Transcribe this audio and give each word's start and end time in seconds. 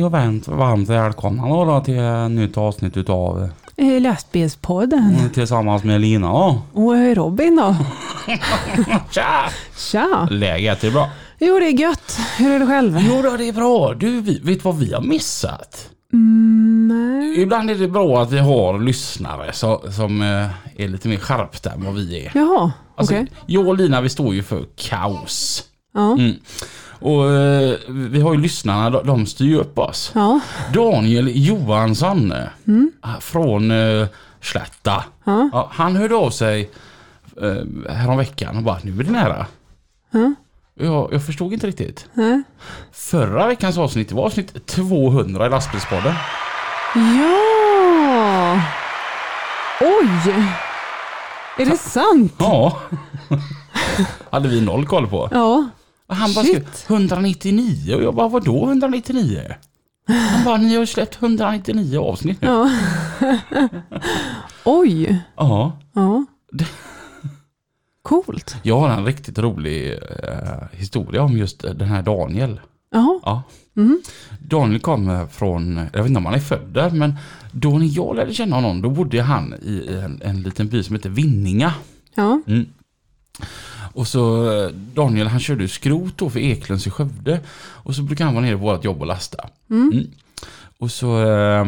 Hej 0.00 0.04
och 0.04 0.12
varmt, 0.12 0.48
varmt 0.48 0.88
välkomna 0.88 1.48
då, 1.48 1.64
då 1.64 1.80
till 1.80 1.98
ett 1.98 2.30
nytt 2.30 2.56
avsnitt 2.58 2.96
utav 2.96 3.48
eh, 3.76 4.00
Lastbilspodden. 4.00 5.30
Tillsammans 5.34 5.84
med 5.84 6.00
Lina. 6.00 6.28
då. 6.28 6.62
Och 6.72 6.96
eh, 6.96 7.14
Robin 7.14 7.56
då? 7.56 7.76
Tja! 9.10 9.50
Tja! 9.76 10.28
Läget 10.30 10.84
är 10.84 10.90
bra. 10.90 11.10
Jo, 11.38 11.58
det 11.58 11.66
är 11.66 11.80
gött. 11.80 12.18
Hur 12.38 12.50
är 12.54 12.58
det 12.58 12.66
själv? 12.66 12.98
Jo 13.00 13.22
då, 13.22 13.36
det 13.36 13.48
är 13.48 13.52
bra. 13.52 13.94
Du, 13.94 14.20
vi- 14.20 14.40
vet 14.42 14.64
vad 14.64 14.78
vi 14.78 14.92
har 14.92 15.02
missat? 15.02 15.88
Mm, 16.12 16.88
nej. 16.88 17.40
Ibland 17.42 17.70
är 17.70 17.74
det 17.74 17.88
bra 17.88 18.22
att 18.22 18.32
vi 18.32 18.38
har 18.38 18.78
lyssnare 18.78 19.52
så, 19.52 19.82
som 19.96 20.22
eh, 20.22 20.82
är 20.84 20.88
lite 20.88 21.08
mer 21.08 21.16
skärpta 21.16 21.70
än 21.72 21.84
vad 21.84 21.94
vi 21.94 22.26
är. 22.26 22.32
Jaha, 22.34 22.72
Alltså, 22.96 23.14
okej. 23.14 23.26
Jag 23.46 23.68
och 23.68 23.76
Lina 23.76 24.00
vi 24.00 24.08
står 24.08 24.34
ju 24.34 24.42
för 24.42 24.64
kaos. 24.76 25.64
Ja. 25.94 26.12
Mm. 26.12 26.34
Och 27.00 27.30
eh, 27.30 27.78
vi 27.88 28.20
har 28.20 28.34
ju 28.34 28.40
lyssnarna, 28.40 28.90
de, 28.90 29.06
de 29.06 29.26
styr 29.26 29.46
ju 29.46 29.56
upp 29.56 29.78
oss. 29.78 30.12
Ja. 30.14 30.40
Daniel 30.74 31.30
Johansson 31.34 32.32
eh, 32.32 33.18
från 33.20 33.70
eh, 33.70 34.06
Slätta. 34.40 35.04
Ja. 35.24 35.50
Ja, 35.52 35.68
han 35.72 35.96
hörde 35.96 36.14
av 36.14 36.30
sig 36.30 36.70
eh, 37.42 37.92
häromveckan 37.92 38.56
och 38.56 38.62
bara 38.62 38.78
nu 38.82 39.00
är 39.00 39.04
det 39.04 39.10
nära. 39.12 39.46
Ja. 40.10 40.34
Jag, 40.74 41.08
jag 41.12 41.26
förstod 41.26 41.52
inte 41.52 41.66
riktigt. 41.66 42.06
Nej. 42.14 42.42
Förra 42.92 43.46
veckans 43.46 43.78
avsnitt 43.78 44.12
var 44.12 44.24
avsnitt 44.24 44.66
200 44.66 45.46
i 45.46 45.50
lastbilspodden. 45.50 46.14
Ja! 46.94 48.60
Oj! 49.80 50.34
Är 51.58 51.66
det 51.66 51.76
sant? 51.76 52.34
Ja. 52.38 52.78
Hade 54.30 54.48
vi 54.48 54.60
noll 54.60 54.86
koll 54.86 55.06
på. 55.06 55.28
Ja. 55.30 55.68
Och 56.10 56.16
han 56.16 56.34
bara 56.34 56.44
skrev 56.44 56.66
199 56.86 57.94
och 57.94 58.02
jag 58.02 58.14
bara 58.14 58.28
vadå 58.28 58.64
199? 58.64 59.54
Han 60.06 60.44
bara 60.44 60.56
ni 60.56 60.76
har 60.76 60.86
släppt 60.86 61.22
199 61.22 61.98
avsnitt 62.00 62.42
nu. 62.42 62.48
Ja. 62.48 62.70
Oj! 64.64 65.22
Ja. 65.36 65.78
Ja. 65.92 66.26
Coolt. 68.02 68.56
Jag 68.62 68.80
har 68.80 68.88
en 68.88 69.04
riktigt 69.04 69.38
rolig 69.38 69.92
eh, 69.92 69.98
historia 70.72 71.22
om 71.22 71.36
just 71.38 71.60
den 71.60 71.88
här 71.88 72.02
Daniel. 72.02 72.60
Jaha. 72.90 73.20
Ja. 73.24 73.42
Mhm. 73.74 74.02
Daniel 74.38 74.80
kommer 74.80 75.26
från, 75.26 75.76
jag 75.76 76.02
vet 76.02 76.06
inte 76.06 76.18
om 76.18 76.26
han 76.26 76.34
är 76.34 76.38
född 76.38 76.68
där, 76.72 76.90
men 76.90 77.16
då 77.52 77.78
när 77.78 77.96
jag 77.96 78.16
lärde 78.16 78.34
känna 78.34 78.56
honom 78.56 78.82
då 78.82 78.90
bodde 78.90 79.22
han 79.22 79.54
i 79.62 79.86
en, 80.04 80.22
en 80.24 80.42
liten 80.42 80.68
by 80.68 80.82
som 80.82 80.96
heter 80.96 81.10
Vinninga. 81.10 81.74
Ja. 82.14 82.40
Mm. 82.46 82.66
Och 84.00 84.08
så 84.08 84.52
eh, 84.52 84.68
Daniel 84.70 85.26
han 85.26 85.40
körde 85.40 85.68
skrot 85.68 86.18
då 86.18 86.30
för 86.30 86.40
Eklunds 86.40 86.86
i 86.86 86.90
Skövde. 86.90 87.40
Och 87.58 87.94
så 87.94 88.02
brukar 88.02 88.24
han 88.24 88.34
vara 88.34 88.44
nere 88.44 88.56
på 88.56 88.62
vårt 88.62 88.84
jobb 88.84 89.00
och 89.00 89.06
lasta. 89.06 89.48
Mm. 89.70 90.06
Och 90.78 90.90
så 90.90 91.20
eh, 91.22 91.64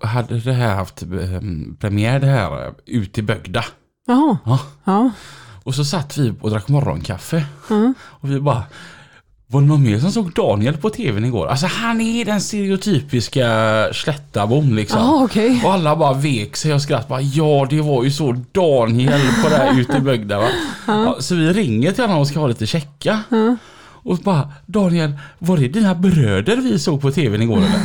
hade 0.00 0.40
det 0.40 0.52
här 0.52 0.74
haft 0.74 1.02
ehm, 1.02 1.76
premiär 1.80 2.20
det 2.20 2.26
här 2.26 2.66
eh, 2.66 2.72
ute 2.86 3.20
i 3.20 3.22
Bögda. 3.22 3.64
Jaha. 4.06 4.38
Ja. 4.44 4.58
Ja. 4.84 5.10
Och 5.62 5.74
så 5.74 5.84
satt 5.84 6.18
vi 6.18 6.34
och 6.40 6.50
drack 6.50 6.68
morgonkaffe. 6.68 7.46
Ja. 7.68 7.94
Och 8.00 8.30
vi 8.30 8.40
bara 8.40 8.62
var 9.52 9.60
det 9.60 9.66
någon 9.66 9.82
mer 9.82 9.98
som 9.98 10.12
såg 10.12 10.32
Daniel 10.32 10.76
på 10.76 10.90
tvn 10.90 11.24
igår? 11.24 11.46
Alltså 11.46 11.66
han 11.66 12.00
är 12.00 12.24
den 12.24 12.40
stereotypiska 12.40 13.48
slättabon 13.92 14.76
liksom. 14.76 14.98
Jaha, 14.98 15.24
okej. 15.24 15.60
Och 15.64 15.72
alla 15.72 15.96
bara 15.96 16.12
vek 16.12 16.56
sig 16.56 16.74
och 16.74 16.82
skrattade. 16.82 17.08
Bara, 17.08 17.20
ja, 17.20 17.66
det 17.70 17.80
var 17.80 18.04
ju 18.04 18.10
så 18.10 18.32
Daniel 18.52 19.20
på 19.42 19.48
det 19.48 19.56
här 19.56 19.80
ute 19.80 19.96
i 19.96 20.00
Bögda 20.00 20.38
va. 20.38 20.48
Ja, 20.86 21.16
så 21.20 21.34
vi 21.34 21.52
ringer 21.52 21.92
till 21.92 22.04
honom 22.04 22.18
och 22.18 22.28
ska 22.28 22.40
ha 22.40 22.46
lite 22.46 22.66
checka. 22.66 23.22
Ja. 23.28 23.56
Och 24.02 24.16
bara, 24.16 24.52
Daniel, 24.66 25.12
var 25.38 25.56
det 25.56 25.68
dina 25.68 25.94
bröder 25.94 26.56
vi 26.56 26.78
såg 26.78 27.00
på 27.00 27.10
tvn 27.10 27.42
igår 27.42 27.56
eller? 27.56 27.80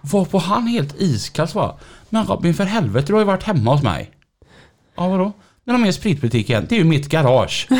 Varpå 0.00 0.38
han 0.38 0.66
helt 0.66 1.00
iskall 1.00 1.48
svarade, 1.48 1.74
men 2.08 2.26
Robin 2.26 2.54
för 2.54 2.64
helvete 2.64 3.06
du 3.06 3.12
har 3.12 3.20
ju 3.20 3.26
varit 3.26 3.42
hemma 3.42 3.72
hos 3.72 3.82
mig. 3.82 4.10
Ja 4.96 5.08
vadå? 5.08 5.32
Men 5.64 5.80
de 5.82 5.88
är 5.88 5.92
spritbutiken, 5.92 6.66
det 6.68 6.74
är 6.74 6.78
ju 6.78 6.84
mitt 6.84 7.08
garage. 7.08 7.68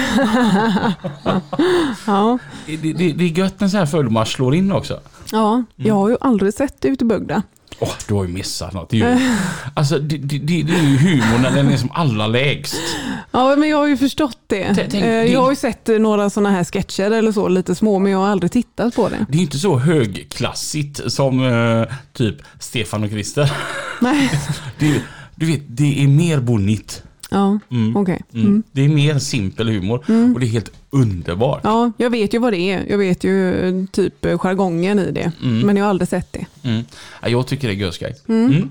Ja. 2.06 2.38
Det, 2.66 2.76
det, 2.76 2.92
det 3.12 3.24
är 3.24 3.38
gött 3.38 3.60
när 3.60 3.68
så 3.68 3.76
här 3.76 3.86
fördomar 3.86 4.24
slår 4.24 4.54
in 4.54 4.72
också. 4.72 5.00
ja. 5.32 5.64
Jag 5.76 5.94
har 5.94 6.08
ju 6.08 6.16
aldrig 6.20 6.54
sett 6.54 6.80
det 6.80 6.88
ute 6.88 7.04
i 7.04 7.06
Bögda. 7.06 7.42
Åh, 7.80 7.90
du 8.08 8.14
har 8.14 8.24
ju 8.24 8.30
missat 8.32 8.72
något. 8.74 8.90
Det 8.90 9.00
är 9.02 9.18
ju, 9.18 9.28
alltså 9.74 9.98
det, 9.98 10.16
det, 10.18 10.38
det, 10.38 10.60
är 10.74 10.82
ju 10.82 10.96
humor 10.96 11.38
när 11.42 11.50
den 11.50 11.68
är 11.68 11.76
som 11.76 11.90
allra 11.92 12.26
lägst. 12.26 12.74
Ja, 13.30 13.56
men 13.56 13.68
jag 13.68 13.76
har 13.76 13.86
ju 13.86 13.96
förstått 13.96 14.38
det. 14.46 14.74
Tänk- 14.74 14.94
Eh, 14.94 15.00
det- 15.00 15.24
Jag 15.26 15.40
har 15.42 15.50
ju 15.50 15.56
sett 15.56 15.88
eh, 15.88 15.98
några 15.98 16.30
sådana 16.30 16.50
här 16.50 16.64
sketcher 16.64 17.10
eller 17.10 17.32
så, 17.32 17.48
lite 17.48 17.74
små, 17.74 17.98
men 17.98 18.12
jag 18.12 18.18
har 18.18 18.28
aldrig 18.28 18.52
tittat 18.52 18.94
på 18.96 19.08
det. 19.08 19.26
Det 19.28 19.38
är 19.38 19.42
inte 19.42 19.58
så 19.58 19.78
högklassigt 19.78 21.12
som 21.12 21.44
eh, 21.46 21.94
typ 22.12 22.36
Stefan 22.58 23.04
och 23.04 23.10
Christer. 23.10 23.52
Nej. 24.00 24.30
Du 25.34 25.46
vet, 25.46 25.60
det 25.68 26.02
är 26.04 26.08
mer 26.08 26.40
bonnigt. 26.40 27.02
Ja, 27.32 27.58
Mm. 27.70 27.96
okej. 27.96 28.22
Mm. 28.34 28.46
Mm. 28.46 28.62
Det 28.72 28.84
är 28.84 28.88
mer 28.88 29.18
simpel 29.18 29.68
humor 29.68 30.04
och 30.34 30.40
det 30.40 30.46
är 30.46 30.50
helt 30.50 30.72
underbart. 30.90 31.60
Ja, 31.64 31.92
jag 31.96 32.10
vet 32.10 32.34
ju 32.34 32.38
vad 32.38 32.52
det 32.52 32.58
är. 32.58 32.84
Jag 32.88 32.98
vet 32.98 33.24
ju 33.24 33.54
eh, 33.68 33.84
typ 33.92 34.24
eh, 34.24 34.38
jargongen 34.38 34.98
i 34.98 35.10
det. 35.10 35.32
Mm. 35.42 35.60
Men 35.66 35.76
jag 35.76 35.84
har 35.84 35.90
aldrig 35.90 36.08
sett 36.08 36.32
det. 36.32 36.46
Mm. 36.68 36.82
Ja, 37.22 37.28
jag 37.28 37.46
tycker 37.46 37.68
det 37.68 37.74
är 37.74 37.76
görskoj. 37.76 38.14
Mm. 38.28 38.70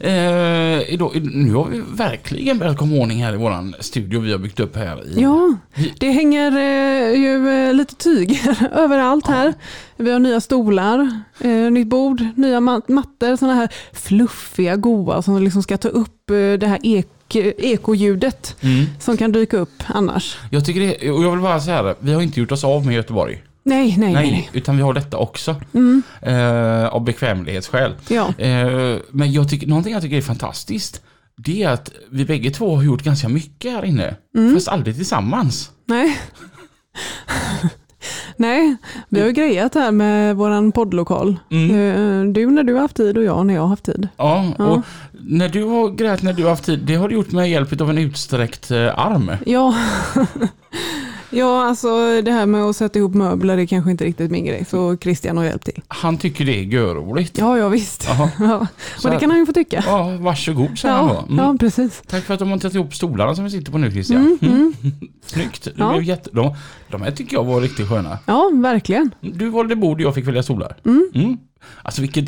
Eh, 0.00 0.92
idag, 0.94 1.30
nu 1.34 1.54
har 1.54 1.64
vi 1.68 1.82
verkligen 1.96 2.58
börjat 2.58 2.76
komma 2.78 2.96
ordning 2.96 3.24
här 3.24 3.34
i 3.34 3.36
våran 3.36 3.74
studio 3.80 4.20
vi 4.20 4.32
har 4.32 4.38
byggt 4.38 4.60
upp 4.60 4.76
här. 4.76 5.06
I, 5.18 5.20
Ja, 5.22 5.54
det 5.98 6.10
hänger 6.10 6.52
eh, 6.56 7.20
ju 7.20 7.48
eh, 7.48 7.74
lite 7.74 7.94
tyg 7.94 8.40
överallt 8.72 9.26
här. 9.26 9.54
Vi 9.96 10.10
har 10.10 10.18
nya 10.18 10.40
stolar, 10.40 11.20
eh, 11.40 11.50
nytt 11.70 11.86
bord, 11.88 12.24
nya 12.36 12.60
mat- 12.60 12.88
mattor, 12.88 13.36
sådana 13.36 13.54
här 13.54 13.68
fluffiga, 13.92 14.76
goa 14.76 15.22
som 15.22 15.42
liksom 15.42 15.62
ska 15.62 15.76
ta 15.78 15.88
upp 15.88 16.26
det 16.60 16.66
här 16.66 16.78
ek 16.82 17.08
ekoljudet 17.36 18.56
Mm. 18.60 18.86
som 19.00 19.16
kan 19.16 19.32
dyka 19.32 19.56
upp 19.56 19.82
annars. 19.86 20.38
Jag 20.50 20.64
tycker 20.64 20.80
det, 20.80 21.10
och 21.10 21.24
jag 21.24 21.30
vill 21.30 21.40
bara 21.40 21.60
säga 21.60 21.82
det, 21.82 21.94
vi 22.00 22.12
har 22.14 22.22
inte 22.22 22.40
gjort 22.40 22.52
oss 22.52 22.64
av 22.64 22.86
med 22.86 22.94
Göteborg. 22.94 23.42
Nej, 23.62 23.94
nej, 23.98 24.12
nej. 24.12 24.12
Nej, 24.14 24.30
nej. 24.30 24.50
utan 24.52 24.76
vi 24.76 24.82
har 24.82 24.92
detta 24.92 25.16
också. 25.16 25.56
Mm, 25.74 26.02
Eh, 26.22 26.84
av 26.86 27.04
bekvämlighetsskäl. 27.04 27.94
ja. 28.08 28.34
Eh, 28.38 28.96
men 29.10 29.32
jag 29.32 29.48
tycker, 29.50 29.66
någonting 29.66 29.92
jag 29.92 30.02
tycker 30.02 30.16
är 30.16 30.20
fantastiskt, 30.22 31.02
det 31.36 31.62
är 31.62 31.68
att 31.68 31.90
vi 32.10 32.24
bägge 32.24 32.50
två 32.50 32.76
har 32.76 32.82
gjort 32.82 33.02
ganska 33.02 33.28
mycket 33.28 33.72
här 33.72 33.84
inne. 33.84 34.14
Mm. 34.36 34.54
Fast 34.54 34.68
aldrig 34.68 34.96
tillsammans. 34.96 35.70
Nej. 35.86 36.18
Nej, 38.38 38.76
vi 39.08 39.20
har 39.20 39.26
ju 39.26 39.32
grejat 39.32 39.74
här 39.74 39.90
med 39.92 40.36
våran 40.36 40.72
poddlokal. 40.72 41.36
Mm. 41.50 41.70
Eh, 42.26 42.32
Du 42.32 42.50
när 42.50 42.62
du 42.62 42.74
har 42.74 42.80
haft 42.80 42.96
tid 42.96 43.18
och 43.18 43.24
jag 43.24 43.46
när 43.46 43.54
jag 43.54 43.60
har 43.62 43.68
haft 43.68 43.84
tid. 43.84 44.08
Ja, 44.16 44.44
Ja. 44.58 44.64
och 44.66 44.80
när 45.12 45.48
du 45.48 45.62
har 45.64 45.88
grejat 45.90 46.22
när 46.22 46.32
du 46.32 46.42
har 46.42 46.50
haft 46.50 46.64
tid, 46.64 46.78
det 46.78 46.94
har 46.94 47.08
du 47.08 47.14
gjort 47.14 47.32
med 47.32 47.50
hjälp 47.50 47.80
av 47.80 47.90
en 47.90 47.98
utsträckt 47.98 48.70
eh, 48.70 48.98
arm. 48.98 49.30
Ja. 49.46 49.74
Ja, 51.30 51.64
alltså 51.68 52.22
det 52.22 52.32
här 52.32 52.46
med 52.46 52.62
att 52.64 52.76
sätta 52.76 52.98
ihop 52.98 53.14
möbler 53.14 53.58
är 53.58 53.66
kanske 53.66 53.90
inte 53.90 54.04
riktigt 54.04 54.30
min 54.30 54.44
grej. 54.44 54.64
Så 54.70 54.96
Christian 54.96 55.36
har 55.36 55.44
hjälpt 55.44 55.64
till. 55.64 55.82
Han 55.88 56.18
tycker 56.18 56.44
det 56.44 56.58
är 56.58 56.62
görroligt. 56.62 57.38
Ja, 57.38 57.58
ja 57.58 57.68
visst. 57.68 58.08
Ja. 58.38 58.66
Och 59.04 59.10
det 59.10 59.18
kan 59.18 59.30
han 59.30 59.38
ju 59.38 59.46
få 59.46 59.52
tycka. 59.52 59.82
Ja, 59.86 60.16
varsågod 60.20 60.78
säger 60.78 60.94
han 60.94 61.08
Ja, 61.08 61.14
då. 61.28 61.32
Mm. 61.32 61.44
ja 61.44 61.56
precis. 61.60 62.02
Tack 62.06 62.24
för 62.24 62.34
att 62.34 62.40
de 62.40 62.50
har 62.50 62.58
tagit 62.58 62.74
ihop 62.74 62.94
stolarna 62.94 63.34
som 63.34 63.44
vi 63.44 63.50
sitter 63.50 63.72
på 63.72 63.78
nu 63.78 63.90
Christian. 63.90 64.38
Mm, 64.40 64.52
mm. 64.54 64.74
Snyggt. 65.26 65.64
Det 65.64 65.72
Ja. 65.76 65.90
blev 65.92 66.02
jätte... 66.02 66.30
de, 66.32 66.54
de 66.90 67.02
här 67.02 67.10
tycker 67.10 67.36
jag 67.36 67.44
var 67.44 67.60
riktigt 67.60 67.88
sköna. 67.88 68.18
Ja, 68.26 68.50
verkligen. 68.54 69.10
Du 69.20 69.48
valde 69.48 69.76
bord 69.76 69.96
och 69.96 70.02
jag 70.06 70.14
fick 70.14 70.26
välja 70.26 70.42
stolar. 70.42 70.76
Mm. 70.84 71.10
Mm. 71.14 71.36
Alltså 71.82 72.00
vilket... 72.02 72.24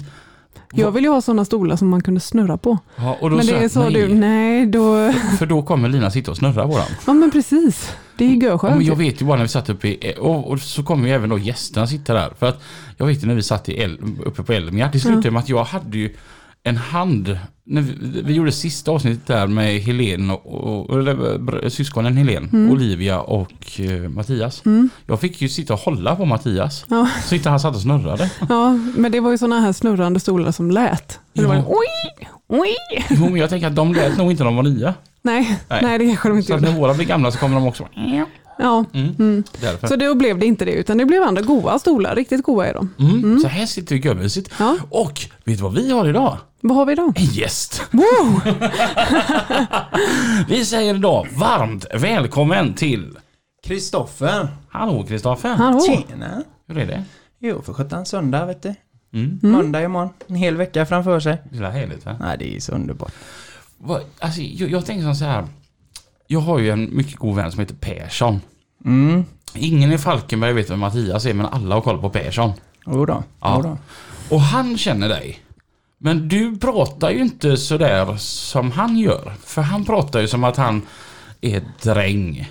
Jag 0.73 0.91
vill 0.91 1.05
ju 1.05 1.11
ha 1.11 1.21
sådana 1.21 1.45
stolar 1.45 1.77
som 1.77 1.89
man 1.89 2.03
kunde 2.03 2.21
snurra 2.21 2.57
på. 2.59 2.79
Ja, 2.97 3.17
Men 3.21 3.47
det 3.47 3.63
jag 3.63 3.71
sa 3.71 3.83
nej, 3.83 3.93
du, 3.93 4.15
nej 4.15 4.67
då... 4.67 5.13
För 5.39 5.47
då 5.47 5.63
kommer 5.63 5.89
Lina 5.89 6.11
sitta 6.11 6.31
och 6.31 6.37
snurra 6.37 6.67
våran. 6.67 6.87
Ja 7.07 7.13
men 7.13 7.31
precis. 7.31 7.93
Det 8.17 8.25
är 8.25 8.29
ju 8.29 8.35
Ja, 8.37 8.43
görskönt. 8.43 8.77
men 8.77 8.87
jag 8.87 8.97
vet 8.97 9.23
ju 9.23 9.27
bara 9.27 9.37
när 9.37 9.45
vi 9.45 9.49
satt 9.49 9.69
uppe 9.69 9.89
i... 9.89 10.15
Och, 10.19 10.51
och 10.51 10.61
så 10.61 10.83
kommer 10.83 11.09
ju 11.09 11.15
även 11.15 11.29
då 11.31 11.39
gästerna 11.39 11.87
sitta 11.87 12.15
där. 12.15 12.33
För 12.39 12.47
att 12.49 12.63
jag 12.97 13.07
vet 13.07 13.23
ju 13.23 13.27
när 13.27 13.35
vi 13.35 13.43
satt 13.43 13.69
i 13.69 13.81
El, 13.81 13.99
uppe 14.25 14.43
på 14.43 14.53
Elmia, 14.53 14.91
det 14.93 15.01
slutade 15.01 15.31
med 15.31 15.41
att 15.41 15.49
jag 15.49 15.65
hade 15.65 15.99
ju 15.99 16.17
en 16.63 16.77
hand 16.77 17.39
när 17.71 17.83
vi, 17.83 18.23
vi 18.23 18.33
gjorde 18.35 18.53
sista 18.53 18.91
avsnittet 18.91 19.27
där 19.27 19.47
med 19.47 19.81
Helen 19.81 20.31
och, 20.31 20.47
och 20.89 20.99
eller, 20.99 21.69
syskonen 21.69 22.17
Helen, 22.17 22.49
Mm. 22.53 22.71
Olivia 22.73 23.21
och 23.21 23.81
eh, 23.81 24.09
Mattias. 24.09 24.63
Mm. 24.67 24.89
Jag 25.07 25.21
fick 25.21 25.43
ju 25.43 25.49
sitta 25.49 25.73
och 25.75 25.81
hålla 25.81 26.17
på 26.17 26.25
Mattias. 26.25 26.85
Ja. 26.89 27.09
Så 27.25 27.35
inte 27.35 27.49
han 27.51 27.61
satt 27.61 27.75
och 27.75 27.81
snurrade. 27.83 28.31
Ja, 28.49 28.79
men 28.97 29.13
det 29.13 29.21
var 29.21 29.31
ju 29.31 29.39
sådana 29.39 29.61
här 29.61 29.73
snurrande 29.73 30.21
stolar 30.21 30.53
som 30.53 30.71
lät. 30.71 31.19
Det 31.33 31.45
var 31.45 31.55
Ja. 31.55 31.61
ju, 31.61 31.67
oj, 31.69 32.29
oj. 32.49 33.05
Jo, 33.11 33.25
men 33.25 33.37
jag 33.37 33.51
tänker 33.51 33.67
att 33.67 33.77
de 33.77 33.93
lät 33.95 34.19
nog 34.19 34.31
inte 34.31 34.43
när 34.45 34.51
de 34.51 34.57
var 34.57 34.63
nya. 34.63 34.95
Nej, 35.23 35.59
Nej. 35.69 35.81
nej. 35.83 35.99
det 35.99 36.07
kanske 36.07 36.29
de 36.29 36.37
inte 36.39 36.47
Så 36.47 36.53
gjorde. 36.53 36.71
när 36.71 36.79
våra 36.79 36.95
blir 36.95 37.07
gamla 37.07 37.31
så 37.31 37.39
kommer 37.39 37.55
de 37.57 37.67
också... 37.67 37.89
Ja, 37.95 38.85
Mm, 38.95 39.15
mm. 39.19 39.45
Så 39.89 39.97
då 39.97 40.15
blev 40.15 40.39
det 40.39 40.47
inte 40.47 40.65
det, 40.65 40.73
utan 40.73 40.99
det 40.99 41.05
blev 41.05 41.23
andra 41.23 41.43
goa 41.43 41.79
stolar. 41.79 42.17
Riktigt 42.17 42.43
goa 42.43 42.67
är 42.67 42.75
de. 42.75 42.95
Mm, 42.99 43.41
Så 43.41 43.49
här 43.49 43.67
sitter 43.67 43.95
vi 43.95 44.01
görmysigt. 44.01 44.51
Ja, 44.59 44.77
Och 44.91 45.13
vet 45.45 45.57
du 45.59 45.63
vad 45.63 45.75
vi 45.75 45.91
har 45.93 46.09
idag? 46.09 46.39
Vad 46.61 46.77
har 46.77 46.87
vi 46.87 46.95
då? 46.95 47.13
En 47.17 47.25
gäst. 47.25 47.83
Wow! 47.91 48.41
Vi 50.49 50.65
säger 50.65 50.95
idag 50.95 51.29
varmt 51.37 51.87
välkommen 51.95 52.75
till... 52.75 53.19
Kristoffer. 53.63 54.49
Hallå 54.69 55.05
Kristoffer. 55.09 55.55
Hallå! 55.55 55.81
Tjena. 55.81 56.43
Hur 56.69 56.79
är 56.79 56.87
det? 56.87 57.05
Jo, 57.39 57.63
för 57.63 57.73
sjutton 57.73 58.07
söndag 58.07 58.47
vet 58.47 58.63
du. 58.63 58.75
Mm. 59.13 59.39
Måndag 59.43 59.83
imorgon. 59.83 60.09
En 60.27 60.35
hel 60.35 60.57
vecka 60.57 60.87
framför 60.87 61.21
sig. 61.21 61.37
Det 61.53 61.59
är 61.59 61.71
härligt 61.71 62.07
va? 62.07 62.17
Nej, 62.21 62.37
det 62.39 62.57
är 62.57 62.61
så 62.61 62.73
underbart. 62.73 63.13
Vad- 63.79 64.03
Alltså, 64.19 64.41
jag, 64.41 64.71
jag 64.71 64.87
tänker 64.87 65.15
så 65.15 65.25
här. 65.25 65.45
Jag 66.27 66.41
har 66.41 66.59
ju 66.59 66.71
en 66.71 66.97
mycket 66.97 67.17
god 67.17 67.37
vän 67.37 67.51
som 67.53 67.61
heter 67.61 67.75
Persson. 67.75 68.41
Mm. 68.85 69.25
Ingen 69.55 69.93
i 69.93 69.99
Falkenberg 69.99 70.53
vet 70.53 70.71
vem 70.71 70.79
Mattias 70.79 71.27
är 71.27 71.35
men 71.35 71.47
alla 71.47 71.75
har 71.75 71.83
koll 71.83 71.99
på 72.01 72.11
Persson. 72.11 72.53
Jo 72.87 73.07
då. 73.07 73.23
Ja. 73.41 73.55
Jo 73.57 73.63
då. 73.63 73.79
Och 74.35 74.41
han 74.41 74.79
känner 74.79 75.09
dig. 75.09 75.39
Men 76.03 76.29
du 76.29 76.57
pratar 76.59 77.11
ju 77.11 77.19
inte 77.19 77.57
sådär 77.57 78.17
som 78.17 78.71
han 78.71 78.99
gör. 78.99 79.33
För 79.45 79.63
han 79.63 79.85
pratar 79.85 80.21
ju 80.21 80.29
som 80.29 80.45
att 80.45 80.57
han 80.57 80.83
är 81.41 81.63
dräng. 81.83 82.51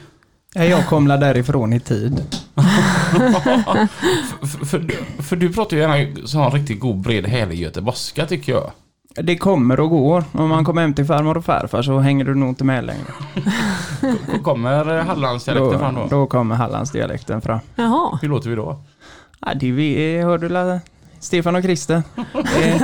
Ja, 0.54 0.64
Jag 0.64 0.88
komlar 0.88 1.18
därifrån 1.18 1.74
i 1.74 1.80
tid. 1.80 2.24
för, 4.42 4.66
för, 4.66 4.80
du- 4.80 5.24
för 5.24 5.36
du 5.36 5.54
pratar 5.54 5.78
ju 5.78 5.84
gärna 5.84 6.28
sån 6.28 6.52
riktigt 6.52 6.80
god 6.80 6.98
bred 6.98 7.26
härlig 7.26 7.60
göteborgska 7.60 8.26
tycker 8.26 8.52
jag. 8.52 8.72
Det 9.16 9.38
kommer 9.38 9.80
och 9.80 9.90
går. 9.90 10.24
Om 10.32 10.50
man 10.50 10.66
kommer 10.66 10.82
hem 10.82 10.94
till 10.94 11.06
farmor 11.06 11.38
och 11.38 11.46
farfar 11.46 11.82
så 11.82 12.00
hänger 12.00 12.26
du 12.26 12.36
nog 12.36 12.50
inte 12.50 12.64
med 12.64 12.84
längre. 12.86 13.14
Kommer 14.44 15.02
Hallandsdialekten 15.04 15.80
fram 15.80 15.96
Då, 15.96 16.08
då? 16.10 16.28
kommer 16.28 16.56
Hallandsdialekten 16.56 17.42
fram. 17.42 17.60
Jaha. 17.76 18.20
Hur 18.22 18.30
låter 18.30 18.50
vi 18.50 18.56
då? 18.56 18.82
Ja, 19.40 19.54
det 19.56 19.72
vi 19.72 20.22
hörde 20.22 20.50
la 20.50 20.80
Stefan 21.20 21.56
och 21.56 21.64
Christer. 21.64 22.04
Det 22.34 22.70
är, 22.70 22.80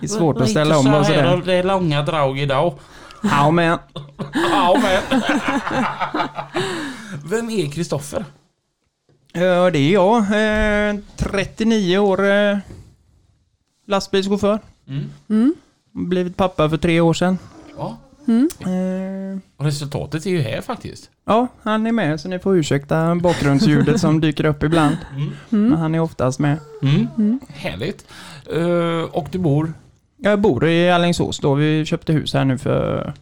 det 0.00 0.06
är 0.06 0.08
svårt 0.08 0.40
att 0.40 0.50
ställa 0.50 0.78
om 0.78 0.94
och 0.94 1.06
sådär. 1.06 1.42
Det 1.44 1.54
är 1.54 1.62
långa 1.62 2.02
drag 2.02 2.38
idag. 2.38 2.74
Ja, 3.22 3.50
men. 3.50 3.78
Ja, 4.50 4.80
men. 4.82 5.20
Vem 7.24 7.50
är 7.50 7.70
Kristoffer? 7.70 8.24
Ja, 9.32 9.70
det 9.70 9.78
är 9.78 9.92
jag. 9.92 10.16
Eh, 10.90 11.00
39 11.16 11.98
år. 11.98 12.26
Eh, 12.30 12.58
lastbilschaufför. 13.86 14.58
Mm. 14.88 15.10
Mm. 15.28 15.54
Blivit 15.92 16.36
pappa 16.36 16.70
för 16.70 16.76
tre 16.76 17.00
år 17.00 17.14
sedan. 17.14 17.38
Ja. 17.76 17.96
Mm. 18.28 18.48
Eh, 18.60 19.40
Och 19.56 19.64
resultatet 19.64 20.26
är 20.26 20.30
ju 20.30 20.40
här 20.40 20.60
faktiskt. 20.60 21.10
ja, 21.24 21.46
han 21.62 21.86
är 21.86 21.92
med 21.92 22.20
så 22.20 22.28
ni 22.28 22.38
får 22.38 22.56
ursäkta 22.56 23.14
bakgrundsljudet 23.14 24.00
som 24.00 24.20
dyker 24.20 24.44
upp 24.44 24.62
ibland. 24.62 24.96
Mm. 25.16 25.30
Men 25.48 25.66
Mm. 25.66 25.78
han 25.78 25.94
är 25.94 26.00
oftast 26.00 26.38
med. 26.38 26.58
Mm. 26.82 27.06
Mm. 27.18 27.40
Härligt. 27.48 28.06
Eh, 28.52 29.10
och 29.16 29.28
du 29.30 29.38
bor? 29.38 29.72
Jag 30.16 30.40
bor 30.40 30.66
i 30.66 30.90
Alingsås 30.90 31.38
då. 31.38 31.54
Vi 31.54 31.84
köpte 31.84 32.12
hus 32.12 32.34
här 32.34 32.44
nu 32.44 32.58
för, 32.58 33.12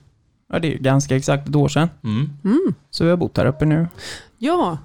ja 0.52 0.58
det 0.58 0.74
är 0.74 0.78
ganska 0.78 1.16
exakt 1.16 1.48
ett 1.48 1.56
år 1.56 1.68
sedan. 1.68 1.88
Mm. 2.04 2.30
Mm. 2.44 2.74
Så 2.90 3.04
vi 3.04 3.10
har 3.10 3.16
bott 3.16 3.36
här 3.36 3.46
uppe 3.46 3.64
nu. 3.64 3.88
Ja, 4.38 4.78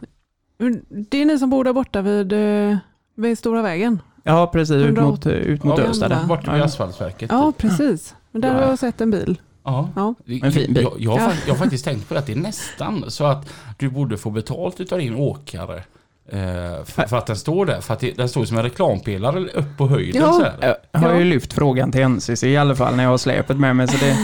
det 0.89 1.17
är 1.21 1.25
ni 1.25 1.39
som 1.39 1.49
bor 1.49 1.63
där 1.63 1.73
borta 1.73 2.01
vid, 2.01 2.33
eh, 2.33 2.77
vid 3.15 3.37
Stora 3.37 3.61
vägen. 3.61 4.01
Ja, 4.23 4.47
precis. 4.53 4.75
Ut 4.75 4.85
180. 4.85 5.05
mot, 5.11 5.27
ut 5.45 5.63
mot 5.63 5.79
Ja, 5.79 5.85
Östa 5.85 6.07
där. 6.09 6.23
Borta 6.25 6.51
vid 6.51 6.61
Ja. 6.61 6.65
asfaltverket. 6.65 7.31
Ja, 7.31 7.51
typ. 7.51 7.57
precis. 7.57 8.15
Men 8.31 8.41
där 8.41 8.49
Ja. 8.49 8.53
har 8.55 8.61
jag 8.69 8.79
sett 8.79 9.01
en 9.01 9.11
bil. 9.11 9.39
Ja. 9.63 9.89
Ja. 9.95 10.15
En 10.41 10.51
fin 10.51 10.73
bil. 10.73 10.83
Jag, 10.83 10.93
jag, 10.97 11.11
har 11.11 11.33
jag 11.47 11.53
har 11.53 11.59
faktiskt 11.59 11.85
tänkt 11.85 12.07
på 12.07 12.13
det 12.13 12.19
att 12.19 12.25
det 12.25 12.33
är 12.33 12.35
nästan 12.37 13.05
så 13.07 13.25
att 13.25 13.49
du 13.77 13.89
borde 13.89 14.17
få 14.17 14.29
betalt 14.29 14.79
utav 14.79 14.99
din 14.99 15.15
åkare. 15.15 15.83
Eh, 16.29 16.83
för, 16.85 17.07
för 17.07 17.17
att 17.17 17.25
den 17.27 17.35
står 17.35 17.65
där. 17.65 17.81
För 17.81 17.93
att 17.93 17.99
det, 17.99 18.11
den 18.11 18.29
står 18.29 18.45
som 18.45 18.57
en 18.57 18.63
reklampelare 18.63 19.39
upp 19.39 19.77
på 19.77 19.87
höjden 19.87 20.21
Ja. 20.21 20.33
så 20.33 20.43
här. 20.43 20.75
Jag 20.91 20.99
har 20.99 21.13
ju 21.19 21.23
lyft 21.23 21.53
frågan 21.53 21.91
till 21.91 22.07
NCC 22.07 22.43
i 22.43 22.57
alla 22.57 22.75
fall 22.75 22.95
när 22.95 23.03
jag 23.03 23.09
har 23.09 23.17
släpet 23.17 23.57
med 23.57 23.75
mig. 23.75 23.87
Så 23.87 23.97
det 24.05 24.17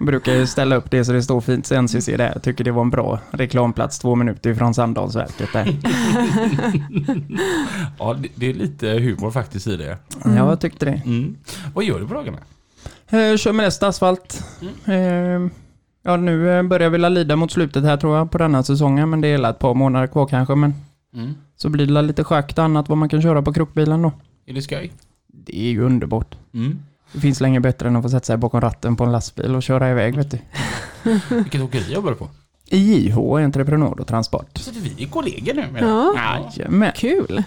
brukar 0.04 0.32
ju 0.34 0.46
ställa 0.46 0.76
upp 0.76 0.90
det 0.90 1.04
så 1.04 1.12
det 1.12 1.22
står 1.22 1.40
fint 1.40 1.64
till 1.64 1.76
NCC 1.82 2.06
där. 2.06 2.30
Jag 2.34 2.42
tycker 2.42 2.64
det 2.64 2.70
var 2.72 2.82
en 2.82 2.90
bra 2.90 3.18
reklamplats 3.30 3.98
två 3.98 4.14
minuter 4.14 4.50
ifrån 4.50 4.74
Sandalsverket 4.74 5.52
där. 5.52 5.66
Ja, 7.98 8.14
det, 8.14 8.28
det 8.34 8.50
är 8.50 8.54
lite 8.54 8.88
humor 8.88 9.30
faktiskt 9.30 9.66
i 9.66 9.76
det. 9.76 9.98
Mm. 10.24 10.36
Ja, 10.36 10.48
jag 10.48 10.60
tyckte 10.60 10.84
det. 10.84 11.02
Mm. 11.04 11.36
Vad 11.74 11.84
gör 11.84 12.00
du 12.00 12.08
på 12.08 12.14
dagarna? 12.14 12.38
Eh, 13.10 13.36
kör 13.36 13.52
mest 13.52 13.82
asfalt. 13.82 14.44
Eh, 14.86 14.94
ja, 16.02 16.16
nu 16.16 16.50
eh, 16.58 16.62
börjar 16.62 16.90
vi 16.90 16.98
lida 16.98 17.36
mot 17.36 17.52
slutet 17.52 17.84
här 17.84 17.96
tror 17.96 18.16
jag 18.16 18.30
på 18.30 18.38
denna 18.38 18.62
säsongen. 18.62 19.10
Men 19.10 19.20
det 19.20 19.28
är 19.28 19.50
ett 19.50 19.58
par 19.58 19.74
månader 19.74 20.06
kvar 20.06 20.26
kanske. 20.26 20.54
Men 20.54 20.74
Mm. 21.14 21.34
så 21.56 21.68
blir 21.68 21.86
det 21.86 22.02
lite 22.02 22.24
schakt 22.24 22.58
och 22.58 22.64
annat 22.64 22.88
vad 22.88 22.98
man 22.98 23.08
kan 23.08 23.22
köra 23.22 23.42
på 23.42 23.52
krokbilen 23.52 24.02
då. 24.02 24.12
Är 24.46 24.54
det 24.54 24.62
skoj? 24.62 24.92
Det 25.26 25.58
är 25.60 25.70
ju 25.70 25.82
underbart. 25.82 26.34
Mm. 26.54 26.78
Det 27.12 27.20
finns 27.20 27.40
länge 27.40 27.60
bättre 27.60 27.88
än 27.88 27.96
att 27.96 28.02
få 28.02 28.08
sätta 28.08 28.24
sig 28.26 28.36
bakom 28.36 28.60
ratten 28.60 28.96
på 28.96 29.04
en 29.04 29.12
lastbil 29.12 29.54
och 29.54 29.62
köra 29.62 29.90
iväg 29.90 30.16
vet 30.16 30.30
du. 30.30 30.38
Vilket 31.36 31.60
åkeri 31.62 31.92
jobbar 31.94 32.10
du 32.10 32.16
på? 32.16 32.28
I 32.66 32.78
JH, 33.08 33.18
Entreprenad 33.18 34.00
och 34.00 34.06
Transport. 34.06 34.58
Så 34.58 34.70
det 34.70 34.80
vi 34.80 35.04
är 35.04 35.08
kollegor 35.08 35.54
nu 35.54 35.64
med 35.72 35.82
Ja. 35.82 36.14
Jajamän. 36.56 36.92
Kul. 36.96 37.42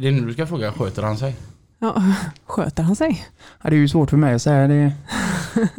Det 0.00 0.08
är 0.08 0.12
nu 0.12 0.26
du 0.26 0.32
ska 0.32 0.46
fråga, 0.46 0.72
sköter 0.72 1.02
han 1.02 1.16
sig? 1.16 1.36
Ja, 1.78 2.02
sköter 2.46 2.82
han 2.82 2.96
sig? 2.96 3.26
Ja, 3.62 3.70
det 3.70 3.76
är 3.76 3.80
ju 3.80 3.88
svårt 3.88 4.10
för 4.10 4.16
mig 4.16 4.34
att 4.34 4.42
säga. 4.42 4.68
Det, 4.68 4.92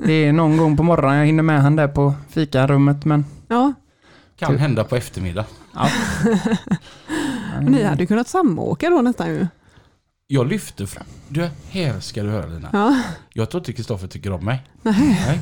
det 0.06 0.14
är 0.14 0.34
någon 0.34 0.58
gång 0.58 0.78
på 0.78 0.84
morgonen 0.84 1.18
jag 1.18 1.26
hinner 1.26 1.44
med 1.44 1.62
han 1.62 1.76
där 1.76 1.88
på 1.88 2.14
fikarummet 2.30 3.06
men... 3.06 3.26
Ja, 3.48 3.74
Kan 4.36 4.52
Typ. 4.52 4.60
hända 4.60 4.84
på 4.84 4.96
eftermiddag. 4.96 5.46
ni 7.62 7.84
hade 7.84 8.04
ju 8.04 8.08
kunnat 8.08 8.28
samåka 8.28 8.90
då 8.90 9.02
nästan 9.02 9.30
ju. 9.30 9.48
Jag 10.28 10.48
lyfte 10.48 10.88
fram... 10.88 11.06
Du, 11.28 11.50
här 11.70 12.00
ska 12.00 12.24
du 12.24 12.30
höra 12.30 12.46
Lina. 12.46 12.70
Ja, 12.74 13.02
Jag 13.34 13.50
tror 13.50 13.62
inte 13.62 13.74
Kristoffer 13.74 14.08
tycker 14.08 14.32
om 14.32 14.46
mig. 14.46 14.64
nej. 14.82 14.96
Nej. 15.28 15.40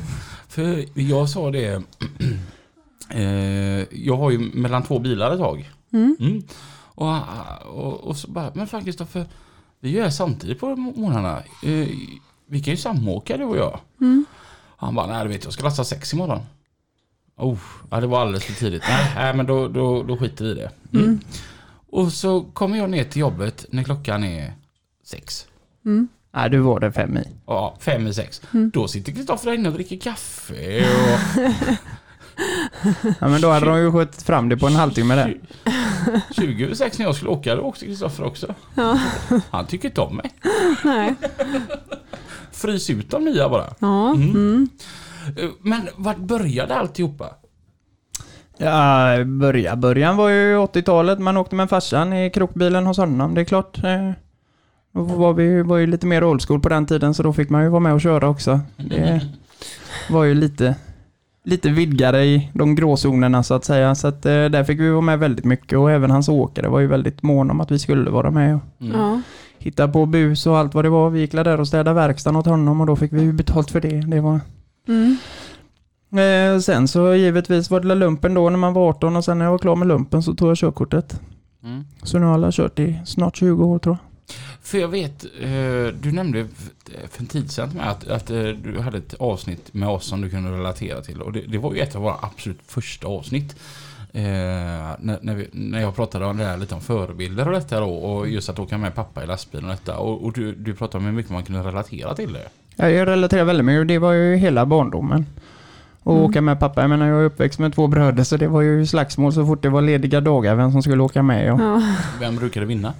För 0.48 0.84
jag 1.00 1.28
sa 1.28 1.50
det... 1.50 1.66
eh, 3.10 3.22
jag 4.04 4.16
har 4.16 4.30
ju 4.30 4.38
mellan 4.38 4.82
två 4.82 4.98
bilar 4.98 5.32
ett 5.32 5.38
tag. 5.40 5.70
Mm. 5.92 6.16
Mm. 6.20 6.42
Och, 6.94 7.14
och, 7.66 7.94
och 8.00 8.16
så 8.16 8.30
bara, 8.30 8.52
men 8.54 8.66
fan 8.66 8.84
Kristoffer, 8.84 9.26
vi 9.80 9.90
gör 9.90 10.10
samtidigt 10.10 10.60
på 10.60 10.76
morgnarna. 10.76 11.42
Eh, 11.64 11.88
vi 12.46 12.62
kan 12.62 12.74
ju 12.74 12.76
samåka 12.76 13.36
du 13.36 13.44
och 13.44 13.56
jag. 13.56 13.80
Mm. 14.00 14.24
Han 14.76 14.94
bara, 14.94 15.06
nej 15.06 15.22
du 15.22 15.28
vet 15.28 15.44
jag 15.44 15.52
ska 15.52 15.64
lasta 15.64 15.84
sex 15.84 16.12
imorgon. 16.12 16.40
Oh, 17.36 17.58
ja, 17.90 18.00
det 18.00 18.06
var 18.06 18.20
alldeles 18.20 18.44
för 18.44 18.52
tidigt. 18.52 18.82
Nej, 18.88 19.12
nej 19.16 19.34
men 19.34 19.46
då, 19.46 19.68
då, 19.68 20.02
då 20.02 20.16
skiter 20.16 20.44
vi 20.44 20.50
i 20.50 20.54
det. 20.54 20.70
Mm. 20.92 21.04
Mm. 21.04 21.20
Och 21.90 22.12
så 22.12 22.42
kommer 22.42 22.78
jag 22.78 22.90
ner 22.90 23.04
till 23.04 23.20
jobbet 23.20 23.66
när 23.70 23.82
klockan 23.82 24.24
är 24.24 24.52
sex. 25.04 25.46
Mm. 25.84 26.08
Nej, 26.34 26.50
du 26.50 26.58
var 26.58 26.80
det 26.80 26.92
fem 26.92 27.16
i. 27.16 27.24
Ja, 27.46 27.76
fem 27.80 28.06
i 28.06 28.14
sex. 28.14 28.42
Mm. 28.54 28.70
Då 28.70 28.88
sitter 28.88 29.12
Kristoffer 29.12 29.46
där 29.46 29.58
inne 29.58 29.68
och 29.68 29.74
dricker 29.74 29.96
kaffe 29.96 30.86
och 30.86 31.18
Ja, 33.20 33.28
men 33.28 33.40
då 33.40 33.50
hade 33.50 33.66
de 33.66 33.78
ju 33.78 33.92
skjutit 33.92 34.22
fram 34.22 34.48
det 34.48 34.56
på 34.56 34.66
en 34.66 34.76
halvtimme 34.76 35.14
där. 35.14 35.36
20 36.30 36.64
över 36.64 36.74
sex 36.74 36.98
när 36.98 37.06
jag 37.06 37.14
skulle 37.14 37.30
åka, 37.30 37.54
då 37.54 37.62
åkte 37.62 37.84
Kristoffer 37.86 38.24
också. 38.24 38.54
Ja, 38.74 38.98
Han 39.50 39.66
tycker 39.66 39.88
inte 39.88 40.00
om 40.00 40.16
mig. 40.16 40.30
nej. 40.84 41.14
Frys 42.52 42.90
ut 42.90 43.10
de 43.10 43.24
nya 43.24 43.48
bara. 43.48 43.64
Ja, 43.78 44.10
Mm. 44.14 44.30
mm. 44.30 44.68
Eh, 45.36 45.48
Men 45.62 45.88
vart 45.96 46.16
började 46.18 46.74
alltihopa? 46.76 47.26
Ja, 48.56 49.24
börja, 49.24 49.76
början 49.76 50.16
var 50.16 50.28
ju 50.28 50.56
80-talet. 50.56 51.18
Man 51.18 51.36
åkte 51.36 51.54
med 51.56 51.70
farsan 51.70 52.12
i 52.12 52.30
krokbilen 52.30 52.86
hos 52.86 52.96
honom. 52.96 53.34
Det 53.34 53.40
är 53.40 53.44
klart. 53.44 53.84
Eh, 53.84 54.10
då 54.92 55.02
var 55.02 55.32
vi 55.32 55.62
var 55.62 55.76
ju 55.76 55.86
lite 55.86 56.06
mer 56.06 56.24
old 56.24 56.42
school 56.42 56.60
på 56.60 56.68
den 56.68 56.86
tiden 56.86 57.14
så 57.14 57.22
då 57.22 57.32
fick 57.32 57.50
man 57.50 57.62
ju 57.62 57.68
vara 57.68 57.80
med 57.80 57.92
och 57.94 58.00
köra 58.00 58.28
också. 58.28 58.60
Det 58.76 59.20
var 60.10 60.24
ju 60.24 60.34
lite, 60.34 60.74
lite 61.48 61.68
vidgare 61.68 62.24
i 62.24 62.50
de 62.54 62.74
gråzonerna 62.74 63.42
så 63.42 63.54
att 63.54 63.64
säga. 63.64 63.94
Så 63.94 64.08
att 64.08 64.26
eh, 64.26 64.32
där 64.32 64.64
fick 64.64 64.80
vi 64.80 64.90
vara 64.90 65.00
med 65.00 65.18
väldigt 65.18 65.44
mycket 65.44 65.78
och 65.78 65.90
även 65.90 66.10
hans 66.10 66.28
åkare 66.28 66.68
var 66.68 66.80
ju 66.80 66.86
väldigt 66.86 67.22
mån 67.22 67.50
om 67.50 67.60
att 67.60 67.70
vi 67.70 67.78
skulle 67.78 68.10
vara 68.10 68.30
med 68.30 68.54
och 68.54 68.60
Mm. 68.80 69.00
ja. 69.00 69.20
hitta 69.58 69.88
på 69.88 70.06
bus 70.06 70.46
och 70.46 70.58
allt 70.58 70.74
vad 70.74 70.84
det 70.84 70.88
var. 70.90 71.10
Vi 71.10 71.20
gick 71.20 71.32
där 71.32 71.60
och 71.60 71.68
städade 71.68 71.92
verkstaden 71.94 72.36
åt 72.36 72.46
honom 72.46 72.80
och 72.80 72.86
då 72.86 72.96
fick 72.96 73.12
vi 73.12 73.22
ju 73.22 73.32
betalt 73.32 73.70
för 73.70 73.80
det. 73.80 74.00
Det 74.00 74.20
var 74.20 74.40
Mm. 74.88 75.16
Eh, 76.54 76.60
sen 76.60 76.88
så 76.88 77.14
givetvis 77.14 77.70
var 77.70 77.80
det 77.80 77.94
lumpen 77.94 78.34
då 78.34 78.50
när 78.50 78.56
man 78.58 78.72
var 78.72 78.88
18 78.88 79.16
och 79.16 79.24
sen 79.24 79.38
när 79.38 79.44
jag 79.44 79.52
var 79.52 79.58
klar 79.58 79.76
med 79.76 79.88
lumpen 79.88 80.22
så 80.22 80.34
tog 80.34 80.50
jag 80.50 80.56
körkortet. 80.56 81.20
Mm. 81.64 81.84
Så 82.02 82.18
nu 82.18 82.26
har 82.26 82.38
jag 82.38 82.52
kört 82.52 82.78
i 82.78 82.98
snart 83.04 83.36
20 83.36 83.64
år 83.64 83.78
tror 83.78 83.96
För 84.62 84.78
jag 84.78 84.88
vet, 84.88 85.24
eh, 85.24 85.86
du 86.00 86.12
nämnde 86.12 86.46
för 87.10 87.20
en 87.20 87.26
tid 87.26 87.50
sedan 87.50 87.70
med 87.74 87.90
att, 87.90 88.08
att 88.08 88.30
eh, 88.30 88.42
du 88.42 88.80
hade 88.80 88.98
ett 88.98 89.14
avsnitt 89.14 89.74
med 89.74 89.88
oss 89.88 90.06
som 90.06 90.20
du 90.20 90.30
kunde 90.30 90.50
relatera 90.50 91.00
till. 91.00 91.22
Och 91.22 91.32
det, 91.32 91.40
det 91.40 91.58
var 91.58 91.74
ju 91.74 91.80
ett 91.80 91.96
av 91.96 92.02
våra 92.02 92.16
absolut 92.20 92.58
första 92.66 93.06
avsnitt. 93.06 93.56
Eh, 94.12 94.22
när, 94.98 95.18
när, 95.22 95.34
vi, 95.34 95.48
när 95.52 95.80
jag 95.80 95.96
pratade 95.96 96.24
om 96.24 96.36
det 96.36 96.44
här, 96.44 96.56
lite 96.56 96.74
om 96.74 96.80
förebilder 96.80 97.46
och 97.46 97.52
detta 97.52 97.80
då. 97.80 97.90
Och 97.90 98.28
just 98.28 98.48
att 98.48 98.58
åka 98.58 98.78
med 98.78 98.94
pappa 98.94 99.24
i 99.24 99.26
lastbilen 99.26 99.64
och 99.64 99.70
detta. 99.70 99.98
Och, 99.98 100.24
och 100.24 100.32
du, 100.32 100.54
du 100.54 100.74
pratade 100.74 100.98
om 100.98 101.04
hur 101.04 101.12
mycket 101.12 101.32
man 101.32 101.44
kunde 101.44 101.62
relatera 101.62 102.14
till 102.14 102.32
det. 102.32 102.48
Ja, 102.76 102.90
jag 102.90 103.08
relaterar 103.08 103.44
väldigt 103.44 103.66
mycket. 103.66 103.88
Det 103.88 103.98
var 103.98 104.12
ju 104.12 104.36
hela 104.36 104.66
barndomen. 104.66 105.26
Och 106.02 106.14
Mm. 106.14 106.24
åka 106.24 106.40
med 106.40 106.60
pappa. 106.60 106.80
Jag 106.80 106.90
menar, 106.90 107.06
jag 107.06 107.20
är 107.20 107.24
uppväxt 107.24 107.58
med 107.58 107.74
två 107.74 107.86
bröder 107.86 108.24
så 108.24 108.36
det 108.36 108.48
var 108.48 108.60
ju 108.62 108.86
slagsmål 108.86 109.32
så 109.32 109.46
fort 109.46 109.62
det 109.62 109.68
var 109.68 109.82
lediga 109.82 110.20
dagar 110.20 110.54
vem 110.54 110.72
som 110.72 110.82
skulle 110.82 111.02
åka 111.02 111.22
med. 111.22 111.52
Och, 111.52 111.60
Ja. 111.60 111.82
Vem 112.20 112.36
brukade 112.36 112.66
vinna? 112.66 112.92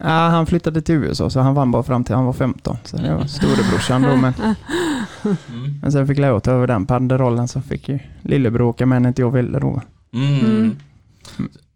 ja, 0.00 0.08
han 0.28 0.46
flyttade 0.46 0.82
till 0.82 0.94
USA 0.94 1.30
så 1.30 1.40
han 1.40 1.54
vann 1.54 1.70
bara 1.70 1.82
fram 1.82 2.04
till 2.04 2.14
han 2.14 2.24
var 2.26 2.32
15. 2.32 2.76
Så 2.84 2.96
det 2.96 3.14
var 3.14 3.24
storebrorsan 3.26 4.02
då. 4.02 4.16
Men, 4.16 4.32
Mm. 5.24 5.34
men 5.82 5.92
sen 5.92 6.06
fick 6.06 6.18
jag 6.18 6.42
ta 6.42 6.50
över 6.50 6.66
den 6.66 6.86
paddelrollen 6.86 7.48
så 7.48 7.60
fick 7.60 7.88
ju 7.88 7.98
lillebror 8.22 8.62
åka 8.68 8.86
med 8.86 9.02
när 9.02 9.08
inte 9.08 9.22
jag 9.22 9.30
ville 9.30 9.58
då. 9.58 9.80
Mm. 10.14 10.40
Mm. 10.40 10.76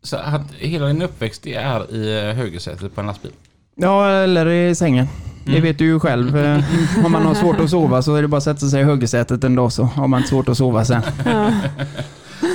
Så 0.02 0.16
att 0.16 0.52
hela 0.58 0.86
din 0.86 1.02
uppväxt 1.02 1.46
är 1.46 1.94
i 1.94 2.28
eh, 2.28 2.34
högersätet 2.36 2.94
på 2.94 3.00
en 3.00 3.06
lastbil? 3.06 3.32
Ja, 3.76 4.10
eller 4.10 4.46
i 4.46 4.74
sängen. 4.74 5.06
Det 5.44 5.50
Mm. 5.50 5.62
vet 5.62 5.78
du 5.78 5.84
ju 5.84 6.00
själv. 6.00 6.36
Eh, 6.36 6.60
Om 7.04 7.12
man 7.12 7.22
har 7.26 7.34
svårt 7.34 7.60
att 7.60 7.70
sova 7.70 8.02
så 8.02 8.14
är 8.14 8.22
det 8.22 8.28
bara 8.28 8.36
att 8.36 8.42
sätta 8.42 8.66
sig 8.66 8.80
i 8.80 8.84
högersätet 8.84 9.44
en 9.44 9.54
dag 9.54 9.72
så 9.72 9.82
har 9.84 10.08
man 10.08 10.18
inte 10.20 10.28
svårt 10.30 10.48
att 10.48 10.56
sova 10.56 10.84
sen. 10.84 11.02
Ja. 11.24 11.50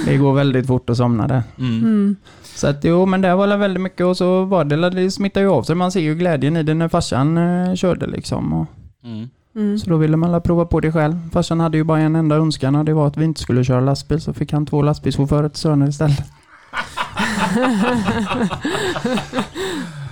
Det 0.06 0.18
går 0.18 0.34
väldigt 0.34 0.68
fort 0.68 0.90
att 0.90 0.98
somna 0.98 1.28
där. 1.28 1.44
Mm. 1.60 1.78
Mm. 1.80 2.16
Så 2.56 2.68
att 2.68 2.84
jo, 2.84 3.06
men 3.06 3.22
det 3.22 3.36
var 3.36 3.48
väl 3.48 3.60
väldigt 3.60 3.82
mycket 3.82 4.06
och 4.06 4.18
så 4.18 4.44
var 4.46 4.64
det, 4.66 4.90
det 4.90 5.12
smittar 5.12 5.42
ju 5.42 5.50
av 5.50 5.64
sig. 5.64 5.76
Man 5.76 5.92
ser 5.92 6.00
ju 6.00 6.16
glädjen 6.16 6.58
i 6.58 6.64
det 6.64 6.74
när 6.74 6.88
farsan 6.88 7.38
eh, 7.38 7.76
körde 7.76 8.08
liksom. 8.08 8.54
Och, 8.54 8.66
Mm. 9.04 9.30
Mm. 9.56 9.80
så 9.80 9.90
då 9.90 9.98
ville 9.98 10.18
man 10.18 10.42
prova 10.42 10.66
på 10.66 10.80
det 10.80 10.92
själv. 10.92 11.30
Farsan 11.34 11.60
hade 11.60 11.78
ju 11.78 11.84
bara 11.84 12.00
en 12.00 12.16
enda 12.16 12.36
önskan 12.36 12.76
och 12.76 12.86
det 12.86 12.94
var 12.94 13.08
att 13.08 13.18
vi 13.18 13.26
inte 13.26 13.42
skulle 13.42 13.64
köra 13.64 13.80
lastbil. 13.82 14.22
Så 14.22 14.34
fick 14.34 14.54
han 14.54 14.66
två 14.66 14.82
lastbilschaufförer 14.82 15.50
till 15.50 15.60
söner 15.60 15.88
istället. 15.90 16.24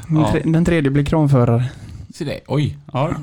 Den, 0.08 0.26
tre, 0.32 0.42
den 0.46 0.66
tredje 0.66 0.92
blir 0.92 1.06
kranförare. 1.06 1.64
Se 2.18 2.26
det. 2.26 2.40
Oj. 2.48 2.78
Ja. 2.94 3.16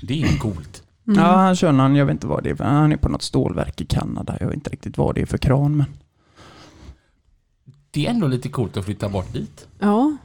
Det 0.00 0.22
är 0.22 0.38
coolt. 0.38 0.82
Mm. 1.06 1.20
Ja, 1.20 1.36
han 1.36 1.56
kör 1.56 1.72
någon, 1.72 1.96
jag 1.96 2.06
vet 2.06 2.12
inte 2.12 2.26
vad 2.26 2.44
det 2.44 2.50
är. 2.50 2.64
Han 2.64 2.92
är 2.92 2.96
på 2.96 3.08
något 3.08 3.22
stålverk 3.22 3.80
i 3.80 3.84
Kanada. 3.86 4.36
Jag 4.40 4.46
vet 4.46 4.54
inte 4.54 4.70
riktigt 4.70 4.98
vad 4.98 5.14
det 5.14 5.20
är 5.22 5.26
för 5.26 5.38
kran. 5.38 5.76
Men 5.76 5.86
Det 7.90 8.06
är 8.06 8.10
ändå 8.10 8.26
lite 8.26 8.48
coolt 8.48 8.76
att 8.76 8.84
flytta 8.84 9.08
bort 9.08 9.32
dit. 9.32 9.68
ja. 9.78 10.16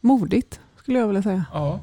Modigt 0.00 0.60
skulle 0.76 0.98
jag 0.98 1.06
vilja 1.06 1.22
säga. 1.22 1.44
Ja. 1.52 1.80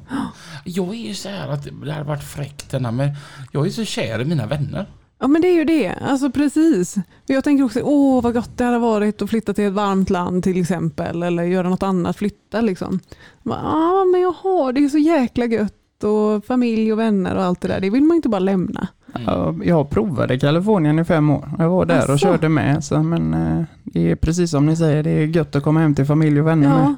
Jag 0.64 0.88
är 0.88 1.08
ju 1.08 1.14
så 1.14 1.28
här 1.28 1.48
att 1.48 1.64
det 1.64 1.92
hade 1.92 2.04
varit 2.04 2.24
fräckt 2.24 2.72
men 2.80 3.16
jag 3.52 3.66
är 3.66 3.70
så 3.70 3.84
kär 3.84 4.20
i 4.20 4.24
mina 4.24 4.46
vänner. 4.46 4.86
Ja 5.22 5.28
men 5.28 5.42
det 5.42 5.48
är 5.48 5.54
ju 5.54 5.64
det, 5.64 5.94
alltså 6.02 6.30
precis. 6.30 6.96
Jag 7.26 7.44
tänker 7.44 7.64
också, 7.64 7.80
åh 7.82 8.22
vad 8.22 8.34
gott 8.34 8.58
det 8.58 8.64
hade 8.64 8.78
varit 8.78 9.22
att 9.22 9.30
flytta 9.30 9.54
till 9.54 9.64
ett 9.64 9.72
varmt 9.72 10.10
land 10.10 10.44
till 10.44 10.60
exempel, 10.60 11.22
eller 11.22 11.42
göra 11.42 11.68
något 11.68 11.82
annat, 11.82 12.16
flytta 12.16 12.60
liksom. 12.60 13.00
Ja 13.42 14.04
men 14.12 14.20
jag 14.20 14.32
har 14.32 14.72
det 14.72 14.84
är 14.84 14.88
så 14.88 14.98
jäkla 14.98 15.44
gött 15.44 16.04
och 16.04 16.44
familj 16.44 16.92
och 16.92 16.98
vänner 16.98 17.36
och 17.36 17.42
allt 17.42 17.60
det 17.60 17.68
där, 17.68 17.80
det 17.80 17.90
vill 17.90 18.02
man 18.02 18.16
inte 18.16 18.28
bara 18.28 18.38
lämna. 18.38 18.88
Mm. 19.14 19.26
Ja, 19.26 19.54
Jag 19.64 19.90
provade 19.90 20.38
Kalifornien 20.38 20.98
i 20.98 21.04
fem 21.04 21.30
år. 21.30 21.50
Jag 21.58 21.70
var 21.70 21.86
där 21.86 22.08
och 22.08 22.14
Asså? 22.14 22.18
körde 22.18 22.48
med. 22.48 22.84
Så, 22.84 23.02
men 23.02 23.34
eh, 23.34 23.64
det 23.82 24.10
är 24.10 24.16
precis 24.16 24.50
som 24.50 24.66
ni 24.66 24.76
säger, 24.76 25.02
det 25.02 25.10
är 25.10 25.26
gött 25.26 25.56
att 25.56 25.62
komma 25.62 25.80
hem 25.80 25.94
till 25.94 26.06
familj 26.06 26.40
och 26.40 26.46
vänner 26.46 26.68
med. 26.68 26.78
Ja, 26.84 26.94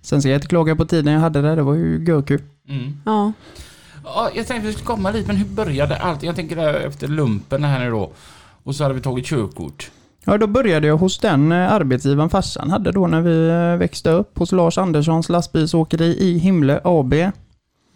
Sen 0.00 0.22
ska 0.22 0.30
jag 0.30 0.36
inte 0.36 0.48
klaga 0.48 0.76
på 0.76 0.84
tiden 0.84 1.12
jag 1.12 1.20
hade 1.20 1.42
där, 1.42 1.56
det 1.56 1.62
var 1.62 1.74
ju 1.74 2.04
görkul. 2.04 2.42
Mm. 2.68 2.92
ja. 3.04 3.32
Ja, 4.06 4.30
jag 4.34 4.46
tänkte 4.46 4.66
vi 4.66 4.72
skulle 4.72 4.86
komma 4.86 5.12
dit, 5.12 5.26
men 5.26 5.36
hur 5.36 5.46
började 5.46 5.96
allt? 5.96 6.22
Jag 6.22 6.36
tänker 6.36 6.56
där 6.56 6.74
efter 6.74 7.08
lumpen 7.08 7.64
här 7.64 7.78
nu 7.84 7.90
då. 7.90 8.10
Och 8.62 8.74
så 8.74 8.82
hade 8.82 8.94
vi 8.94 9.00
tagit 9.00 9.26
körkort. 9.26 9.90
Ja, 10.24 10.38
då 10.38 10.46
började 10.46 10.86
jag 10.86 10.96
hos 10.96 11.18
den 11.18 11.52
eh, 11.52 11.72
arbetsgivaren 11.72 12.30
farsan 12.30 12.70
hade 12.70 12.92
då 12.92 13.06
när 13.06 13.20
vi 13.20 13.48
eh, 13.48 13.78
växte 13.78 14.10
upp. 14.10 14.38
Hos 14.38 14.52
Lars 14.52 14.78
Anderssons 14.78 15.28
lastbilsåkeri 15.28 16.16
i 16.18 16.38
Himle 16.38 16.80
AB. 16.84 17.12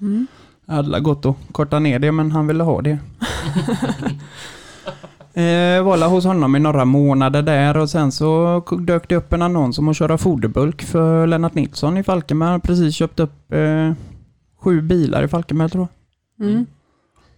Mm. 0.01 0.27
Hade 0.67 1.01
gått 1.01 1.27
och 1.27 1.37
korta 1.53 1.79
ner 1.79 1.99
det, 1.99 2.13
men 2.13 2.33
han 2.33 2.47
ville 2.47 2.65
ha 2.65 2.83
det. 2.83 2.99
eh, 5.41 5.83
var 5.83 6.09
hos 6.09 6.25
honom 6.25 6.57
i 6.57 6.59
några 6.59 6.85
månader 6.85 7.43
där 7.43 7.77
och 7.77 7.91
sen 7.91 8.13
så 8.13 8.61
dök 8.81 9.09
det 9.09 9.17
upp 9.17 9.33
en 9.33 9.43
annons 9.43 9.79
om 9.79 9.89
att 9.89 9.97
köra 9.97 10.19
foderbulk 10.19 10.83
för 10.83 11.27
Lennart 11.27 11.55
Nilsson 11.55 11.97
i 11.97 12.03
Falkenberg. 12.03 12.51
Han 12.51 12.61
precis 12.61 12.95
köpt 12.95 13.21
upp 13.21 13.53
eh, 13.53 13.93
sju 14.61 14.81
bilar 14.81 15.23
i 15.23 15.29
Falkenberg 15.29 15.71
tror 15.71 15.83
jag. 15.83 16.00
Mm. 16.41 16.67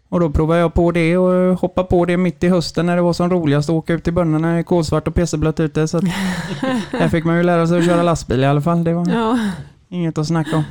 Och 0.09 0.21
då 0.21 0.31
provade 0.31 0.61
jag 0.61 0.75
på 0.75 0.91
det 0.93 1.17
och 1.17 1.59
hoppade 1.61 1.89
på 1.89 2.05
det 2.05 2.17
mitt 2.17 2.45
i 2.45 2.49
hösten 2.49 2.87
när 2.87 2.97
det 2.97 3.03
var 3.03 3.13
som 3.13 3.31
roligast 3.31 3.69
att 3.69 3.75
åka 3.75 3.93
ut 3.95 4.05
till 4.05 4.13
bönderna 4.13 4.61
i 4.61 4.65
kolsvart 4.65 5.09
och 5.09 5.15
PC-blött 5.15 5.61
ute. 5.61 5.89
Så 5.89 5.97
att 5.99 6.05
där 6.93 7.09
fick 7.09 7.25
man 7.25 7.37
ju 7.37 7.43
lära 7.43 7.67
sig 7.67 7.79
att 7.79 7.85
köra 7.85 8.03
lastbil 8.03 8.41
i 8.41 8.45
alla 8.47 8.61
fall. 8.61 8.85
Det 8.85 8.95
var 8.95 9.09
Ja. 9.11 9.39
inget 9.89 10.19
att 10.19 10.27
snacka 10.27 10.57
om. 10.57 10.65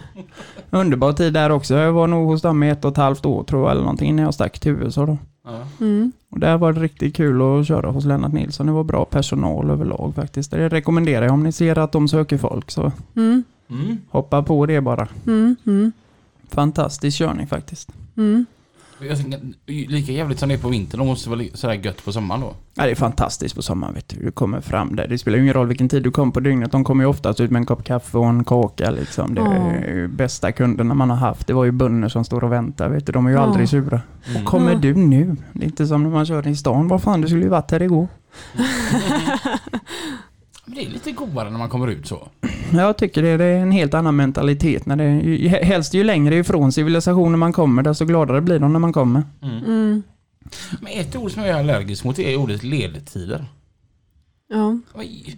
Underbar 0.70 1.14
tid 1.14 1.34
där 1.34 1.50
också. 1.50 1.76
Jag 1.76 1.92
var 1.94 2.08
nog 2.08 2.28
hos 2.28 2.42
dem 2.42 2.64
i 2.64 2.70
ett 2.70 2.86
och 2.86 2.92
ett 2.92 2.98
halvt 2.98 3.26
år 3.26 3.44
tror 3.44 3.62
jag 3.62 3.72
eller 3.72 3.82
någonting 3.82 4.10
innan 4.10 4.26
jag 4.26 4.34
stack 4.34 4.60
till 4.60 4.72
USA 4.72 5.06
då. 5.06 5.18
Ja. 5.46 5.60
Mm. 5.86 6.12
Och 6.32 6.40
där 6.40 6.58
var 6.58 6.74
det 6.74 6.80
riktigt 6.82 7.16
kul 7.16 7.42
att 7.60 7.68
köra 7.68 7.92
hos 7.92 8.06
Lennart 8.06 8.34
Nilsson. 8.34 8.66
Det 8.66 8.72
var 8.72 8.84
bra 8.84 9.06
personal 9.06 9.70
överlag 9.70 10.14
faktiskt. 10.16 10.52
Det 10.52 10.70
rekommenderar 10.70 11.26
jag 11.26 11.34
om 11.34 11.44
ni 11.44 11.52
ser 11.52 11.78
att 11.78 11.92
de 11.92 12.08
söker 12.08 12.38
folk 12.38 12.72
så 12.72 12.92
Mm. 13.16 13.44
Mm. 13.70 13.98
hoppa 14.10 14.44
på 14.44 14.66
det 14.66 14.82
bara. 14.82 15.08
Mm. 15.28 15.92
Fantastisk 16.52 17.18
körning 17.18 17.48
faktiskt. 17.48 17.90
Mm. 18.18 18.46
Lika 19.66 20.12
jävligt 20.12 20.40
som 20.40 20.50
det 20.50 20.56
är 20.56 20.60
på 20.60 20.70
vintern, 20.70 21.00
då 21.00 21.06
måste 21.06 21.30
det 21.30 21.36
vara 21.36 21.46
sådär 21.54 21.74
gött 21.74 22.06
på 22.06 22.12
sommaren 22.12 22.42
då. 22.42 22.54
Ja, 22.74 22.84
det 22.86 22.92
är 22.92 22.96
fantastiskt 22.96 23.56
på 23.56 23.62
sommaren 23.62 23.94
vet 23.94 24.08
du. 24.10 24.26
Du 24.26 24.32
kommer 24.32 24.62
fram 24.62 24.96
där. 24.96 25.08
Det 25.08 25.18
spelar 25.18 25.38
ju 25.38 25.44
ingen 25.44 25.54
roll 25.54 25.68
vilken 25.68 25.90
tid 25.90 26.04
du 26.04 26.12
kommer 26.12 26.32
på 26.34 26.40
dygnet. 26.40 26.72
De 26.72 26.84
kommer 26.84 27.04
ju 27.04 27.08
oftast 27.10 27.40
ut 27.40 27.52
med 27.52 27.60
en 27.60 27.66
kopp 27.66 27.84
kaffe 27.84 28.18
och 28.18 28.26
en 28.26 28.44
kaka 28.44 28.92
liksom. 28.92 29.36
Det 29.36 29.42
är 29.42 29.94
ju 29.96 30.08
bästa 30.08 30.52
kunderna 30.52 30.94
man 30.94 31.10
har 31.10 31.18
haft. 31.18 31.48
Det 31.48 31.54
var 31.54 31.66
ju 31.66 31.72
bönder 31.72 32.10
som 32.10 32.26
står 32.26 32.44
och 32.44 32.52
väntar 32.52 32.90
vet 32.90 33.06
du. 33.06 33.12
De 33.12 33.26
är 33.26 33.30
ju 33.30 33.36
Ja. 33.36 33.42
aldrig 33.42 33.70
sura. 33.70 34.02
Mm. 34.30 34.46
Kommer 34.46 34.72
Ja. 34.72 34.78
du 34.78 34.94
nu? 34.96 35.36
Det 35.54 35.62
är 35.64 35.66
inte 35.66 35.88
som 35.88 36.04
när 36.04 36.10
man 36.10 36.26
kör 36.26 36.48
i 36.48 36.56
stan. 36.56 36.88
Vad 36.88 37.02
fan, 37.04 37.22
du 37.22 37.28
skulle 37.28 37.44
ju 37.44 37.50
varit 37.50 37.72
här 37.72 37.82
igår. 37.82 38.08
Men 40.72 40.78
det 40.80 40.86
är 40.86 40.90
lite 40.90 41.12
godare 41.12 41.50
när 41.50 41.58
man 41.58 41.70
kommer 41.70 41.88
ut 41.88 42.08
så. 42.08 42.28
Jag 42.74 42.98
tycker 42.98 43.22
det. 43.24 43.38
Det 43.38 43.44
är 43.46 43.60
en 43.60 43.72
helt 43.72 43.94
annan 43.94 44.16
mentalitet. 44.16 44.86
När 44.86 44.96
det, 44.96 45.04
ju- 45.20 45.48
helst 45.48 45.94
ju 45.94 46.04
längre 46.04 46.36
ifrån 46.36 46.72
civilisationen 46.72 47.40
man 47.40 47.54
kommer, 47.54 47.84
desto 47.84 48.06
gladare 48.06 48.42
blir 48.42 48.60
de 48.60 48.74
när 48.74 48.80
man 48.80 48.94
kommer. 48.94 49.24
Mm. 49.42 49.58
Mm. 49.66 50.04
Men 50.82 50.92
ett 50.94 51.16
ord 51.16 51.32
som 51.32 51.42
jag 51.44 51.52
är 51.52 51.60
allergisk 51.60 52.04
mot 52.04 52.20
är 52.20 52.36
ordet 52.38 52.64
ledtider. 52.64 53.46
Ja. 54.48 54.78
Oj. 54.94 55.38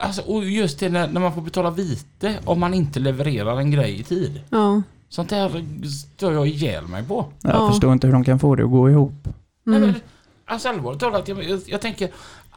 Alltså, 0.00 0.22
och 0.22 0.44
just 0.44 0.80
det 0.80 0.88
när, 0.88 1.08
när 1.08 1.20
man 1.20 1.34
får 1.34 1.42
betala 1.42 1.70
vite 1.70 2.34
om 2.44 2.60
man 2.60 2.74
inte 2.74 3.00
levererar 3.00 3.58
en 3.58 3.70
grej 3.70 4.00
i 4.00 4.02
tid. 4.02 4.40
Ja. 4.50 4.82
Sånt 5.08 5.30
där 5.30 5.64
stör 5.88 6.32
jag 6.32 6.46
ihjäl 6.48 6.86
mig 6.86 7.02
på. 7.04 7.26
Jag 7.42 7.54
Ja. 7.54 7.68
förstår 7.70 7.92
inte 7.92 8.06
hur 8.06 8.14
de 8.14 8.24
kan 8.24 8.38
få 8.38 8.54
det 8.54 8.64
att 8.64 8.70
gå 8.70 8.90
ihop. 8.90 9.28
Nej, 9.64 9.76
Mm. 9.76 9.90
men, 9.90 10.00
alltså 10.44 10.68
allvarligt 10.68 11.00
talat, 11.00 11.28
jag, 11.28 11.44
jag, 11.44 11.60
jag 11.66 11.80
tänker 11.80 12.10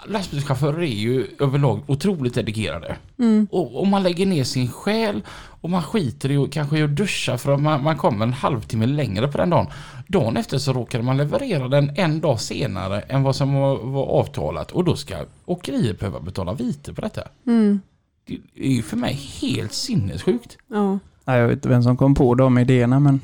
lastbilschaufförer 0.05 0.81
är 0.81 0.85
ju 0.85 1.27
överlag 1.39 1.79
otroligt 1.87 2.33
dedikerade. 2.33 2.95
Mm. 3.19 3.47
Och 3.51 3.81
om 3.81 3.89
man 3.89 4.03
lägger 4.03 4.25
ner 4.25 4.43
sin 4.43 4.71
själ 4.71 5.21
och 5.61 5.69
man 5.69 5.83
skiter 5.83 6.31
i 6.31 6.37
och 6.37 6.51
kanske 6.51 6.77
i 6.77 6.83
att 6.83 6.95
duscha 6.95 7.37
för 7.37 7.53
att 7.53 7.61
man, 7.61 7.83
man 7.83 7.97
kommer 7.97 8.25
en 8.25 8.33
halvtimme 8.33 8.85
längre 8.85 9.27
på 9.27 9.37
den 9.37 9.49
dagen. 9.49 9.67
Dagen 10.07 10.37
efter 10.37 10.57
så 10.57 10.73
råkade 10.73 11.03
man 11.03 11.17
leverera 11.17 11.67
den 11.67 11.91
en 11.95 12.19
dag 12.19 12.39
senare 12.39 13.01
än 13.01 13.23
vad 13.23 13.35
som 13.35 13.53
var, 13.53 13.77
var 13.77 14.05
avtalat 14.05 14.71
och 14.71 14.83
då 14.83 14.95
ska 14.95 15.15
åkeriet 15.45 15.99
behöva 15.99 16.19
betala 16.19 16.53
vite 16.53 16.93
på 16.93 17.01
detta. 17.01 17.21
Mm. 17.47 17.81
Det 18.25 18.39
är 18.55 18.71
ju 18.71 18.81
för 18.81 18.97
mig 18.97 19.13
helt 19.41 19.73
sinnessjukt. 19.73 20.57
Ja. 20.67 20.99
Ja, 21.25 21.37
jag 21.37 21.47
vet 21.47 21.55
inte 21.55 21.69
vem 21.69 21.83
som 21.83 21.97
kom 21.97 22.15
på 22.15 22.35
de 22.35 22.57
idéerna 22.57 22.99
men 22.99 23.21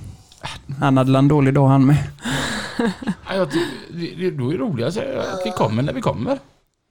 han 0.79 0.97
hade 0.97 1.17
en 1.17 1.27
dålig 1.27 1.53
dag 1.53 1.67
han 1.67 1.85
med. 1.85 1.97
Ja, 3.29 3.45
det, 3.45 4.15
det, 4.15 4.31
då 4.31 4.49
är 4.49 4.57
det 4.57 4.63
roligast 4.63 4.97
att 4.97 5.41
vi 5.45 5.51
kommer 5.51 5.83
när 5.83 5.93
vi 5.93 6.01
kommer. 6.01 6.39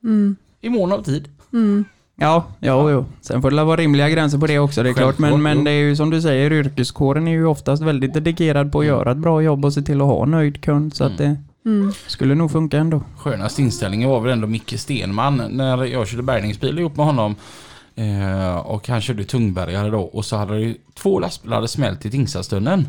Mm. 0.06 0.36
I 0.60 0.68
mån 0.68 0.92
av 0.92 1.02
tid. 1.02 1.28
Mm. 1.52 1.84
Ja, 2.18 2.44
ja, 2.60 2.90
jo. 2.90 3.04
Sen 3.20 3.42
får 3.42 3.50
det 3.50 3.64
vara 3.64 3.76
rimliga 3.76 4.08
gränser 4.10 4.38
på 4.38 4.46
det 4.46 4.58
också, 4.58 4.82
det 4.82 4.88
är 4.88 4.92
klart. 4.94 5.18
Men, 5.18 5.30
Självklart, 5.30 5.42
men 5.42 5.58
jo. 5.58 5.64
det 5.64 5.70
är 5.70 5.80
ju 5.82 5.96
som 5.96 6.10
du 6.10 6.22
säger, 6.22 6.52
yrkeskåren 6.52 7.28
är 7.28 7.32
ju 7.32 7.46
oftast 7.46 7.82
väldigt 7.82 8.14
dedikerad 8.14 8.72
på 8.72 8.80
att 8.80 8.86
göra 8.86 9.10
ett 9.12 9.18
bra 9.18 9.42
jobb 9.42 9.64
och 9.64 9.72
se 9.72 9.82
till 9.82 10.00
att 10.00 10.06
ha 10.06 10.24
nöjd 10.24 10.60
kund. 10.62 10.94
Så 10.94 11.04
att 11.04 11.18
det 11.18 11.36
Mm. 11.66 11.92
skulle 12.06 12.34
nog 12.34 12.50
funka 12.50 12.78
ändå. 12.78 13.00
Skönast 13.18 13.58
inställningen 13.58 14.08
var 14.10 14.20
väl 14.20 14.32
ändå 14.32 14.46
Micke 14.46 14.80
Stenman 14.80 15.42
när 15.50 15.84
jag 15.84 16.08
körde 16.08 16.22
bärgningsbil 16.22 16.78
ihop 16.78 16.96
med 16.96 17.06
honom. 17.06 17.34
Eh, 17.94 18.56
och 18.56 18.88
han 18.88 19.00
körde 19.00 19.24
tungbergare 19.24 19.90
då 19.90 20.00
och 20.00 20.24
så 20.24 20.36
hade 20.36 20.54
det 20.54 20.60
ju 20.60 20.74
två 20.94 21.20
lastbilar 21.20 21.56
hade 21.56 21.68
smält 21.68 22.06
i 22.06 22.10
Tingstadstunneln. 22.10 22.88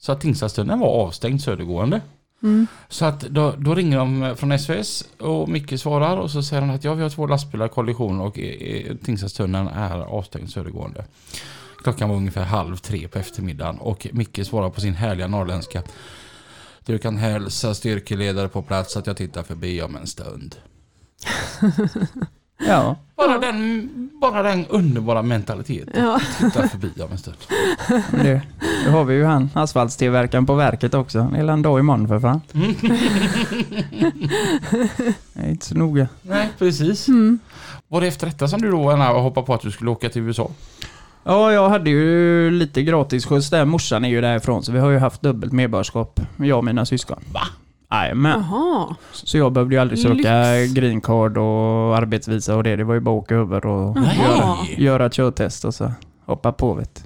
Så 0.00 0.12
att 0.12 0.20
Tingstadstunneln 0.20 0.80
var 0.80 0.88
avstängd 0.88 1.40
södergående. 1.42 2.00
Mm. 2.42 2.66
Så 2.88 3.04
att 3.04 3.20
då, 3.20 3.54
då 3.58 3.74
ringer 3.74 3.98
de 3.98 4.36
från 4.36 4.58
SOS 4.58 5.04
och 5.18 5.48
Micke 5.48 5.80
svarar 5.80 6.16
och 6.16 6.30
så 6.30 6.42
säger 6.42 6.62
han 6.62 6.70
att 6.70 6.84
ja 6.84 6.94
vi 6.94 7.02
har 7.02 7.10
två 7.10 7.26
lastbilar 7.26 7.68
kollision 7.68 8.20
och 8.20 8.38
Tingstadstunneln 9.04 9.68
är 9.68 9.98
avstängd 9.98 10.50
södergående. 10.50 11.04
Klockan 11.82 12.08
var 12.08 12.16
ungefär 12.16 12.44
halv 12.44 12.76
tre 12.76 13.08
på 13.08 13.18
eftermiddagen 13.18 13.78
och 13.78 14.06
Micke 14.12 14.46
svarade 14.46 14.70
på 14.70 14.80
sin 14.80 14.94
härliga 14.94 15.26
norrländska. 15.26 15.82
Du 16.84 16.98
kan 16.98 17.16
hälsa 17.16 17.74
styrkeledare 17.74 18.48
på 18.48 18.62
plats 18.62 18.96
att 18.96 19.06
jag 19.06 19.16
tittar 19.16 19.42
förbi 19.42 19.82
om 19.82 19.96
en 19.96 20.06
stund. 20.06 20.56
Ja. 22.66 22.96
Bara, 23.16 23.38
den, 23.38 23.88
bara 24.20 24.42
den 24.42 24.66
underbara 24.66 25.22
mentaliteten. 25.22 26.04
Ja. 26.04 26.20
Tittar 26.38 26.66
förbi 26.66 26.92
om 27.02 27.12
en 27.12 27.18
stund. 27.18 27.36
Det, 28.10 28.42
då 28.86 28.90
har 28.90 29.04
vi 29.04 29.14
ju 29.14 29.24
han, 29.24 29.50
asfaltstillverkaren 29.54 30.46
på 30.46 30.54
verket 30.54 30.94
också. 30.94 31.30
Hela 31.36 31.52
en 31.52 31.62
dag 31.62 31.78
imorgon 31.80 32.08
för 32.08 32.20
fan. 32.20 32.40
Det 35.34 35.40
är 35.42 35.50
inte 35.50 35.66
så 35.66 35.74
noga. 35.74 36.08
Nej, 36.22 36.48
precis. 36.58 37.08
Mm. 37.08 37.38
Var 37.88 38.00
det 38.00 38.06
efter 38.06 38.26
detta 38.26 38.48
som 38.48 38.62
du 38.62 38.70
då 38.70 38.90
hoppade 38.96 39.46
på 39.46 39.54
att 39.54 39.60
du 39.60 39.70
skulle 39.70 39.90
åka 39.90 40.08
till 40.08 40.22
USA? 40.22 40.50
Ja, 41.24 41.52
jag 41.52 41.68
hade 41.68 41.90
ju 41.90 42.50
lite 42.50 42.82
gratis 42.82 43.26
skjuts 43.26 43.50
där. 43.50 43.64
Morsan 43.64 44.04
är 44.04 44.08
ju 44.08 44.20
därifrån, 44.20 44.62
så 44.62 44.72
vi 44.72 44.78
har 44.78 44.90
ju 44.90 44.98
haft 44.98 45.22
dubbelt 45.22 45.52
medborgarskap. 45.52 46.20
Jag 46.36 46.58
och 46.58 46.64
mina 46.64 46.86
syskon. 46.86 47.22
Va? 47.32 47.42
Jajamän. 47.90 48.44
Jaha. 48.50 48.96
Så 49.12 49.38
jag 49.38 49.52
behövde 49.52 49.74
ju 49.74 49.80
aldrig 49.80 49.98
söka 49.98 50.52
Lyx. 50.52 50.72
green 50.72 51.00
card 51.00 51.38
och 51.38 51.96
arbetsvisa 51.96 52.56
och 52.56 52.62
det. 52.62 52.76
Det 52.76 52.84
var 52.84 52.94
ju 52.94 53.00
bara 53.00 53.16
att 53.18 53.22
åka 53.22 53.34
över 53.34 53.66
och 53.66 53.96
göra, 53.98 54.56
göra 54.76 55.06
ett 55.06 55.12
körtest 55.14 55.64
och 55.64 55.74
så 55.74 55.92
hoppa 56.26 56.52
på 56.52 56.74
vet 56.74 57.04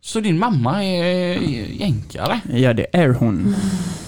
Så 0.00 0.20
din 0.20 0.38
mamma 0.38 0.84
är 0.84 1.34
jänkare? 1.80 2.40
Ja, 2.52 2.72
det 2.72 2.86
är 2.92 3.08
hon. 3.08 3.54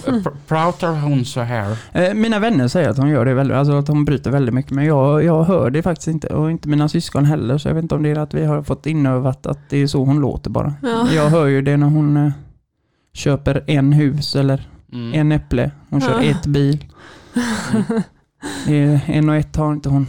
Mm. 0.07 0.23
Pratar 0.47 1.01
hon 1.01 1.25
så 1.25 1.41
här? 1.41 1.77
Eh, 1.91 2.13
Mina 2.13 2.39
vänner 2.39 2.67
säger 2.67 2.89
att 2.89 2.97
hon 2.97 3.09
gör 3.09 3.25
det 3.25 3.33
väldigt, 3.33 3.57
alltså 3.57 3.73
att 3.73 3.87
hon 3.87 4.05
bryter 4.05 4.31
väldigt 4.31 4.55
mycket. 4.55 4.71
Men 4.71 4.85
jag, 4.85 5.23
jag 5.23 5.43
hör 5.43 5.69
det 5.69 5.81
faktiskt 5.83 6.07
inte. 6.07 6.27
Och 6.27 6.51
inte 6.51 6.67
mina 6.69 6.89
syskon 6.89 7.25
heller. 7.25 7.57
Så 7.57 7.67
jag 7.67 7.75
vet 7.75 7.81
inte 7.83 7.95
om 7.95 8.03
det 8.03 8.09
är 8.09 8.19
att 8.19 8.33
vi 8.33 8.45
har 8.45 8.63
fått 8.63 8.85
inövat 8.85 9.45
att 9.45 9.59
det 9.69 9.77
är 9.77 9.87
så 9.87 10.03
hon 10.05 10.19
låter 10.21 10.49
bara. 10.49 10.73
Ja. 10.81 11.07
Jag 11.15 11.29
hör 11.29 11.45
ju 11.45 11.61
det 11.61 11.77
när 11.77 11.87
hon 11.87 12.17
eh, 12.17 12.31
köper 13.13 13.63
en 13.67 13.93
hus 13.93 14.35
eller 14.35 14.67
Mm. 14.93 15.13
en 15.19 15.31
äpple. 15.31 15.71
Hon 15.89 16.01
kör 16.01 16.21
Ja. 16.21 16.29
ett 16.29 16.45
bil. 16.45 16.85
Är 18.67 18.99
en 19.05 19.29
och 19.29 19.35
ett 19.35 19.55
har 19.55 19.73
inte 19.73 19.89
hon. 19.89 20.07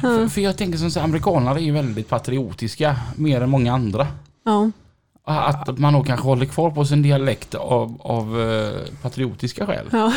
För, 0.00 0.28
för 0.28 0.40
jag 0.40 0.56
tänker 0.56 0.78
som 0.78 0.90
så 0.90 1.00
här, 1.00 1.04
amerikanare 1.06 1.58
är 1.60 1.64
ju 1.64 1.72
väldigt 1.72 2.08
patriotiska, 2.08 2.96
mer 3.16 3.40
än 3.40 3.50
många 3.50 3.72
andra. 3.74 4.06
Ja. 4.44 4.70
Att 5.24 5.78
man 5.78 5.92
nog 5.92 6.06
kanske 6.06 6.26
håller 6.26 6.46
kvar 6.46 6.70
på 6.70 6.84
sin 6.84 7.02
dialekt 7.02 7.54
av, 7.54 7.96
av 8.00 8.40
eh, 8.40 8.94
patriotiska 9.02 9.66
skäl. 9.66 9.86
Ja. 9.92 10.12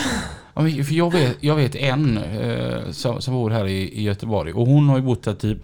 Ja, 0.53 0.61
För 0.61 0.93
jag 0.93 1.11
vet, 1.11 1.37
jag 1.43 1.55
vet 1.55 1.75
en 1.75 2.17
eh, 2.17 2.91
som, 2.91 3.21
som 3.21 3.33
bor 3.33 3.49
här 3.49 3.67
i, 3.67 3.99
i 3.99 4.03
Göteborg 4.03 4.53
och 4.53 4.67
hon 4.67 4.89
har 4.89 4.97
ju 4.97 5.03
bott 5.03 5.25
här 5.25 5.33
typ 5.33 5.57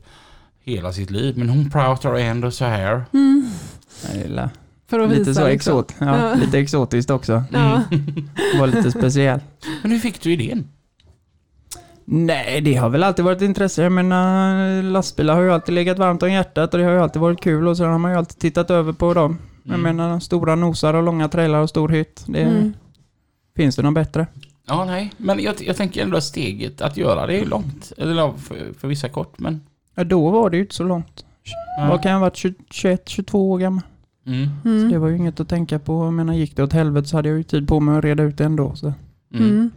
hela 0.63 0.93
sitt 0.93 1.11
liv. 1.11 1.37
Men 1.37 1.49
hon 1.49 1.69
pratar 1.69 2.15
ändå 2.15 2.51
så 2.51 2.65
här. 2.65 3.03
Mm. 3.13 3.51
För 4.91 4.99
att 4.99 5.09
Lite 5.09 5.19
visa 5.29 5.41
så 5.41 5.47
liksom. 5.47 5.79
exot, 5.79 5.95
ja, 5.99 6.29
Ja. 6.29 6.33
lite 6.35 6.59
exotiskt 6.59 7.09
också. 7.09 7.43
Ja. 7.53 7.81
Var 8.59 8.67
lite 8.67 8.91
speciell. 8.91 9.39
Men 9.81 9.91
hur 9.91 9.99
fick 9.99 10.21
du 10.21 10.33
idén? 10.33 10.67
Nej, 12.05 12.61
det 12.61 12.73
har 12.75 12.89
väl 12.89 13.03
alltid 13.03 13.25
varit 13.25 13.41
intresse. 13.41 13.83
Jag 13.83 13.91
menar, 13.91 14.81
lastbilar 14.83 15.35
har 15.35 15.41
ju 15.41 15.51
alltid 15.51 15.75
legat 15.75 15.99
varmt 15.99 16.23
om 16.23 16.31
hjärtat 16.31 16.73
och 16.73 16.79
det 16.79 16.85
har 16.85 16.91
ju 16.91 16.99
alltid 16.99 17.21
varit 17.21 17.41
kul 17.41 17.67
och 17.67 17.77
sen 17.77 17.85
har 17.89 17.97
man 17.97 18.11
ju 18.11 18.17
alltid 18.17 18.39
tittat 18.39 18.69
över 18.71 18.93
på 18.93 19.13
dem. 19.13 19.37
Jag 19.63 19.79
Mm. 19.79 19.95
menar, 19.97 20.19
stora 20.19 20.55
nosar 20.55 20.93
och 20.93 21.03
långa 21.03 21.27
trailrar 21.29 21.61
och 21.61 21.69
stor 21.69 21.89
hytt. 21.89 22.23
Det, 22.27 22.41
Mm. 22.41 22.73
Finns 23.55 23.75
det 23.75 23.81
något 23.81 23.93
bättre? 23.93 24.27
Ja, 24.67 24.85
nej. 24.85 25.11
Men 25.17 25.39
jag, 25.39 25.55
jag 25.61 25.75
tänker 25.77 26.03
ändå 26.03 26.17
att 26.17 26.23
steget 26.23 26.81
att 26.81 26.97
göra 26.97 27.27
det 27.27 27.39
är 27.39 27.45
långt. 27.45 27.91
Eller 27.97 28.31
för, 28.37 28.73
för 28.79 28.87
vissa 28.87 29.09
kort, 29.09 29.39
men... 29.39 29.61
Ja, 29.95 30.03
då 30.03 30.29
var 30.29 30.49
det 30.49 30.57
ju 30.57 30.63
inte 30.63 30.75
så 30.75 30.83
långt. 30.83 31.25
Ja. 31.77 31.87
Vad 31.89 32.01
kan 32.01 32.11
jag 32.11 32.17
ha 32.19 32.25
varit? 32.25 32.35
20 32.37 32.53
21, 32.69 33.09
22 33.09 33.51
år 33.51 33.57
gammal? 33.57 33.81
Mm. 34.25 34.49
Mm. 34.65 34.89
Det 34.91 34.97
var 34.99 35.07
ju 35.07 35.17
inget 35.17 35.39
att 35.39 35.49
tänka 35.49 35.79
på. 35.79 36.05
Jag 36.05 36.13
menar, 36.13 36.33
gick 36.33 36.55
det 36.55 36.63
åt 36.63 36.73
helvete 36.73 37.07
så 37.07 37.15
hade 37.17 37.29
jag 37.29 37.37
ju 37.37 37.43
tid 37.43 37.67
på 37.67 37.79
mig 37.79 37.97
att 37.97 38.03
reda 38.03 38.23
ut 38.23 38.37
det 38.37 38.43
ändå. 38.45 38.75
Så 38.75 38.93
Mm. 39.33 39.49
Mm. 39.49 39.69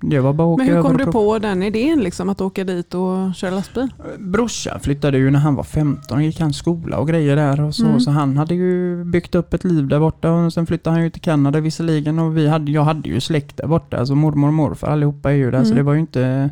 det 0.00 0.20
var 0.20 0.32
bara 0.32 0.48
att 0.48 0.54
åka 0.54 0.64
Men 0.64 0.74
hur 0.76 0.82
kom 0.82 0.96
du 0.96 1.06
på 1.06 1.38
den 1.38 1.62
idén 1.62 2.00
liksom 2.00 2.28
att 2.28 2.40
åka 2.40 2.64
dit 2.64 2.94
och 2.94 3.34
köra 3.34 3.50
lastbil? 3.54 3.88
Brorsan 4.18 4.80
flyttade 4.80 5.18
ju 5.18 5.30
när 5.30 5.38
han 5.38 5.54
var 5.54 5.62
15, 5.64 6.24
gick 6.24 6.40
han 6.40 6.52
skola 6.52 6.98
och 6.98 7.08
grejer 7.08 7.36
där 7.36 7.60
och 7.60 7.74
så. 7.74 7.86
Mm. 7.86 8.00
Så 8.00 8.10
han 8.10 8.36
hade 8.36 8.54
ju 8.54 9.04
byggt 9.04 9.34
upp 9.34 9.54
ett 9.54 9.64
liv 9.64 9.88
där 9.88 10.00
borta 10.00 10.32
och 10.32 10.52
sen 10.52 10.66
flyttade 10.66 10.94
han 10.96 11.04
ju 11.04 11.10
till 11.10 11.22
Kanada 11.22 11.60
visserligen 11.60 12.18
och 12.18 12.36
vi 12.36 12.48
hade, 12.48 12.72
jag 12.72 12.82
hade 12.84 13.08
ju 13.08 13.20
släkt 13.20 13.56
där 13.56 13.66
borta. 13.66 13.96
Alltså 13.98 14.14
mormor 14.14 14.48
och 14.48 14.54
morfar 14.54 14.88
allihopa 14.88 15.30
är 15.30 15.36
ju 15.36 15.50
där. 15.50 15.58
Så 15.64 15.66
Mm. 15.66 15.76
det 15.76 15.82
var 15.82 15.92
ju 15.94 16.00
inte 16.00 16.50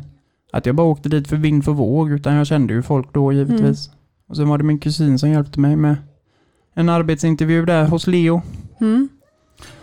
att 0.53 0.65
jag 0.65 0.75
bara 0.75 0.87
åkte 0.87 1.09
dit 1.09 1.27
för 1.27 1.35
vind 1.37 1.65
för 1.65 1.71
våg 1.71 2.11
utan 2.11 2.33
jag 2.35 2.47
kände 2.47 2.73
ju 2.73 2.81
folk 2.81 3.13
då 3.13 3.33
givetvis. 3.33 3.87
Mm. 3.87 3.97
Och 4.29 4.35
sen 4.37 4.49
var 4.49 4.57
det 4.57 4.63
min 4.63 4.79
kusin 4.79 5.19
som 5.19 5.29
hjälpte 5.29 5.59
mig 5.59 5.75
med 5.75 5.95
en 6.77 6.89
arbetsintervju 6.89 7.65
där 7.65 7.85
hos 7.85 8.07
Leo. 8.07 8.41
Mm. 8.81 9.09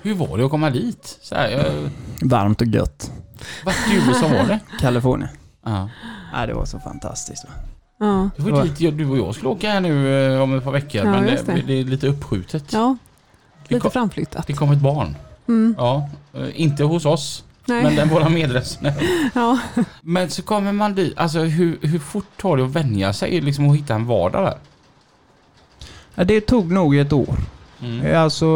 Hur 0.02 0.14
var 0.14 0.38
det 0.38 0.44
att 0.44 0.50
komma 0.50 0.70
dit? 0.70 1.18
Så 1.22 1.34
här, 1.34 1.50
jag, 1.50 1.90
Varmt 2.22 2.60
och 2.60 2.66
gött. 2.66 3.12
vart 3.64 3.74
i 3.92 3.94
USA 4.08 4.28
var 4.28 4.48
det? 4.48 4.60
Kalifornien. 4.80 5.30
Ja. 5.64 5.88
Ja, 6.32 6.46
det 6.46 6.54
var 6.54 6.64
så 6.64 6.78
fantastiskt. 6.78 7.44
Va? 7.44 7.50
Ja. 7.98 8.30
Det 8.36 8.50
var 8.50 8.62
dit 8.62 8.80
jag, 8.80 8.94
du 8.94 9.08
och 9.08 9.18
jag 9.18 9.34
skulle 9.34 9.48
åka 9.48 9.70
här 9.70 9.80
nu 9.80 10.26
eh, 10.34 10.40
om 10.40 10.58
ett 10.58 10.64
par 10.64 10.72
veckor. 10.72 11.04
Ja, 11.04 11.10
men 11.10 11.24
det, 11.24 11.42
det. 11.46 11.62
det 11.66 11.80
är 11.80 11.84
lite 11.84 12.06
uppskjutet. 12.06 12.72
ja, 12.72 12.96
det, 13.68 13.74
lite 13.74 13.80
kom, 13.80 13.90
framflyttat. 13.90 14.46
det 14.46 14.52
kom 14.52 14.72
ett 14.72 14.80
barn. 14.80 15.16
Mm. 15.48 15.74
Ja, 15.78 16.08
eh, 16.34 16.60
inte 16.60 16.84
hos 16.84 17.04
oss. 17.06 17.44
Nej. 17.66 17.82
Men 17.82 17.96
den 17.96 18.08
våra 18.08 18.28
medresenärer. 18.28 19.30
Ja. 19.34 19.58
Men 20.00 20.30
så 20.30 20.42
kommer 20.42 20.72
man 20.72 20.94
dit. 20.94 21.18
Alltså 21.18 21.38
hur, 21.40 21.78
hur 21.82 21.98
fort 21.98 22.36
tar 22.36 22.56
det 22.56 22.64
att 22.64 22.70
vänja 22.70 23.12
sig 23.12 23.40
liksom 23.40 23.68
och 23.68 23.76
hitta 23.76 23.94
en 23.94 24.06
vardag 24.06 24.44
där? 24.44 24.58
Ja, 26.14 26.24
det 26.24 26.40
tog 26.40 26.70
nog 26.72 26.96
ett 26.96 27.12
år. 27.12 27.36
Mm. 27.82 28.16
Alltså, 28.22 28.46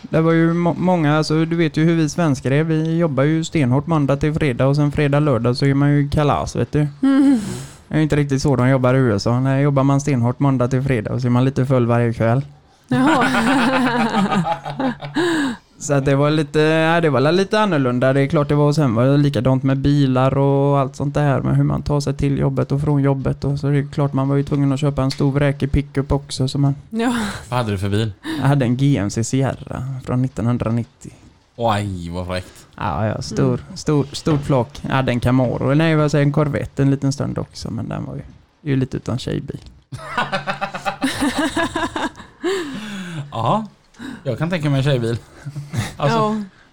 det 0.00 0.20
var 0.20 0.32
ju 0.32 0.52
må- 0.54 0.74
många, 0.78 1.16
alltså 1.18 1.44
du 1.44 1.56
vet 1.56 1.76
ju 1.76 1.84
hur 1.84 1.96
vi 1.96 2.08
svenskar 2.08 2.50
är. 2.50 2.64
Vi 2.64 2.98
jobbar 2.98 3.22
ju 3.22 3.44
stenhårt 3.44 3.86
måndag 3.86 4.16
till 4.16 4.34
fredag 4.34 4.66
och 4.66 4.76
sen 4.76 4.92
fredag, 4.92 5.20
lördag 5.20 5.56
så 5.56 5.66
är 5.66 5.74
man 5.74 5.90
ju 5.90 6.08
kalas 6.10 6.56
vet 6.56 6.72
du. 6.72 6.86
Mm. 7.02 7.40
Det 7.88 7.94
är 7.98 8.00
inte 8.00 8.16
riktigt 8.16 8.42
så 8.42 8.56
de 8.56 8.68
jobbar 8.68 8.94
i 8.94 8.98
USA. 8.98 9.40
När 9.40 9.60
jobbar 9.60 9.82
man 9.82 10.00
stenhårt 10.00 10.38
måndag 10.40 10.68
till 10.68 10.82
fredag 10.82 11.12
och 11.12 11.20
så 11.20 11.26
är 11.26 11.30
man 11.30 11.44
lite 11.44 11.66
full 11.66 11.86
varje 11.86 12.12
kväll. 12.12 12.42
Jaha. 12.88 13.26
Så 15.82 15.94
att 15.94 16.04
det 16.04 16.16
var 16.16 16.30
lite, 16.30 16.60
ja, 16.60 17.00
det 17.00 17.10
var 17.10 17.32
lite 17.32 17.60
annorlunda. 17.60 18.12
Det 18.12 18.20
är 18.20 18.26
klart 18.26 18.48
det 18.48 18.54
var 18.54 18.66
och 18.66 18.74
sen 18.74 18.94
var 18.94 19.04
det 19.04 19.16
likadant 19.16 19.62
med 19.62 19.78
bilar 19.78 20.38
och 20.38 20.78
allt 20.78 20.96
sånt 20.96 21.14
där 21.14 21.40
med 21.40 21.56
hur 21.56 21.64
man 21.64 21.82
tar 21.82 22.00
sig 22.00 22.14
till 22.14 22.38
jobbet 22.38 22.72
och 22.72 22.80
från 22.80 23.02
jobbet 23.02 23.44
och 23.44 23.58
så 23.58 23.66
det 23.66 23.78
är 23.78 23.86
klart 23.86 24.12
man 24.12 24.28
var 24.28 24.36
ju 24.36 24.42
tvungen 24.42 24.72
att 24.72 24.80
köpa 24.80 25.02
en 25.02 25.10
stor 25.10 25.32
vräkig 25.32 25.72
pickup 25.72 26.12
också 26.12 26.48
så 26.48 26.58
man, 26.58 26.74
ja. 26.90 27.16
Vad 27.48 27.58
hade 27.58 27.70
du 27.70 27.78
för 27.78 27.88
bil? 27.88 28.12
jag 28.40 28.48
hade 28.48 28.64
en 28.64 28.76
GMC 28.76 29.24
Sierra 29.24 29.84
från 30.04 30.24
1990. 30.24 31.12
Oj, 31.56 32.10
vad 32.10 32.26
fräckt. 32.26 32.66
Ja, 32.76 33.06
ja, 33.06 33.22
stor, 33.22 33.60
stor, 33.74 34.06
stort 34.12 34.42
flak. 34.42 34.80
Jag 34.82 34.94
hade 34.94 35.12
en 35.12 35.20
Camaro, 35.20 35.74
nej, 35.74 35.96
vad 35.96 36.10
säger 36.10 36.24
en 36.24 36.32
Corvette 36.32 36.82
en 36.82 36.90
liten 36.90 37.12
stund 37.12 37.38
också, 37.38 37.70
men 37.70 37.88
den 37.88 38.04
var 38.04 38.14
ju, 38.14 38.22
ju 38.70 38.76
lite 38.76 38.96
utan 38.96 39.18
tjejbil. 39.18 39.60
Ja, 43.32 43.66
jag 44.24 44.38
kan 44.38 44.50
tänka 44.50 44.70
mig 44.70 44.78
en 44.78 44.84
tjejbil. 44.84 45.18
Alltså, 45.96 46.18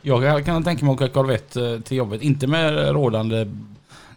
ja. 0.01 0.23
Jag 0.23 0.45
kan 0.45 0.63
tänka 0.63 0.85
mig 0.85 0.93
att 0.93 1.01
åka 1.01 1.13
Corvette 1.13 1.65
eh, 1.73 1.79
till 1.79 1.97
jobbet. 1.97 2.21
Inte 2.21 2.47
med 2.47 2.91
rådande 2.93 3.47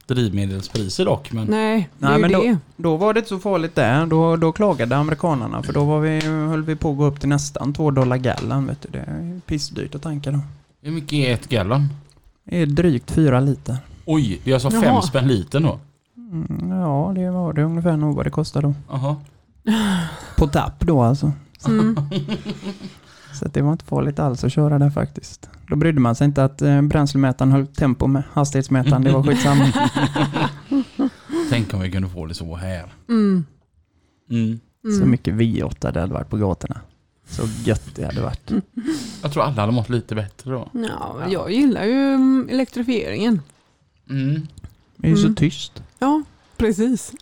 drivmedelspriser 0.07 1.05
dock. 1.05 1.33
Men 1.33 1.47
Nej, 1.47 1.89
det 1.99 2.07
Nej, 2.07 2.15
är 2.15 2.19
men 2.19 2.33
då- 2.33 2.43
det. 2.43 2.59
Då 2.77 2.97
var 2.97 3.15
det 3.15 3.19
inte 3.21 3.29
så 3.29 3.39
farligt 3.39 3.75
där. 3.75 4.07
Då, 4.07 4.37
då 4.37 4.53
klagade 4.53 4.97
amerikanerna, 4.97 5.63
för 5.63 5.73
då 5.73 5.85
var 5.85 6.01
vi, 6.01 6.21
höll 6.21 6.63
vi 6.63 6.77
på 6.77 6.91
att 6.91 6.97
gå 6.99 7.05
upp 7.05 7.21
till 7.21 7.29
nästan 7.29 7.73
två 7.73 7.91
dollar 7.91 8.17
gallan. 8.17 8.67
Vet 8.67 8.83
du. 8.83 8.89
Det 8.93 8.99
är 8.99 9.41
pissdyrt 9.47 9.95
att 9.95 10.03
tanka 10.03 10.31
då. 10.31 10.39
hur 10.83 10.93
mycket 10.93 11.13
är 11.13 11.35
ett 11.35 11.49
gallon? 11.49 11.89
Det 12.45 12.63
är 12.63 12.67
drygt 12.67 13.11
fyra 13.11 13.41
liter. 13.41 13.77
Oj, 14.05 14.41
det 14.45 14.51
är 14.51 14.55
alltså 14.55 14.71
Jaha. 14.73 14.83
fem 14.83 15.03
spänn 15.03 15.29
liten 15.29 15.63
då? 15.63 15.79
Mm, 16.17 16.71
ja, 16.71 17.13
det 17.17 17.31
var 17.31 17.53
det 17.53 17.63
ungefär 17.63 17.97
nog 17.97 18.17
vad 18.17 18.27
det 18.27 18.31
kostade 18.31 18.67
då. 18.67 18.75
Jaha. 18.91 19.17
På 20.37 20.47
tapp 20.49 20.81
då 20.81 21.03
alltså. 21.03 21.33
Mm. 21.67 21.97
Att 23.43 23.55
det 23.55 23.63
var 23.63 23.73
inte 23.73 23.85
farligt 23.85 24.19
alls 24.19 24.45
att 24.45 24.53
köra 24.53 24.79
där 24.79 24.91
faktiskt. 24.91 25.49
Då 25.69 25.77
brydde 25.77 26.01
man 26.01 26.15
sig 26.15 26.25
inte 26.25 26.45
att 26.45 26.63
eh, 26.63 26.83
bränslemätaren 26.83 27.53
höll 27.53 27.67
tempo 27.67 28.07
med 28.07 28.23
hastighetsmätaren. 28.33 29.05
Det 29.05 29.13
var 29.13 29.23
skitsamma. 29.23 29.73
Tänk 31.51 31.75
om 31.75 31.81
vi 31.81 31.91
kunde 31.91 32.09
få 32.09 32.27
det 32.27 32.35
så 32.35 32.57
här. 32.57 32.93
Mm. 33.09 33.45
Mm. 34.31 34.61
Mm. 34.85 35.01
Så 35.01 35.07
mycket 35.07 35.35
V8 35.35 35.93
det 35.93 36.01
hade 36.01 36.13
varit 36.13 36.29
på 36.29 36.37
gatorna. 36.37 36.81
Så 37.29 37.43
gött 37.65 37.83
det 37.95 38.05
hade 38.05 38.21
varit. 38.23 38.51
Jag 39.23 39.33
tror 39.33 39.43
alla 39.43 39.61
hade 39.61 39.73
mått 39.73 39.89
lite 39.89 40.15
bättre 40.15 40.51
då. 40.51 40.69
Ja, 40.73 41.17
jag 41.29 41.53
gillar 41.53 41.85
ju 41.85 42.15
mm, 42.15 42.49
elektrifieringen. 42.51 43.41
Mm. 44.11 44.47
Det 44.97 45.07
är 45.07 45.11
ju 45.11 45.17
så 45.17 45.23
Mm. 45.23 45.35
tyst. 45.35 45.83
Ja, 45.99 46.23
precis. 46.57 47.13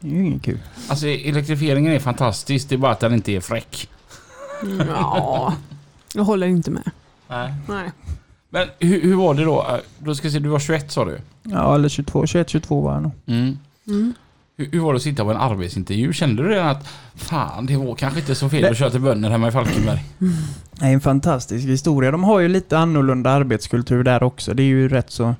Det 0.00 0.08
är 0.08 0.12
ju 0.12 0.26
inget 0.26 0.42
kul. 0.42 0.58
Alltså 0.88 1.06
elektrifieringen 1.06 1.92
är 1.92 1.98
fantastisk. 1.98 2.68
Det 2.68 2.74
är 2.74 2.78
bara 2.78 2.92
att 2.92 3.00
den 3.00 3.14
inte 3.14 3.32
är 3.32 3.40
fräck. 3.40 3.88
Ja, 4.88 5.54
jag 6.14 6.24
håller 6.24 6.46
inte 6.46 6.70
med. 6.70 6.90
Nej. 7.28 7.54
Nej. 7.68 7.90
Men 8.50 8.68
hur, 8.78 9.02
hur 9.02 9.14
var 9.14 9.34
det 9.34 9.44
då? 9.44 9.60
Eh, 9.60 9.76
Då 9.98 10.14
ska 10.14 10.26
jag 10.26 10.32
se, 10.32 10.38
du 10.38 10.48
var 10.48 10.58
21 10.58 10.90
sa 10.92 11.04
du? 11.04 11.18
Ja, 11.42 11.74
eller 11.74 11.88
22, 11.88 12.26
21, 12.26 12.48
22 12.48 12.80
var 12.80 12.92
jag 12.92 13.02
nog. 13.02 13.12
Mm. 13.26 13.58
Mm. 13.86 14.14
Hur, 14.56 14.70
hur 14.72 14.80
var 14.80 14.92
det 14.92 14.96
att 14.96 15.02
sitta 15.02 15.24
på 15.24 15.30
en 15.30 15.36
arbetsintervju? 15.36 16.12
Kände 16.12 16.42
du 16.42 16.48
redan 16.48 16.68
att 16.68 16.88
fan, 17.14 17.66
det 17.66 17.76
var 17.76 17.94
kanske 17.94 18.20
inte 18.20 18.34
så 18.34 18.48
fel 18.48 18.64
att 18.70 18.78
köra 18.78 18.90
till 18.90 19.00
bönder 19.00 19.30
hemma 19.30 19.48
i 19.48 19.52
Falkenberg? 19.52 20.04
Det 20.72 20.84
är 20.86 20.92
en 20.92 21.00
fantastisk 21.00 21.66
historia. 21.66 22.10
De 22.10 22.24
har 22.24 22.40
ju 22.40 22.48
lite 22.48 22.78
annorlunda 22.78 23.30
arbetskultur 23.30 24.02
där 24.04 24.22
också. 24.22 24.54
Det 24.54 24.62
är 24.62 24.66
ju 24.66 24.88
rätt 24.88 25.10
så... 25.10 25.34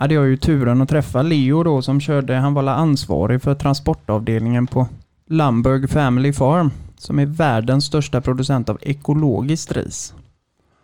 Ja, 0.00 0.06
det 0.06 0.16
har 0.16 0.24
ju 0.24 0.36
turen 0.36 0.80
att 0.82 0.88
träffa 0.88 1.22
Leo 1.22 1.62
då 1.62 1.82
som 1.82 2.00
körde, 2.00 2.34
han 2.34 2.54
var 2.54 2.66
ansvarig 2.66 3.42
för 3.42 3.54
transportavdelningen 3.54 4.66
på 4.66 4.88
Lumberg 5.26 5.88
Family 5.88 6.32
Farm 6.32 6.70
som 6.98 7.18
är 7.18 7.26
världens 7.26 7.84
största 7.84 8.20
producent 8.20 8.68
av 8.68 8.78
ekologiskt 8.82 9.72
ris. 9.72 10.14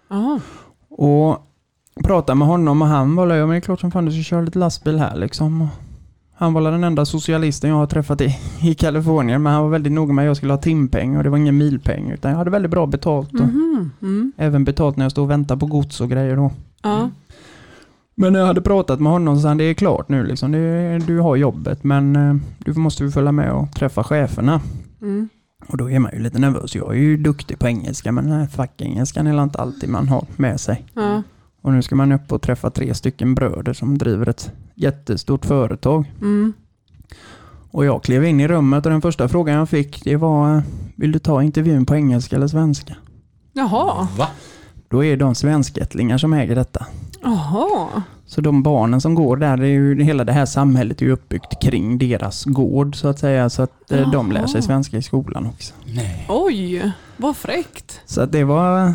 Ja. 0.09 0.40
Och 0.90 1.38
pratade 2.05 2.38
med 2.38 2.48
honom 2.48 2.83
och 2.83 2.88
han 2.88 3.16
var 3.16 3.27
ja 3.35 3.46
men 3.46 3.50
det 3.50 3.57
är 3.57 3.61
klart 3.61 3.81
som 3.81 3.90
fan 3.90 4.05
du 4.05 4.12
ska 4.12 4.22
köra 4.22 4.40
lite 4.40 4.59
lastbil 4.59 4.98
här 4.98 5.16
liksom. 5.16 5.68
Han 6.37 6.53
var 6.53 6.70
den 6.70 6.85
enda 6.85 7.05
socialisten 7.05 7.70
jag 7.70 7.77
har 7.77 7.87
träffat 7.87 8.20
i, 8.20 8.37
i 8.62 8.74
Kalifornien 8.74 9.42
men 9.42 9.53
han 9.53 9.62
var 9.62 9.70
väldigt 9.70 9.92
noga 9.92 10.12
med 10.12 10.22
att 10.22 10.27
jag 10.27 10.37
skulle 10.37 10.53
ha 10.53 10.61
timpeng 10.61 11.16
och 11.16 11.24
det 11.24 11.31
var 11.31 11.38
ingen 11.38 11.57
milpeng 11.59 12.11
utan 12.11 12.31
jag 12.31 12.38
hade 12.38 12.50
väldigt 12.50 12.70
bra 12.70 12.87
betalt. 12.87 13.33
Och 13.33 13.40
Mhm. 13.40 13.90
Mm. 14.03 14.33
Även 14.37 14.64
betalt 14.64 14.96
när 14.96 15.05
jag 15.05 15.12
stod 15.12 15.24
och 15.24 15.31
väntade 15.31 15.61
på 15.61 15.66
gods 15.66 16.00
och 16.00 16.11
grejer 16.11 16.37
då. 16.37 16.50
Ja. 16.83 17.11
Men 18.14 18.33
när 18.33 18.40
jag 18.40 18.46
hade 18.46 18.61
pratat 18.62 19.00
med 19.00 19.12
honom 19.12 19.37
så 19.37 19.42
sa 19.42 19.48
han 19.48 19.57
det 19.57 19.64
är 19.64 19.74
klart 19.74 20.09
nu 20.09 20.27
liksom. 20.27 20.53
Det, 20.53 20.98
du 21.07 21.18
har 21.20 21.37
jobbet 21.37 21.85
men 21.85 22.16
eh, 22.16 22.35
du 22.59 22.72
måste 22.74 23.05
ju 23.05 23.11
följa 23.11 23.33
med 23.33 23.53
och 23.53 23.72
träffa 23.74 24.05
cheferna. 24.05 24.61
Mm. 25.03 25.29
Och 25.66 25.77
då 25.77 25.90
är 25.90 25.98
man 25.98 26.11
ju 26.14 26.18
lite 26.18 26.38
nervös. 26.38 26.74
Jag 26.74 26.90
är 26.90 26.98
ju 26.98 27.16
duktig 27.16 27.59
på 27.59 27.68
engelska 27.68 28.12
men 28.12 28.24
den 28.24 28.40
här 28.40 28.46
fackengelskan 28.46 29.27
är 29.27 29.42
inte 29.42 29.59
alltid 29.59 29.88
man 29.88 30.09
har 30.09 30.27
med 30.37 30.61
sig. 30.61 30.85
Ja. 30.94 31.22
Och 31.62 31.72
nu 31.72 31.83
ska 31.83 31.96
man 31.96 32.12
upp 32.12 32.33
och 32.33 32.42
träffa 32.42 32.70
tre 32.70 32.94
stycken 32.94 33.35
bröder 33.35 33.72
som 33.72 33.98
driver 33.98 34.29
ett 34.29 34.53
jättestort 34.74 35.44
företag. 35.46 36.12
Mm. 36.20 36.53
Och 37.70 37.85
jag 37.85 38.03
klev 38.03 38.24
in 38.24 38.40
i 38.40 38.48
rummet 38.48 38.87
och 38.87 38.92
den 38.92 39.03
första 39.03 39.29
frågan 39.29 39.57
jag 39.57 39.68
fick 39.68 40.05
det 40.05 40.16
var 40.16 40.62
Vill 40.96 41.12
du 41.12 41.18
ta 41.18 41.42
intervjun 41.42 41.87
på 41.87 41.94
engelska 41.94 42.37
eller 42.37 42.48
svenska? 42.48 42.96
Jaha. 43.53 44.09
Va? 44.18 44.29
Då 44.88 45.05
är 45.05 45.16
de 45.16 45.35
svenskättlingar 45.35 46.18
som 46.18 46.33
äger 46.33 46.55
detta. 46.55 46.87
Jaha. 47.24 48.02
Så 48.26 48.40
de 48.40 48.62
barnen 48.62 49.00
som 49.00 49.14
går 49.14 49.37
där, 49.37 49.56
det 49.56 49.66
är 49.66 49.70
ju, 49.70 50.02
hela 50.02 50.24
det 50.24 50.32
här 50.32 50.46
samhället 50.46 51.02
är 51.02 51.06
ju 51.06 51.12
uppbyggt 51.12 51.62
kring 51.62 51.98
deras 51.98 52.44
gård 52.44 52.96
så 52.96 53.08
att 53.08 53.18
säga. 53.18 53.50
Så 53.50 53.62
att 53.62 53.92
eh, 53.92 54.10
de 54.10 54.32
lär 54.32 54.46
sig 54.46 54.62
svenska 54.62 54.96
i 54.96 55.02
skolan 55.02 55.46
också. 55.46 55.74
Nej. 55.84 56.26
Oj, 56.28 56.92
vad 57.16 57.37
fräckt. 57.37 58.00
Så 58.06 58.20
att 58.20 58.32
det 58.32 58.44
var, 58.44 58.94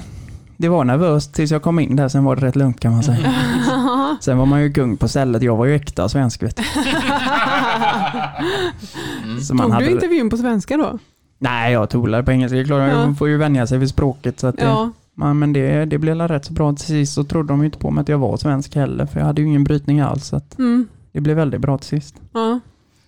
det 0.58 0.70
var 0.70 0.84
nervöst 0.84 1.34
tills 1.34 1.52
jag 1.52 1.62
kom 1.62 1.80
in 1.80 1.96
där, 1.96 2.10
sen 2.10 2.24
var 2.24 2.36
det 2.36 2.46
rätt 2.46 2.56
lugnt 2.56 2.80
kan 2.80 2.92
man 2.92 3.04
säga. 3.04 3.34
Sen 4.22 4.38
var 4.38 4.46
man 4.46 4.62
ju 4.62 4.74
kung 4.74 4.98
på 4.98 5.08
stället, 5.08 5.42
jag 5.44 5.56
var 5.58 5.66
ju 5.66 5.76
äkta 5.76 6.10
svensk 6.10 6.44
vet 6.44 6.58
du. 6.58 6.64
Så 9.42 9.54
man 9.56 9.66
Tog 9.66 9.74
hade, 9.74 9.86
du 9.86 9.92
intervjun 9.92 10.30
på 10.30 10.38
svenska 10.38 10.78
då? 10.78 11.00
Nej, 11.38 11.74
jag 11.74 11.90
tolade 11.90 12.24
på 12.24 12.32
engelska. 12.32 12.58
Ja. 12.58 12.78
man 12.96 13.16
får 13.16 13.30
ju 13.30 13.38
vänja 13.38 13.68
sig 13.68 13.78
vid 13.78 13.90
språket. 13.90 14.40
Så 14.40 14.48
att 14.48 14.58
det, 14.58 14.64
Ja. 14.64 14.92
Men 15.34 15.54
det, 15.54 15.86
det 15.86 15.98
blev 15.98 16.18
rätt 16.18 16.46
så 16.46 16.54
bra. 16.54 16.74
Till 16.74 16.86
sist 16.86 17.14
så 17.14 17.24
trodde 17.24 17.48
de 17.48 17.60
ju 17.60 17.66
inte 17.66 17.78
på 17.78 17.92
mig 17.92 18.02
att 18.02 18.10
jag 18.10 18.18
var 18.18 18.38
svensk 18.38 18.76
heller, 18.76 19.06
för 19.06 19.20
jag 19.20 19.26
hade 19.28 19.42
ju 19.42 19.48
ingen 19.48 19.64
brytning 19.64 20.00
alls. 20.00 20.28
Så 20.28 20.36
att 20.36 20.60
Mm. 20.60 20.88
det 21.12 21.22
blev 21.22 21.36
väldigt 21.36 21.62
bra 21.62 21.78
till 21.78 21.88
sist. 21.88 22.16
Ja. 22.34 22.60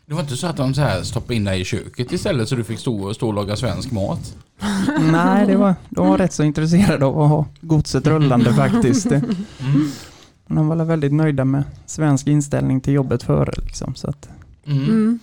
Det 0.06 0.14
var 0.14 0.22
inte 0.22 0.36
så 0.38 0.48
att 0.48 0.58
de 0.58 0.74
så 0.74 0.82
här 0.82 1.02
stoppade 1.04 1.36
in 1.36 1.44
dig 1.44 1.62
i 1.62 1.66
köket 1.66 2.12
istället 2.12 2.50
så 2.50 2.56
du 2.56 2.64
fick 2.64 2.80
stå, 2.80 3.14
stå 3.14 3.28
och 3.28 3.34
laga 3.34 3.56
svensk 3.56 3.92
mat? 3.92 4.36
Nej, 5.12 5.48
det 5.48 5.56
var, 5.56 5.76
de 5.90 6.08
var 6.08 6.18
rätt 6.18 6.34
så 6.34 6.44
intresserade 6.44 7.06
av 7.06 7.22
att 7.22 7.30
ha 7.30 7.46
godset 7.62 8.08
rullande 8.08 8.54
faktiskt. 8.64 9.06
Mm. 9.12 9.26
De 10.48 10.68
var 10.68 10.76
väldigt 10.86 11.14
nöjda 11.14 11.46
med 11.46 11.64
svensk 11.86 12.28
inställning 12.28 12.82
till 12.82 12.94
jobbet 12.94 13.24
före. 13.24 13.54
Liksom, 13.66 13.96
så 13.96 14.10
att, 14.10 14.30
Mm. 14.66 14.84
Mm. 14.84 15.20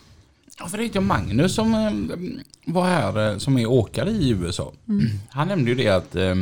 Ja, 0.58 0.66
för 0.66 0.78
det 0.78 0.96
är 0.96 1.00
Magnus 1.00 1.54
som 1.54 1.74
eh, 1.74 2.72
var 2.72 2.84
här 2.84 3.32
eh, 3.32 3.38
som 3.38 3.58
är 3.58 3.66
åkare 3.66 4.10
i 4.10 4.30
USA. 4.30 4.72
Mm. 4.88 5.06
Han 5.28 5.48
nämnde 5.48 5.70
ju 5.70 5.76
det 5.76 5.88
att 5.88 6.16
eh, 6.16 6.34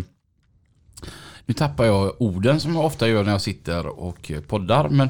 nu 1.47 1.55
tappar 1.55 1.85
jag 1.85 2.13
orden 2.23 2.61
som 2.61 2.75
jag 2.75 2.85
ofta 2.85 3.09
gör 3.09 3.25
när 3.25 3.33
jag 3.33 3.41
sitter 3.41 3.87
och 3.87 4.33
poddar. 4.49 4.89
Men 4.89 5.09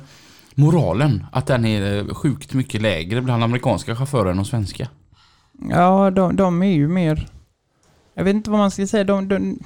moralen, 0.54 1.26
att 1.32 1.46
den 1.46 1.64
är 1.64 2.14
sjukt 2.14 2.54
mycket 2.54 2.82
lägre 2.82 3.22
bland 3.22 3.44
amerikanska 3.44 3.96
chaufförer 3.96 4.30
än 4.30 4.36
de 4.36 4.44
svenska. 4.44 4.88
ja, 5.70 6.10
de, 6.10 6.36
de 6.36 6.62
är 6.62 6.72
ju 6.72 6.88
mer... 6.88 7.28
Jag 8.14 8.24
vet 8.24 8.34
inte 8.34 8.50
vad 8.50 8.58
man 8.58 8.70
ska 8.70 8.86
säga. 8.86 9.04
De, 9.04 9.28
de, 9.28 9.58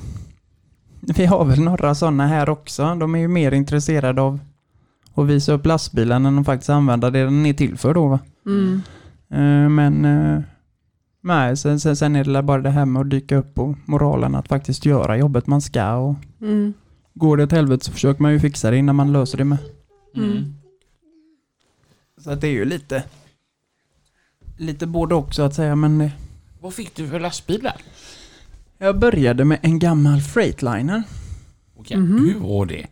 vi 1.01 1.27
har 1.27 1.45
väl 1.45 1.61
några 1.61 1.95
sådana 1.95 2.27
här 2.27 2.49
också. 2.49 2.95
De 2.95 3.15
är 3.15 3.19
ju 3.19 3.29
mer 3.29 3.53
intresserade 3.53 4.23
av 4.23 4.41
att 5.15 5.27
visa 5.27 5.53
upp 5.53 5.67
lastbilen 5.67 6.27
än 6.27 6.39
att 6.39 6.47
faktiskt 6.47 6.71
använda 6.71 7.11
det 7.11 7.25
den 7.25 7.47
är 7.47 7.53
till 7.53 7.79
för 7.79 7.95
då. 7.95 8.09
Va? 8.09 8.19
Mm. 8.47 8.83
Eh, 9.31 9.69
Men 9.69 10.05
eh, 10.05 10.43
nej, 11.21 11.57
sen, 11.57 11.81
sen, 11.81 11.97
sen 11.97 12.17
är 12.17 12.25
det 12.25 12.43
bara 12.43 12.63
det 12.63 12.71
här 12.71 12.85
med 12.87 13.01
att 13.01 13.11
dyka 13.11 13.37
upp 13.37 13.59
och 13.59 13.77
moralen 13.85 14.35
att 14.35 14.49
faktiskt 14.49 14.87
göra 14.87 15.17
jobbet 15.17 15.47
man 15.47 15.61
ska. 15.61 15.95
Och 15.95 16.15
Mm. 16.41 16.73
går 17.15 17.37
det 17.37 17.43
åt 17.45 17.53
helvete 17.53 17.85
så 17.85 17.93
försöker 17.93 18.23
man 18.23 18.33
ju 18.33 18.41
fixa 18.41 18.71
det 18.71 18.77
innan 18.77 18.97
man 18.97 19.13
löser 19.13 19.39
det 19.39 19.45
med. 19.45 19.59
Mm. 20.17 20.55
Så 22.19 22.31
att 22.31 22.41
det 22.41 22.47
är 22.49 22.53
ju 22.53 22.65
lite 22.65 23.03
lite 24.59 24.87
både 24.87 25.15
också 25.15 25.43
att 25.43 25.55
säga 25.55 25.77
men 25.77 25.99
det, 25.99 26.13
Vad 26.61 26.75
fick 26.75 26.97
du 26.97 27.09
för 27.09 27.21
lastbil 27.21 27.61
där? 27.63 27.77
jag 28.79 28.99
började 28.99 29.45
med 29.45 29.59
en 29.63 29.79
gammal 29.79 30.21
Freightliner. 30.21 31.03
Okej, 31.77 31.97
Mhm. 31.97 32.19
hur 32.19 32.41
var 32.41 32.67
det? 32.67 32.87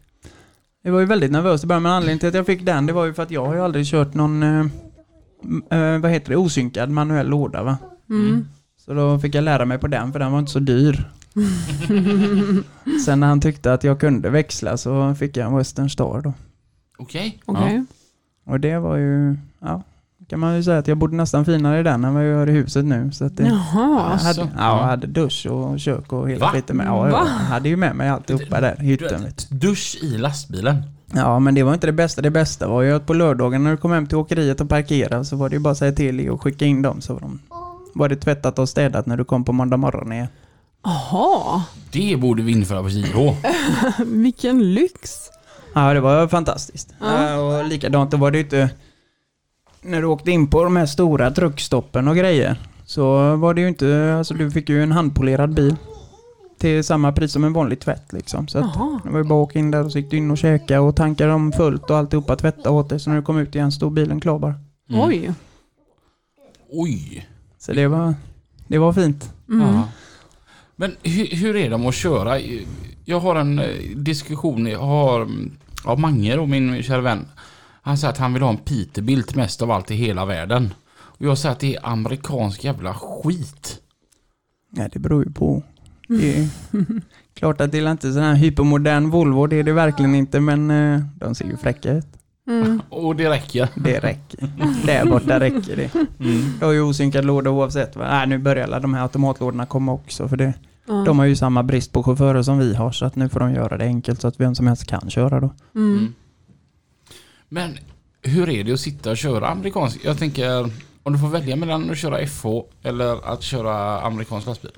Jag 0.82 0.92
var 0.92 1.00
ju 1.00 1.06
väldigt 1.06 1.30
nervös 1.32 1.64
i 1.64 1.66
början 1.66 1.82
men 1.82 1.92
anledningen 1.92 2.18
till 2.18 2.28
att 2.28 2.34
jag 2.34 2.46
fick 2.46 2.66
den 2.66 2.86
det 2.86 2.92
var 2.92 3.04
ju 3.04 3.14
för 3.14 3.22
att 3.22 3.30
jag 3.30 3.46
har 3.46 3.54
ju 3.54 3.60
aldrig 3.60 3.86
kört 3.86 4.14
någon 4.14 4.42
eh, 4.42 4.66
eh, 5.70 5.98
vad 5.98 6.10
heter 6.10 6.30
det, 6.30 6.36
osynkad 6.36 6.90
manuell 6.90 7.26
låda 7.28 7.62
va. 7.62 7.76
Mm. 8.10 8.48
Så 8.84 8.94
då 8.94 9.18
fick 9.18 9.34
jag 9.34 9.44
lära 9.44 9.64
mig 9.64 9.78
på 9.78 9.86
den 9.86 10.12
för 10.12 10.18
den 10.18 10.32
var 10.32 10.38
inte 10.38 10.52
så 10.52 10.58
dyr. 10.58 11.10
Sen 13.04 13.20
när 13.20 13.26
han 13.26 13.40
tyckte 13.40 13.72
att 13.72 13.84
jag 13.84 14.00
kunde 14.00 14.30
växla 14.30 14.76
så 14.76 15.14
fick 15.14 15.36
jag 15.36 15.46
en 15.46 15.56
Western 15.56 15.90
Star 15.90 16.20
då. 16.20 16.32
Okej. 16.98 17.38
Okej. 17.44 17.84
Och 18.46 18.60
det 18.60 18.78
var 18.78 18.96
ju, 18.96 19.36
ja, 19.60 19.82
kan 20.28 20.40
man 20.40 20.56
ju 20.56 20.62
säga 20.62 20.78
att 20.78 20.88
jag 20.88 20.98
bodde 20.98 21.16
nästan 21.16 21.44
finare 21.44 21.80
i 21.80 21.82
den 21.82 22.04
än 22.04 22.14
vad 22.14 22.22
jag 22.22 22.30
gör 22.30 22.48
i 22.48 22.52
huset 22.52 22.84
nu. 22.84 23.10
Så 23.12 23.24
att 23.24 23.36
det, 23.36 23.42
jag 23.42 23.52
Jaha. 23.52 24.02
hade, 24.02 24.28
Alltså, 24.28 24.40
ja, 24.40 24.48
jag 24.56 24.78
ja. 24.78 24.84
hade 24.84 25.06
dusch 25.06 25.46
och 25.50 25.80
kök 25.80 26.12
och 26.12 26.30
hela 26.30 26.48
skiten 26.48 26.76
med. 26.76 26.86
Ja, 26.86 27.06
jag 27.06 27.12
Va? 27.12 27.24
hade 27.24 27.68
ju 27.68 27.76
med 27.76 27.96
mig 27.96 28.08
alltihopa 28.08 28.60
där 28.60 28.82
i 28.82 28.84
hytten. 28.84 29.26
Dusch 29.50 29.98
i 30.02 30.18
lastbilen. 30.18 30.82
Ja, 31.14 31.38
men 31.38 31.54
det 31.54 31.62
var 31.62 31.74
inte 31.74 31.86
det 31.86 31.92
bästa. 31.92 32.22
Det 32.22 32.30
bästa 32.30 32.68
var 32.68 32.82
ju 32.82 32.92
att 32.92 33.06
på 33.06 33.14
lördagen 33.14 33.64
när 33.64 33.70
du 33.70 33.76
kom 33.76 33.90
hem 33.90 34.06
till 34.06 34.16
åkeriet 34.16 34.60
och 34.60 34.68
parkerade 34.68 35.24
så 35.24 35.36
var 35.36 35.48
det 35.48 35.56
ju 35.56 35.60
bara 35.60 35.70
att 35.70 35.78
säga 35.78 35.92
till 35.92 36.30
och 36.30 36.42
skicka 36.42 36.64
in 36.64 36.82
dem 36.82 37.00
så 37.00 37.12
var, 37.12 37.20
de, 37.20 37.38
var 37.94 38.08
det 38.08 38.16
tvättat 38.16 38.58
och 38.58 38.68
städat 38.68 39.06
när 39.06 39.16
du 39.16 39.24
kom 39.24 39.44
på 39.44 39.52
måndag 39.52 39.76
morgon 39.76 40.12
igen. 40.12 40.28
Jaha. 40.84 41.62
Det 41.92 42.16
borde 42.16 42.42
vi 42.42 42.52
införa 42.52 42.82
på 42.82 42.88
JH. 42.88 43.34
Vilken 44.06 44.74
lyx. 44.74 45.30
Ja, 45.74 45.94
det 45.94 46.00
var 46.00 46.28
fantastiskt. 46.28 46.94
Ja. 47.00 47.36
Och 47.40 47.64
likadant, 47.64 48.10
då 48.10 48.16
var 48.16 48.30
det 48.30 48.40
inte... 48.40 48.70
När 49.82 50.00
du 50.00 50.06
åkte 50.06 50.30
in 50.30 50.50
på 50.50 50.64
de 50.64 50.76
här 50.76 50.86
stora 50.86 51.30
truckstoppen 51.30 52.08
och 52.08 52.16
grejer 52.16 52.56
så 52.84 53.36
var 53.36 53.54
det 53.54 53.60
ju 53.60 53.68
inte... 53.68 54.14
Alltså 54.18 54.34
du 54.34 54.50
fick 54.50 54.68
ju 54.68 54.82
en 54.82 54.92
handpolerad 54.92 55.54
bil 55.54 55.76
till 56.58 56.84
samma 56.84 57.12
pris 57.12 57.32
som 57.32 57.44
en 57.44 57.52
vanlig 57.52 57.80
tvätt 57.80 58.12
liksom. 58.12 58.48
Så 58.48 58.58
att 58.58 58.74
Jaha. 58.74 59.00
det 59.04 59.10
var 59.10 59.18
ju 59.18 59.24
bara 59.24 59.42
att 59.42 59.48
åka 59.48 59.58
in 59.58 59.70
där 59.70 59.84
och 59.84 59.92
så 59.92 59.98
gick 59.98 60.10
du 60.10 60.16
in 60.16 60.30
och 60.30 60.38
käka 60.38 60.80
och 60.80 60.96
tankade 60.96 61.30
dem 61.30 61.52
fullt 61.52 61.90
och 61.90 61.96
alltihopa 61.96 62.36
tvätta 62.36 62.70
åt 62.70 62.88
dig. 62.88 63.00
Så 63.00 63.10
när 63.10 63.16
du 63.16 63.22
kom 63.22 63.38
ut 63.38 63.54
igen 63.54 63.72
stod 63.72 63.92
bilen 63.92 64.20
klar 64.20 64.38
bara. 64.38 64.54
Mm. 64.90 65.00
Oj. 65.00 65.32
Oj. 66.70 67.28
Så 67.58 67.72
det 67.72 67.88
var... 67.88 68.14
Det 68.66 68.78
var 68.78 68.92
fint. 68.92 69.32
Mm. 69.48 69.66
Ja. 69.66 69.88
Men 70.76 70.96
hur, 71.02 71.26
hur 71.26 71.56
är 71.56 71.70
de 71.70 71.86
att 71.86 71.94
köra? 71.94 72.40
Jag 73.04 73.20
har 73.20 73.36
en 73.36 73.58
eh, 73.58 73.96
diskussion, 73.96 74.66
jag 74.66 74.78
har 74.80 75.20
mm, 75.20 75.58
ja, 75.84 75.96
Mange 75.96 76.36
då, 76.36 76.46
min 76.46 76.82
kära 76.82 77.00
vän. 77.00 77.26
Han 77.82 77.98
säger 77.98 78.12
att 78.12 78.18
han 78.18 78.32
vill 78.32 78.42
ha 78.42 78.50
en 78.50 78.56
Peterbilt 78.56 79.34
mest 79.34 79.62
av 79.62 79.70
allt 79.70 79.90
i 79.90 79.94
hela 79.94 80.24
världen. 80.24 80.74
Och 80.90 81.26
jag 81.26 81.38
säger 81.38 81.52
att 81.52 81.60
det 81.60 81.76
är 81.76 81.86
amerikansk 81.86 82.64
jävla 82.64 82.94
skit. 82.94 83.80
Ja, 84.70 84.88
det 84.92 84.98
beror 84.98 85.24
ju 85.24 85.32
på. 85.32 85.62
Det 86.08 86.38
är 86.38 86.48
klart 87.34 87.60
att 87.60 87.72
det 87.72 87.78
är 87.78 87.90
inte 87.90 88.12
sån 88.12 88.22
här 88.22 88.34
hypermodern 88.34 89.10
Volvo, 89.10 89.46
det 89.46 89.56
är 89.56 89.62
det 89.62 89.72
verkligen 89.72 90.14
inte, 90.14 90.40
men 90.40 90.70
eh, 90.70 91.00
de 91.16 91.34
ser 91.34 91.44
ju 91.44 91.56
fräcka 91.56 91.92
ut. 91.92 92.17
Mm. 92.48 92.82
Och 92.88 93.16
det 93.16 93.30
räcker. 93.30 93.68
Det 93.74 93.98
räcker. 93.98 94.48
Där 94.86 95.04
borta 95.04 95.40
räcker 95.40 95.76
det. 95.76 95.94
Mm. 95.94 96.42
Jag 96.60 96.66
har 96.66 96.72
ju 96.72 96.80
osynkad 96.82 97.24
låda 97.24 97.50
oavsett. 97.50 97.96
Va? 97.96 98.04
Nej, 98.10 98.26
nu 98.26 98.38
börjar 98.38 98.64
alla 98.64 98.80
de 98.80 98.94
här 98.94 99.02
automatlådorna 99.02 99.66
komma 99.66 99.92
också, 99.92 100.28
för 100.28 100.36
det, 100.36 100.54
Ja. 100.86 100.94
de 101.06 101.18
har 101.18 101.26
ju 101.26 101.36
samma 101.36 101.62
brist 101.62 101.92
på 101.92 102.02
chaufförer 102.02 102.42
som 102.42 102.58
vi 102.58 102.74
har, 102.74 102.92
så 102.92 103.04
att 103.04 103.16
nu 103.16 103.28
får 103.28 103.40
de 103.40 103.52
göra 103.54 103.76
det 103.76 103.84
enkelt 103.84 104.20
så 104.20 104.28
att 104.28 104.40
vem 104.40 104.54
som 104.54 104.66
helst 104.66 104.86
kan 104.86 105.10
köra 105.10 105.40
då. 105.40 105.50
Mm. 105.74 105.98
Mm. 105.98 106.14
Men 107.48 107.70
hur 108.22 108.48
är 108.48 108.64
det 108.64 108.72
att 108.72 108.80
sitta 108.80 109.10
och 109.10 109.16
köra 109.16 109.48
amerikansk? 109.48 110.00
Jag 110.04 110.18
tänker, 110.18 110.70
om 111.02 111.12
du 111.12 111.18
får 111.18 111.28
välja 111.28 111.56
mellan 111.56 111.90
att 111.90 111.98
köra 111.98 112.26
FH 112.26 112.46
eller 112.82 113.32
att 113.32 113.42
köra 113.42 114.00
amerikansk 114.00 114.46
lastbil. 114.46 114.70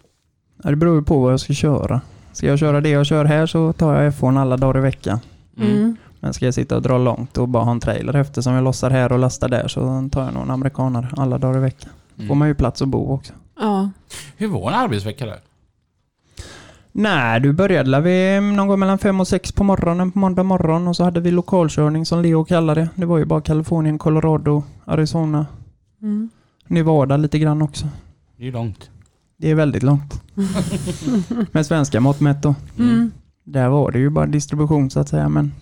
Ja, 0.62 0.70
det 0.70 0.76
beror 0.76 0.96
ju 0.98 1.02
på 1.02 1.20
vad 1.20 1.32
jag 1.32 1.40
ska 1.40 1.52
köra. 1.52 2.00
Ska 2.32 2.46
jag 2.46 2.58
köra 2.58 2.80
det 2.80 2.88
jag 2.88 3.06
kör 3.06 3.24
här 3.24 3.46
så 3.46 3.72
tar 3.72 4.02
jag 4.02 4.12
F1 4.14 4.40
alla 4.40 4.56
dagar 4.56 4.78
i 4.78 4.82
veckan. 4.82 5.18
Mm. 5.60 5.96
Men 6.20 6.34
ska 6.34 6.44
jag 6.44 6.54
sitta 6.54 6.76
och 6.76 6.82
dra 6.82 6.98
långt 6.98 7.38
och 7.38 7.48
bara 7.48 7.64
ha 7.64 7.72
en 7.72 7.80
trailer 7.80 8.16
efter 8.16 8.42
som 8.42 8.52
jag 8.52 8.64
lossar 8.64 8.90
här 8.90 9.12
och 9.12 9.18
lastar 9.18 9.48
där 9.48 9.68
så 9.68 10.08
tar 10.12 10.24
jag 10.24 10.34
nog 10.34 10.42
en 10.42 10.50
amerikanare 10.50 11.08
alla 11.16 11.38
dagar 11.38 11.58
i 11.58 11.60
veckan. 11.60 11.90
Mm. 12.16 12.28
Får 12.28 12.34
man 12.34 12.48
ju 12.48 12.54
plats 12.54 12.82
att 12.82 12.88
bo 12.88 13.12
också. 13.12 13.32
Ja. 13.60 13.90
Hur 14.36 14.48
var 14.48 14.70
en 14.70 14.78
arbetsvecka 14.78 15.26
där? 15.26 15.38
Nej, 16.92 17.40
du 17.40 17.52
började 17.52 17.90
där 17.90 18.00
vi 18.00 18.40
någon 18.56 18.68
gång 18.68 18.78
mellan 18.80 18.98
fem 18.98 19.20
och 19.20 19.28
sex 19.28 19.52
på 19.52 19.64
morgonen 19.64 20.12
på 20.12 20.18
måndag 20.18 20.42
morgon 20.42 20.88
och 20.88 20.96
så 20.96 21.04
hade 21.04 21.20
vi 21.20 21.30
lokalkörning 21.30 22.06
som 22.06 22.22
Leo 22.22 22.44
kallar 22.44 22.74
det. 22.74 22.88
Det 22.94 23.06
var 23.06 23.18
ju 23.18 23.24
bara 23.24 23.40
Kalifornien, 23.40 23.98
Colorado, 23.98 24.62
Arizona, 24.84 25.46
Mm. 26.02 26.30
Nevada 26.66 27.16
lite 27.16 27.38
grann 27.38 27.62
också. 27.62 27.88
Det 28.36 28.42
är 28.42 28.46
ju 28.46 28.52
långt. 28.52 28.90
Det 29.36 29.50
är 29.50 29.54
väldigt 29.54 29.82
långt. 29.82 30.22
Med 31.52 31.66
svenska 31.66 32.00
mått 32.00 32.20
mätt 32.20 32.42
då. 32.42 32.54
Mm. 32.78 33.10
Där 33.44 33.68
var 33.68 33.90
det 33.90 33.98
ju 33.98 34.10
bara 34.10 34.26
distribution 34.26 34.90
så 34.90 35.00
att 35.00 35.08
säga. 35.08 35.28
Men... 35.28 35.52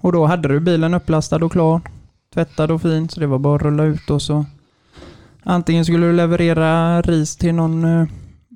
Och 0.00 0.12
då 0.12 0.26
hade 0.26 0.48
du 0.48 0.60
bilen 0.60 0.94
upplastad 0.94 1.44
och 1.44 1.52
klar. 1.52 1.80
Tvättad 2.34 2.70
och 2.70 2.82
fin. 2.82 3.08
Så 3.08 3.20
det 3.20 3.26
var 3.26 3.38
bara 3.38 3.56
att 3.56 3.62
rulla 3.62 3.84
ut 3.84 4.10
och 4.10 4.22
så. 4.22 4.44
Antingen 5.42 5.84
skulle 5.84 6.06
du 6.06 6.12
leverera 6.12 7.02
ris 7.02 7.36
till 7.36 7.54
någon 7.54 7.84
eh, 7.84 8.06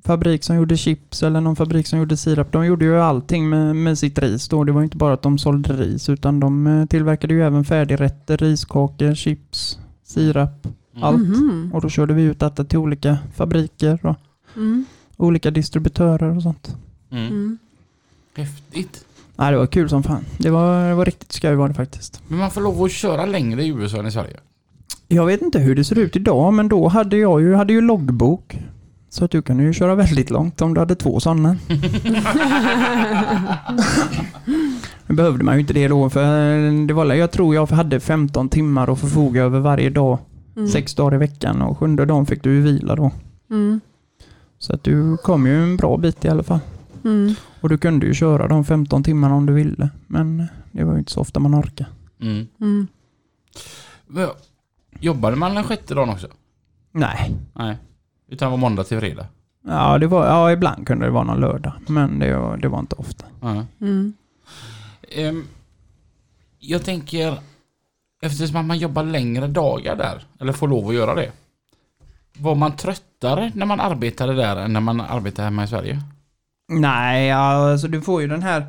fabrik 0.05 0.43
som 0.43 0.55
gjorde 0.55 0.77
chips 0.77 1.23
eller 1.23 1.41
någon 1.41 1.55
fabrik 1.55 1.87
som 1.87 1.99
gjorde 1.99 2.17
sirap. 2.17 2.51
De 2.51 2.65
gjorde 2.65 2.85
ju 2.85 2.99
allting 3.01 3.49
med, 3.49 3.75
med 3.75 3.97
sitt 3.99 4.19
ris 4.19 4.47
då. 4.47 4.63
Det 4.63 4.71
var 4.71 4.83
inte 4.83 4.97
bara 4.97 5.13
att 5.13 5.21
de 5.21 5.37
sålde 5.37 5.73
ris 5.73 6.09
utan 6.09 6.39
de 6.39 6.67
eh, 6.67 6.85
tillverkade 6.85 7.33
ju 7.33 7.43
även 7.43 7.65
färdigrätter, 7.65 8.37
riskakor, 8.37 9.13
chips, 9.15 9.79
sirap, 10.03 10.67
Mm. 10.95 11.03
allt. 11.07 11.17
Mhm. 11.27 11.71
Och 11.73 11.81
då 11.81 11.89
körde 11.89 12.13
vi 12.13 12.23
ut 12.23 12.39
detta 12.39 12.63
till 12.63 12.77
olika 12.79 13.17
fabriker 13.35 13.99
och 14.05 14.15
Mm. 14.55 14.85
olika 15.17 15.51
distributörer 15.51 16.35
och 16.35 16.43
sånt. 16.43 16.75
Mm. 17.11 17.27
Mm. 17.27 17.57
Häftigt. 18.35 19.05
Nej, 19.35 19.51
det 19.51 19.57
var 19.57 19.67
kul 19.67 19.89
som 19.89 20.03
fan. 20.03 20.25
Det 20.37 20.49
var, 20.49 20.89
det 20.89 20.95
var 20.95 21.05
riktigt 21.05 21.31
skoj 21.31 21.55
var 21.55 21.67
det 21.67 21.73
faktiskt. 21.73 22.21
Men 22.27 22.39
man 22.39 22.51
får 22.51 22.61
lov 22.61 22.83
att 22.83 22.91
köra 22.91 23.25
längre 23.25 23.63
i 23.63 23.67
USA 23.67 23.97
än 23.97 24.07
i 24.07 24.11
Sverige. 24.11 24.37
Jag 25.07 25.25
vet 25.25 25.41
inte 25.41 25.59
hur 25.59 25.75
det 25.75 25.83
ser 25.83 25.99
ut 25.99 26.15
idag, 26.15 26.53
men 26.53 26.69
då 26.69 26.87
hade 26.87 27.17
jag 27.17 27.41
ju, 27.41 27.55
hade 27.55 27.73
ju 27.73 27.81
loggbok. 27.81 28.59
Så 29.09 29.25
att 29.25 29.31
du 29.31 29.41
kan 29.41 29.59
ju 29.59 29.73
köra 29.73 29.95
väldigt 29.95 30.29
långt 30.29 30.61
om 30.61 30.73
du 30.73 30.79
hade 30.79 30.95
två 30.95 31.19
sådana. 31.19 31.57
Nu 35.07 35.15
behövde 35.15 35.43
man 35.43 35.55
ju 35.55 35.61
inte 35.61 35.73
det 35.73 35.87
då, 35.87 36.09
för 36.09 36.87
det 36.87 36.93
var, 36.93 37.13
jag 37.13 37.31
tror 37.31 37.55
jag 37.55 37.65
hade 37.65 37.99
15 37.99 38.49
timmar 38.49 38.91
att 38.93 38.99
förfoga 38.99 39.43
över 39.43 39.59
varje 39.59 39.89
dag. 39.89 40.17
Mm. 40.55 40.67
Sex 40.67 40.95
dagar 40.95 41.15
i 41.15 41.17
veckan 41.17 41.61
och 41.61 41.77
sjunde 41.77 42.05
dagen 42.05 42.25
fick 42.25 42.43
du 42.43 42.53
ju 42.53 42.61
vila 42.61 42.95
då. 42.95 43.11
Mm. 43.49 43.79
Så 44.59 44.73
att 44.73 44.83
du 44.83 45.17
kom 45.17 45.47
ju 45.47 45.63
en 45.63 45.77
bra 45.77 45.97
bit 45.97 46.25
i 46.25 46.29
alla 46.29 46.43
fall. 46.43 46.59
Mm. 47.05 47.33
Och 47.61 47.69
du 47.69 47.77
kunde 47.77 48.05
ju 48.05 48.13
köra 48.13 48.47
de 48.47 48.65
15 48.65 49.03
timmarna 49.03 49.35
om 49.35 49.45
du 49.45 49.53
ville. 49.53 49.89
Men 50.07 50.47
det 50.71 50.83
var 50.83 50.93
ju 50.93 50.99
inte 50.99 51.11
så 51.11 51.19
ofta 51.21 51.39
man 51.39 51.55
orkade. 51.59 51.89
Mm. 52.21 52.47
Mm. 52.61 52.87
Jobbade 54.99 55.35
man 55.35 55.55
den 55.55 55.63
sjätte 55.63 55.93
dagen 55.93 56.09
också? 56.09 56.27
Nej. 56.91 57.35
Nej. 57.53 57.77
Utan 58.29 58.51
var 58.51 58.57
måndag 58.57 58.83
till 58.83 58.99
fredag? 58.99 59.25
Ja, 59.67 59.97
det 59.97 60.07
var, 60.07 60.25
ja, 60.27 60.51
ibland 60.51 60.87
kunde 60.87 61.05
det 61.05 61.11
vara 61.11 61.23
någon 61.23 61.39
lördag. 61.39 61.73
Men 61.87 62.19
det, 62.19 62.37
var- 62.37 62.57
det 62.57 62.67
var 62.67 62.79
inte 62.79 62.95
ofta. 62.95 63.25
Mm. 63.81 64.13
Ehm, 65.11 65.43
jag 66.59 66.83
tänker, 66.83 67.37
eftersom 68.21 68.67
man 68.67 68.77
jobbar 68.77 69.03
längre 69.03 69.47
dagar 69.47 69.95
där, 69.95 70.23
eller 70.39 70.53
får 70.53 70.67
lov 70.67 70.87
att 70.89 70.95
göra 70.95 71.15
det. 71.15 71.31
Var 72.39 72.55
man 72.55 72.75
tröttare 72.75 73.51
när 73.55 73.65
man 73.65 73.79
arbetade 73.79 74.33
där 74.33 74.55
än 74.57 74.73
när 74.73 74.79
man 74.81 75.01
arbetade 75.01 75.45
hemma 75.45 75.63
i 75.63 75.67
Sverige? 75.67 76.01
Nej, 76.67 77.31
alltså 77.31 77.87
du 77.87 78.01
får 78.01 78.21
ju 78.21 78.27
den 78.27 78.43
här... 78.43 78.65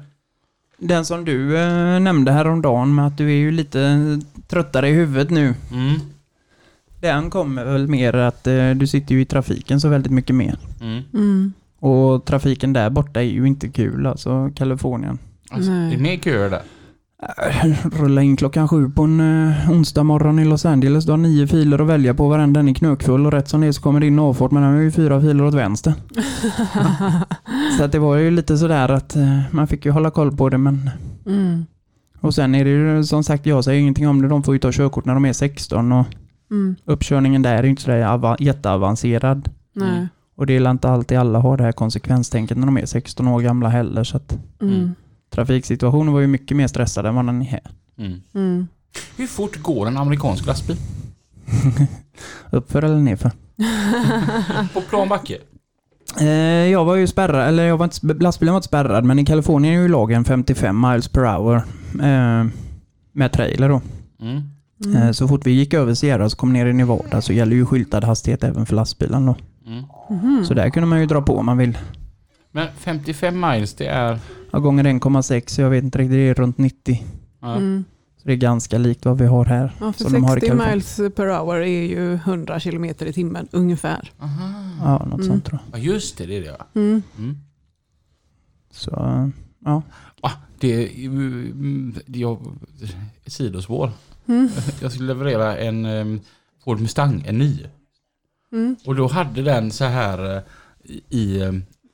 Den 0.78 1.04
som 1.04 1.24
du 1.24 1.58
eh, 1.58 2.00
nämnde 2.00 2.32
häromdagen 2.32 2.94
med 2.94 3.06
att 3.06 3.18
du 3.18 3.26
är 3.26 3.36
ju 3.36 3.50
lite 3.50 3.98
tröttare 4.48 4.88
i 4.88 4.92
huvudet 4.92 5.30
nu. 5.30 5.54
Mm. 5.72 6.00
Den 7.00 7.30
kommer 7.30 7.64
väl 7.64 7.88
mer 7.88 8.12
att 8.12 8.46
eh, 8.46 8.70
du 8.70 8.86
sitter 8.86 9.14
ju 9.14 9.20
i 9.20 9.24
trafiken 9.24 9.80
så 9.80 9.88
väldigt 9.88 10.12
mycket 10.12 10.36
mer. 10.36 10.58
Mm. 10.80 11.02
Mm. 11.14 11.52
Och 11.78 12.24
trafiken 12.24 12.72
där 12.72 12.90
borta 12.90 13.20
är 13.20 13.24
ju 13.24 13.46
inte 13.46 13.68
kul, 13.68 14.06
alltså 14.06 14.50
Kalifornien. 14.54 15.18
Alltså, 15.50 15.70
det 15.70 15.94
är 15.94 15.98
mer 15.98 16.16
köer 16.16 16.50
där. 16.50 16.62
Rulla 17.92 18.22
in 18.22 18.36
klockan 18.36 18.68
sju 18.68 18.90
på 18.90 19.02
en 19.02 19.20
uh, 19.20 19.70
onsdag 19.70 20.02
morgon 20.02 20.38
i 20.38 20.44
Los 20.44 20.66
Angeles. 20.66 21.04
Du 21.04 21.10
har 21.12 21.16
nio 21.18 21.46
filer 21.46 21.78
att 21.80 21.86
välja 21.86 22.14
på, 22.14 22.28
varenda 22.28 22.60
en 22.60 22.68
är 22.68 22.74
knökfull 22.74 23.26
och 23.26 23.32
rätt 23.32 23.48
som 23.48 23.60
det 23.60 23.66
är 23.66 23.72
så 23.72 23.82
kommer 23.82 24.00
det 24.00 24.06
in 24.06 24.18
avfart 24.18 24.50
men 24.50 24.62
den 24.62 24.72
har 24.74 24.80
ju 24.80 24.90
fyra 24.90 25.20
filer 25.20 25.44
åt 25.44 25.54
vänster. 25.54 25.94
så 27.78 27.84
att 27.84 27.92
det 27.92 27.98
var 27.98 28.16
ju 28.16 28.30
lite 28.30 28.58
sådär 28.58 28.88
att 28.88 29.16
eh, 29.16 29.40
man 29.50 29.66
fick 29.66 29.84
ju 29.84 29.90
hålla 29.90 30.10
koll 30.10 30.36
på 30.36 30.48
det 30.48 30.58
men 30.58 30.90
Mm. 31.26 31.66
och 32.20 32.34
sen 32.34 32.54
är 32.54 32.64
det 32.64 32.70
ju 32.70 33.04
som 33.04 33.24
sagt, 33.24 33.46
jag 33.46 33.64
säger 33.64 33.80
ingenting 33.80 34.08
om 34.08 34.22
det. 34.22 34.28
De 34.28 34.42
får 34.42 34.54
ju 34.54 34.58
ta 34.58 34.72
körkort 34.72 35.04
när 35.04 35.14
de 35.14 35.24
är 35.24 35.32
16 35.32 35.92
och 35.92 36.06
Mm. 36.50 36.76
uppkörningen 36.84 37.42
där 37.42 37.54
är 37.56 37.62
ju 37.62 37.68
inte 37.70 37.82
sådär 37.82 38.02
ava- 38.02 38.36
jätteavancerad. 38.38 39.48
Nej. 39.72 40.08
Och 40.36 40.46
det 40.46 40.56
är 40.56 40.70
inte 40.70 40.88
alltid 40.88 41.18
alla 41.18 41.38
har 41.38 41.56
det 41.56 41.64
här 41.64 41.72
konsekvenstänket 41.72 42.58
när 42.58 42.66
de 42.66 42.76
är 42.78 42.86
16 42.86 43.28
år 43.28 43.40
gamla 43.40 43.68
heller 43.68 44.04
så 44.04 44.16
att 44.16 44.38
Mm. 44.62 44.94
Trafiksituationen 45.30 46.12
var 46.12 46.20
ju 46.20 46.26
mycket 46.26 46.56
mer 46.56 46.66
stressad 46.66 47.06
än 47.06 47.14
vad 47.14 47.26
den 47.26 47.42
är 47.42 47.46
här. 47.46 47.70
Mm. 47.98 48.22
Mm. 48.34 48.68
Hur 49.16 49.26
fort 49.26 49.56
går 49.62 49.86
en 49.86 49.96
amerikansk 49.96 50.46
lastbil? 50.46 50.76
Uppför 52.50 52.82
eller 52.82 52.96
nerför? 52.96 53.30
På 54.74 54.80
plan 54.80 55.08
backe? 55.08 55.38
Eh, 56.20 56.26
jag 56.70 56.84
var 56.84 56.96
ju 56.96 57.06
spärrad, 57.06 57.48
eller 57.48 57.64
jag 57.64 57.76
var 57.76 57.84
inte, 57.84 58.06
lastbilen 58.06 58.52
var 58.52 58.58
inte 58.58 58.68
spärrad, 58.68 59.04
men 59.04 59.18
i 59.18 59.24
Kalifornien 59.24 59.74
är 59.74 59.82
ju 59.82 59.88
lagen 59.88 60.24
55 60.24 60.80
miles 60.80 61.08
per 61.08 61.22
hour. 61.22 61.56
Eh, 62.02 62.46
med 63.12 63.32
trailer 63.32 63.68
då. 63.68 63.80
Mm. 64.20 64.42
Mm. 64.84 65.02
Eh, 65.02 65.10
så 65.12 65.28
fort 65.28 65.46
vi 65.46 65.50
gick 65.50 65.74
över 65.74 65.94
Sierra 65.94 66.24
och 66.24 66.32
kom 66.32 66.52
ner 66.52 66.66
i 66.66 66.72
Nevada 66.72 67.22
så 67.22 67.32
gäller 67.32 67.56
ju 67.56 67.66
skyltad 67.66 68.06
hastighet 68.06 68.44
även 68.44 68.66
för 68.66 68.74
lastbilen 68.74 69.26
då. 69.26 69.36
Mm. 69.66 69.84
Mhm. 70.10 70.44
Så 70.44 70.54
där 70.54 70.70
kunde 70.70 70.86
man 70.86 71.00
ju 71.00 71.06
dra 71.06 71.22
på 71.22 71.38
om 71.38 71.46
man 71.46 71.58
vill. 71.58 71.78
Men 72.52 72.68
55 72.78 73.40
miles, 73.40 73.74
det 73.74 73.86
är... 73.86 74.18
Ja, 74.50 74.58
gånger 74.58 74.84
1,6, 74.84 75.48
så 75.48 75.60
jag 75.60 75.70
vet 75.70 75.84
inte 75.84 75.98
riktigt, 75.98 76.12
det 76.12 76.28
är 76.28 76.34
runt 76.34 76.58
90. 76.58 77.04
Ja. 77.40 77.56
Mm. 77.56 77.84
Så 78.16 78.28
det 78.28 78.32
är 78.32 78.36
ganska 78.36 78.78
likt 78.78 79.04
vad 79.04 79.18
vi 79.18 79.26
har 79.26 79.44
här. 79.44 79.72
Ja, 79.80 79.92
för 79.92 80.02
som 80.04 80.12
de 80.12 80.24
har 80.24 80.36
i 80.36 80.40
60 80.40 80.46
Kalifornien. 80.48 80.74
miles 80.74 81.14
per 81.16 81.26
hour 81.26 81.56
är 81.56 81.82
ju 81.86 82.14
100 82.14 82.60
kilometer 82.60 83.06
i 83.06 83.12
timmen 83.12 83.48
ungefär. 83.50 84.12
Aha. 84.18 84.52
Ja, 84.80 84.98
något 85.06 85.14
Mm. 85.20 85.26
sånt 85.26 85.44
tror 85.44 85.60
jag. 85.70 85.80
Ja, 85.80 85.84
just 85.84 86.18
det, 86.18 86.26
det 86.26 86.36
är 86.36 86.40
det 86.40 86.46
ja. 86.46 86.66
Mm. 86.74 87.02
Mm. 87.18 87.36
Så, 88.70 88.90
ja. 89.64 89.82
Ah, 90.20 90.32
det 90.60 90.74
är 90.74 90.98
ju... 90.98 91.06
mm, 91.06 91.94
ett 93.24 93.32
sidospår. 93.32 93.90
Mm. 94.26 94.48
Jag 94.82 94.92
skulle 94.92 95.06
leverera 95.14 95.56
en 95.56 96.20
Ford 96.64 96.80
Mustang, 96.80 97.24
en 97.26 97.38
ny. 97.38 97.64
Mm. 98.52 98.76
Och 98.86 98.94
då 98.94 99.06
hade 99.06 99.42
den 99.42 99.70
så 99.70 99.84
här 99.84 100.36
eh, 100.36 100.42
i, 101.08 101.40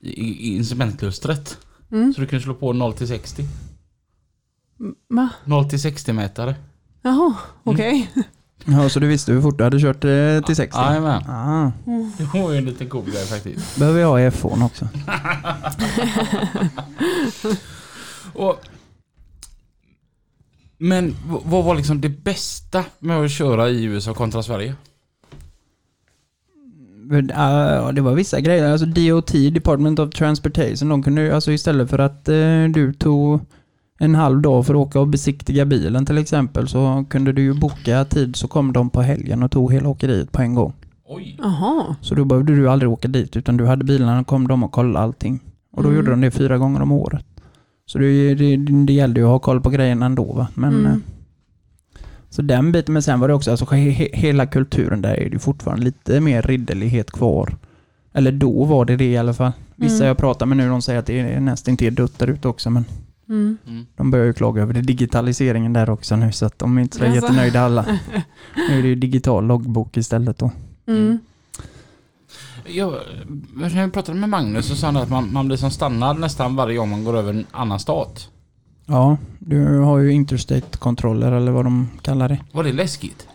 i, 0.00 0.22
i 0.22 0.56
instrumentlustret. 0.56 1.58
Mm. 1.92 2.14
Så 2.14 2.20
du 2.20 2.26
kunde 2.26 2.42
slå 2.44 2.54
på 2.54 2.72
0 2.72 2.92
till 2.94 3.08
60. 3.08 3.44
Va? 5.08 5.28
0 5.44 5.70
till 5.70 5.80
60 5.80 6.12
mätare. 6.12 6.54
Jaha, 7.02 7.34
okej. 7.64 8.10
ja, 8.64 8.88
så 8.88 9.00
du 9.00 9.06
visste 9.06 9.32
hur 9.32 9.42
fort 9.42 9.58
du 9.58 9.64
hade 9.64 9.80
kört 9.80 10.04
eh, 10.04 10.40
till 10.46 10.56
60? 10.56 10.78
Jajamän. 10.80 11.22
Ah, 11.28 11.70
Det 12.18 12.24
var 12.38 12.52
ju 12.52 12.58
en 12.58 12.64
liten 12.64 12.88
cool 12.88 13.04
grej 13.10 13.26
faktiskt. 13.26 13.78
behöver 13.78 14.00
jag 14.00 14.08
ha 14.08 14.20
i 14.20 14.30
F1 14.30 14.64
också. 14.64 14.88
Och, 18.34 18.60
men 20.78 21.16
vad 21.44 21.64
var 21.64 21.74
liksom 21.74 22.00
det 22.00 22.08
bästa 22.08 22.84
med 22.98 23.20
att 23.20 23.30
köra 23.30 23.70
i 23.70 23.84
USA 23.84 24.14
kontra 24.14 24.42
Sverige? 24.42 24.74
Men, 27.02 27.28
ja, 27.34 27.92
det 27.92 28.00
var 28.00 28.14
vissa 28.14 28.40
grejer. 28.40 28.72
Alltså 28.72 28.86
DOT, 28.86 29.32
Department 29.54 29.98
of 29.98 30.10
Transportation, 30.10 30.88
de 30.88 31.02
kunde 31.02 31.34
alltså 31.34 31.52
istället 31.52 31.90
för 31.90 31.98
att 31.98 32.28
eh, 32.28 32.64
du 32.74 32.92
tog 32.98 33.40
en 33.98 34.14
halv 34.14 34.40
dag 34.42 34.66
för 34.66 34.74
att 34.74 34.78
åka 34.80 35.00
och 35.00 35.08
besiktiga 35.08 35.64
bilen 35.64 36.06
till 36.06 36.18
exempel 36.18 36.68
så 36.68 37.04
kunde 37.10 37.32
du 37.32 37.42
ju 37.42 37.54
boka 37.54 38.04
tid 38.04 38.36
så 38.36 38.48
kom 38.48 38.72
de 38.72 38.90
på 38.90 39.02
helgen 39.02 39.42
och 39.42 39.50
tog 39.50 39.72
hela 39.72 39.88
åkeriet 39.88 40.32
på 40.32 40.42
en 40.42 40.54
gång. 40.54 40.72
Oj. 41.06 41.36
Jaha. 41.42 41.96
Så 42.00 42.14
då 42.14 42.24
behövde 42.24 42.56
du 42.56 42.68
aldrig 42.70 42.90
åka 42.90 43.08
dit 43.08 43.36
utan 43.36 43.56
du 43.56 43.66
hade 43.66 43.84
bilarna 43.84 44.20
och 44.20 44.26
kom 44.26 44.48
de 44.48 44.62
och 44.64 44.72
kollade 44.72 45.04
allting. 45.04 45.40
Och 45.72 45.82
då 45.82 45.88
Mm. 45.88 45.96
gjorde 45.98 46.10
de 46.10 46.20
det 46.20 46.30
fyra 46.30 46.58
gånger 46.58 46.82
om 46.82 46.92
året. 46.92 47.24
Så 47.86 47.98
det, 47.98 48.34
det, 48.34 48.56
det 48.56 48.92
gällde 48.92 49.20
ju 49.20 49.26
att 49.26 49.32
ha 49.32 49.38
koll 49.38 49.60
på 49.60 49.70
grejerna 49.70 50.06
ändå 50.06 50.24
va. 50.32 50.46
Men, 50.54 50.74
Mm. 50.86 51.02
Så 52.32 52.42
den 52.42 52.72
biten, 52.72 52.92
men 52.92 53.02
sen 53.02 53.20
var 53.20 53.28
det 53.28 53.34
också, 53.34 53.50
alltså 53.50 53.64
he, 53.74 53.90
he, 53.90 54.08
hela 54.12 54.46
kulturen 54.46 55.02
där 55.02 55.14
är 55.14 55.24
det 55.24 55.32
ju 55.32 55.38
fortfarande 55.38 55.84
lite 55.84 56.20
mer 56.20 56.42
ridderlighet 56.42 57.10
kvar. 57.10 57.56
Eller 58.12 58.32
då 58.32 58.64
var 58.64 58.84
det 58.84 58.96
det 58.96 59.04
i 59.12 59.16
alla 59.16 59.34
fall. 59.34 59.52
Vissa 59.76 59.94
Mm. 59.96 60.06
jag 60.06 60.16
pratar 60.16 60.46
med 60.46 60.56
nu 60.56 60.68
de 60.68 60.82
säger 60.82 60.98
att 60.98 61.06
det 61.06 61.20
är 61.20 61.40
nästan 61.40 61.76
till 61.76 61.94
dött 61.94 62.18
där 62.18 62.26
ute 62.26 62.48
också 62.48 62.70
men 62.70 62.84
Mm. 63.28 63.56
Mm. 63.66 63.86
de 63.96 64.10
börjar 64.10 64.26
ju 64.26 64.32
klaga 64.32 64.62
över 64.62 64.74
det 64.74 64.80
digitaliseringen 64.82 65.72
där 65.72 65.90
också 65.90 66.16
nu 66.16 66.32
så 66.32 66.46
att 66.46 66.58
de 66.58 66.78
är 66.78 66.82
inte 66.82 66.96
så 66.96 67.04
Jaså? 67.04 67.14
jättenöjda 67.14 67.60
alla. 67.60 67.86
Nu 68.68 68.78
är 68.78 68.82
det 68.82 68.88
ju 68.88 68.94
digital 68.94 69.46
loggbok 69.46 69.96
istället 69.96 70.38
då. 70.38 70.50
Mm. 70.86 71.18
Jag, 72.66 72.94
när 73.54 73.80
jag 73.80 73.92
pratade 73.92 74.18
med 74.18 74.28
Magnus 74.28 74.66
så 74.66 74.76
sa 74.76 74.86
han 74.86 74.96
att 74.96 75.10
man, 75.10 75.32
man 75.32 75.46
blir 75.46 75.56
som 75.56 75.70
stannad 75.70 76.18
nästan 76.20 76.56
varje 76.56 76.76
gång 76.76 76.90
man 76.90 77.04
går 77.04 77.16
över 77.16 77.30
en 77.32 77.46
annan 77.50 77.80
stat. 77.80 78.28
Ja, 78.92 79.16
du 79.38 79.78
har 79.78 79.98
ju 79.98 80.12
interstate-kontroller 80.12 81.32
eller 81.32 81.52
vad 81.52 81.64
de 81.64 81.88
kallar 82.02 82.28
det. 82.28 82.38
Var 82.52 82.64
det 82.64 82.72
läskigt? 82.72 83.26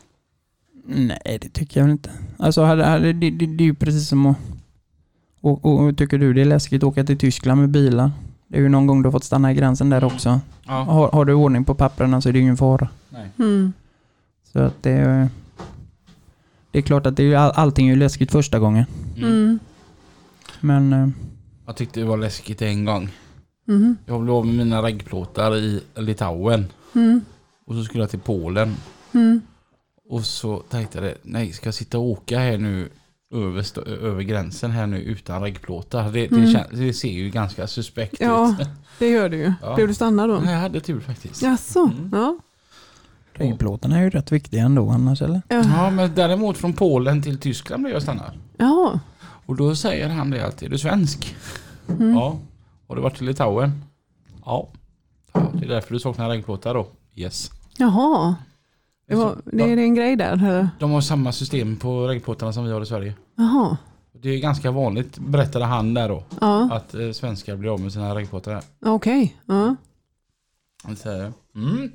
Nej, 0.86 1.38
det 1.42 1.50
tycker 1.50 1.80
jag 1.80 1.86
väl 1.86 1.92
inte. 1.92 2.12
Alltså, 2.38 2.64
hade, 2.64 3.00
det, 3.00 3.14
det, 3.14 3.30
det 3.46 3.64
är 3.64 3.66
ju 3.66 3.74
precis 3.74 4.08
som 4.10 4.26
att... 4.26 4.38
Och, 5.42 5.66
och, 5.66 5.98
tycker 5.98 6.18
du 6.18 6.34
det 6.34 6.42
är 6.42 6.46
läskigt 6.46 6.84
att 6.84 6.88
åka 6.88 7.04
till 7.04 7.18
Tyskland 7.18 7.62
med 7.62 7.70
bilar? 7.70 8.12
Det 8.48 8.58
är 8.58 8.62
ju 8.62 8.70
någon 8.70 8.88
gång 8.88 9.02
du 9.02 9.08
har 9.08 9.12
fått 9.12 9.24
stanna 9.24 9.52
i 9.52 9.56
gränsen 9.56 9.90
där 9.90 10.04
också. 10.04 10.40
Ja. 10.68 10.74
Har, 10.84 11.10
har 11.12 11.26
du 11.26 11.34
ordning 11.34 11.64
på 11.66 11.76
papperna 11.76 12.22
så 12.22 12.30
är 12.30 12.34
det 12.34 12.40
ju 12.40 12.44
ingen 12.44 12.58
fara. 12.58 12.88
Nej. 13.10 13.30
Mm. 13.40 13.74
Så 14.54 14.60
att 14.60 14.84
det... 14.84 14.92
är- 14.92 15.30
Det 16.72 16.78
är 16.78 16.82
klart 16.84 17.06
att 17.06 17.16
det 17.18 17.24
är, 17.24 17.28
ju 17.28 17.36
all, 17.36 17.52
allting 17.56 17.88
är 17.88 17.94
ju 17.94 18.00
läskigt 18.00 18.32
första 18.32 18.60
gången. 18.60 18.86
Mm. 19.18 19.30
Mm. 19.30 19.60
Men... 20.60 20.94
eh, 20.94 21.10
Jag 21.66 21.76
tyckte 21.76 22.00
det 22.00 22.06
var 22.06 22.18
läskigt 22.18 22.62
en 22.62 22.86
gång. 22.86 23.10
Mm. 23.68 23.98
Jag 24.06 24.22
blev 24.22 24.36
av 24.36 24.46
med 24.46 24.56
mina 24.56 24.82
reggplåtar 24.82 25.56
i 25.56 25.82
Litauen. 25.96 26.66
Mm. 26.96 27.22
Och 27.66 27.76
så 27.76 27.84
skulle 27.84 28.04
jag 28.04 28.10
till 28.10 28.20
Polen. 28.20 28.76
Mm. 29.14 29.42
Och 30.10 30.26
så 30.26 30.58
tänkte 30.60 31.00
jag, 31.00 31.14
nej 31.24 31.54
ska 31.54 31.68
jag 31.68 31.74
sitta 31.74 31.98
och 31.98 32.04
åka 32.06 32.40
här 32.40 32.58
nu 32.58 32.90
över, 33.34 33.88
över 33.90 34.24
gränsen 34.24 34.72
här 34.72 34.88
nu 34.88 34.98
utan 35.02 35.42
reggplåtar? 35.42 36.04
Det, 36.04 36.10
det, 36.12 36.36
Mm. 36.36 36.46
kän- 36.46 36.76
det 36.76 36.94
ser 36.94 37.12
ju 37.12 37.30
ganska 37.30 37.68
suspekt 37.68 38.16
Ja. 38.20 38.56
ut. 38.62 38.68
Det 39.00 39.10
gör 39.10 39.30
du 39.30 39.38
ju. 39.38 39.54
Ja. 39.62 39.76
Blev 39.76 39.88
du 39.88 39.94
stanna 39.94 40.28
då? 40.28 40.40
Nej, 40.44 40.54
jag 40.54 40.60
hade 40.62 40.80
tur 40.80 41.00
faktiskt. 41.00 41.42
Jaså? 41.42 41.80
Mm. 41.98 42.10
Ja. 42.14 42.38
Regnplåtarna 43.34 43.98
är 43.98 44.04
ju 44.04 44.10
rätt 44.10 44.32
viktiga 44.32 44.64
ändå 44.64 44.90
annars 44.90 45.22
eller? 45.22 45.42
Ja. 45.48 45.64
Ja, 45.76 45.90
men 45.90 46.16
däremot 46.16 46.58
från 46.58 46.74
Polen 46.74 47.22
till 47.22 47.40
Tyskland 47.40 47.84
blev 47.84 47.94
jag 47.94 48.02
stannad. 48.04 48.32
Ja. 48.58 49.00
Och 49.46 49.56
då 49.56 49.76
säger 49.76 50.10
han 50.10 50.30
det 50.30 50.46
alltid, 50.46 50.68
är 50.68 50.72
du 50.72 50.78
svensk? 50.78 51.36
Mm. 51.90 52.14
Ja. 52.14 52.40
Har 52.88 52.96
du 52.96 53.02
varit 53.02 53.22
i 53.22 53.26
Litauen? 53.26 53.84
Ja. 54.46 54.70
ja. 55.34 55.52
Det 55.54 55.66
är 55.66 55.70
därför 55.70 55.94
du 55.94 56.00
saknar 56.00 56.30
regnplåtar 56.30 56.74
då? 56.74 56.88
Yes. 57.16 57.52
Jaha. 57.78 58.36
Det, 59.08 59.16
var, 59.16 59.38
det 59.46 59.64
är 59.64 59.78
en 59.78 59.96
grej 59.96 60.16
där? 60.16 60.34
Eller? 60.34 60.70
De 60.80 60.92
har 60.92 61.02
samma 61.02 61.32
system 61.32 61.76
på 61.78 62.08
regnplåtarna 62.08 62.54
som 62.54 62.66
vi 62.66 62.72
har 62.72 62.82
i 62.82 62.86
Sverige. 62.86 63.14
Jaha. 63.36 63.78
Det 64.22 64.30
är 64.30 64.40
ganska 64.40 64.72
vanligt, 64.72 65.18
berättade 65.18 65.66
han 65.66 65.94
där 65.94 66.10
då, 66.10 66.24
Ja. 66.42 66.70
att 66.72 66.94
eh, 66.94 67.12
svenskar 67.12 67.56
blir 67.56 67.74
av 67.74 67.80
med 67.80 67.94
sina 67.94 68.16
regnplåtar 68.16 68.54
här. 68.54 68.64
Okej. 68.86 69.36
Ja. 69.46 69.76
Han 70.84 70.96
säger, 70.96 71.34
mm, 71.56 71.92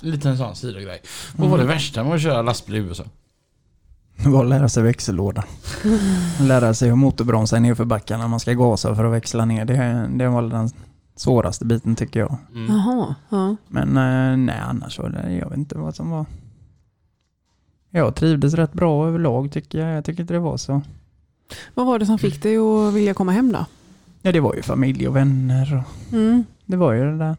lite 0.00 0.28
en 0.28 0.38
sån 0.38 0.56
sidogrej. 0.56 1.02
Vad 1.36 1.50
var 1.50 1.58
det 1.58 1.64
värsta 1.64 2.04
med 2.04 2.14
att 2.14 2.22
köra 2.22 2.42
lastbil 2.42 2.74
i 2.74 2.78
USA? 2.78 3.04
Det 4.16 4.28
var 4.28 4.44
att 4.44 4.50
lära 4.50 4.68
sig 4.68 4.82
växellådan. 4.82 5.44
lära 6.40 6.74
sig 6.74 6.88
hur 6.88 6.96
motorbromsa 6.96 7.56
är 7.56 7.60
nerför 7.60 7.84
backarna 7.84 8.22
när 8.22 8.28
man 8.28 8.40
ska 8.40 8.52
gasa 8.52 8.94
för 8.94 9.04
att 9.04 9.12
växla 9.12 9.44
ner. 9.44 9.64
Det, 9.64 10.08
det 10.14 10.28
var 10.28 10.42
den 10.42 10.70
svåraste 11.16 11.64
biten 11.64 11.96
tycker 11.96 12.20
jag. 12.20 12.36
Mm. 12.54 12.76
Ja. 13.30 13.56
Men 13.68 13.88
eh, 13.88 14.36
nej, 14.36 14.60
annars 14.64 14.98
var 14.98 15.08
det, 15.08 15.32
jag 15.32 15.48
vet 15.48 15.58
inte 15.58 15.78
vad 15.78 15.94
som 15.96 16.10
var. 16.10 16.26
Jag 17.90 18.14
trivdes 18.14 18.54
rätt 18.54 18.72
bra 18.72 19.06
överlag 19.08 19.52
tycker 19.52 19.78
jag. 19.78 19.96
Jag 19.96 20.04
tycker 20.04 20.20
inte 20.20 20.34
det 20.34 20.40
var 20.40 20.56
så. 20.56 20.82
Vad 21.74 21.86
var 21.86 21.98
det 21.98 22.06
som 22.06 22.18
fick 22.18 22.42
dig 22.42 22.56
att 22.56 22.94
vilja 22.94 23.14
komma 23.14 23.32
hem 23.32 23.52
då? 23.52 23.66
Ja, 24.22 24.32
det 24.32 24.40
var 24.40 24.54
ju 24.54 24.62
familj 24.62 25.08
och 25.08 25.16
vänner 25.16 25.76
och 26.10 26.12
Mm. 26.14 26.44
det 26.66 26.76
var 26.76 26.92
ju 26.92 27.04
det 27.04 27.18
där. 27.18 27.36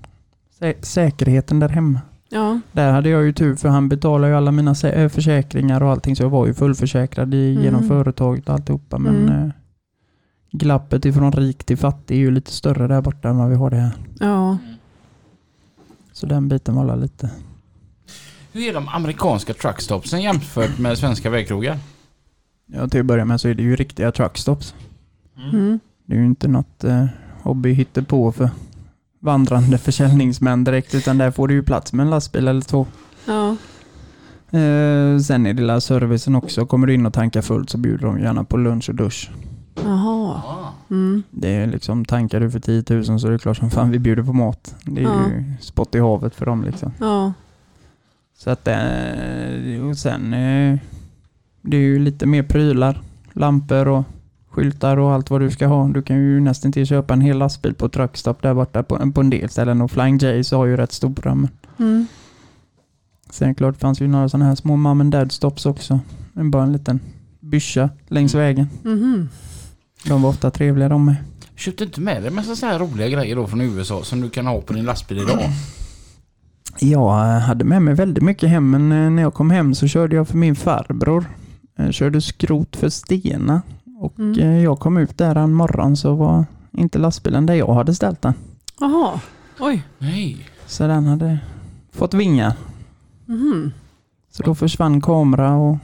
Sä- 0.60 0.82
säkerheten 0.82 1.60
där 1.60 1.70
hemma. 1.70 2.02
Ja. 2.30 2.60
Där 2.72 2.92
hade 2.92 3.10
jag 3.10 3.24
ju 3.24 3.34
tur 3.34 3.56
för 3.56 3.70
han 3.70 3.90
betalade 3.90 4.32
ju 4.32 4.38
alla 4.38 4.52
mina 4.52 4.72
eh, 4.84 5.10
försäkringar 5.10 5.84
och 5.84 5.90
allting 5.92 6.16
så 6.16 6.24
jag 6.24 6.30
var 6.30 6.48
ju 6.48 6.54
fullförsäkrad 6.54 7.34
i, 7.34 7.52
Mm. 7.52 7.64
genom 7.64 7.88
företaget 7.88 8.50
och 8.50 8.54
alltihopa. 8.56 8.98
Men 8.98 9.16
Mm. 9.16 9.44
eh, 9.44 9.50
glappet 10.52 11.06
ifrån 11.06 11.32
rik 11.32 11.64
till 11.64 11.78
fattig 11.78 12.16
är 12.16 12.20
ju 12.20 12.32
lite 12.32 12.52
större 12.52 12.88
där 12.88 13.02
borta 13.02 13.30
än 13.30 13.38
vad 13.38 13.50
vi 13.50 13.56
har 13.56 13.70
det 13.70 13.76
här. 13.78 13.92
Ja. 14.20 14.58
Så 16.12 16.26
den 16.26 16.48
biten 16.48 16.76
var 16.76 16.82
alla 16.84 16.96
lite... 16.96 17.30
Hur 18.52 18.70
är 18.70 18.74
de 18.74 18.88
amerikanska 18.88 19.54
truckstopsen 19.54 20.22
jämfört 20.22 20.80
med 20.80 20.98
svenska 20.98 21.30
vägkrogar? 21.30 21.78
Ja, 22.66 22.88
till 22.88 23.00
att 23.00 23.06
börja 23.06 23.26
med 23.26 23.42
så 23.42 23.48
är 23.48 23.54
det 23.54 23.64
ju 23.64 23.76
riktiga 23.76 24.12
truckstops. 24.12 24.76
Mm. 25.54 25.80
Det 26.06 26.14
är 26.16 26.20
ju 26.20 26.26
inte 26.26 26.48
något 26.48 26.84
eh, 26.84 27.06
hobby 27.42 27.86
på 28.08 28.32
för 28.32 28.50
vandrande 29.26 29.78
försäljningsmän 29.78 30.64
direkt 30.64 30.96
utan 30.96 31.18
där 31.18 31.32
får 31.32 31.48
du 31.48 31.54
ju 31.54 31.64
plats 31.64 31.94
med 31.94 32.04
en 32.04 32.10
lastbil 32.10 32.48
eller 32.48 32.62
två. 32.62 32.88
Ja. 33.26 33.50
Eh, 34.60 35.20
sen 35.20 35.46
är 35.46 35.54
det 35.54 35.64
la 35.64 35.82
servicen 35.82 36.36
också. 36.36 36.66
Kommer 36.66 36.88
du 36.88 36.94
in 36.94 37.06
och 37.06 37.14
tankar 37.14 37.42
fullt 37.42 37.70
så 37.70 37.78
bjuder 37.78 38.06
de 38.06 38.20
gärna 38.20 38.44
på 38.44 38.58
lunch 38.58 38.90
och 38.90 38.96
dusch. 38.96 39.32
Jaha. 39.84 40.42
Ja. 40.46 40.74
Mm. 40.90 41.24
Det 41.32 41.50
är 41.50 41.68
liksom, 41.68 42.06
tankar 42.06 42.40
du 42.40 42.52
för 42.52 42.60
10 42.60 42.84
000 42.90 43.20
så 43.20 43.28
är 43.28 43.32
det 43.32 43.40
klart 43.40 43.58
som 43.58 43.70
fan 43.72 43.92
vi 43.92 44.00
bjuder 44.00 44.24
på 44.24 44.34
mat. 44.34 44.76
Det 44.84 45.02
är 45.02 45.06
Ja. 45.06 45.28
ju 45.30 45.54
spott 45.62 45.96
i 45.96 46.00
havet 46.00 46.36
för 46.36 46.46
dem 46.46 46.64
liksom. 46.64 46.92
Ja. 47.00 47.34
Så 48.38 48.50
att 48.50 48.68
eh, 48.68 49.86
och 49.90 49.98
sen 49.98 50.34
eh, 50.34 50.78
det 51.62 51.78
är 51.78 51.82
ju 51.82 52.00
lite 52.00 52.26
mer 52.26 52.44
prylar. 52.44 53.02
Lampor 53.34 53.88
och 53.88 54.04
skyltar 54.56 54.98
och 54.98 55.12
allt 55.14 55.30
vad 55.30 55.42
du 55.42 55.52
ska 55.52 55.68
ha. 55.68 55.88
Du 55.88 56.02
kan 56.02 56.18
ju 56.18 56.40
nästan 56.40 56.72
till 56.72 56.86
köpa 56.86 57.14
en 57.14 57.22
hel 57.22 57.38
lastbil 57.38 57.74
på 57.74 57.90
truckstop 57.90 58.42
där 58.42 58.54
borta 58.54 58.84
på, 58.84 59.12
på 59.12 59.22
en 59.22 59.30
del 59.30 59.50
ställen 59.50 59.82
och 59.82 59.92
Flying 59.92 60.18
Jays 60.18 60.52
har 60.52 60.66
ju 60.66 60.78
rätt 60.78 60.92
stora. 60.92 61.36
Men 61.36 61.50
Mm. 61.80 62.08
sen 63.30 63.56
klart 63.56 63.78
fanns 63.78 64.02
ju 64.02 64.08
några 64.08 64.30
sådana 64.30 64.46
här 64.46 64.56
små 64.56 64.76
mom 64.76 65.02
and 65.02 65.12
dad 65.12 65.32
stops 65.32 65.66
också. 65.66 66.00
En 66.34 66.52
bara 66.52 66.64
en 66.64 66.74
liten 66.74 67.00
byscha 67.40 67.90
längs 68.08 68.36
vägen. 68.36 68.68
Mhm. 68.84 69.30
De 70.08 70.22
var 70.22 70.30
ofta 70.30 70.52
trevliga 70.52 70.90
de 70.90 71.06
med. 71.06 71.16
Köpte 71.56 71.84
inte 71.84 72.02
med 72.02 72.22
dig 72.22 72.28
en 72.28 72.36
massa 72.36 72.56
så 72.56 72.66
här 72.66 72.80
roliga 72.80 73.10
grejer 73.10 73.36
då 73.36 73.48
från 73.48 73.62
USA 73.62 74.04
som 74.04 74.22
du 74.22 74.30
kan 74.30 74.48
ha 74.48 74.62
på 74.62 74.74
din 74.74 74.86
lastbil 74.86 75.18
idag? 75.18 75.40
Jag 76.80 77.20
eh, 77.36 77.40
hade 77.40 77.66
med 77.66 77.82
mig 77.82 77.94
väldigt 77.94 78.24
mycket 78.24 78.50
hem, 78.50 78.70
men 78.72 78.92
eh, 78.92 79.10
när 79.12 79.22
jag 79.24 79.34
kom 79.34 79.50
hem 79.52 79.76
så 79.76 79.88
körde 79.88 80.16
jag 80.16 80.28
för 80.28 80.38
min 80.38 80.56
farbror. 80.56 81.26
Jag 81.76 81.94
körde 81.94 82.22
skrot 82.22 82.76
för 82.76 82.90
Stena 82.90 83.62
och 84.00 84.20
Mm. 84.20 84.40
eh, 84.40 84.64
jag 84.64 84.80
kom 84.80 84.98
ut 84.98 85.18
där 85.18 85.36
en 85.36 85.54
morgon 85.54 85.98
så 85.98 86.16
var 86.16 86.46
inte 86.72 87.00
lastbilen 87.00 87.46
där 87.46 87.54
jag 87.54 87.74
hade 87.74 87.96
ställt 87.96 88.22
den. 88.22 88.34
Jaha. 88.80 89.20
Oj. 89.60 89.84
Nej. 89.98 90.48
Så 90.66 90.88
den 90.88 91.06
hade 91.08 91.40
fått 91.92 92.14
vingar. 92.14 92.54
Mhm. 93.26 93.72
Så 94.32 94.44
då 94.44 94.56
försvann 94.56 95.02
kamera 95.02 95.56
och 95.56 95.78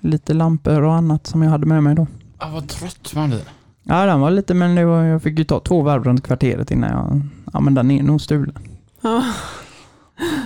lite 0.00 0.34
lampor 0.34 0.82
och 0.82 0.94
annat 0.94 1.26
som 1.26 1.42
jag 1.42 1.50
hade 1.50 1.66
med 1.66 1.82
mig 1.82 1.94
då. 1.94 2.06
Ah, 2.38 2.48
vad 2.50 2.68
trött 2.68 3.12
man 3.14 3.28
blir. 3.28 3.42
Ja, 3.82 4.06
den 4.06 4.20
var 4.20 4.30
lite, 4.30 4.54
men 4.54 4.74
det 4.74 4.84
var, 4.84 5.02
jag 5.02 5.22
fick 5.22 5.38
ju 5.38 5.44
ta 5.44 5.60
två 5.60 5.82
varv 5.82 6.04
runt 6.04 6.22
kvarteret 6.22 6.70
innan 6.70 6.90
jag... 6.90 7.20
Ja, 7.52 7.60
men 7.60 7.74
den 7.74 7.90
är 7.90 8.02
nog 8.02 8.20
stulen. 8.20 8.58
Ja. 9.00 9.22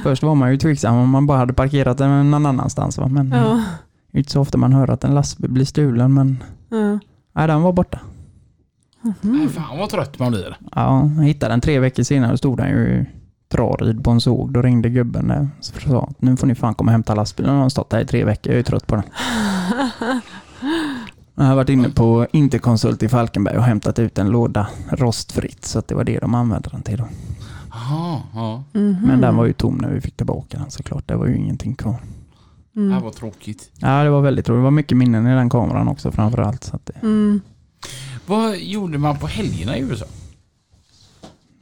Först 0.02 0.22
var 0.22 0.34
man 0.34 0.50
ju 0.50 0.56
tveksam 0.56 0.96
om 0.96 1.10
man 1.10 1.26
bara 1.26 1.38
hade 1.38 1.52
parkerat 1.52 1.98
den 1.98 2.30
någon 2.30 2.46
annanstans. 2.46 2.98
Va? 2.98 3.08
Men 3.08 3.28
Ja. 3.30 3.62
Det 4.10 4.18
är 4.18 4.18
inte 4.18 4.32
så 4.32 4.40
ofta 4.40 4.58
man 4.58 4.72
hör 4.72 4.90
att 4.90 5.04
en 5.04 5.14
lastbil 5.14 5.50
blir 5.50 5.64
stulen, 5.64 6.14
men 6.14 6.42
Ja. 6.68 6.98
nej, 7.32 7.46
den 7.46 7.62
var 7.62 7.72
borta. 7.72 8.00
Nej, 9.20 9.48
fan 9.48 9.78
vad 9.78 9.90
trött 9.90 10.18
man 10.18 10.32
blir. 10.32 10.56
Ja, 10.74 11.10
jag 11.16 11.24
hittade 11.24 11.52
den 11.52 11.60
tre 11.60 11.78
veckor 11.78 12.02
senare 12.02 12.32
och 12.32 12.38
stod 12.38 12.56
den 12.56 12.68
ju 12.68 13.04
Traryd 13.48 14.04
på 14.04 14.10
en 14.10 14.20
såg. 14.20 14.52
Då 14.52 14.62
ringde 14.62 14.88
gubben 14.88 15.28
där 15.28 15.48
och 15.58 15.64
sa 15.64 16.10
nu 16.18 16.36
får 16.36 16.46
ni 16.46 16.54
fan 16.54 16.74
komma 16.74 16.88
och 16.88 16.92
hämta 16.92 17.14
lastbilen. 17.14 17.52
Den 17.52 17.62
har 17.62 17.68
stått 17.68 17.90
där 17.90 18.00
i 18.00 18.06
tre 18.06 18.24
veckor. 18.24 18.52
Jag 18.52 18.58
är 18.58 18.62
trött 18.62 18.86
på 18.86 18.94
den. 18.94 19.04
Jag 21.34 21.44
har 21.44 21.54
varit 21.56 21.68
inne 21.68 21.90
på 21.90 22.26
Interkonsult 22.32 23.02
i 23.02 23.08
Falkenberg 23.08 23.56
och 23.56 23.64
hämtat 23.64 23.98
ut 23.98 24.18
en 24.18 24.30
låda 24.30 24.68
rostfritt. 24.90 25.64
Så 25.64 25.78
att 25.78 25.88
det 25.88 25.94
var 25.94 26.04
det 26.04 26.18
de 26.18 26.34
använde 26.34 26.68
den 26.72 26.82
till 26.82 26.98
då. 26.98 27.08
Jaha, 27.70 28.20
ja. 28.34 28.62
Mhm. 28.72 28.96
Men 29.06 29.20
den 29.20 29.36
var 29.36 29.46
ju 29.46 29.52
tom 29.52 29.74
när 29.74 29.90
vi 29.90 30.00
fick 30.00 30.16
tillbaka 30.16 30.58
den 30.58 30.70
såklart. 30.70 31.08
Det 31.08 31.16
var 31.16 31.26
ju 31.26 31.36
ingenting 31.36 31.74
kvar. 31.74 31.96
Det 32.78 32.82
Mm. 32.82 32.92
här 32.94 33.00
var 33.00 33.10
tråkigt. 33.10 33.70
Ja, 33.78 34.04
det 34.04 34.10
var 34.10 34.20
väldigt 34.20 34.48
roligt. 34.48 34.58
Det 34.58 34.62
var 34.64 34.70
mycket 34.70 34.96
minnen 34.96 35.26
i 35.26 35.34
den 35.34 35.50
kameran 35.50 35.88
också 35.88 36.12
framförallt. 36.12 36.64
Så 36.64 36.76
att 36.76 36.86
det, 36.86 36.92
Mm. 37.02 37.40
Vad 38.26 38.58
gjorde 38.58 38.98
man 38.98 39.18
på 39.18 39.26
helgerna 39.26 39.76
i 39.76 39.80
USA? 39.80 40.06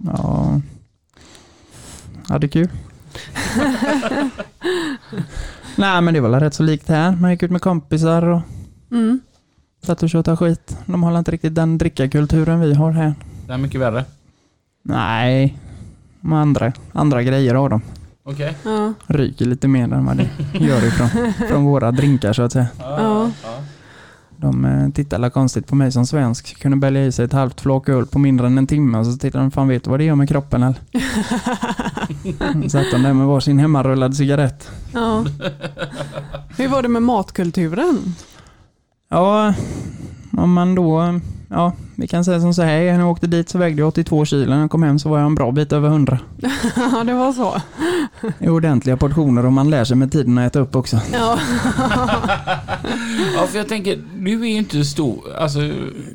ja... 0.05 0.61
Det 2.29 2.47
är 2.47 2.49
kul. 2.49 2.69
Nej, 5.77 6.01
men 6.03 6.15
det 6.15 6.21
var 6.21 6.29
väl 6.29 6.41
rätt 6.41 6.55
så 6.55 6.63
likt 6.63 6.89
här. 6.89 7.17
Man 7.17 7.31
gick 7.31 7.43
ut 7.43 7.51
med 7.51 7.61
kompisar 7.63 8.23
och 8.23 8.41
Mm. 8.91 9.21
satt 9.83 10.03
och 10.03 10.11
tjötade 10.11 10.37
skit. 10.37 10.77
De 10.87 11.03
har 11.03 11.19
inte 11.19 11.31
riktigt 11.31 11.55
den 11.55 11.79
drickakulturen 11.79 12.61
vi 12.61 12.75
har 12.75 12.91
här. 12.91 13.15
Det 13.47 13.53
är 13.53 13.59
mycket 13.59 13.81
värre. 13.81 14.05
Nej, 14.83 15.59
de 16.21 16.33
andra, 16.33 16.73
andra 16.93 17.23
grejer 17.23 17.55
har 17.55 17.69
de. 17.69 17.81
Okej. 18.29 18.57
Ja. 18.65 18.93
Ryker 19.07 19.45
lite 19.45 19.69
mer 19.69 19.93
än 19.93 20.07
vad 20.07 20.17
det 20.17 20.29
gör 20.53 20.87
ifrån 20.87 21.09
från 21.49 21.65
våra 21.65 21.93
drinkar 21.93 22.33
så 22.33 22.43
att 22.43 22.53
säga. 22.53 22.67
Ja. 22.79 23.31
De 24.37 24.65
eh, 24.65 24.89
tittar 24.91 25.17
alla 25.17 25.31
konstigt 25.31 25.67
på 25.67 25.75
mig 25.75 25.93
som 25.93 26.07
svensk. 26.07 26.61
Kunde 26.61 26.77
bälga 26.77 27.05
i 27.05 27.13
sig 27.13 27.25
ett 27.25 27.33
halvt 27.33 27.61
flak 27.61 27.89
öl 27.89 28.07
på 28.07 28.19
mindre 28.19 28.47
än 28.47 28.59
en 28.59 28.67
timme 28.67 28.99
och 28.99 29.07
så 29.07 29.19
tittar 29.19 29.39
de, 29.39 29.51
fan 29.51 29.69
vet 29.69 29.85
du 29.85 29.91
vad 29.91 30.01
det 30.01 30.05
gör 30.05 30.15
med 30.15 30.29
kroppen 30.29 30.63
eller? 30.63 32.69
Satt 32.69 32.91
de 32.91 33.03
där 33.03 33.13
med 33.13 33.27
varsin 33.27 33.59
hemmarullad 33.59 34.17
cigarett. 34.17 34.71
ja. 34.95 35.25
Hur 36.57 36.69
var 36.69 36.83
det 36.83 36.89
med 36.89 37.03
matkulturen? 37.03 38.15
Ja, 39.09 39.55
om 40.37 40.53
man 40.53 40.75
då... 40.75 41.21
ja, 41.49 41.73
vi 41.95 42.09
kan 42.09 42.25
säga 42.25 42.41
som 42.41 42.55
så 42.55 42.63
här. 42.63 42.93
När 42.93 43.01
jag 43.01 43.11
åkte 43.11 43.27
dit 43.27 43.49
så 43.49 43.59
vägde 43.59 43.83
jag 43.83 43.89
82 43.89 44.25
kilo. 44.25 44.51
När 44.51 44.61
jag 44.61 44.71
kom 44.71 44.83
hem 44.83 44.99
så 44.99 45.09
var 45.09 45.19
jag 45.19 45.27
en 45.27 45.35
bra 45.35 45.53
bit 45.53 45.73
över 45.73 45.89
100. 45.89 46.19
Ja, 46.77 47.05
det 47.05 47.15
var 47.15 47.33
så. 47.33 47.55
Är 48.39 48.51
ordentliga 48.51 48.97
portioner 48.97 49.47
och 49.47 49.53
man 49.53 49.71
lär 49.71 49.85
sig 49.85 49.97
med 49.97 50.13
tiden 50.13 50.39
att 50.39 50.47
äta 50.47 50.59
upp 50.59 50.77
också. 50.77 51.01
Ja. 51.13 51.39
Ja, 53.37 53.47
för 53.47 53.59
jag 53.59 53.69
tänker, 53.69 53.99
du 54.19 54.43
är 54.43 54.47
ju 54.47 54.57
inte 54.57 54.85
stor, 54.85 55.19
alltså 55.39 55.59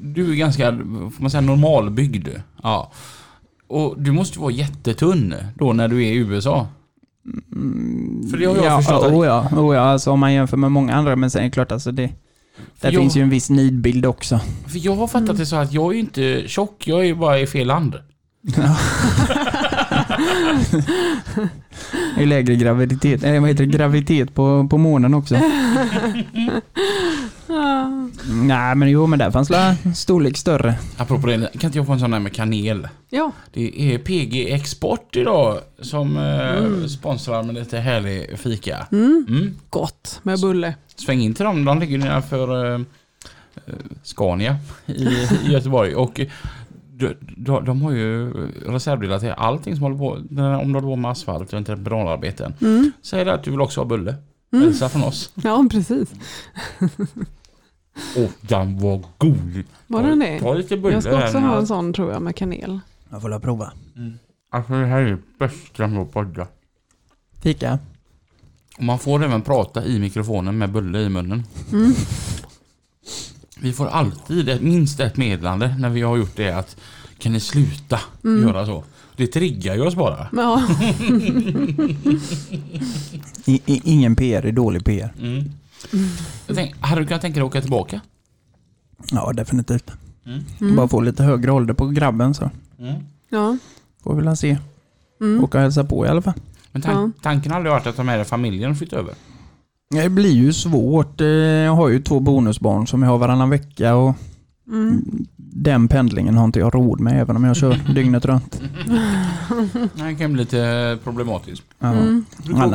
du 0.02 0.32
är 0.32 0.36
ganska, 0.36 0.72
får 1.16 1.22
man 1.22 1.32
säga 1.32 1.42
normalbyggd. 1.42 2.28
Ja. 2.64 2.92
Och 3.68 3.96
du 3.98 4.12
måste 4.12 4.36
ju 4.36 4.42
vara 4.42 4.52
jättetunn 4.52 5.36
då 5.56 5.74
när 5.74 5.88
du 5.88 6.04
är 6.04 6.12
i 6.12 6.16
USA. 6.16 6.68
För 8.32 8.38
det 8.38 8.46
har 8.46 8.56
jag 8.56 8.66
ja, 8.66 8.78
förstått. 8.78 9.14
Oh 9.14 9.26
ja, 9.26 9.50
oh 9.58 9.76
ja, 9.76 9.82
alltså 9.82 10.12
om 10.12 10.20
man 10.20 10.34
jämför 10.34 10.58
med 10.58 10.72
många 10.72 10.96
andra. 10.96 11.16
Men 11.16 11.32
sen 11.32 11.42
är 11.42 11.46
det 11.46 11.52
klart, 11.52 11.72
alltså 11.72 11.92
det, 11.92 12.10
där 12.82 12.92
jag- 12.92 13.02
finns 13.02 13.16
ju 13.18 13.22
en 13.22 13.30
viss 13.30 13.50
nidbild 13.50 14.06
också. 14.06 14.40
För 14.68 14.86
jag 14.86 14.96
har 14.96 15.08
fattat 15.08 15.38
det 15.38 15.46
så 15.46 15.56
att 15.56 15.74
jag 15.74 15.90
är 15.90 15.94
ju 15.94 16.00
inte 16.00 16.44
tjock, 16.48 16.88
jag 16.88 17.00
är 17.00 17.04
ju 17.06 17.16
bara 17.16 17.40
i 17.40 17.48
fel 17.48 17.68
land. 17.68 17.96
Det 22.16 22.22
är 22.22 22.26
lägre 22.26 22.56
graviditet, 22.56 23.24
eh, 23.24 23.40
vad 23.40 23.50
heter 23.50 23.66
det, 23.66 23.78
graviditet 23.78 24.36
på, 24.36 24.68
på 24.70 24.78
månen 24.78 25.14
också. 25.14 25.36
Ja. 27.62 28.10
Nej 28.32 28.76
men 28.76 28.90
jo 28.90 29.08
men 29.08 29.20
där 29.20 29.32
fanns 29.32 29.50
la 29.50 29.76
storlek 29.96 30.38
större. 30.38 30.76
Apropå 30.98 31.28
det, 31.28 31.38
kan 31.38 31.68
inte 31.68 31.78
jag 31.78 31.86
få 31.88 31.94
en 31.94 32.00
sån 32.00 32.12
där 32.12 32.20
med 32.20 32.34
kanel? 32.34 32.88
ja. 33.10 33.32
Det 33.54 33.94
är 33.94 33.98
PG 33.98 34.54
Export 34.54 35.16
idag 35.16 35.60
som 35.80 36.18
eh, 36.18 36.88
sponsrar 36.88 37.44
med 37.44 37.56
lite 37.56 37.78
härlig 37.78 38.40
fika. 38.40 38.88
Mm. 38.92 39.26
Mm. 39.30 39.56
Gott 39.70 40.20
med 40.24 40.42
bulle. 40.42 40.76
Sväng 40.96 41.22
in 41.22 41.34
till 41.34 41.46
dem, 41.46 41.66
de 41.66 41.80
ligger 41.80 41.98
nedanför 41.98 42.74
eh, 42.74 42.82
eh, 43.66 43.74
Scania 44.04 44.58
i, 44.86 45.04
i 45.48 45.52
Göteborg. 45.52 45.96
Och 45.96 46.20
eh, 46.20 46.28
de, 46.92 47.16
de, 47.38 47.66
de 47.66 47.82
har 47.82 47.92
ju 47.92 48.34
reservdelar 48.66 49.20
till 49.20 49.32
allting 49.32 49.76
som 49.76 49.84
håller 49.84 49.98
på, 49.98 50.12
om 50.12 50.74
du 50.74 50.80
håller 50.80 50.82
på 50.82 50.96
med 50.96 51.12
asfalt 51.12 51.54
och 51.54 51.58
entreprenadarbeten. 51.58 52.54
Mm. 52.62 52.92
Säg 53.02 53.26
det 53.26 53.34
att 53.34 53.44
du 53.44 53.52
vill 53.52 53.62
också 53.62 53.80
ha 53.80 53.86
bulle. 53.86 54.16
Mm. 54.54 54.66
Hälsa 54.66 54.90
från 54.90 55.04
oss. 55.04 55.32
Ja, 55.36 55.66
precis. 55.72 56.10
Åh, 58.18 58.30
den 58.42 58.80
var 58.80 59.02
god! 59.18 59.64
Var 59.88 60.02
Ta- 60.02 60.08
den 60.08 60.20
det? 60.20 60.40
Ta 60.40 60.54
lite 60.54 60.78
bulle 60.78 60.94
Jag 60.96 61.04
ska 61.04 61.24
också 61.26 61.38
här. 61.38 61.48
ha 61.48 61.58
en 61.58 61.68
sån 61.68 61.94
tror 61.94 62.12
jag 62.12 62.22
med 62.22 62.36
kanel. 62.36 62.80
Jag 63.10 63.22
får 63.22 63.30
la 63.30 63.40
prova. 63.40 63.72
Alltså 64.50 64.74
det 64.74 64.86
här 64.86 65.02
är 65.02 65.12
det 65.12 65.18
bästa 65.40 65.88
med 65.88 66.02
att 66.02 66.12
podda. 66.14 66.48
Fika. 67.42 67.80
Och 68.78 68.84
man 68.84 69.00
får 69.00 69.24
även 69.24 69.42
prata 69.42 69.86
i 69.86 70.00
mikrofonen 70.00 70.58
med 70.58 70.72
bulle 70.72 71.00
i 71.00 71.10
munnen. 71.10 71.44
Mm. 71.72 71.94
Vi 73.60 73.74
får 73.74 73.88
alltid 73.88 74.50
ett, 74.50 74.62
minst 74.62 75.00
ett 75.00 75.18
meddelande 75.18 75.76
när 75.80 75.90
vi 75.90 76.02
har 76.02 76.18
gjort 76.18 76.36
det 76.36 76.52
att 76.52 76.78
kan 77.18 77.34
ni 77.34 77.40
sluta 77.40 78.00
Mm. 78.24 78.48
göra 78.48 78.66
så? 78.66 78.84
Det 79.16 79.28
triggar 79.28 79.76
ju 79.76 79.82
oss 79.82 79.96
bara. 79.96 80.28
Ja. 80.34 80.64
I, 83.46 83.54
i, 83.66 83.82
ingen 83.84 84.16
PR 84.16 84.46
är 84.46 84.52
dålig 84.52 84.86
PR. 84.86 85.14
Mm. 85.20 85.52
Jag 86.48 86.56
tänk, 86.56 86.76
hade 86.80 87.02
du 87.02 87.08
kunnat 87.08 87.22
tänka 87.22 87.36
dig 87.40 87.44
att 87.46 87.52
åka 87.52 87.62
tillbaka? 87.62 88.02
Ja 89.12 89.34
definitivt. 89.34 89.92
Mm. 90.62 90.76
Bara 90.76 90.88
få 90.88 91.02
lite 91.02 91.24
högre 91.24 91.52
ålder 91.52 91.74
på 91.74 91.88
grabben 91.88 92.34
så 92.34 92.50
Mm. 92.80 92.96
Ja. 93.30 93.58
får 94.04 94.16
vi 94.16 94.24
väl 94.24 94.38
se. 94.38 94.58
Mm. 95.22 95.44
Åka 95.44 95.58
och 95.58 95.62
hälsa 95.62 95.84
på 95.84 96.06
i 96.06 96.10
alla 96.10 96.22
fall. 96.22 96.34
Men 96.72 96.82
tan- 96.82 97.12
tanken 97.22 97.52
har 97.52 97.58
aldrig 97.58 97.72
varit 97.74 97.88
att 97.88 97.96
ta 97.96 98.04
med 98.04 98.18
dig 98.20 98.26
familjen 98.26 98.72
och 98.72 98.78
flytta 98.78 98.96
över? 98.96 99.14
Det 99.90 100.10
blir 100.10 100.32
ju 100.32 100.54
svårt. 100.54 101.22
Eh, 101.22 101.28
Jag 101.28 101.76
har 101.76 101.90
ju 101.90 102.02
två 102.02 102.20
bonusbarn 102.20 102.88
som 102.88 103.02
jag 103.04 103.10
har 103.10 103.18
varannan 103.18 103.50
vecka 103.50 103.96
och 103.96 104.16
Mm. 104.68 105.26
den 105.38 105.88
pendlingen 105.88 106.38
har 106.38 106.46
inte 106.46 106.60
jag 106.60 106.76
råd 106.76 107.00
med 107.00 107.22
även 107.22 107.36
om 107.36 107.44
jag 107.44 107.56
kör 107.56 107.80
dygnet 107.96 108.26
runt. 108.26 108.62
Det 109.96 110.16
kan 110.16 110.34
bli 110.34 110.42
lite 110.44 110.98
problematiskt. 111.04 111.64
Ja. 111.80 111.88
Mm. 111.94 112.26
Brukar 112.44 112.68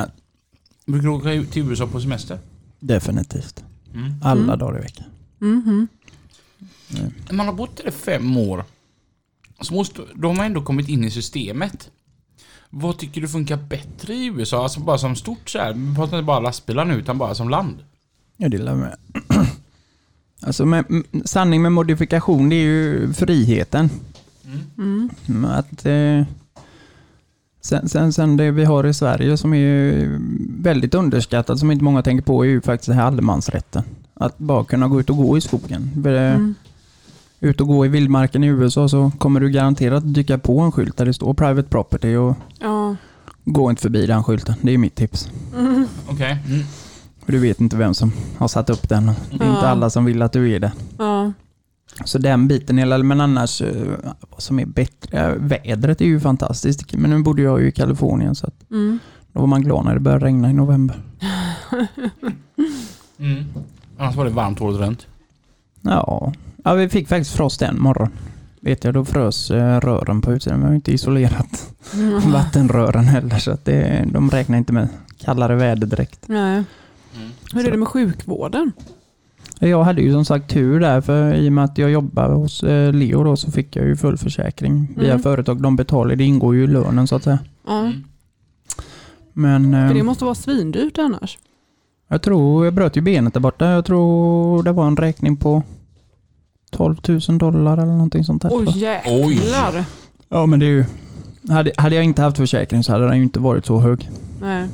du- 0.86 0.92
brukar 0.92 1.08
du 1.08 1.14
åka 1.14 1.50
till 1.52 1.70
USA 1.70 1.86
på 1.86 2.00
semester? 2.00 2.38
Definitivt. 2.86 3.64
Mm. 3.94 4.14
Alla 4.22 4.42
Mm. 4.44 4.58
dagar 4.58 4.78
i 4.78 4.82
veckan. 4.82 5.06
Mhm. 5.38 5.88
När 7.28 7.34
man 7.34 7.46
har 7.46 7.54
bott 7.54 7.76
där 7.76 7.88
i 7.88 7.90
fem 7.90 8.36
år, 8.36 8.64
så 9.60 9.74
måste, 9.74 10.02
då 10.14 10.28
har 10.28 10.34
man 10.34 10.46
ändå 10.46 10.62
kommit 10.62 10.88
in 10.88 11.04
i 11.04 11.10
systemet. 11.10 11.90
Vad 12.70 12.98
tycker 12.98 13.20
du 13.20 13.28
funkar 13.28 13.56
bättre 13.56 14.14
i 14.14 14.26
USA? 14.26 14.62
Alltså 14.62 14.80
bara 14.80 14.98
som 14.98 15.16
stort 15.16 15.50
så 15.50 15.58
här. 15.58 15.72
Vi 15.72 15.94
pratar 15.94 16.18
inte 16.18 16.26
bara 16.26 16.40
lastbilar 16.40 16.84
nu, 16.84 16.94
utan 16.94 17.18
bara 17.18 17.34
som 17.34 17.48
land. 17.48 17.76
Jag 18.36 18.50
delar 18.50 18.74
med. 18.74 18.96
Alltså 20.40 20.66
med, 20.66 20.84
sanning 21.24 21.62
med 21.62 21.72
modifikation 21.72 22.48
det 22.48 22.56
är 22.56 22.62
ju 22.64 23.12
friheten. 23.12 23.90
Mm. 24.78 25.10
Mm, 25.28 25.44
Att, 25.44 25.86
eh, 25.86 26.24
sen, 27.66 27.88
sen, 27.88 28.12
sen 28.12 28.36
det 28.36 28.50
vi 28.50 28.64
har 28.64 28.86
i 28.86 28.94
Sverige 28.94 29.36
som 29.36 29.52
är 29.54 29.58
ju 29.58 30.18
väldigt 30.60 30.94
underskattat, 30.94 31.58
som 31.58 31.70
inte 31.70 31.84
många 31.84 32.02
tänker 32.02 32.24
på, 32.24 32.44
är 32.44 32.48
ju 32.48 32.60
faktiskt 32.60 32.88
den 32.88 32.96
här 32.98 33.04
allemansrätten. 33.06 33.82
Att 34.14 34.38
bara 34.38 34.64
kunna 34.64 34.88
gå 34.88 35.00
ut 35.00 35.10
och 35.10 35.16
gå 35.16 35.38
i 35.38 35.40
skogen. 35.40 35.90
Mm. 36.06 36.54
Ut 37.40 37.60
och 37.60 37.66
gå 37.68 37.86
i 37.86 37.88
vildmarken 37.88 38.44
i 38.44 38.46
USA 38.46 38.88
så 38.88 39.12
kommer 39.18 39.40
du 39.40 39.50
garanterat 39.50 40.14
dyka 40.14 40.38
på 40.38 40.60
en 40.60 40.72
skylt 40.72 40.96
där 40.96 41.06
det 41.06 41.12
står 41.14 41.34
private 41.34 41.68
property 41.68 42.16
och 42.16 42.36
Ja. 42.60 42.96
gå 43.44 43.70
inte 43.70 43.82
förbi 43.82 44.06
den 44.06 44.24
skylten. 44.24 44.54
Det 44.62 44.72
är 44.74 44.78
mitt 44.78 44.94
tips. 44.94 45.30
Mm. 45.58 45.86
Okej. 46.08 46.38
Mm. 46.48 46.60
Du 47.26 47.38
vet 47.38 47.60
inte 47.60 47.76
vem 47.76 47.94
som 47.94 48.12
har 48.38 48.48
satt 48.48 48.70
upp 48.70 48.88
den. 48.88 49.06
Det 49.06 49.12
är 49.44 49.48
inte 49.48 49.60
Ja. 49.62 49.66
alla 49.66 49.90
som 49.90 50.04
vill 50.04 50.22
att 50.22 50.32
du 50.32 50.50
är 50.52 50.60
det. 50.60 50.72
Ja. 50.98 51.32
Så 52.04 52.18
den 52.18 52.48
biten, 52.48 52.78
eller 52.78 53.02
men 53.02 53.20
annars 53.20 53.62
eh, 53.62 53.74
vad 54.30 54.42
som 54.42 54.58
är 54.58 54.66
bättre, 54.66 55.18
eh, 55.20 55.34
vädret 55.38 56.00
är 56.00 56.04
ju 56.04 56.20
fantastiskt. 56.20 56.92
Men 56.92 57.10
nu 57.10 57.22
bodde 57.22 57.42
jag 57.42 57.60
ju 57.60 57.68
i 57.68 57.72
Kalifornien 57.72 58.34
så 58.34 58.46
att 58.46 58.70
Mm. 58.70 58.98
då 59.32 59.40
var 59.40 59.46
man 59.46 59.62
glad 59.62 59.84
när 59.84 59.94
det 59.94 60.00
började 60.00 60.24
regna 60.26 60.50
i 60.50 60.52
november. 60.52 61.00
Mm. 63.18 63.44
Annars 63.98 64.16
var 64.16 64.24
det 64.24 64.30
varmt 64.30 64.60
året 64.60 64.76
runt. 64.80 65.06
Ja, 65.82 66.32
ja 66.64 66.74
vi 66.74 66.88
fick 66.88 67.08
faktiskt 67.08 67.36
frost 67.36 67.62
en 67.62 67.80
morgon. 67.82 68.08
Vet 68.60 68.84
jag, 68.84 68.94
då 68.94 69.04
frös 69.04 69.50
eh, 69.50 69.80
rören 69.80 70.20
på 70.20 70.32
utsidan. 70.32 70.60
Vi 70.60 70.66
har 70.66 70.74
inte 70.74 70.92
isolerat 70.92 71.72
Mm. 71.94 72.20
vattenrören 72.32 73.04
heller 73.04 73.38
så 73.38 73.50
att 73.50 73.64
det, 73.64 74.04
de 74.12 74.30
räknar 74.30 74.58
inte 74.58 74.72
med 74.72 74.88
kallare 75.18 75.54
väder 75.54 75.86
direkt. 75.86 76.28
Nej. 76.28 76.54
Mm. 77.16 77.28
Hur 77.54 77.66
är 77.66 77.70
det 77.70 77.76
med 77.76 77.88
sjukvården? 77.88 78.72
Jag 79.60 79.84
hade 79.84 80.02
ju 80.02 80.12
som 80.12 80.24
sagt 80.24 80.50
tur 80.50 80.80
där 80.80 81.00
för 81.00 81.34
i 81.34 81.48
och 81.48 81.52
med 81.52 81.64
att 81.64 81.78
jag 81.78 81.90
jobbar 81.90 82.28
hos 82.28 82.62
eh, 82.62 82.92
Leo 82.92 83.24
då 83.24 83.36
så 83.36 83.50
fick 83.50 83.76
jag 83.76 83.86
ju 83.86 83.96
full 83.96 84.18
försäkring 84.18 84.88
via 84.96 85.10
Mm. 85.10 85.22
företag. 85.22 85.62
De 85.62 85.76
betalar, 85.76 86.16
det 86.16 86.24
ingår 86.24 86.54
ju 86.54 86.64
i 86.64 86.66
lönen 86.66 87.06
så 87.06 87.16
att 87.16 87.22
säga. 87.24 87.38
Mm. 87.68 87.92
Men 89.32 89.74
eh, 89.74 89.88
För 89.88 89.94
det 89.94 90.02
måste 90.02 90.24
vara 90.24 90.34
svindyrt 90.34 90.98
annars. 90.98 91.38
jag 92.08 92.22
tror, 92.22 92.64
jag 92.64 92.74
bröt 92.74 92.96
ju 92.96 93.00
benet 93.00 93.34
där 93.34 93.40
borta. 93.40 93.66
Jag 93.70 93.84
tror 93.84 94.62
det 94.62 94.72
var 94.72 94.86
en 94.86 94.96
räkning 94.96 95.36
på 95.36 95.62
12 96.70 96.96
000 97.28 97.38
dollar 97.38 97.72
eller 97.78 97.92
någonting 97.92 98.24
sånt 98.24 98.42
där. 98.42 98.50
Oj 98.52 98.78
jäklar. 98.78 99.84
Ja 100.28 100.46
men 100.46 100.58
det 100.60 100.66
är 100.66 100.70
ju, 100.70 100.84
hade, 101.48 101.72
hade 101.76 101.94
jag 101.94 102.04
inte 102.04 102.22
haft 102.22 102.36
försäkring 102.36 102.82
så 102.82 102.92
hade 102.92 103.06
den 103.08 103.16
ju 103.16 103.22
inte 103.22 103.40
varit 103.40 103.66
så 103.66 103.78
hög. 103.78 104.10
Nej. 104.40 104.68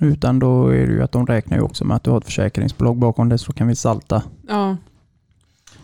Utan 0.00 0.38
då 0.38 0.68
är 0.68 0.86
det 0.86 0.92
ju 0.92 1.02
att 1.02 1.12
de 1.12 1.26
räknar 1.26 1.56
ju 1.56 1.62
också 1.62 1.84
med 1.84 1.96
att 1.96 2.04
du 2.04 2.10
har 2.10 2.18
ett 2.18 2.24
försäkringsbolag 2.24 2.96
bakom 2.96 3.28
det 3.28 3.38
så 3.38 3.52
kan 3.52 3.68
vi 3.68 3.76
salta. 3.76 4.22
Ja. 4.48 4.76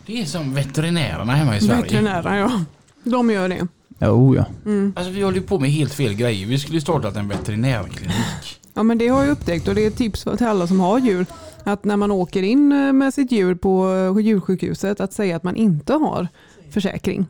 Det 0.06 0.20
är 0.20 0.24
som 0.24 0.54
veterinärerna 0.54 1.32
hemma 1.32 1.56
i 1.56 1.60
Sverige. 1.60 1.82
Veterinära 1.82 2.38
ja. 2.38 2.64
De 3.04 3.30
gör 3.30 3.48
det. 3.48 3.66
Jo 4.00 4.34
ja. 4.36 4.46
Mm. 4.64 4.92
Alltså 4.96 5.12
vi 5.12 5.22
håller 5.22 5.36
ju 5.38 5.42
på 5.42 5.58
med 5.58 5.70
helt 5.70 5.92
fel 5.94 6.14
grejer. 6.14 6.46
Vi 6.46 6.58
skulle 6.58 6.76
ju 6.76 6.80
startat 6.80 7.16
en 7.16 7.28
veterinärklinik. 7.28 8.60
Ja 8.74 8.82
men 8.82 8.98
det 8.98 9.08
har 9.08 9.22
jag 9.22 9.30
upptäckt 9.32 9.68
och 9.68 9.74
det 9.74 9.82
är 9.84 9.88
ett 9.88 9.96
tips 9.96 10.22
till 10.38 10.46
alla 10.46 10.66
som 10.66 10.80
har 10.80 10.98
djur. 10.98 11.26
Att 11.64 11.84
när 11.84 11.96
man 11.96 12.10
åker 12.10 12.42
in 12.42 12.72
eh, 12.72 12.92
med 12.92 13.14
sitt 13.14 13.32
djur 13.32 13.54
på 13.54 14.20
djursjukhuset 14.20 15.00
att 15.00 15.12
säga 15.12 15.36
att 15.36 15.42
man 15.42 15.56
inte 15.56 15.92
har 15.92 16.28
försäkring 16.70 17.26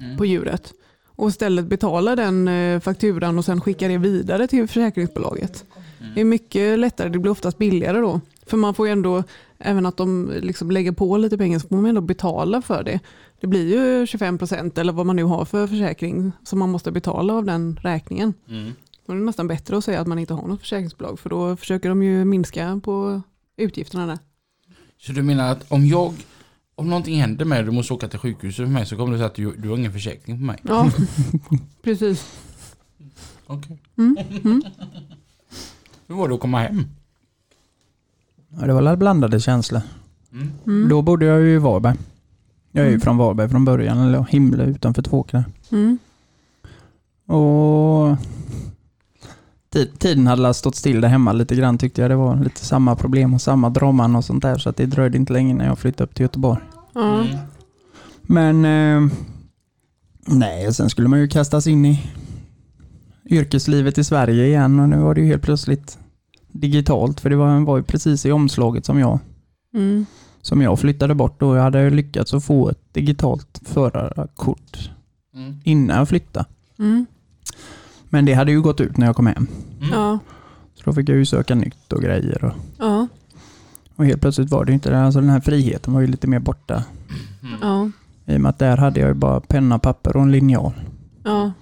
Mm. 0.00 0.16
på 0.16 0.26
djuret. 0.26 0.72
Och 1.06 1.28
istället 1.28 1.66
betala 1.66 2.16
den 2.16 2.48
eh, 2.48 2.80
fakturan 2.80 3.38
och 3.38 3.44
sen 3.44 3.60
skicka 3.60 3.88
det 3.88 3.98
vidare 3.98 4.46
till 4.46 4.66
försäkringsbolaget. 4.68 5.64
Det 6.16 6.20
är 6.20 6.24
mycket 6.24 6.78
lättare, 6.78 7.08
det 7.08 7.18
blir 7.18 7.32
oftast 7.32 7.58
billigare 7.58 7.98
då. 7.98 8.20
För 8.46 8.56
man 8.56 8.74
får 8.74 8.86
ju 8.86 8.92
ändå, 8.92 9.22
även 9.58 9.86
att 9.86 9.96
de 9.96 10.32
liksom 10.42 10.70
lägger 10.70 10.92
på 10.92 11.16
lite 11.16 11.38
pengar 11.38 11.58
så 11.58 11.68
får 11.68 11.76
man 11.76 11.86
ändå 11.86 12.00
betala 12.00 12.62
för 12.62 12.82
det. 12.82 13.00
Det 13.40 13.46
blir 13.46 13.68
ju 13.68 14.04
25% 14.04 14.80
eller 14.80 14.92
vad 14.92 15.06
man 15.06 15.16
nu 15.16 15.24
har 15.24 15.44
för 15.44 15.66
försäkring 15.66 16.32
som 16.44 16.58
man 16.58 16.70
måste 16.70 16.92
betala 16.92 17.34
av 17.34 17.44
den 17.44 17.78
räkningen. 17.82 18.34
Mm. 18.48 18.72
Då 19.06 19.12
är 19.12 19.16
det 19.16 19.22
nästan 19.22 19.48
bättre 19.48 19.76
att 19.76 19.84
säga 19.84 20.00
att 20.00 20.06
man 20.06 20.18
inte 20.18 20.34
har 20.34 20.48
något 20.48 20.60
försäkringsbolag 20.60 21.18
för 21.18 21.30
då 21.30 21.56
försöker 21.56 21.88
de 21.88 22.02
ju 22.02 22.24
minska 22.24 22.80
på 22.84 23.22
utgifterna 23.56 24.06
där. 24.06 24.18
Så 24.98 25.12
du 25.12 25.22
menar 25.22 25.52
att 25.52 25.72
om 25.72 25.86
jag, 25.86 26.14
om 26.74 26.88
någonting 26.88 27.20
händer 27.20 27.44
med 27.44 27.58
dig 27.58 27.60
och 27.60 27.66
du 27.66 27.76
måste 27.76 27.94
åka 27.94 28.08
till 28.08 28.18
sjukhuset 28.18 28.66
för 28.66 28.72
mig 28.72 28.86
så 28.86 28.96
kommer 28.96 29.12
du 29.12 29.18
säga 29.18 29.26
att 29.26 29.34
du, 29.34 29.56
du 29.56 29.68
har 29.68 29.76
ingen 29.76 29.92
försäkring 29.92 30.38
på 30.38 30.44
mig? 30.44 30.58
Ja, 30.62 30.90
precis. 31.82 32.38
Okej. 33.46 33.82
Mm. 33.98 34.16
Mm. 34.44 34.62
Hur 36.08 36.14
var 36.14 36.28
det 36.28 36.34
att 36.34 36.40
komma 36.40 36.58
hem? 36.60 36.84
ja 38.60 38.66
det 38.66 38.72
var 38.72 38.82
väl 38.82 38.96
blandade 38.96 39.40
känslor. 39.40 39.80
Mm. 40.32 40.50
Mm. 40.66 40.88
Då 40.88 41.02
bodde 41.02 41.26
jag 41.26 41.40
ju 41.40 41.54
i 41.54 41.58
Varberg. 41.58 41.96
Jag 42.72 42.82
är 42.82 42.86
ju 42.88 42.92
Mm. 42.94 43.00
från 43.00 43.16
Varberg 43.16 43.48
från 43.48 43.64
början, 43.64 43.98
eller 43.98 44.26
Himle 44.28 44.64
utanför 44.64 45.02
Tvååkra. 45.02 45.44
Mm. 45.72 45.98
Och 47.26 48.16
ti- 49.74 49.96
tiden 49.98 50.26
hade 50.26 50.54
stått 50.54 50.76
still 50.76 51.00
där 51.00 51.08
hemma 51.08 51.32
lite 51.32 51.54
grann 51.54 51.78
tyckte 51.78 52.00
jag. 52.00 52.10
Det 52.10 52.16
var 52.16 52.36
lite 52.44 52.64
samma 52.64 52.96
problem 52.96 53.34
och 53.34 53.40
samma 53.40 53.70
draman 53.70 54.16
och 54.16 54.24
sånt 54.24 54.42
där. 54.42 54.58
Så 54.58 54.68
att 54.68 54.76
det 54.76 54.86
dröjde 54.86 55.16
inte 55.18 55.32
länge 55.32 55.54
när 55.54 55.66
jag 55.66 55.78
flyttade 55.78 56.04
upp 56.04 56.14
till 56.14 56.22
Göteborg. 56.22 56.60
Mm. 56.94 57.26
Men 58.22 58.64
eh, 58.64 59.12
nej, 60.26 60.74
sen 60.74 60.90
skulle 60.90 61.08
man 61.08 61.18
ju 61.20 61.28
kastas 61.28 61.66
in 61.66 61.84
i 61.84 62.10
yrkeslivet 63.30 63.98
i 63.98 64.04
Sverige 64.04 64.46
igen 64.46 64.80
och 64.80 64.88
nu 64.88 64.96
var 64.98 65.14
det 65.14 65.20
ju 65.20 65.26
helt 65.26 65.42
plötsligt 65.42 65.98
digitalt 66.52 67.20
för 67.20 67.30
det 67.30 67.36
var, 67.36 67.60
var 67.60 67.76
ju 67.76 67.82
precis 67.82 68.26
i 68.26 68.32
omslaget 68.32 68.84
som 68.86 68.98
jag 68.98 69.18
Mm. 69.74 70.06
som 70.42 70.62
jag 70.62 70.78
flyttade 70.78 71.14
bort 71.14 71.42
och 71.42 71.56
jag 71.56 71.62
hade 71.62 71.90
lyckats 71.90 72.34
att 72.34 72.44
få 72.44 72.68
ett 72.70 72.94
digitalt 72.94 73.60
förarkort 73.64 74.90
Mm. 75.34 75.54
innan 75.64 75.96
jag 75.96 76.08
flyttade. 76.08 76.46
Mm. 76.78 77.06
Men 78.08 78.24
det 78.24 78.32
hade 78.34 78.52
ju 78.52 78.60
gått 78.62 78.80
ut 78.80 78.96
när 78.96 79.06
jag 79.06 79.16
kom 79.16 79.26
hem. 79.26 79.46
Mm. 79.80 79.90
Ja. 79.92 80.18
Så 80.74 80.82
då 80.84 80.92
fick 80.92 81.08
jag 81.08 81.16
ju 81.16 81.24
söka 81.26 81.54
nytt 81.54 81.92
och 81.92 82.02
grejer. 82.02 82.44
Och, 82.44 82.52
Ja. 82.78 83.08
och 83.96 84.04
helt 84.06 84.20
plötsligt 84.20 84.50
var 84.50 84.64
det 84.64 84.72
inte 84.72 84.90
det. 84.90 85.00
Alltså 85.02 85.20
den 85.20 85.30
här 85.30 85.40
friheten 85.40 85.94
var 85.94 86.00
ju 86.00 86.06
lite 86.06 86.26
mer 86.26 86.38
borta. 86.38 86.84
Mm. 87.42 87.54
Ja. 87.62 87.90
I 88.34 88.36
och 88.36 88.40
med 88.40 88.50
att 88.50 88.58
där 88.58 88.76
hade 88.76 89.00
jag 89.00 89.08
ju 89.08 89.14
bara 89.14 89.40
penna, 89.40 89.78
papper 89.78 90.16
och 90.16 90.22
en 90.22 90.32
linjal. 90.32 90.72
Ja. 91.24 91.52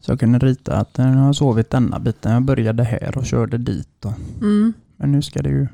Så 0.00 0.12
jag 0.12 0.20
kunde 0.20 0.38
rita 0.38 0.76
att 0.76 0.90
jag 0.98 1.04
har 1.04 1.32
sovit 1.32 1.70
denna 1.70 1.98
biten. 1.98 2.32
Jag 2.32 2.42
började 2.42 2.84
här 2.84 3.18
och 3.18 3.26
körde 3.26 3.58
dit. 3.58 4.04
Och, 4.04 4.12
Mm. 4.40 4.72
men 4.96 5.12
nu 5.12 5.22
ska 5.22 5.42
det 5.42 5.48
ju 5.48 5.68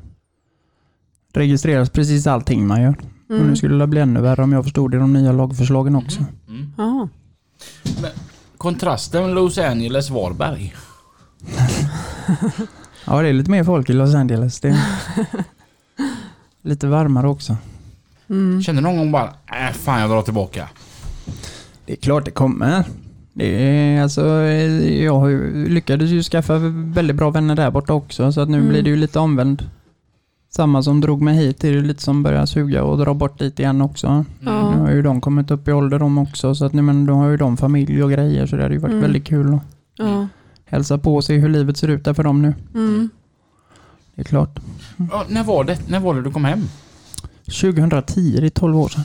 registreras 1.33 1.91
precis 1.91 2.27
allting 2.27 2.67
man 2.67 2.83
gör. 2.83 2.97
Och 3.29 3.35
Mm. 3.35 3.47
nu 3.49 3.57
skulle 3.57 3.75
det 3.79 3.87
bli 3.87 4.01
ännu 4.01 4.21
värre 4.21 4.43
om 4.43 4.53
jag 4.53 4.65
förstod 4.65 4.91
det 4.91 4.97
i 4.97 5.01
de 5.01 5.13
nya 5.13 5.33
lagförslagen 5.33 5.97
också. 5.97 6.25
Mm. 6.49 6.73
Ja. 6.79 7.09
Kontrasten 8.57 9.35
Los 9.35 9.59
Angeles 9.59 10.11
Varberg. 10.11 10.75
Ja, 13.09 13.23
det 13.23 13.29
är 13.29 13.33
lite 13.33 13.51
mer 13.51 13.65
folk 13.65 13.91
i 13.91 13.93
Los 13.93 14.15
Angeles. 14.15 14.61
Det 14.61 14.69
är 14.69 14.79
lite 16.63 16.87
varmare 16.87 17.29
också. 17.29 17.57
Mm. 18.29 18.63
Känner 18.63 18.83
någon 18.83 18.97
gång 18.97 19.13
bara, 19.13 19.27
äh 19.69 19.73
fan 19.73 20.01
jag 20.01 20.11
drar 20.11 20.23
tillbaka. 20.23 20.69
Det 21.85 21.93
är 21.93 21.97
klart 21.97 22.25
det 22.25 22.31
kommer. 22.31 22.85
Det 23.39 23.47
är, 23.65 24.03
alltså, 24.03 24.27
jag 24.83 25.31
lyckades 25.69 26.11
ju 26.11 26.23
skaffa 26.23 26.59
väldigt 26.75 27.17
bra 27.17 27.31
vänner 27.31 27.55
där 27.57 27.71
borta 27.71 27.93
också, 27.93 28.33
så 28.33 28.41
att 28.41 28.49
nu 28.49 28.57
Mm. 28.59 28.69
blir 28.69 28.83
det 28.83 28.91
ju 28.91 28.97
lite 28.97 29.19
omvänd. 29.19 29.69
Samma 30.51 30.83
som 30.83 31.01
drog 31.01 31.23
mig 31.23 31.37
hit, 31.37 31.61
det 31.61 31.69
är 31.69 31.73
ju 31.73 31.83
lite 31.83 32.03
som 32.03 32.23
börjar 32.23 32.47
suga 32.47 32.83
och 32.85 32.99
dra 32.99 33.15
bort 33.15 33.39
dit 33.39 33.59
igen 33.59 33.81
också. 33.81 34.25
Ja. 34.41 34.71
Nu 34.75 34.81
har 34.81 34.91
ju 34.91 35.03
de 35.03 35.21
kommit 35.21 35.51
upp 35.51 35.69
i 35.69 35.73
ålder 35.73 35.99
de 35.99 36.19
också, 36.19 36.55
så 36.55 36.65
att 36.65 36.73
nu, 36.73 36.83
men 36.83 37.07
då 37.07 37.15
har 37.15 37.29
ju 37.29 37.37
de 37.37 37.57
familj 37.57 38.03
och 38.03 38.11
grejer, 38.11 38.47
så 38.47 38.57
det 38.57 38.63
hade 38.63 38.75
ju 38.75 38.81
varit 38.81 38.91
Mm. 38.93 39.03
väldigt 39.03 39.25
kul 39.25 39.55
att 39.55 39.61
Ja. 39.97 40.29
hälsa 40.65 40.99
på 40.99 41.15
och 41.17 41.25
se 41.25 41.37
hur 41.39 41.49
livet 41.49 41.77
ser 41.77 41.89
ut 41.89 42.05
där 42.05 42.15
för 42.15 42.23
dem 42.23 42.43
nu. 42.43 42.55
Mm. 42.75 43.09
Det 44.15 44.21
är 44.23 44.25
klart. 44.25 44.59
Ja, 45.11 45.25
när, 45.29 45.45
var 45.45 45.65
det, 45.65 45.89
när 45.89 46.01
var 46.01 46.15
det 46.15 46.23
du 46.23 46.31
kom 46.31 46.45
hem? 46.45 46.61
2010, 47.45 48.37
det 48.41 48.47
är 48.47 48.51
12 48.51 48.77
år 48.79 48.89
sedan. 48.89 49.05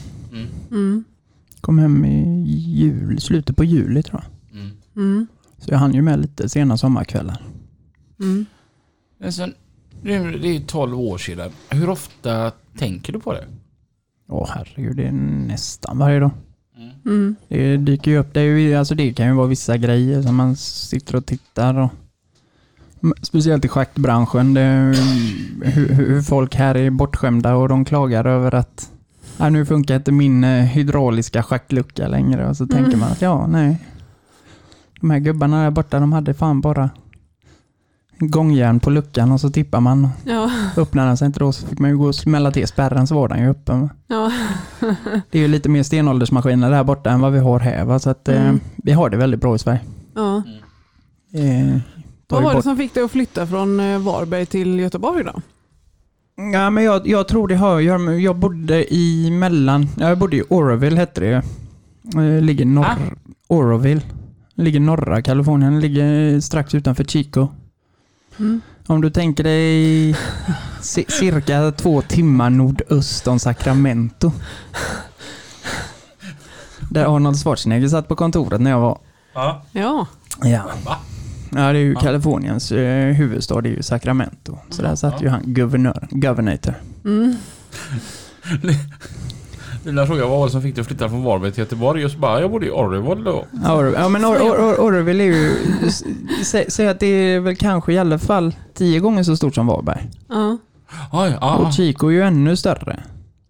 Mm. 1.68 1.78
Mm. 1.78 1.96
Kom 1.96 2.04
hem 2.04 2.04
i 2.04 2.54
jul, 2.56 3.20
slutet 3.20 3.56
på 3.56 3.64
juli 3.64 4.02
tror 4.02 4.22
jag. 4.22 4.60
Mm. 4.60 4.76
Mm. 4.96 5.26
Så 5.58 5.70
jag 5.70 5.78
hann 5.78 5.94
ju 5.94 6.02
med 6.02 6.20
lite 6.20 6.48
sena 6.48 6.76
sommarkvällar. 6.76 7.42
Mm. 8.20 8.46
Men 9.18 9.32
sen, 9.32 9.54
det 10.02 10.56
är 10.56 10.66
12 10.66 11.00
år 11.00 11.18
sedan. 11.18 11.50
Hur 11.70 11.88
ofta 11.88 12.52
tänker 12.78 13.12
du 13.12 13.20
på 13.20 13.32
det? 13.32 13.44
Åh 14.28 14.48
herregud, 14.54 14.96
det 14.96 15.06
är 15.06 15.12
nästan 15.12 15.98
varje 15.98 16.20
dag. 16.20 16.30
Mm. 17.04 17.36
Det 17.48 17.76
dyker 17.76 18.10
ju 18.10 18.18
upp. 18.18 18.34
Det, 18.34 18.40
är 18.40 18.44
ju, 18.44 18.74
alltså 18.74 18.94
det 18.94 19.12
kan 19.12 19.26
ju 19.26 19.32
vara 19.32 19.46
vissa 19.46 19.76
grejer 19.76 20.22
som 20.22 20.36
man 20.36 20.56
sitter 20.56 21.16
och 21.16 21.26
tittar 21.26 21.78
och 21.78 21.90
Speciellt 23.22 23.64
i 23.64 23.68
schackbranschen. 23.68 24.54
Det, 24.54 24.60
är 24.60 24.94
hur, 25.70 25.88
hur 25.88 26.22
folk 26.22 26.54
här 26.54 26.74
är 26.74 26.90
bortskämda 26.90 27.54
och 27.54 27.68
de 27.68 27.84
klagar 27.84 28.24
över 28.24 28.54
att 28.54 28.90
ja, 29.38 29.48
nu 29.50 29.66
funkar 29.66 29.96
inte 29.96 30.12
min 30.12 30.44
eh, 30.44 30.64
hydrauliska 30.64 31.42
schacklucka 31.42 32.08
längre. 32.08 32.48
Och 32.48 32.56
så 32.56 32.64
Mm. 32.64 32.76
tänker 32.76 32.98
man 32.98 33.12
att 33.12 33.22
ja, 33.22 33.46
nej. 33.46 33.76
De 35.00 35.10
här 35.10 35.18
gubbarna 35.18 35.62
där 35.62 35.70
borta, 35.70 36.00
de 36.00 36.12
hade 36.12 36.34
fan 36.34 36.60
bara 36.60 36.90
gångjärn 38.18 38.80
på 38.80 38.90
luckan 38.90 39.32
och 39.32 39.40
så 39.40 39.50
tippar 39.50 39.80
man. 39.80 40.08
Ja. 40.24 40.50
Öppnar 40.76 41.06
den 41.06 41.16
sig 41.16 41.26
inte 41.26 41.38
då 41.40 41.52
så 41.52 41.66
fick 41.66 41.78
man 41.78 41.90
ju 41.90 41.96
gå 41.98 42.06
och 42.06 42.14
smälla 42.14 42.50
till 42.50 42.68
spärren 42.68 43.06
så 43.06 43.14
var 43.14 43.28
den 43.28 43.42
ju 43.42 43.50
öppen. 43.50 43.90
Ja. 44.06 44.32
Det 45.30 45.38
är 45.38 45.42
ju 45.42 45.48
lite 45.48 45.68
mer 45.68 45.82
stenåldersmaskiner 45.82 46.70
där 46.70 46.84
borta 46.84 47.10
än 47.10 47.20
vad 47.20 47.32
vi 47.32 47.38
har 47.38 47.58
här. 47.60 47.84
Va? 47.84 47.98
Så 47.98 48.10
att, 48.10 48.28
eh, 48.28 48.42
Mm. 48.42 48.60
vi 48.76 48.92
har 48.92 49.10
det 49.10 49.16
väldigt 49.16 49.40
bra 49.40 49.54
i 49.54 49.58
Sverige. 49.58 49.80
ja. 50.14 50.42
Eh, 51.34 51.78
Vad 52.28 52.42
var 52.42 52.54
det 52.54 52.62
som 52.62 52.76
fick 52.76 52.94
dig 52.94 53.02
att 53.04 53.10
flytta 53.10 53.46
från 53.46 53.80
eh, 53.80 53.98
Varberg 53.98 54.46
till 54.46 54.78
Göteborg 54.80 55.24
då? 55.24 55.40
Ja, 56.52 56.70
men 56.70 56.84
jag, 56.84 57.06
jag 57.06 57.28
tror 57.28 57.48
det 57.48 57.54
har 57.56 57.76
att 57.76 57.82
göra 57.84 57.98
med, 57.98 58.20
jag 58.20 58.36
bodde 58.36 58.94
i 58.94 59.30
mellan, 59.30 59.88
ja, 59.98 60.08
jag 60.08 60.18
bodde 60.18 60.36
i 60.36 60.42
Oroville 60.48 60.96
hette 60.96 61.20
det. 61.20 61.42
Eh, 62.16 62.42
ligger 62.42 62.64
norr, 62.64 62.84
Ah. 62.86 62.96
Oroville. 63.48 64.02
Ligger 64.54 64.80
norra 64.80 65.22
Kalifornien, 65.22 65.80
ligger 65.80 66.40
strax 66.40 66.74
utanför 66.74 67.04
Chico. 67.04 67.48
Mm. 68.38 68.60
Om 68.86 69.00
du 69.00 69.10
tänker 69.10 69.44
dig 69.44 70.12
ci- 70.80 71.10
cirka 71.10 71.72
två 71.72 72.02
timmar 72.02 72.50
nordöst 72.50 73.28
om 73.28 73.38
Sacramento. 73.38 74.32
Där 76.90 77.16
Arnold 77.16 77.36
Schwarzenegger 77.36 77.88
satt 77.88 78.08
på 78.08 78.16
kontoret 78.16 78.60
när 78.60 78.70
jag 78.70 78.80
var. 78.80 78.98
Ja. 79.34 79.62
Ja. 79.72 80.06
Ja. 80.42 80.62
Ja, 81.54 81.60
det 81.72 81.78
är 81.78 81.82
ju 81.82 81.92
Ja. 81.92 82.00
Kaliforniens 82.00 82.72
eh, 82.72 83.14
huvudstad, 83.14 83.60
det 83.60 83.68
är 83.68 83.76
ju 83.76 83.82
Sacramento. 83.82 84.58
Så 84.70 84.82
där 84.82 84.94
satt 84.94 85.22
ju 85.22 85.28
han, 85.28 85.42
guvernör, 85.44 86.08
governator. 86.10 86.74
Mm. 87.04 87.36
Lilla 89.84 90.06
fråga, 90.06 90.26
vad 90.26 90.38
var 90.38 90.46
det 90.46 90.52
som 90.52 90.62
fick 90.62 90.74
dig 90.74 90.80
att 90.80 90.86
flytta 90.88 91.08
från 91.08 91.22
Varberg 91.24 91.52
till 91.52 91.60
Göteborg? 91.60 92.02
Just 92.02 92.18
bara, 92.18 92.40
jag 92.40 92.50
bodde 92.50 92.66
i 92.66 92.70
Orrevåld 92.70 93.24
då. 93.24 93.44
Ja, 93.64 93.84
ja 93.90 94.08
men 94.08 94.24
Or- 94.24 94.38
Or- 94.38 94.58
Or- 94.58 94.80
Oroville 94.80 95.24
är 95.24 95.26
ju, 95.26 95.50
sä- 96.42 96.64
säg 96.70 96.88
att 96.88 97.00
det 97.00 97.06
är 97.06 97.40
väl 97.40 97.56
kanske 97.56 97.92
i 97.92 97.98
alla 97.98 98.18
fall 98.18 98.54
tio 98.74 99.00
gånger 99.00 99.22
så 99.22 99.36
stort 99.36 99.54
som 99.54 99.66
Varberg. 99.66 100.10
Ja. 100.28 100.58
Ja. 101.12 101.56
Och 101.56 101.72
Chico 101.72 102.06
är 102.06 102.10
ju 102.12 102.22
ännu 102.22 102.56
större. 102.56 103.02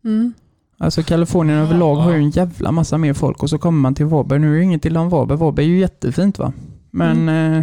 Mm. 0.05 0.32
Alltså 0.78 1.03
Kalifornien 1.03 1.59
Ja, 1.59 1.64
överlag 1.64 1.94
har 1.96 2.11
ju 2.11 2.16
ja. 2.18 2.22
en 2.24 2.30
jävla 2.30 2.72
massa 2.72 2.98
mer 2.98 3.14
folk 3.14 3.42
och 3.42 3.50
så 3.50 3.59
kommer 3.59 3.80
man 3.80 3.94
till 3.94 4.07
Varberg. 4.07 4.38
Nu 4.38 4.53
är 4.55 4.57
det 4.59 4.62
inget 4.64 4.84
illa 4.84 5.00
om 5.00 5.09
Varberg, 5.09 5.38
Varberg 5.38 5.64
är 5.66 5.68
ju 5.70 5.78
jättefint 5.78 6.38
va. 6.38 6.53
Men 6.90 7.28
eh, 7.28 7.62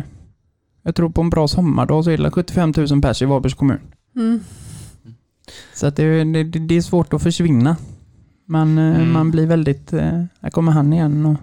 jag 0.84 0.96
tror 0.96 1.10
på 1.10 1.22
en 1.22 1.30
bra 1.30 1.48
sommardag 1.48 2.04
så 2.04 2.12
är 2.12 2.18
det 2.18 2.32
75 2.32 2.74
000 2.78 3.02
pers 3.02 3.22
i 3.22 3.26
Varbergs 3.26 3.54
kommun. 3.54 3.80
Mm. 4.16 4.40
Så 5.74 5.88
att 5.88 5.96
det, 5.96 6.24
det, 6.24 6.44
det 6.44 6.76
är 6.78 6.82
svårt 6.82 7.14
att 7.14 7.24
försvinna. 7.24 7.76
Man, 8.46 8.78
eh, 8.78 8.96
Mm. 8.96 9.12
man 9.14 9.32
blir 9.32 9.48
väldigt, 9.48 9.94
eh, 9.94 10.24
här 10.42 10.50
kommer 10.50 10.72
han 10.72 10.94
igen 10.94 11.26
och 11.26 11.36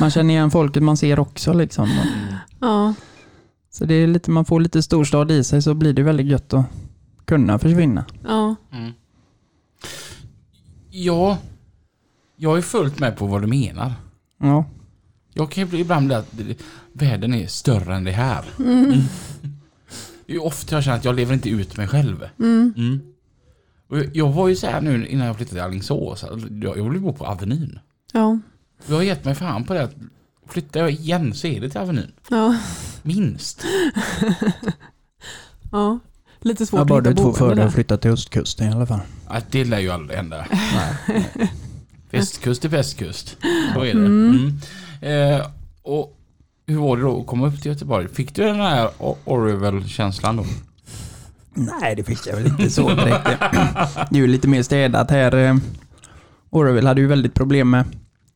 man 0.00 0.10
känner 0.10 0.34
igen 0.34 0.50
folket 0.50 0.82
man 0.82 0.96
ser 0.96 1.18
också 1.20 1.52
liksom. 1.52 1.84
Mm. 1.84 2.34
Ja. 2.60 2.94
Så 3.70 3.84
det 3.84 3.94
är 3.94 4.06
lite, 4.06 4.30
man 4.30 4.44
får 4.44 4.60
lite 4.60 4.82
storstad 4.82 5.30
i 5.30 5.44
sig 5.44 5.62
så 5.62 5.74
blir 5.74 5.92
det 5.92 6.02
väldigt 6.02 6.26
gött 6.26 6.52
att 6.52 6.64
kunna 7.24 7.58
försvinna. 7.58 8.04
Ja. 8.28 8.54
Mm. 8.72 8.92
Ja, 10.90 11.38
jag 12.36 12.58
är 12.58 12.62
fullt 12.62 12.98
med 13.00 13.16
på 13.16 13.26
vad 13.26 13.40
du 13.42 13.46
menar. 13.46 13.92
Ja. 14.38 14.64
Jag 15.34 15.50
kan 15.50 15.64
ju 15.64 15.70
bli- 15.70 15.80
ibland 15.80 16.06
bli 16.06 16.14
att 16.14 16.28
det- 16.30 16.56
världen 16.92 17.34
är 17.34 17.46
större 17.46 17.94
än 17.96 18.04
det 18.04 18.10
här. 18.12 18.44
Mm. 18.58 18.90
Det 20.26 20.32
är 20.32 20.34
ju 20.34 20.38
ofta 20.38 20.74
jag 20.74 20.84
känner 20.84 20.96
att 20.98 21.04
jag 21.04 21.14
lever 21.16 21.34
inte 21.34 21.48
ut 21.50 21.76
mig 21.76 21.88
själv. 21.88 22.28
Mm. 22.38 22.74
Mm. 22.76 23.00
Och 23.88 23.98
jag- 23.98 24.16
jag 24.16 24.32
var 24.32 24.48
ju 24.48 24.56
så 24.56 24.66
här 24.66 24.80
nu 24.80 25.06
innan 25.06 25.26
jag 25.26 25.36
flyttade 25.36 25.54
till 25.54 25.64
Alingsås. 25.64 26.24
att 26.24 26.30
Jag 26.62 26.78
jag 26.78 26.90
vill 26.90 27.00
bo 27.00 27.12
på 27.12 27.26
Avenyn. 27.26 27.78
Ja. 28.12 28.38
Jag 28.86 28.96
har 28.96 29.02
gett 29.02 29.24
mig 29.24 29.34
fan 29.34 29.64
på 29.64 29.74
det 29.74 29.82
att 29.82 29.94
flyttar 30.48 30.80
jag 30.80 30.90
igen 30.90 31.34
så 31.34 31.46
är 31.46 31.60
det 31.60 31.68
till 31.70 31.80
Avenyn. 31.80 32.12
Ja. 32.30 32.56
Minst. 33.02 33.64
Ja. 35.72 35.98
Lite 36.40 36.66
svårt 36.66 36.78
Jag 36.78 36.86
bara 36.86 36.98
att 36.98 37.04
du 37.04 37.10
hitta 37.10 37.22
två 37.22 37.32
för 37.32 37.44
boende 37.46 37.62
där. 37.62 37.68
att 37.68 37.74
flytta 37.74 37.96
till 37.96 38.10
östkusten 38.10 38.68
i 38.68 38.72
alla 38.72 38.86
fall. 38.86 39.00
Ja, 39.28 39.40
det 39.50 39.64
lär 39.64 39.78
ju 39.78 39.90
aldrig 39.90 40.16
hända. 40.16 40.46
Nej. 41.06 41.52
Västkust 42.10 42.64
är 42.64 42.68
västkust. 42.68 43.36
Så 43.74 43.80
är 43.80 43.84
det. 43.84 43.90
Mm. 43.90 44.58
Mm. 45.00 45.40
Eh, 45.40 45.46
och 45.82 46.18
hur 46.72 46.78
var 46.80 46.96
det 46.96 47.02
då 47.02 47.20
att 47.20 47.26
komma 47.26 47.46
upp 47.46 47.62
till 47.62 47.70
Göteborg? 47.72 48.08
Fick 48.08 48.34
du 48.34 48.42
den 48.42 48.60
här 48.60 48.90
Orwell-känslan 49.24 50.36
då? 50.36 50.44
Nej, 51.54 51.94
det 51.96 52.04
fick 52.04 52.26
jag 52.26 52.36
väl 52.36 52.46
inte 52.46 52.70
så 52.70 52.88
direkt. 52.88 53.24
Det 54.10 54.16
är 54.16 54.20
ju 54.20 54.26
lite 54.26 54.48
mer 54.48 54.62
städat 54.62 55.10
här. 55.10 55.34
eh. 55.34 55.56
Oroville 56.50 56.88
hade 56.88 57.00
ju 57.00 57.06
väldigt 57.06 57.34
problem 57.34 57.70
med, 57.70 57.84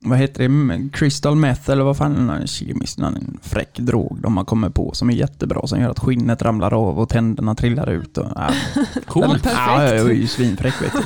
vad 0.01 0.18
heter 0.18 0.49
det, 0.49 0.89
crystal 0.93 1.37
meth 1.37 1.70
eller 1.70 1.84
vad 1.84 1.97
fan, 1.97 2.30
en 2.30 2.47
kemisk, 2.47 2.99
en 2.99 3.39
fräck 3.43 3.78
drog 3.78 4.18
de 4.22 4.37
har 4.37 4.45
kommit 4.45 4.74
på 4.74 4.91
som 4.95 5.11
är 5.11 5.14
jättebra 5.14 5.66
som 5.66 5.80
gör 5.80 5.91
att 5.91 5.99
skinnet 5.99 6.43
ramlar 6.43 6.74
av 6.74 6.99
och 6.99 7.09
tänderna 7.09 7.55
trillar 7.55 7.91
ut. 7.91 8.18
Och, 8.18 8.26
ja, 8.34 8.51
Coolt. 9.07 9.43
perfekt. 9.43 9.59
Ja, 9.66 9.82
jag 9.95 10.11
är 10.11 10.14
ju 10.14 10.26
svinfräck 10.26 10.82
vet 10.82 10.93
du. 10.93 11.03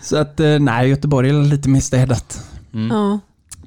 Så 0.00 0.16
att 0.16 0.40
eh, 0.40 0.58
nej, 0.58 0.88
Göteborg 0.88 1.28
är 1.28 1.42
lite 1.42 1.68
mer 1.68 1.80
städat. 1.80 2.48
Mm. 2.74 2.96
Ja. 2.96 3.18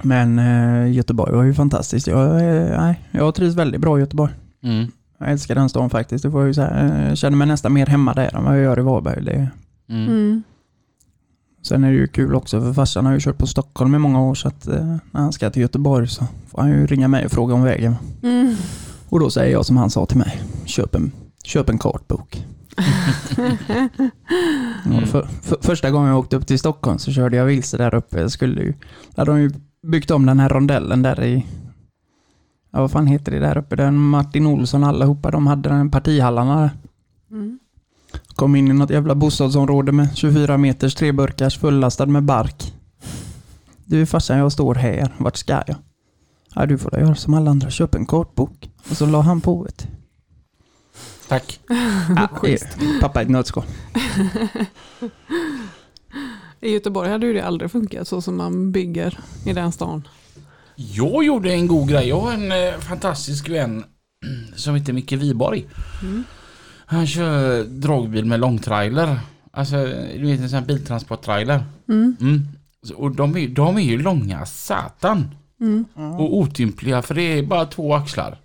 Men 0.03 0.39
eh, 0.39 0.91
Göteborg 0.91 1.35
var 1.35 1.43
ju 1.43 1.53
fantastiskt. 1.53 2.07
Jag, 2.07 2.25
eh, 2.25 2.79
nej, 2.79 2.99
jag 3.11 3.35
trivs 3.35 3.55
väldigt 3.55 3.81
bra 3.81 3.97
i 3.97 4.01
Göteborg. 4.01 4.33
Mm. 4.63 4.87
Jag 5.17 5.31
älskar 5.31 5.55
den 5.55 5.69
stan 5.69 5.89
faktiskt. 5.89 6.23
Det 6.23 6.31
får 6.31 6.41
jag 6.41 6.47
ju 6.47 6.53
säga. 6.53 7.07
Jag 7.07 7.17
känner 7.17 7.37
mig 7.37 7.47
nästan 7.47 7.73
mer 7.73 7.85
hemma 7.85 8.13
där 8.13 8.35
än 8.35 8.43
vad 8.43 8.55
jag 8.57 8.63
gör 8.63 8.79
i 8.79 8.83
Varberg. 8.83 9.25
Det, 9.25 9.47
Mm. 9.89 10.07
Mm. 10.09 10.43
sen 11.61 11.83
är 11.83 11.91
det 11.91 11.97
ju 11.97 12.07
kul 12.07 12.35
också 12.35 12.61
för 12.61 12.73
farsan 12.73 13.05
har 13.05 13.13
ju 13.13 13.19
kört 13.19 13.37
på 13.37 13.47
Stockholm 13.47 13.95
i 13.95 13.97
många 13.97 14.21
år 14.21 14.35
så 14.35 14.47
att 14.47 14.67
eh, 14.67 14.85
när 15.11 15.21
han 15.21 15.33
ska 15.33 15.49
till 15.49 15.61
Göteborg 15.61 16.07
så 16.07 16.25
får 16.47 16.61
han 16.61 16.71
ju 16.71 16.87
ringa 16.87 17.07
mig 17.07 17.25
och 17.25 17.31
fråga 17.31 17.53
om 17.53 17.63
vägen. 17.63 17.95
Mm. 18.23 18.55
Och 19.09 19.19
då 19.19 19.29
säger 19.29 19.51
jag 19.51 19.65
som 19.65 19.77
han 19.77 19.89
sa 19.89 20.05
till 20.05 20.17
mig. 20.17 20.41
Köp 20.65 20.95
en, 20.95 21.11
köp 21.43 21.69
en 21.69 21.77
kartbok. 21.77 22.45
Mm. 24.85 25.07
För, 25.07 25.27
för, 25.41 25.57
första 25.61 25.91
gången 25.91 26.09
jag 26.09 26.19
åkte 26.19 26.35
upp 26.35 26.47
till 26.47 26.59
Stockholm 26.59 26.99
så 26.99 27.11
körde 27.11 27.37
jag 27.37 27.45
vilse 27.45 27.77
där 27.77 27.95
uppe. 27.95 28.21
Jag 28.21 28.31
skulle 28.31 28.61
ju, 28.61 28.71
där 28.71 29.17
hade 29.17 29.31
de 29.31 29.41
ju 29.41 29.51
byggt 29.81 30.11
om 30.11 30.25
den 30.25 30.39
här 30.39 30.49
rondellen 30.49 31.01
där 31.01 31.23
i, 31.23 31.45
ja 32.71 32.81
vad 32.81 32.91
fan 32.91 33.07
heter 33.07 33.31
det 33.31 33.39
där 33.39 33.57
uppe? 33.57 33.75
Där 33.75 33.91
Martin 33.91 34.45
Olsson 34.45 34.83
allihopa, 34.83 35.31
de 35.31 35.47
hade 35.47 35.69
den 35.69 35.91
partihallarna 35.91 36.61
där. 36.61 36.71
Mm. 37.31 37.59
Kom 38.35 38.55
in 38.55 38.67
i 38.67 38.73
något 38.73 38.89
jävla 38.89 39.15
bostadsområde 39.15 39.91
med 39.91 40.17
24 40.17 40.57
meters 40.57 40.95
treburkars 40.95 41.57
fullastad 41.57 42.05
med 42.05 42.23
bark. 42.23 42.73
Du 43.85 44.05
farsan, 44.05 44.37
jag 44.37 44.51
står 44.51 44.75
här. 44.75 45.13
Vart 45.17 45.37
ska 45.37 45.63
jag? 45.67 45.75
Ja, 46.55 46.65
du 46.65 46.77
får 46.77 46.99
göra 46.99 47.15
som 47.15 47.33
alla 47.33 47.51
andra. 47.51 47.69
Köp 47.69 47.95
en 47.95 48.05
kartbok. 48.05 48.69
Och 48.89 48.97
så 48.97 49.05
la 49.05 49.21
han 49.21 49.41
på 49.41 49.65
ett. 49.65 49.87
Tack. 51.27 51.59
Ja, 52.15 52.29
är 52.43 53.01
pappa 53.01 53.21
i 53.21 53.23
ett 53.23 53.29
nötskal. 53.29 53.63
I 56.61 56.71
Göteborg 56.73 57.09
hade 57.09 57.25
ju 57.25 57.33
det 57.33 57.45
aldrig 57.45 57.71
funkat 57.71 58.07
så 58.07 58.21
som 58.21 58.37
man 58.37 58.71
bygger 58.71 59.19
i 59.45 59.53
den 59.53 59.71
stan. 59.71 60.07
Jag 60.75 61.23
gjorde 61.23 61.53
en 61.53 61.67
god 61.67 61.89
grej. 61.89 62.07
Jag 62.07 62.19
har 62.21 62.33
en 62.33 62.51
eh, 62.51 62.79
fantastisk 62.79 63.49
vän 63.49 63.83
som 64.55 64.75
heter 64.75 64.93
Micke 64.93 65.11
Wiborg. 65.11 65.65
Mm. 66.01 66.23
Han 66.85 67.07
kör 67.07 67.63
dragbil 67.63 68.25
med 68.25 68.39
långtrailer. 68.39 69.19
Alltså, 69.51 69.75
du 70.17 70.25
vet 70.25 70.39
en 70.39 70.49
sån 70.49 70.59
här 70.59 70.65
biltransporttrailer. 70.65 71.63
Mm. 71.89 72.15
Mm. 72.21 72.47
Så- 72.83 72.95
Och 72.95 73.15
de 73.15 73.37
är, 73.37 73.47
de 73.47 73.77
är 73.77 73.81
ju 73.81 74.01
långa 74.01 74.45
satan. 74.45 75.35
Mm. 75.61 75.85
Och 75.95 76.37
otympliga 76.37 77.01
för 77.01 77.15
det 77.15 77.21
är 77.21 77.43
bara 77.43 77.65
två 77.65 77.93
axlar. 77.95 78.37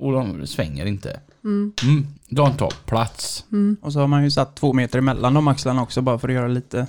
Och 0.00 0.12
de 0.12 0.46
svänger 0.46 0.86
inte. 0.86 1.20
Mm. 1.44 1.72
Mm. 1.82 2.06
De 2.28 2.52
tar 2.56 2.72
plats. 2.86 3.44
Mm. 3.52 3.76
Och 3.82 3.92
så 3.92 4.00
har 4.00 4.06
man 4.06 4.24
ju 4.24 4.30
satt 4.30 4.56
två 4.56 4.72
meter 4.72 4.98
emellan 4.98 5.34
de 5.34 5.48
axlarna 5.48 5.82
också 5.82 6.00
bara 6.02 6.18
för 6.18 6.28
att 6.28 6.34
göra 6.34 6.48
lite... 6.48 6.86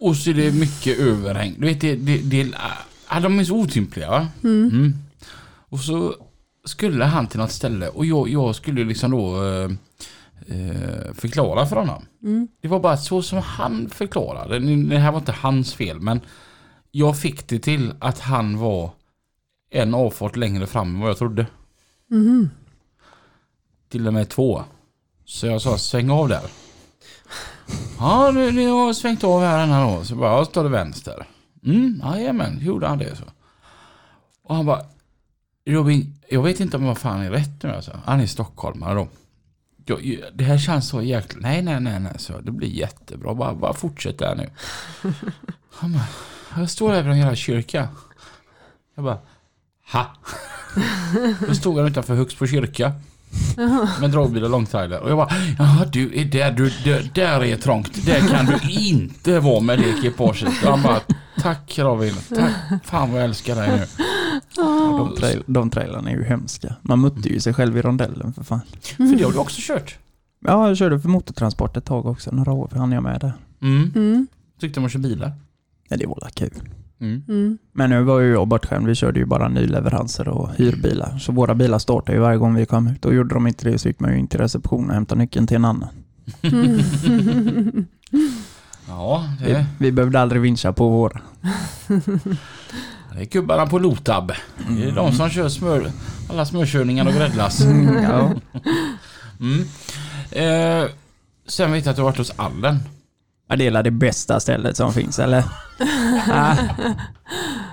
Och 0.00 0.16
så 0.16 0.30
är 0.30 0.34
det 0.34 0.52
mycket 0.52 0.98
överhäng. 0.98 1.54
Du 1.58 1.66
vet, 1.66 1.80
det, 1.80 1.96
det, 1.96 2.18
det, 2.18 2.54
ah, 3.06 3.20
de 3.20 3.38
är 3.38 3.44
så 3.44 3.56
otympliga 3.56 4.10
va? 4.10 4.28
Mm. 4.44 4.68
Mm. 4.68 4.94
Och 5.68 5.80
så 5.80 6.14
skulle 6.64 7.04
han 7.04 7.26
till 7.26 7.38
något 7.38 7.52
ställe 7.52 7.88
och 7.88 8.06
jag, 8.06 8.28
jag 8.28 8.54
skulle 8.54 8.84
liksom 8.84 9.10
då 9.10 9.44
eh, 9.44 9.70
eh, 10.46 11.12
förklara 11.14 11.66
för 11.66 11.76
honom. 11.76 12.04
Mm. 12.22 12.48
Det 12.60 12.68
var 12.68 12.80
bara 12.80 12.96
så 12.96 13.22
som 13.22 13.38
han 13.38 13.88
förklarade. 13.88 14.58
Det 14.58 14.98
här 14.98 15.12
var 15.12 15.18
inte 15.18 15.32
hans 15.32 15.74
fel 15.74 16.00
men 16.00 16.20
jag 16.90 17.18
fick 17.18 17.48
det 17.48 17.58
till 17.58 17.94
att 17.98 18.18
han 18.18 18.58
var 18.58 18.90
en 19.70 19.94
avfart 19.94 20.36
längre 20.36 20.66
fram 20.66 20.94
än 20.94 21.00
vad 21.00 21.10
jag 21.10 21.18
trodde. 21.18 21.46
Mhm. 22.10 22.50
Till 23.88 24.06
och 24.06 24.12
med 24.12 24.28
två. 24.28 24.64
Så 25.24 25.46
jag 25.46 25.62
sa 25.62 25.78
sväng 25.78 26.10
av 26.10 26.28
där. 26.28 26.42
Ja, 28.00 28.30
nu, 28.34 28.52
nu 28.52 28.68
har 28.68 28.86
jag 28.86 28.96
svängt 28.96 29.24
av 29.24 29.40
här 29.42 29.58
den 29.58 29.70
här 29.70 29.96
då. 29.96 30.04
Så 30.04 30.14
bara, 30.14 30.32
jag 30.32 30.46
står 30.46 30.64
det 30.64 30.70
vänster. 30.70 31.26
Mm, 31.64 32.02
jajamän, 32.04 32.58
gjorde 32.60 32.86
han 32.86 32.98
det 32.98 33.16
så. 33.16 33.24
Och 34.42 34.54
han 34.54 34.66
bara, 34.66 34.82
Robin, 35.66 36.20
jag 36.28 36.42
vet 36.42 36.60
inte 36.60 36.76
om 36.76 36.84
vad 36.84 36.98
fan 36.98 37.20
är 37.20 37.30
rätt 37.30 37.62
nu 37.62 37.70
alltså. 37.70 38.00
Han 38.04 38.20
är 38.20 38.26
stockholmare 38.26 38.94
då. 38.94 39.08
Jag, 39.86 40.20
det 40.34 40.44
här 40.44 40.58
känns 40.58 40.88
så 40.88 41.02
jäkla... 41.02 41.40
Nej, 41.40 41.62
nej, 41.62 41.80
nej, 41.80 42.00
nej, 42.00 42.12
så 42.16 42.40
det 42.40 42.50
blir 42.50 42.68
jättebra. 42.68 43.34
Bara, 43.34 43.54
bara 43.54 43.72
fortsätt 43.72 44.18
där 44.18 44.34
nu. 44.34 44.50
Han 45.70 45.92
bara, 45.92 46.06
jag 46.60 46.70
står 46.70 46.92
här 46.92 47.02
vid 47.02 47.12
en 47.12 47.18
jävla 47.18 47.36
kyrka. 47.36 47.88
Jag 48.94 49.04
bara, 49.04 49.18
ha? 49.92 50.06
Då 51.48 51.54
stod 51.54 51.78
han 51.78 51.86
utanför 51.86 52.14
Högsbo 52.14 52.46
kyrka. 52.46 52.92
Med 54.00 54.10
dragbil 54.10 54.44
och 54.44 54.50
långtrailer. 54.50 55.00
Och 55.00 55.10
jag 55.10 55.16
bara, 55.16 55.30
jaha 55.58 55.84
du 55.84 56.20
är 56.20 56.24
där, 56.24 56.52
du, 56.52 56.72
där, 56.84 57.10
där 57.14 57.44
är 57.44 57.56
trångt. 57.56 58.06
Där 58.06 58.28
kan 58.28 58.46
du 58.46 58.70
inte 58.70 59.40
vara 59.40 59.60
med 59.60 59.78
det 59.78 59.84
ekipaget. 59.98 60.48
Och 60.64 60.70
han 60.70 60.82
bara, 60.82 61.00
tack 61.40 61.78
Robin, 61.78 62.14
tack. 62.28 62.84
Fan 62.84 63.10
vad 63.12 63.20
jag 63.20 63.24
älskar 63.24 63.56
dig 63.56 63.68
nu. 63.78 64.04
De, 64.56 65.14
trail, 65.18 65.42
de 65.46 65.70
trailarna 65.70 66.10
är 66.10 66.14
ju 66.14 66.24
hemska. 66.24 66.74
Man 66.82 67.00
mötte 67.00 67.28
ju 67.28 67.40
sig 67.40 67.54
själv 67.54 67.76
i 67.78 67.82
rondellen 67.82 68.32
för 68.32 68.44
fan. 68.44 68.60
För 68.96 69.16
det 69.16 69.24
har 69.24 69.32
du 69.32 69.38
också 69.38 69.60
kört. 69.60 69.98
Ja, 70.46 70.68
jag 70.68 70.76
körde 70.76 71.00
för 71.00 71.08
motortransport 71.08 71.76
ett 71.76 71.84
tag 71.84 72.06
också. 72.06 72.30
Några 72.30 72.52
år 72.52 72.72
hann 72.76 72.92
jag 72.92 73.02
med 73.02 73.20
det. 73.20 73.32
Mm. 73.62 73.92
Mm. 73.94 74.26
Tyckte 74.60 74.80
om 74.80 74.86
att 74.86 74.92
köra 74.92 75.02
bilar. 75.02 75.32
Ja, 75.88 75.96
det 75.96 76.06
var 76.06 76.18
la 76.22 76.28
kul. 76.34 76.62
Mm. 77.00 77.22
Mm. 77.28 77.58
Men 77.72 77.90
nu 77.90 78.02
var 78.02 78.20
ju 78.20 78.32
jag 78.32 78.48
bortskämd. 78.48 78.86
Vi 78.86 78.94
körde 78.94 79.20
ju 79.20 79.26
bara 79.26 79.48
nyleveranser 79.48 80.28
och 80.28 80.50
hyrbilar. 80.56 81.18
Så 81.18 81.32
våra 81.32 81.54
bilar 81.54 81.78
startade 81.78 82.12
ju 82.16 82.22
varje 82.22 82.38
gång 82.38 82.54
vi 82.54 82.66
kom 82.66 82.86
ut. 82.88 83.04
Och 83.04 83.14
gjorde 83.14 83.34
de 83.34 83.46
inte 83.46 83.70
det 83.70 83.78
så 83.78 83.88
gick 83.88 84.00
man 84.00 84.12
ju 84.12 84.18
in 84.18 84.28
till 84.28 84.40
receptionen 84.40 84.88
och 84.88 84.94
hämtade 84.94 85.18
nyckeln 85.18 85.46
till 85.46 85.56
en 85.56 85.64
annan. 85.64 85.88
Mm. 86.42 87.86
Ja, 88.88 89.24
Vi, 89.40 89.52
det, 89.52 89.66
vi 89.78 89.92
behövde 89.92 90.20
aldrig 90.20 90.42
vincha 90.42 90.72
på 90.72 90.88
våra. 90.88 91.20
det 93.14 93.20
är 93.20 93.24
gubbarna 93.24 93.66
på 93.66 93.78
Lotab. 93.78 94.32
Det 94.68 94.84
är 94.88 94.92
de 94.92 95.12
som 95.12 95.30
kör 95.30 95.48
smör, 95.48 95.90
alla 96.30 96.46
smörkörningar 96.46 97.06
och 97.06 97.12
gräddlass. 97.12 97.60
Mm, 97.64 98.02
ja. 98.02 98.32
Mm. 99.40 99.60
Eh, 100.30 100.88
sen 101.46 101.72
vet 101.72 101.84
jag 101.84 101.90
att 101.90 101.96
du 101.96 102.02
har 102.02 102.08
varit 102.10 102.18
hos 102.18 102.32
Allen. 102.36 102.78
Ja, 103.50 103.56
det 103.56 103.66
är 103.66 103.82
det 103.82 103.90
bästa 103.90 104.40
stället 104.40 104.76
som 104.76 104.92
finns, 104.92 105.18
eller? 105.18 105.44
Ja. 106.28 106.56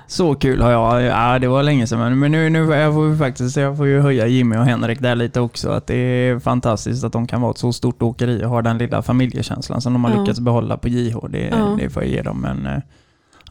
Så 0.07 0.35
kul 0.35 0.61
har 0.61 0.71
jag. 0.71 1.01
Ja, 1.03 1.39
det 1.39 1.47
var 1.47 1.63
länge 1.63 1.87
sedan. 1.87 2.19
Men 2.19 2.31
nu, 2.31 2.49
nu 2.49 2.59
jag 2.59 2.93
får 2.93 3.15
faktiskt 3.17 3.57
jag 3.57 3.77
får 3.77 3.87
ju 3.87 3.99
höja 4.01 4.27
Jimmy 4.27 4.57
och 4.57 4.65
Henrik 4.65 4.99
där 5.01 5.15
lite 5.15 5.39
också. 5.41 5.69
Att 5.69 5.87
det 5.87 5.95
är 5.95 6.39
fantastiskt 6.39 7.03
att 7.03 7.11
de 7.13 7.27
kan 7.27 7.41
vara 7.41 7.51
ett 7.51 7.57
så 7.57 7.73
stort 7.73 8.01
åkeri 8.01 8.45
och 8.45 8.49
ha 8.49 8.61
den 8.61 8.77
lilla 8.77 9.01
familjekänslan 9.01 9.81
som 9.81 9.93
de 9.93 10.03
har 10.03 10.11
Ja. 10.11 10.19
lyckats 10.21 10.39
behålla 10.39 10.77
på 10.77 10.87
JH. 10.87 11.17
Det, 11.29 11.39
Ja. 11.51 11.77
det 11.79 11.89
får 11.89 12.03
jag 12.03 12.11
ge 12.11 12.21
dem. 12.21 12.41
Men 12.41 12.65
eh, 12.65 12.79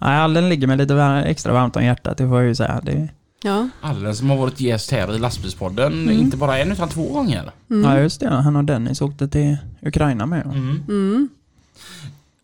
nej, 0.01 0.19
Allen 0.19 0.49
ligger 0.49 0.67
mig 0.67 0.77
lite 0.77 1.23
extra 1.27 1.53
varmt 1.53 1.77
om 1.77 1.85
hjärtat, 1.85 2.17
det 2.19 2.29
får 2.29 2.39
jag 2.41 2.49
ju 2.49 2.55
säga. 2.55 2.81
Det, 2.83 3.09
Ja. 3.43 3.69
Allen 3.81 4.15
som 4.17 4.31
har 4.31 4.37
varit 4.37 4.61
gäst 4.61 4.91
här 4.93 5.15
i 5.15 5.19
lastbilspodden. 5.19 5.93
Mm. 5.93 6.19
Inte 6.19 6.37
bara 6.37 6.59
en 6.59 6.73
utan 6.73 6.89
två 6.89 7.13
gånger. 7.13 7.43
Ja, 7.69 7.75
Mm. 7.77 8.03
just 8.03 8.21
det. 8.21 8.29
Han 8.31 8.57
och 8.57 8.65
Dennis 8.65 9.01
åkte 9.03 9.29
till 9.29 9.57
Ukraina 9.83 10.27
med. 10.27 10.47
Mm. 10.47 10.83
Mm. 10.89 11.29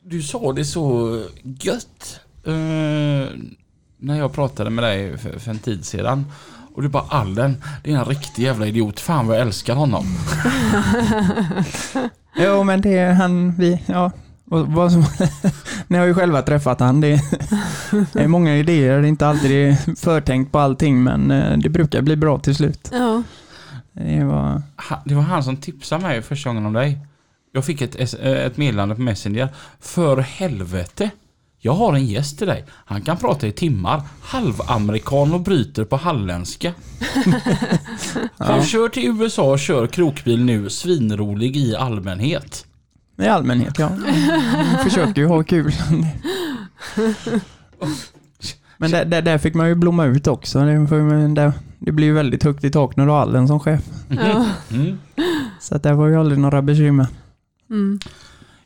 Du 0.04 0.22
sa 0.22 0.52
det 0.52 0.64
så 0.64 1.18
gött 1.42 2.20
eh, 2.46 2.52
när 3.98 4.18
jag 4.18 4.32
pratade 4.32 4.70
med 4.70 4.84
dig 4.84 5.18
för, 5.18 5.38
för 5.38 5.50
en 5.50 5.58
tid 5.58 5.84
sedan. 5.84 6.26
Och 6.74 6.82
du 6.82 6.88
bara 6.88 7.04
Allen, 7.08 7.62
det 7.84 7.92
är 7.92 7.96
en 7.98 8.04
riktig 8.04 8.42
jävla 8.42 8.66
idiot. 8.66 9.00
Fan 9.00 9.26
vad 9.26 9.36
jag 9.36 9.42
älskar 9.42 9.74
honom. 9.74 10.04
Jo, 12.36 12.62
men 12.62 12.80
det 12.80 12.98
är 12.98 13.12
han, 13.12 13.52
vi, 13.52 13.82
ja. 13.86 14.10
Och 14.50 14.66
vad 14.66 14.92
som, 14.92 15.04
ni 15.86 15.98
har 15.98 16.06
ju 16.06 16.14
själva 16.14 16.42
träffat 16.42 16.80
han. 16.80 17.00
Det, 17.00 17.20
det 18.12 18.20
är 18.20 18.28
många 18.28 18.56
idéer, 18.56 19.00
det 19.00 19.06
är 19.06 19.08
inte 19.08 19.26
alltid 19.26 19.50
är 19.50 19.96
förtänkt 19.96 20.52
på 20.52 20.58
allting, 20.58 21.02
men 21.02 21.30
eh, 21.30 21.58
det 21.58 21.68
brukar 21.68 22.02
bli 22.02 22.16
bra 22.16 22.38
till 22.38 22.54
slut. 22.54 22.88
Ja. 22.92 23.22
Det 23.92 24.24
var, 24.24 24.62
Det 25.04 25.14
var 25.14 25.22
han 25.22 25.44
som 25.44 25.56
tipsade 25.56 26.02
mig 26.02 26.22
första 26.22 26.50
gången 26.50 26.66
om 26.66 26.72
dig. 26.72 26.98
Jag 27.52 27.64
fick 27.64 27.80
ett, 27.82 28.14
eh, 28.20 28.30
ett 28.32 28.56
meddelande 28.56 28.94
på 28.94 29.00
Messenger. 29.00 29.48
För 29.80 30.16
helvete. 30.16 31.10
Jag 31.58 31.72
har 31.72 31.94
en 31.94 32.06
gäst 32.06 32.38
till 32.38 32.46
dig. 32.46 32.64
Han 32.68 33.00
kan 33.02 33.16
prata 33.16 33.46
i 33.46 33.52
timmar. 33.52 34.02
Halvamerikan 34.22 35.34
och 35.34 35.40
bryter 35.40 35.84
på 35.84 35.96
halländska. 35.96 36.72
Har 38.38 38.56
Ja. 38.56 38.62
kört 38.64 38.94
till 38.94 39.06
USA 39.22 39.42
och 39.52 39.58
kör 39.58 39.86
krokbil 39.86 40.44
nu. 40.44 40.70
Svinrolig 40.70 41.56
i 41.56 41.76
allmänhet. 41.76 42.66
I 43.18 43.26
allmänhet, 43.26 43.78
ja. 43.78 43.90
Jag 44.72 44.82
försöker 44.82 45.20
ju 45.22 45.26
ha 45.26 45.42
kul. 45.42 45.72
Men 48.76 48.90
där, 48.90 49.04
där, 49.04 49.22
där 49.22 49.38
fick 49.38 49.54
man 49.54 49.68
ju 49.68 49.74
blomma 49.74 50.04
ut 50.04 50.26
också. 50.26 50.58
Det, 51.78 51.92
blir 51.92 52.06
ju 52.06 52.12
väldigt 52.12 52.42
högt 52.44 52.64
i 52.64 52.70
tak 52.70 52.96
när 52.96 53.06
du 53.06 53.10
har 53.12 53.20
Allen 53.20 53.48
som 53.48 53.60
chef. 53.60 53.80
Ja. 54.08 54.46
Mm. 54.70 54.98
Så 55.60 55.74
att 55.76 55.82
det 55.82 55.94
var 55.94 56.06
ju 56.08 56.16
aldrig 56.16 56.38
några 56.38 56.62
bekymmer. 56.62 57.06
Mm. 57.72 57.98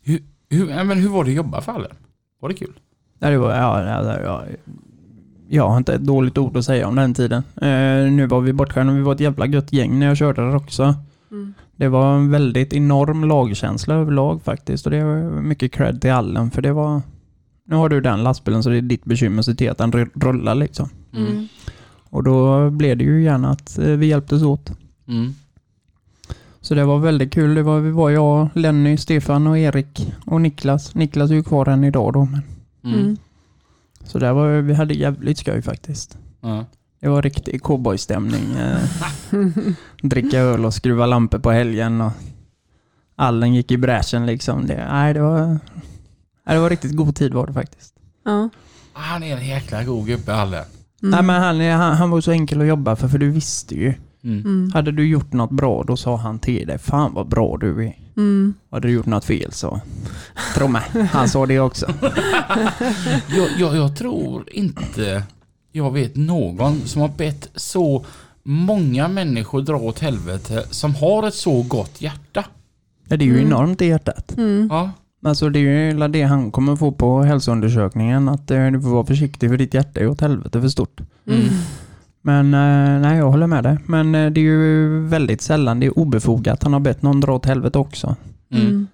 Hur, 0.02 0.70
ja, 0.70 0.84
men 0.84 0.98
hur 0.98 1.09
var 1.09 1.24
det 1.24 1.30
att 1.30 1.36
jobba 1.36 1.61
för 1.61 1.72
Allen? 1.72 1.96
Var 2.40 2.48
det 2.48 2.54
kul? 2.54 2.72
Ja, 3.18 3.30
det 3.30 3.38
var, 3.38 3.50
ja, 3.50 3.84
ja, 3.84 4.20
ja, 4.22 4.44
jag 5.48 5.68
har 5.68 5.76
inte 5.76 5.94
ett 5.94 6.07
dåligt 6.07 6.38
ord 6.38 6.57
att 6.57 6.64
säga 6.64 6.88
om 6.88 6.96
den 6.96 7.14
tiden. 7.14 7.42
Eh, 7.57 8.12
nu 8.12 8.26
var 8.26 8.40
vi 8.40 8.52
bortskämda, 8.52 8.92
vi 8.92 9.00
var 9.00 9.14
ett 9.14 9.20
jävla 9.20 9.46
gött 9.46 9.72
gäng 9.72 9.98
när 9.98 10.07
jag 10.07 10.16
körde 10.16 10.42
där 10.42 10.57
också. 10.57 10.94
Mm. 11.30 11.54
Det 11.76 11.88
var 11.88 12.14
en 12.14 12.30
väldigt 12.30 12.72
enorm 12.72 13.24
lagkänsla 13.24 13.94
överlag 13.94 14.42
faktiskt 14.42 14.86
och 14.86 14.92
det 14.92 15.04
var 15.04 15.40
mycket 15.40 15.72
cred 15.72 16.00
till 16.00 16.12
Allen 16.12 16.50
för 16.50 16.62
det 16.62 16.72
var 16.72 17.02
nu 17.64 17.76
har 17.76 17.88
du 17.88 18.00
den 18.00 18.22
lastbilen 18.22 18.62
så 18.62 18.70
det 18.70 18.76
är 18.76 18.82
ditt 18.82 19.04
bekymmer 19.04 19.38
att 19.38 19.46
se 19.46 19.54
till 19.54 19.70
att 19.70 19.78
den 19.78 19.92
rullar 20.14 20.54
liksom. 20.54 20.88
Mm. 21.12 21.48
Och 22.11 22.24
då 22.24 22.70
blev 22.70 22.96
det 22.96 23.04
ju 23.04 23.22
gärna 23.22 23.50
att 23.50 23.78
eh, 23.78 23.84
vi 23.84 24.07
hjälptes 24.07 24.42
åt. 24.42 24.72
Mm. 25.09 25.34
Så 26.66 26.74
det 26.74 26.84
var 26.84 26.98
väldigt 26.98 27.32
kul. 27.32 27.54
Det 27.54 27.62
var, 27.62 27.80
vi 27.80 27.90
var 27.90 28.10
jag, 28.10 28.48
Lenny, 28.54 28.96
Stefan 28.96 29.46
och 29.46 29.58
Erik 29.58 30.12
och 30.26 30.40
Niklas. 30.40 30.94
Niklas 30.94 31.30
är 31.30 31.34
ju 31.34 31.42
kvar 31.42 31.68
än 31.68 31.84
idag 31.84 32.12
då. 32.12 32.24
Men, 32.24 32.42
Mm. 32.84 33.00
Mm. 33.00 33.16
så 34.04 34.18
där 34.18 34.32
var, 34.32 34.48
vi 34.60 34.74
hade 34.74 34.94
jävligt 34.94 35.38
skoj 35.38 35.62
faktiskt. 35.62 36.18
Ja. 36.40 36.64
Det 37.00 37.08
var 37.08 37.22
riktig 37.22 37.62
cowboystämning. 37.62 38.56
Eh, 38.56 38.78
dricka 40.02 40.38
öl 40.38 40.64
och 40.64 40.74
skruva 40.74 41.06
lampor 41.06 41.38
på 41.38 41.50
helgen. 41.50 42.00
Och 42.00 42.12
allen 43.16 43.54
gick 43.54 43.70
i 43.70 43.76
bräschen 43.76 44.26
liksom. 44.26 44.66
Det, 44.66 44.86
nej, 44.90 45.14
det 45.14 45.20
var, 45.22 45.46
nej, 45.46 46.54
det 46.56 46.58
var 46.58 46.70
riktigt 46.70 46.96
god 46.96 47.16
tid 47.16 47.34
var 47.34 47.46
det 47.46 47.52
faktiskt. 47.52 47.94
Ja. 48.24 48.48
Han 48.92 49.22
är 49.22 49.36
en 49.36 49.46
jäkla 49.46 49.84
god 49.84 50.06
gubbe, 50.06 50.34
Alle. 50.34 50.58
Mm. 50.58 50.66
Nej, 51.00 51.22
men 51.22 51.42
han, 51.42 51.60
han, 51.80 51.96
han 51.96 52.10
var 52.10 52.20
så 52.20 52.30
enkel 52.32 52.60
att 52.60 52.66
jobba 52.66 52.96
för, 52.96 53.08
för 53.08 53.18
du 53.18 53.30
visste 53.30 53.74
ju. 53.74 53.94
Mm. 54.24 54.38
Mm. 54.44 54.70
Hade 54.74 54.92
du 54.92 55.08
gjort 55.08 55.32
något 55.32 55.50
bra, 55.50 55.84
då 55.86 55.96
sa 55.96 56.16
han 56.16 56.38
till 56.38 56.66
dig, 56.66 56.78
fan 56.78 57.14
vad 57.14 57.28
bra 57.28 57.56
du 57.60 57.84
är. 57.86 57.96
Mm. 58.16 58.54
Hade 58.70 58.88
du 58.88 58.94
gjort 58.94 59.06
något 59.06 59.24
fel 59.24 59.52
så, 59.52 59.80
tro 60.54 60.68
mig, 60.68 60.82
han 61.12 61.28
sa 61.28 61.46
det 61.46 61.60
också. 61.60 61.86
Jag, 63.36 63.48
jag, 63.58 63.76
jag 63.76 63.96
tror 63.96 64.44
inte 64.52 65.22
jag 65.72 65.92
vet 65.92 66.16
någon 66.16 66.80
som 66.80 67.02
har 67.02 67.08
bett 67.08 67.48
så 67.54 68.04
många 68.42 69.08
människor 69.08 69.62
dra 69.62 69.76
åt 69.76 69.98
helvete 69.98 70.64
som 70.70 70.94
har 70.94 71.28
ett 71.28 71.34
så 71.34 71.62
gott 71.62 72.00
hjärta. 72.00 72.44
Ja, 73.08 73.16
det 73.16 73.24
är 73.24 73.26
ju 73.26 73.38
Mm. 73.38 73.46
enormt 73.46 73.82
i 73.82 73.86
hjärtat. 73.86 74.36
Mm. 74.36 74.68
Ja. 74.70 74.90
Alltså 75.24 75.48
det 75.48 75.58
är 75.58 75.92
ju 75.92 76.08
det 76.08 76.22
han 76.22 76.50
kommer 76.50 76.76
få 76.76 76.92
på 76.92 77.22
hälsoundersökningen, 77.22 78.28
att 78.28 78.50
eh, 78.50 78.66
du 78.66 78.80
får 78.80 78.88
vara 78.90 79.06
försiktig 79.06 79.50
för 79.50 79.56
ditt 79.56 79.74
hjärta 79.74 80.00
är 80.00 80.08
åt 80.08 80.20
helvete 80.20 80.60
för 80.60 80.68
stort. 80.68 81.00
Mm. 81.26 81.44
Men 82.27 82.55
eh, 82.55 83.01
nej, 83.01 83.18
jag 83.18 83.31
håller 83.31 83.47
med 83.47 83.64
dig. 83.64 83.79
Men 83.87 84.14
eh, 84.14 84.31
det 84.31 84.41
är 84.41 84.43
ju 84.43 85.01
väldigt 85.01 85.41
sällan 85.41 85.81
det 85.81 85.87
är 85.87 85.99
obefogat. 85.99 86.62
Han 86.62 86.72
har 86.72 86.81
bett 86.81 87.03
någon 87.03 87.20
dra 87.20 87.35
åt 87.35 87.47
helvete 87.47 87.79
också. 87.79 88.16
Mm. 88.51 88.87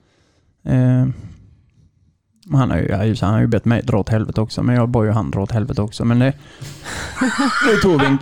Han, 2.55 2.71
har 2.71 2.79
ju, 2.79 3.17
han 3.21 3.33
har 3.33 3.41
ju 3.41 3.47
bett 3.47 3.65
mig 3.65 3.83
dra 3.83 3.99
åt 3.99 4.09
helvete 4.09 4.41
också, 4.41 4.63
men 4.63 4.75
jag 4.75 4.89
bad 4.89 5.07
ju 5.07 5.13
han 5.13 5.31
dra 5.31 5.41
åt 5.41 5.53
helvete 5.53 5.83
också. 5.83 6.05
Men 6.05 6.19
det, 6.19 6.27
nu 7.67 7.77
tog 7.83 8.01
vi, 8.01 8.07
en, 8.07 8.19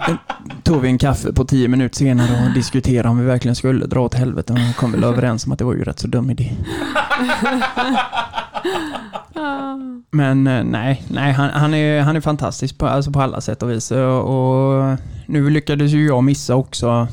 tog 0.62 0.80
vi 0.80 0.88
en 0.88 0.98
kaffe 0.98 1.32
på 1.32 1.44
tio 1.44 1.68
minuter 1.68 1.96
senare 1.96 2.46
och 2.46 2.54
diskuterade 2.54 3.08
om 3.08 3.18
vi 3.18 3.24
verkligen 3.24 3.54
skulle 3.54 3.86
dra 3.86 4.00
åt 4.00 4.14
helvete. 4.14 4.52
Och 4.52 4.76
kom 4.76 4.92
väl 4.92 5.04
överens 5.04 5.46
om 5.46 5.52
att 5.52 5.58
det 5.58 5.64
var 5.64 5.74
ju 5.74 5.84
rätt 5.84 5.98
så 5.98 6.06
dum 6.06 6.30
idé. 6.30 6.52
Men 10.12 10.46
eh, 10.46 10.64
nej, 10.64 11.04
nej 11.08 11.32
han, 11.32 11.50
han, 11.50 11.74
är, 11.74 12.00
han 12.00 12.16
är 12.16 12.20
fantastisk 12.20 12.78
på, 12.78 12.86
alltså 12.86 13.10
på 13.10 13.20
alla 13.20 13.40
sätt 13.40 13.62
och 13.62 13.70
vis. 13.70 13.90
Och, 13.90 14.00
och 14.00 14.98
nu 15.26 15.50
lyckades 15.50 15.92
ju 15.92 16.06
jag 16.06 16.24
missa 16.24 16.54
också 16.54 17.08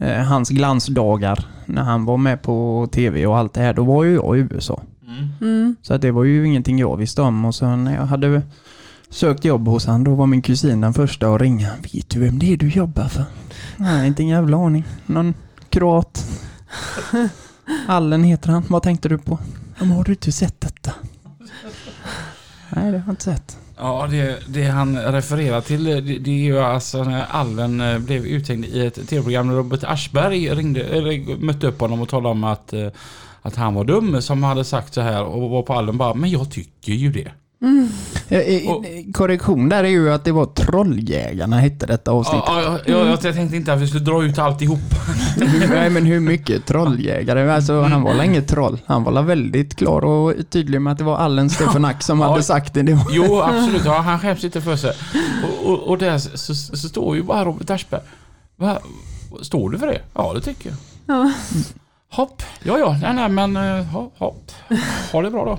eh, 0.00 0.22
hans 0.22 0.48
glansdagar 0.48 1.46
när 1.66 1.82
han 1.82 2.04
var 2.04 2.16
med 2.16 2.42
på 2.42 2.88
tv 2.92 3.26
och 3.26 3.38
allt 3.38 3.54
det 3.54 3.60
här. 3.60 3.74
Då 3.74 3.84
var 3.84 4.04
ju 4.04 4.14
jag 4.14 4.38
i 4.38 4.40
USA. 4.40 4.82
Mm. 5.40 5.76
Så 5.82 5.94
att 5.94 6.02
det 6.02 6.10
var 6.10 6.24
ju 6.24 6.46
ingenting 6.46 6.78
jag 6.78 6.96
visste 6.96 7.22
om. 7.22 7.44
Och 7.44 7.54
så 7.54 7.76
när 7.76 7.94
jag 7.94 8.06
hade 8.06 8.42
sökt 9.10 9.44
jobb 9.44 9.68
hos 9.68 9.86
han, 9.86 10.04
då 10.04 10.14
var 10.14 10.26
min 10.26 10.42
kusin 10.42 10.80
den 10.80 10.94
första 10.94 11.34
att 11.34 11.40
ringa. 11.40 11.70
Vet 11.92 12.08
du 12.08 12.20
vem 12.20 12.38
det 12.38 12.52
är 12.52 12.56
du 12.56 12.68
jobbar 12.68 13.08
för? 13.08 13.24
Nej, 13.76 14.06
inte 14.06 14.22
en 14.22 14.28
jävla 14.28 14.56
aning. 14.56 14.84
Någon 15.06 15.34
kroat. 15.70 16.26
Allen 17.86 18.24
heter 18.24 18.50
han. 18.50 18.64
Vad 18.68 18.82
tänkte 18.82 19.08
du 19.08 19.18
på? 19.18 19.38
Men 19.78 19.90
har 19.90 20.04
du 20.04 20.12
inte 20.12 20.32
sett 20.32 20.60
detta? 20.60 20.92
Nej, 22.70 22.92
det 22.92 22.98
har 22.98 23.04
jag 23.06 23.12
inte 23.12 23.24
sett. 23.24 23.58
Ja, 23.76 24.06
det, 24.10 24.38
det 24.48 24.64
han 24.64 24.98
refererar 24.98 25.60
till 25.60 25.84
det, 25.84 26.00
det 26.00 26.30
är 26.30 26.44
ju 26.44 26.58
alltså 26.58 27.04
när 27.04 27.26
Allen 27.30 27.80
eh, 27.80 27.98
blev 27.98 28.26
uthängd 28.26 28.64
i 28.64 28.86
ett 28.86 29.08
tv-program 29.08 29.46
när 29.46 29.54
Robert 29.54 29.84
Aschberg 29.84 30.54
ringde, 30.54 30.80
eller 30.80 31.36
mötte 31.36 31.66
upp 31.66 31.80
honom 31.80 32.00
och 32.00 32.08
talade 32.08 32.28
om 32.28 32.44
att, 32.44 32.72
eh, 32.72 32.88
att 33.48 33.56
han 33.56 33.74
var 33.74 33.84
dum 33.84 34.22
som 34.22 34.42
hade 34.42 34.64
sagt 34.64 34.94
så 34.94 35.00
här 35.00 35.24
och 35.24 35.50
var 35.50 35.62
på 35.62 35.74
Allen 35.74 35.98
bara 35.98 36.14
Men 36.14 36.30
jag 36.30 36.50
tycker 36.50 36.92
ju 36.92 37.12
det. 37.12 37.30
Mm. 37.62 37.88
Eh, 38.28 38.38
eh, 38.38 38.70
Och- 38.70 38.84
Korrektion 39.14 39.68
där 39.68 39.84
är 39.84 39.88
ju 39.88 40.12
att 40.12 40.24
det 40.24 40.32
var 40.32 40.46
Trolljägarna 40.46 41.58
hette 41.58 41.86
detta 41.86 42.10
avsnitt. 42.10 42.42
Ja, 42.46 42.62
ja, 42.62 42.78
ja, 42.86 43.06
jag, 43.06 43.20
tänkte 43.34 43.56
inte 43.56 43.72
att 43.72 43.80
vi 43.80 43.86
skulle 43.86 44.04
dra 44.04 44.24
ut 44.24 44.38
alltihop. 44.38 44.78
Nej 45.70 45.90
men 45.90 46.06
hur 46.06 46.20
mycket 46.20 46.66
trolljägare? 46.66 47.52
Alltså 47.52 47.80
han 47.80 48.02
var 48.02 48.14
väl 48.14 48.24
inget 48.26 48.48
troll. 48.48 48.78
Han 48.86 49.04
var 49.04 49.12
väl 49.12 49.24
väldigt 49.24 49.76
klar 49.76 50.04
och 50.04 50.34
tydlig 50.50 50.80
med 50.80 50.92
att 50.92 50.98
det 50.98 51.04
var 51.04 51.16
Allen 51.16 51.50
Stefanak 51.50 52.02
som 52.02 52.20
Ja. 52.20 52.30
hade 52.30 52.42
sagt 52.42 52.74
det. 52.74 52.82
det 52.82 52.94
var... 52.94 53.06
Jo, 53.10 53.40
absolut. 53.40 53.84
Ja, 53.84 53.98
han 53.98 54.18
skäms 54.18 54.44
inte 54.44 54.60
för 54.60 54.76
sig. 54.76 54.92
Och, 55.44 55.72
och, 55.72 55.88
och 55.88 55.98
där 55.98 56.18
så, 56.18 56.54
så, 56.54 56.88
står 56.88 57.16
ju 57.16 57.22
bara 57.22 57.44
Robert 57.44 57.70
Aschberg. 57.70 58.00
Står 59.42 59.70
du 59.70 59.78
för 59.78 59.86
det? 59.86 60.00
Ja, 60.14 60.32
det 60.34 60.40
tycker 60.40 60.70
jag. 60.70 60.78
Ja. 61.16 61.32
Hopp. 62.10 62.42
Ja, 62.62 62.78
ja. 62.78 62.96
Nej, 63.02 63.14
nej, 63.14 63.28
men 63.28 63.56
eh, 63.56 63.84
hopp. 63.84 64.14
hopp. 64.18 64.50
Ha 65.12 65.22
det 65.22 65.30
bra 65.30 65.44
då. 65.44 65.58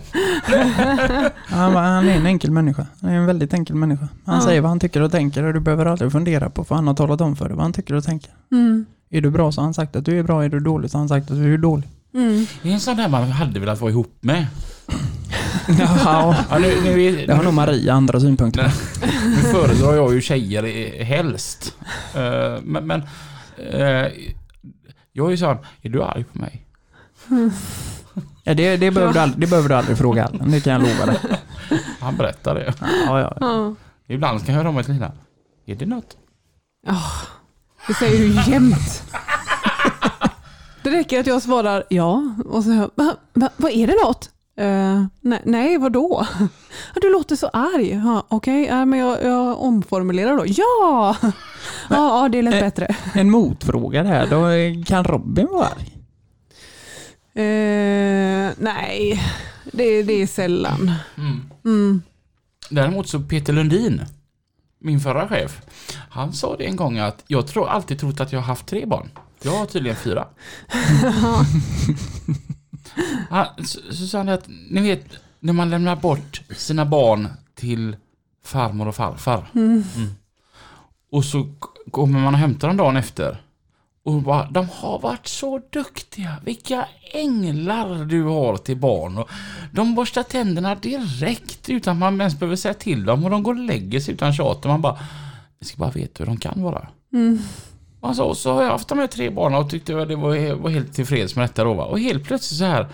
Han, 1.56 1.76
är 2.08 2.12
en 2.18 2.26
enkel 2.26 2.52
människa. 2.52 2.88
Han 3.02 3.12
är 3.12 3.16
en 3.16 3.26
väldigt 3.26 3.54
enkel 3.54 3.76
människa. 3.76 4.08
Han 4.26 4.36
Ja. 4.36 4.42
säger 4.42 4.62
vad 4.62 4.70
han 4.70 4.80
tycker 4.80 5.02
och 5.02 5.12
tänker 5.12 5.44
och 5.44 5.54
du 5.54 5.60
behöver 5.60 5.86
aldrig 5.86 6.12
fundera 6.12 6.50
på 6.50 6.64
för 6.64 6.76
han 6.76 6.88
har 6.88 6.94
talat 6.94 7.22
om 7.22 7.36
för 7.36 7.46
dig 7.46 7.56
vad 7.56 7.64
han 7.64 7.74
tycker 7.74 7.94
och 7.96 8.04
tänker. 8.04 8.32
Mm. 8.52 8.86
Är 9.12 9.22
du 9.22 9.30
bra 9.30 9.52
så 9.52 9.62
har 9.62 9.64
han 9.64 9.74
sagt 9.74 9.96
att 9.96 10.06
du 10.06 10.20
är 10.20 10.24
bra, 10.24 10.44
är 10.46 10.50
du 10.50 10.60
dålig 10.60 10.92
så 10.92 10.98
har 10.98 11.00
han 11.00 11.10
sagt 11.10 11.32
att 11.32 11.38
du 11.38 11.54
är 11.54 11.58
dålig. 11.58 11.90
Mm. 12.14 12.46
Det 12.62 12.70
är 12.70 12.74
en 12.74 12.80
sån 12.80 12.98
där 12.98 13.08
man 13.08 13.32
hade 13.32 13.60
velat 13.60 13.82
vara 13.82 13.92
ihop 13.92 14.18
med. 14.20 14.48
Ja, 15.80 16.36
Ja, 16.50 16.58
nu, 16.60 16.74
nu, 16.84 17.04
är- 17.04 17.28
det 17.28 17.34
har 17.34 17.44
nog 17.44 17.54
Maria 17.54 17.94
andra 17.94 18.20
synpunkter 18.20 18.64
på. 18.64 18.70
nu 19.30 19.36
föredrar 19.36 19.96
jag 19.96 20.14
ju 20.14 20.22
tjejer 20.22 21.04
helst. 21.04 21.74
Eh, 22.16 22.62
men 22.64 22.88
men 22.88 23.02
eh, 23.74 24.08
jag 25.20 25.28
är 25.28 25.32
ju 25.32 25.38
sån, 25.38 25.58
är 25.82 25.90
du 25.90 26.04
arg 26.04 26.24
på 26.24 26.40
mig? 26.40 26.66
Ja, 28.44 28.54
det, 28.54 28.78
det, 28.78 28.92
behöver 28.92 29.14
du 29.14 29.20
aldrig, 29.20 29.40
det 29.42 29.48
behöver 29.48 29.70
du 29.70 29.76
aldrig 29.76 29.98
fråga 29.98 30.30
det 30.32 30.62
kan 30.62 30.74
jag 30.74 30.82
lova 30.82 31.06
dig. 31.06 31.20
Han 32.00 32.16
berättar 32.18 32.56
det. 32.56 32.74
Ja, 33.06 33.20
ja. 33.20 33.38
Ja. 33.40 33.76
Ibland 34.08 34.46
kan 34.46 34.56
jag 34.56 34.62
höra 34.62 34.70
om 34.70 34.78
ett 34.78 34.88
lilla. 34.88 35.12
Är 35.66 35.76
det 35.76 35.86
något? 35.86 36.18
Det 37.88 37.94
säger 37.94 38.20
du 38.20 38.52
jämt. 38.52 39.04
Det 40.84 40.90
räcker 40.90 41.20
att 41.20 41.28
jag 41.28 41.42
svarar 41.42 41.84
ja 41.90 42.36
och 42.46 42.64
så 42.64 42.72
hör, 42.72 42.90
va, 42.96 43.16
va, 43.34 43.50
vad 43.58 43.72
är 43.72 43.88
det 43.88 43.96
något? 44.06 44.30
Uh, 44.60 45.06
nej, 45.22 45.42
nej, 45.46 45.78
vadå? 45.78 46.26
Du 47.02 47.12
låter 47.12 47.36
så 47.36 47.48
arg. 47.48 47.90
Ja, 47.90 48.26
Okej, 48.30 48.66
ja, 48.66 48.86
men 48.86 49.00
jag, 49.00 49.24
jag 49.24 49.62
omformulerar 49.62 50.38
då. 50.38 50.44
Ja! 50.48 51.16
Ja, 51.90 52.22
ja, 52.24 52.30
det 52.30 52.42
lät 52.42 52.54
Eh. 52.54 52.60
bättre. 52.60 52.96
En 53.14 53.30
motfråga 53.32 54.04
där, 54.04 54.28
då 54.28 54.48
eh, 54.48 54.84
kan 54.86 55.04
Robin 55.04 55.48
vara 55.52 55.66
arg? 55.68 55.96
Eh, 57.34 58.52
nej, 58.58 59.22
det, 59.72 60.04
det 60.04 60.14
är 60.22 60.28
sällan. 60.28 60.92
Mm. 61.18 61.42
Mm. 61.66 62.02
Däremot 62.70 63.10
så 63.10 63.20
Peter 63.20 63.54
Lundin, 63.54 64.02
min 64.82 65.00
förra 65.00 65.28
chef, 65.28 65.62
han 66.10 66.34
sa 66.34 66.56
det 66.58 66.66
en 66.66 66.76
gång 66.76 66.98
att 67.00 67.24
jag 67.28 67.48
tror 67.48 67.70
alltid 67.70 68.00
trott 68.00 68.20
att 68.20 68.32
jag 68.32 68.40
har 68.40 68.48
haft 68.48 68.66
tre 68.68 68.86
barn. 68.86 69.10
Jag 69.42 69.52
har 69.52 69.66
tydligen 69.66 69.98
fyra. 69.98 70.28
Han, 73.30 73.66
så, 73.66 74.08
sa 74.08 74.18
han 74.18 74.30
att, 74.30 74.46
ni 74.70 74.82
vet, 74.82 75.06
när 75.40 75.54
man 75.54 75.70
lämnar 75.70 75.96
bort 75.96 76.42
sina 76.58 76.86
barn 76.86 77.28
till 77.56 77.96
farmor 78.44 78.88
och 78.88 78.96
farfar. 78.96 79.52
Mm. 79.56 79.84
Och 81.12 81.26
så 81.26 81.48
kommer 81.92 82.20
man 82.20 82.34
och 82.34 82.40
hämtar 82.40 82.68
dem 82.68 82.78
dagen 82.78 82.98
efter. 82.98 83.42
Och 84.04 84.22
bara, 84.22 84.50
de 84.50 84.68
har 84.70 85.00
varit 85.00 85.28
så 85.28 85.62
duktiga. 85.70 86.36
Vilka 86.46 86.86
änglar 87.14 88.06
du 88.06 88.24
har 88.24 88.58
till 88.58 88.78
barn. 88.78 89.18
Och 89.18 89.30
de 89.72 89.96
borstar 89.96 90.24
tänderna 90.24 90.76
direkt 90.76 91.70
utan 91.70 91.98
man 91.98 92.22
ens 92.22 92.40
behöver 92.40 92.56
säga 92.56 92.74
till 92.74 93.06
dem. 93.06 93.24
Och 93.24 93.30
de 93.30 93.44
går 93.44 93.54
och 93.54 93.66
lägger 93.66 94.00
sig 94.00 94.14
utan 94.14 94.34
tjat. 94.34 94.64
Man 94.64 94.82
bara, 94.82 95.00
ni 95.60 95.68
ska 95.68 95.78
bara 95.78 95.92
veta 95.92 96.24
hur 96.24 96.26
de 96.26 96.38
kan 96.38 96.64
vara. 96.64 96.88
Mm. 97.14 97.40
Alltså, 98.02 98.24
och 98.24 98.38
så 98.38 98.54
har 98.54 98.64
jag 98.64 98.70
haft 98.70 98.88
de 98.88 99.00
här 99.00 99.08
tre 99.08 99.30
barnen 99.30 99.60
och 99.62 99.70
tyckte 99.70 100.02
att 100.02 100.08
det 100.08 100.16
var, 100.16 100.56
var 100.56 100.70
helt 100.70 100.94
tillfreds 100.94 101.36
med 101.36 101.44
detta 101.44 101.64
då 101.64 101.74
va. 101.74 101.86
Och 101.86 102.00
helt 102.00 102.24
plötsligt 102.24 102.60
så 102.60 102.66
här 102.66 102.88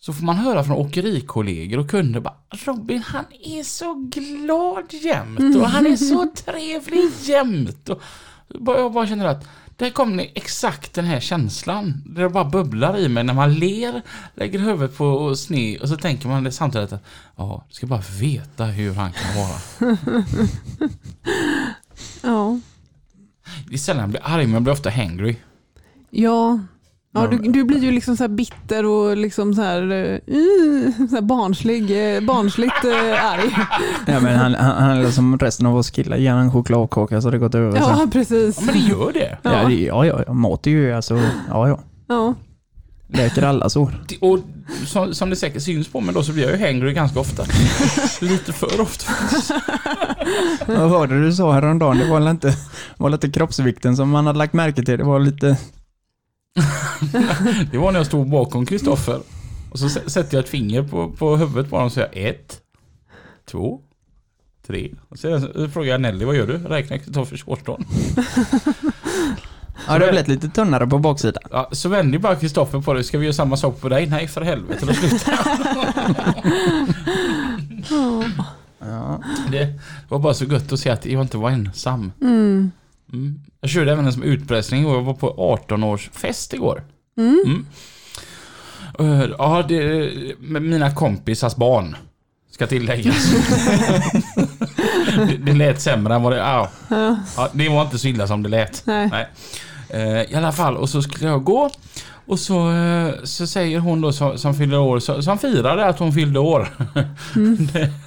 så 0.00 0.12
får 0.12 0.24
man 0.24 0.36
höra 0.36 0.64
från 0.64 0.76
åkerikollegor 0.76 1.78
och 1.78 1.90
kunder 1.90 2.20
bara 2.20 2.34
Robin 2.64 3.02
han 3.06 3.24
är 3.44 3.62
så 3.62 3.94
glad 3.94 4.92
jämt 4.92 5.56
och 5.56 5.68
han 5.68 5.86
är 5.86 5.96
så 5.96 6.26
trevlig 6.44 7.10
jämt. 7.22 7.88
Och 7.88 8.02
jag 8.64 8.92
bara 8.92 9.06
känner 9.06 9.26
att 9.26 9.48
där 9.76 9.90
kom 9.90 10.16
ni 10.16 10.32
exakt 10.34 10.94
den 10.94 11.04
här 11.04 11.20
känslan. 11.20 12.02
Det 12.06 12.28
bara 12.28 12.44
bubblar 12.44 12.98
i 12.98 13.08
mig 13.08 13.24
när 13.24 13.34
man 13.34 13.54
ler, 13.54 14.02
lägger 14.34 14.58
huvudet 14.58 14.96
på 14.96 15.36
sne 15.36 15.78
och 15.78 15.88
så 15.88 15.96
tänker 15.96 16.28
man 16.28 16.44
det 16.44 16.52
samtidigt 16.52 16.92
att 16.92 17.04
ja, 17.36 17.66
ska 17.70 17.86
bara 17.86 18.02
veta 18.20 18.64
hur 18.64 18.94
han 18.94 19.12
kan 19.12 19.36
vara. 19.36 19.96
Ja. 22.22 22.58
Det 23.68 23.74
är 23.74 23.78
sällan 23.78 24.00
jag 24.00 24.10
blir 24.10 24.20
arg 24.24 24.44
men 24.44 24.52
jag 24.54 24.62
blir 24.62 24.72
ofta 24.72 24.90
hangry. 24.90 25.36
ja, 26.10 26.58
Ja, 27.12 27.26
du, 27.26 27.38
du 27.38 27.64
blir 27.64 27.78
ju 27.78 27.90
liksom 27.90 28.16
så 28.16 28.22
här 28.22 28.28
bitter 28.28 28.84
och 28.84 29.16
liksom 29.16 29.54
så 29.54 29.62
här, 29.62 29.82
eh, 30.26 31.08
så 31.08 31.14
här 31.14 31.20
barnslig, 31.22 32.14
eh, 32.16 32.20
barnsligt 32.20 32.84
eh, 32.84 33.24
arg. 33.32 33.56
Ja, 34.06 34.20
men 34.20 34.38
han, 34.38 34.54
han, 34.54 34.82
han 34.82 34.90
är 34.90 35.10
som 35.10 35.38
resten 35.38 35.66
av 35.66 35.76
oss 35.76 35.90
killar. 35.90 36.16
Ge 36.16 36.28
han 36.28 36.40
en 36.40 36.52
chokladkaka 36.52 37.20
så 37.20 37.30
det 37.30 37.38
gått 37.38 37.54
över. 37.54 37.72
så. 37.72 37.76
Ja, 37.78 38.06
precis. 38.12 38.56
Ja, 38.60 38.66
men 38.66 38.74
det 38.74 38.80
gör 38.80 39.12
det. 39.12 39.38
Ja, 39.42 39.68
det, 39.68 39.74
ja, 39.74 40.06
ja, 40.06 40.22
ja, 40.26 40.32
mat 40.32 40.66
är 40.66 40.70
ju 40.70 40.92
alltså, 40.92 41.14
ja, 41.48 41.68
ja. 41.68 41.80
Ja. 42.06 42.34
Läker 43.08 43.42
alla 43.42 43.70
sår. 43.70 44.04
Och 44.20 44.38
som, 44.86 45.14
som 45.14 45.30
det 45.30 45.36
säkert 45.36 45.62
syns 45.62 45.88
på 45.88 46.00
mig 46.00 46.14
då 46.14 46.22
så 46.22 46.32
blir 46.32 46.48
jag 46.50 46.58
ju 46.60 46.66
hangry 46.66 46.92
ganska 46.92 47.20
ofta. 47.20 47.44
Lite 48.20 48.52
för 48.52 48.80
ofta. 48.80 49.12
Vad 50.66 50.90
var 50.90 51.06
det 51.06 51.24
du 51.24 51.32
sa 51.32 51.52
häromdagen? 51.52 51.98
Det 51.98 52.06
var 52.10 52.18
väl 52.20 52.28
inte, 52.28 52.56
var 52.96 53.10
lite 53.10 53.30
kroppsvikten 53.30 53.96
som 53.96 54.08
man 54.10 54.26
hade 54.26 54.38
lagt 54.38 54.52
märke 54.52 54.82
till. 54.82 54.98
Det 54.98 55.04
var 55.04 55.20
lite... 55.20 55.58
Det 57.72 57.78
var 57.78 57.92
när 57.92 57.98
jag 57.98 58.06
stod 58.06 58.30
bakom 58.30 58.66
Kristoffer. 58.66 59.20
Och 59.70 59.78
så 59.78 59.86
sä- 59.86 60.08
sätter 60.08 60.36
jag 60.36 60.44
ett 60.44 60.50
finger 60.50 60.82
på, 60.82 61.10
på 61.12 61.36
huvudet 61.36 61.70
på 61.70 61.76
honom 61.76 61.86
och 61.86 61.92
säger 61.92 62.30
ett, 62.30 62.60
två, 63.50 63.80
tre. 64.66 64.94
Och 65.08 65.18
sen 65.18 65.40
så 65.40 65.68
frågar 65.68 65.90
jag 65.90 66.00
Nelly, 66.00 66.24
vad 66.24 66.36
gör 66.36 66.46
du? 66.46 66.58
Räknar 66.58 66.98
Kristoffers 66.98 67.42
årtal. 67.46 67.84
Ja, 69.86 69.98
det 69.98 70.04
har 70.04 70.10
blivit 70.12 70.28
lite 70.28 70.48
tunnare 70.48 70.86
på 70.86 70.98
baksidan. 70.98 71.42
Ja, 71.50 71.68
så 71.72 71.88
vänder 71.88 72.18
bara 72.18 72.36
Kristoffer 72.36 72.80
på 72.80 72.94
det. 72.94 73.04
Ska 73.04 73.18
vi 73.18 73.24
göra 73.24 73.32
samma 73.34 73.56
sak 73.56 73.80
på 73.80 73.88
dig? 73.88 74.06
Nej, 74.06 74.28
för 74.28 74.40
helvete. 74.40 74.86
Då 74.86 74.92
slutar 74.92 75.32
Ja. 78.80 79.20
Det 79.50 79.74
var 80.08 80.18
bara 80.18 80.34
så 80.34 80.44
gött 80.44 80.72
att 80.72 80.80
se 80.80 80.90
att 80.90 81.06
jag 81.06 81.22
inte 81.22 81.36
var 81.36 81.50
ensam. 81.50 82.12
Mm. 82.20 82.70
Mm. 83.12 83.40
Jag 83.60 83.70
körde 83.70 83.92
även 83.92 84.06
en 84.06 84.12
som 84.12 84.22
utpressning 84.22 84.86
och 84.86 84.94
jag 84.94 85.02
var 85.02 85.14
på 85.14 85.58
18-årsfest 85.68 86.54
igår. 86.54 86.82
Mm. 87.18 87.42
Mm. 87.46 87.66
Eh, 89.22 89.28
Ja, 89.38 89.64
det, 89.68 90.10
mina 90.40 90.94
kompisars 90.94 91.56
barn. 91.56 91.96
Ska 92.50 92.66
tilläggas. 92.66 93.32
det, 95.16 95.36
det 95.42 95.52
lät 95.52 95.80
sämre 95.80 96.14
än 96.14 96.22
vad 96.22 96.32
det... 96.32 96.38
Ja, 96.38 96.68
ja, 97.36 97.48
det 97.52 97.68
var 97.68 97.82
inte 97.82 97.98
så 97.98 98.08
illa 98.08 98.26
som 98.26 98.42
det 98.42 98.48
lät. 98.48 98.82
nej. 98.86 99.08
Nej. 99.10 99.28
Eh, 99.90 100.22
I 100.22 100.34
alla 100.34 100.52
fall, 100.52 100.76
och 100.76 100.88
så 100.88 101.02
skulle 101.02 101.26
jag 101.30 101.44
gå. 101.44 101.70
Och 102.26 102.38
så, 102.38 102.70
eh, 102.72 103.14
så 103.24 103.46
säger 103.46 103.78
hon 103.78 104.00
då 104.00 104.12
som, 104.12 104.38
som 104.38 104.54
fyller 104.54 104.78
år, 104.78 104.98
så- 104.98 105.22
som 105.22 105.38
firade 105.38 105.86
att 105.86 105.98
hon 105.98 106.12
fyllde 106.12 106.38
år. 106.38 106.68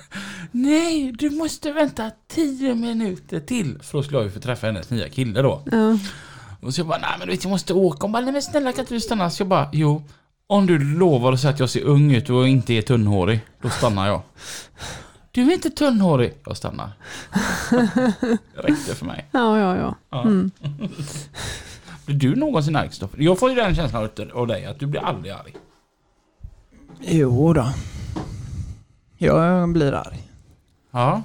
Nej, 0.51 1.11
du 1.11 1.29
måste 1.29 1.71
vänta 1.71 2.11
10 2.27 2.75
minuter 2.75 3.39
till. 3.39 3.77
För 3.81 3.97
då 3.97 4.03
skulle 4.03 4.17
jag 4.17 4.25
ju 4.25 4.31
få 4.31 4.39
träffa 4.39 4.67
hennes 4.67 4.89
nya 4.89 5.09
kille 5.09 5.41
då. 5.41 5.61
Ja. 5.71 5.97
Och 6.61 6.73
så 6.73 6.79
jag 6.81 6.87
bara, 6.87 6.97
nej 6.99 7.09
men 7.19 7.27
du 7.27 7.33
vet 7.33 7.43
jag 7.43 7.51
måste 7.51 7.73
åka. 7.73 7.97
Hon 8.01 8.11
bara, 8.11 8.23
nej 8.23 8.33
men 8.33 8.41
snälla 8.41 8.71
kan 8.71 8.79
inte 8.79 8.93
du 8.93 8.99
stanna? 8.99 9.29
Så 9.29 9.41
jag 9.41 9.47
bara, 9.47 9.69
jo. 9.73 10.03
Om 10.47 10.65
du 10.65 10.79
lovar 10.79 11.33
att 11.33 11.39
säga 11.39 11.53
att 11.53 11.59
jag 11.59 11.69
ser 11.69 11.83
ung 11.83 12.11
ut 12.13 12.29
och 12.29 12.47
inte 12.47 12.73
är 12.73 12.81
tunnhårig, 12.81 13.39
då 13.61 13.69
stannar 13.69 14.07
jag. 14.07 14.21
Du 15.31 15.41
är 15.41 15.53
inte 15.53 15.69
tunnhårig. 15.69 16.33
Jag 16.45 16.57
stannar. 16.57 16.91
Det 18.55 18.61
räckte 18.63 18.95
för 18.95 19.05
mig. 19.05 19.25
Ja, 19.31 19.59
ja, 19.59 19.77
ja. 19.77 19.95
Ja. 20.11 20.21
Mm. 20.21 20.51
Blir 22.05 22.15
du 22.15 22.35
någonsin 22.35 22.75
arg 22.75 22.87
Kristoffer? 22.87 23.21
Jag 23.21 23.39
får 23.39 23.49
ju 23.49 23.55
den 23.55 23.75
känslan 23.75 24.09
av- 24.33 24.47
dig 24.47 24.65
att 24.65 24.79
du 24.79 24.85
blir 24.85 25.01
aldrig 25.01 25.33
arg. 25.33 25.55
Jo 27.01 27.53
då. 27.53 27.67
Jag 29.17 29.69
blir 29.73 29.93
arg. 29.93 30.27
Ja. 30.91 31.21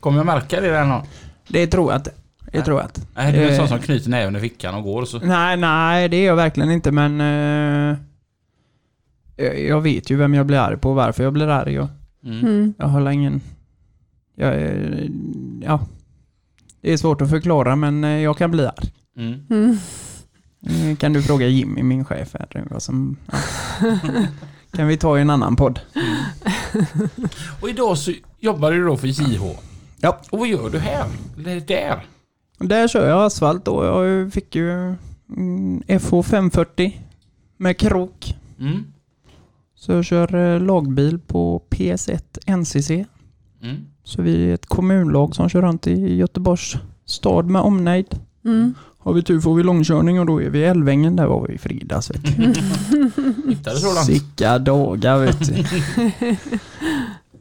Kommer 0.00 0.16
jag 0.18 0.26
märka 0.26 0.60
det 0.60 0.80
någon 0.80 0.90
gång? 0.90 1.06
Det 1.48 1.66
tror 1.66 1.92
jag 1.92 1.98
inte. 1.98 2.10
Det 2.52 2.62
tror 2.62 2.78
jag 2.80 2.86
inte. 2.86 3.00
Nej, 3.14 3.32
du 3.32 3.38
är 3.38 3.48
en 3.50 3.56
sån 3.56 3.64
Eh. 3.64 3.68
som 3.70 3.78
knyter 3.78 4.10
näven 4.10 4.36
i 4.36 4.40
fickan 4.40 4.74
och 4.74 4.82
går 4.82 5.02
och 5.02 5.08
så. 5.08 5.18
Nej, 5.18 5.56
nej, 5.56 6.08
det 6.08 6.16
är 6.16 6.26
jag 6.26 6.36
verkligen 6.36 6.70
inte, 6.70 6.92
men... 6.92 7.20
eh, 7.20 7.98
jag- 9.66 9.80
vet 9.80 10.10
ju 10.10 10.16
vem 10.16 10.34
jag 10.34 10.46
blir 10.46 10.58
arg 10.58 10.76
på 10.76 10.88
och 10.90 10.94
varför 10.96 11.24
jag 11.24 11.32
blir 11.32 11.48
arg. 11.48 11.80
Och 11.80 11.88
Mm. 12.24 12.38
Mm. 12.40 12.74
jag 12.78 12.86
håller 12.88 13.10
ingen... 13.10 13.40
Jag, 14.34 14.54
är- 14.54 15.08
ja. 15.62 15.80
Det 16.86 16.92
är 16.92 16.96
svårt 16.96 17.20
att 17.22 17.30
förklara, 17.30 17.76
men 17.76 18.04
eh, 18.04 18.10
jag 18.10 18.38
kan 18.38 18.50
bli 18.50 18.66
arg. 18.66 18.92
Mm. 19.16 19.40
Mm. 19.50 19.78
Eh, 20.90 20.96
Kan 20.96 21.12
du 21.12 21.22
fråga 21.22 21.46
Jimmy, 21.48 21.82
min 21.82 22.04
chef 22.04 22.34
här, 22.34 22.64
vad 22.70 22.82
som... 22.82 23.16
Ja. 23.32 23.38
kan 24.72 24.86
vi 24.86 24.96
ta 24.96 25.18
i 25.18 25.20
en 25.20 25.30
annan 25.30 25.56
podd? 25.56 25.80
Och 27.60 27.68
idag 27.70 27.98
så 27.98 28.12
jobbar 28.38 28.72
du 28.72 28.84
då 28.84 28.96
för 28.96 29.06
JH. 29.06 29.42
Ja. 30.00 30.20
Och 30.30 30.38
vad 30.38 30.48
gör 30.48 30.70
du 30.70 30.78
här? 30.78 31.04
Eller 31.38 31.60
där? 31.60 32.06
Där 32.58 32.88
kör 32.88 33.08
jag 33.08 33.24
asfalt 33.24 33.68
och 33.68 33.84
jag 33.86 34.32
fick 34.32 34.54
ju 34.54 34.94
mm, 35.36 35.82
FH 36.00 36.22
540 36.22 37.00
med 37.56 37.78
krok. 37.78 38.34
Mm. 38.60 38.84
Så 39.74 39.92
jag 39.92 40.04
kör 40.04 40.34
eh, 40.34 40.60
lagbil 40.60 41.18
på 41.18 41.62
PS1 41.70 42.56
NCC. 42.56 43.06
Mm. 43.70 43.84
Så 44.04 44.22
vi 44.22 44.50
är 44.50 44.54
ett 44.54 44.66
kommunlag 44.66 45.34
som 45.34 45.48
kör 45.48 45.62
runt 45.62 45.86
i 45.86 46.14
Göteborgs 46.14 46.76
stad 47.04 47.46
med 47.46 47.62
omnejd. 47.62 48.20
Mm. 48.44 48.74
Har 48.98 49.12
vi 49.12 49.22
tur 49.22 49.40
får 49.40 49.54
vi 49.54 49.62
långkörning 49.62 50.20
och 50.20 50.26
då 50.26 50.42
är 50.42 50.50
vi 50.50 50.58
i 50.58 50.64
Älvängen. 50.64 51.16
Där 51.16 51.26
var 51.26 51.46
vi 51.48 51.54
i 51.54 51.58
fredags. 51.58 52.10
Vet 52.10 52.36
du. 52.36 52.42
Långt? 53.84 54.04
Sicka 54.06 54.58
dagar 54.58 55.18
vet 55.18 55.46
du. 55.46 55.64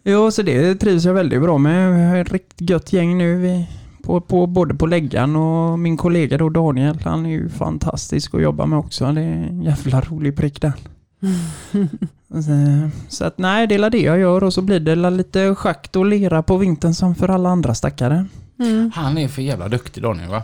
jo, 0.11 0.31
så 0.31 0.41
det 0.41 0.75
trivs 0.75 1.05
jag 1.05 1.13
väldigt 1.13 1.41
bra 1.41 1.57
med. 1.57 1.93
Vi 1.95 2.03
har 2.03 2.17
ett 2.17 2.31
riktigt 2.31 2.69
gött 2.69 2.93
gäng 2.93 3.17
nu. 3.17 3.37
Vi, 3.37 3.67
på, 4.03 4.21
på, 4.21 4.47
både 4.47 4.75
på 4.75 4.85
läggan 4.85 5.35
och 5.35 5.79
min 5.79 5.97
kollega 5.97 6.37
då 6.37 6.49
Daniel. 6.49 6.99
Han 7.03 7.25
är 7.25 7.29
ju 7.29 7.49
fantastisk 7.49 8.35
att 8.35 8.41
jobba 8.41 8.65
med 8.65 8.79
också. 8.79 9.11
Det 9.11 9.21
är 9.21 9.33
en 9.33 9.61
jävla 9.61 10.01
rolig 10.01 10.35
prick 10.35 10.61
där. 10.61 10.73
Så, 13.09 13.25
att 13.25 13.37
nej, 13.37 13.67
det 13.67 13.75
är 13.75 13.89
det 13.89 14.01
jag 14.01 14.19
gör 14.19 14.43
och 14.43 14.53
så 14.53 14.61
blir 14.61 14.79
det 14.79 14.95
lite 15.09 15.55
schakt 15.55 15.95
och 15.95 16.05
lera 16.05 16.43
på 16.43 16.57
vintern 16.57 16.93
som 16.93 17.15
för 17.15 17.29
alla 17.29 17.49
andra 17.49 17.75
stackare. 17.75 18.25
Mm. 18.59 18.91
Han 18.95 19.17
är 19.17 19.27
för 19.27 19.41
jävla 19.41 19.67
duktig 19.67 20.03
Daniel 20.03 20.29
va? 20.29 20.43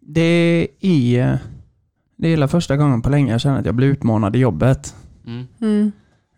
Det 0.00 0.68
är... 0.80 1.38
Det 2.16 2.28
är 2.28 2.30
hela 2.30 2.48
första 2.48 2.76
gången 2.76 3.02
på 3.02 3.10
länge 3.10 3.32
jag 3.32 3.40
känner 3.40 3.58
att 3.58 3.66
jag 3.66 3.74
blir 3.74 3.88
utmanad 3.88 4.36
i 4.36 4.38
jobbet. 4.38 4.94
Mm. 5.26 5.46
Mm. 5.60 5.92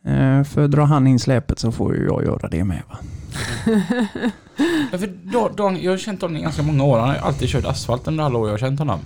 Eh, 0.05 0.45
För 0.45 0.69
drar 0.69 0.85
han 0.85 1.07
in 1.07 1.19
släpet 1.19 1.59
så 1.59 1.73
får 1.73 1.97
ju 1.97 2.05
jag 2.05 2.25
göra 2.25 2.49
det 2.49 2.65
med. 2.65 2.83
Va? 2.89 2.99
Ja, 4.93 4.99
för 4.99 5.07
Dan, 5.07 5.57
Dan, 5.57 5.83
jag 5.83 5.93
har 5.93 5.99
känt 5.99 6.23
honom 6.23 6.37
i 6.37 6.41
ganska 6.41 6.63
många 6.63 6.85
år. 6.85 6.99
Han 6.99 7.09
har 7.09 7.17
alltid 7.17 7.49
kört 7.49 7.65
asfalt 7.65 8.09
under 8.09 8.25
alla 8.25 8.39
år 8.39 8.47
jag 8.47 8.53
har 8.53 8.59
känt 8.59 8.79
honom. 8.79 9.01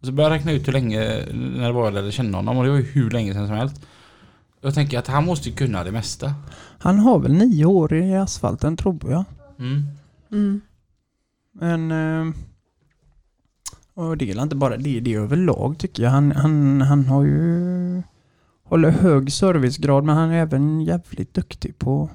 Och 0.00 0.06
så 0.06 0.12
började 0.12 0.34
jag 0.34 0.38
räkna 0.38 0.52
ut 0.52 0.68
hur 0.68 0.72
länge, 0.72 1.00
när 1.32 1.66
det 1.66 1.72
var 1.72 1.84
jag 1.84 1.94
lärde 1.94 2.12
känna 2.12 2.38
honom 2.38 2.58
och 2.58 2.64
det 2.64 2.70
var 2.70 2.76
ju 2.76 2.82
hur 2.82 3.10
länge 3.10 3.34
sedan 3.34 3.46
som 3.46 3.56
helst. 3.56 3.86
Jag 4.60 4.74
tänker 4.74 4.98
att 4.98 5.06
han 5.06 5.24
måste 5.24 5.48
ju 5.48 5.54
kunna 5.54 5.84
det 5.84 5.92
mesta. 5.92 6.34
Han 6.78 6.98
har 6.98 7.18
väl 7.18 7.32
nio 7.34 7.64
år 7.64 7.94
i 7.94 8.14
asfalten 8.16 8.76
tror 8.76 9.00
jag. 9.10 9.24
Mm. 9.58 9.82
Mm. 10.32 10.60
Men... 11.52 11.90
eh, 12.28 12.34
Och 13.94 14.16
det 14.16 14.30
är 14.30 14.42
inte 14.42 14.56
bara 14.56 14.76
det, 14.76 15.00
det 15.00 15.14
är 15.14 15.20
överlag 15.20 15.78
tycker 15.78 16.02
jag. 16.02 16.10
Han, 16.10 16.32
han, 16.32 16.80
han 16.82 17.04
har 17.06 17.22
ju... 17.22 18.02
Håller 18.64 18.90
hög 18.90 19.32
servicegrad 19.32 20.04
men 20.04 20.16
han 20.16 20.30
är 20.30 20.38
även 20.42 20.80
jävligt 20.80 21.34
duktig 21.34 21.78
på 21.78 22.10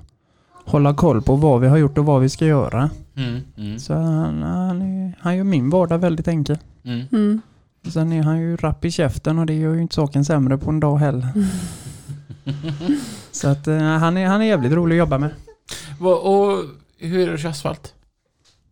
att 0.65 0.71
hålla 0.71 0.93
koll 0.93 1.21
på 1.21 1.35
vad 1.35 1.61
vi 1.61 1.67
har 1.67 1.77
gjort 1.77 1.97
och 1.97 2.05
vad 2.05 2.21
vi 2.21 2.29
ska 2.29 2.45
göra. 2.45 2.89
Mm. 3.15 3.41
Mm. 3.57 3.79
Så 3.79 3.93
han, 3.93 4.41
han, 4.41 4.81
är, 4.81 5.17
han 5.19 5.37
gör 5.37 5.43
min 5.43 5.69
vardag 5.69 5.97
väldigt 5.97 6.27
enkel. 6.27 6.57
Mm. 6.83 7.01
Mm. 7.11 7.41
Sen 7.93 8.11
är 8.11 8.23
han 8.23 8.39
ju 8.39 8.55
rapp 8.57 8.85
i 8.85 8.91
käften 8.91 9.39
och 9.39 9.45
det 9.45 9.53
gör 9.53 9.73
ju 9.73 9.81
inte 9.81 9.95
saken 9.95 10.25
sämre 10.25 10.57
på 10.57 10.69
en 10.69 10.79
dag 10.79 10.97
heller. 10.97 11.27
Så 13.31 13.47
att 13.47 13.67
eh, 13.67 13.77
han, 13.77 14.17
är, 14.17 14.27
han 14.27 14.41
är 14.41 14.45
jävligt 14.45 14.71
rolig 14.71 14.95
att 14.95 14.99
jobba 14.99 15.17
med. 15.17 15.29
Och 15.99 16.63
hur 16.97 17.19
är 17.19 17.27
det 17.27 17.33
att 17.33 17.39
köra 17.39 17.51
asfalt? 17.51 17.93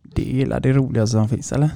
Det 0.02 0.32
är 0.32 0.34
hela 0.34 0.60
det 0.60 0.72
roligaste 0.72 1.12
som 1.12 1.28
finns 1.28 1.52
eller? 1.52 1.70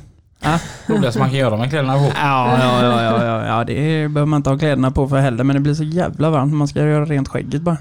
Roligast 0.86 1.18
man 1.18 1.30
kan 1.30 1.38
göra 1.38 1.56
med 1.56 1.70
kläderna 1.70 1.94
på. 1.94 2.04
Ja, 2.04 2.58
ja, 2.60 2.82
ja, 2.82 3.02
ja, 3.02 3.24
ja, 3.24 3.46
ja 3.46 3.64
det 3.64 4.08
behöver 4.08 4.26
man 4.26 4.36
inte 4.36 4.50
ha 4.50 4.58
kläderna 4.58 4.90
på 4.90 5.08
för 5.08 5.18
heller 5.18 5.44
men 5.44 5.56
det 5.56 5.60
blir 5.60 5.74
så 5.74 5.84
jävla 5.84 6.30
varmt 6.30 6.54
man 6.54 6.68
ska 6.68 6.80
göra 6.80 7.04
rent 7.04 7.28
skägget 7.28 7.62
bara. 7.62 7.78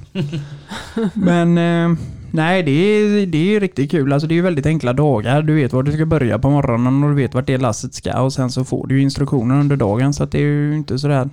Men 1.13 1.57
eh, 1.57 1.97
nej, 2.31 2.63
det 2.63 2.71
är, 2.71 3.25
det 3.25 3.55
är 3.55 3.59
riktigt 3.59 3.91
kul. 3.91 4.13
Alltså 4.13 4.27
det 4.27 4.33
är 4.33 4.35
ju 4.35 4.41
väldigt 4.41 4.65
enkla 4.65 4.93
dagar. 4.93 5.41
Du 5.41 5.55
vet 5.55 5.73
var 5.73 5.83
du 5.83 5.91
ska 5.91 6.05
börja 6.05 6.39
på 6.39 6.49
morgonen 6.49 7.03
och 7.03 7.09
du 7.09 7.15
vet 7.15 7.33
vart 7.33 7.47
det 7.47 7.57
lasset 7.57 7.93
ska 7.93 8.21
och 8.21 8.33
sen 8.33 8.51
så 8.51 8.63
får 8.63 8.87
du 8.87 9.01
instruktioner 9.01 9.59
under 9.59 9.75
dagen 9.75 10.13
så 10.13 10.23
att 10.23 10.31
det 10.31 10.37
är 10.37 10.41
ju 10.41 10.75
inte 10.75 10.99
sådär 10.99 11.29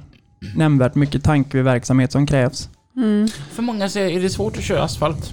nämnvärt 0.57 0.95
mycket 0.95 1.25
tankeverksamhet 1.25 2.13
som 2.13 2.27
krävs. 2.27 2.69
Mm. 2.97 3.29
För 3.29 3.63
många 3.63 3.89
säger, 3.89 4.19
är 4.19 4.23
det 4.23 4.31
svårt 4.31 4.57
att 4.57 4.63
köra 4.65 4.83
asfalt? 4.83 5.33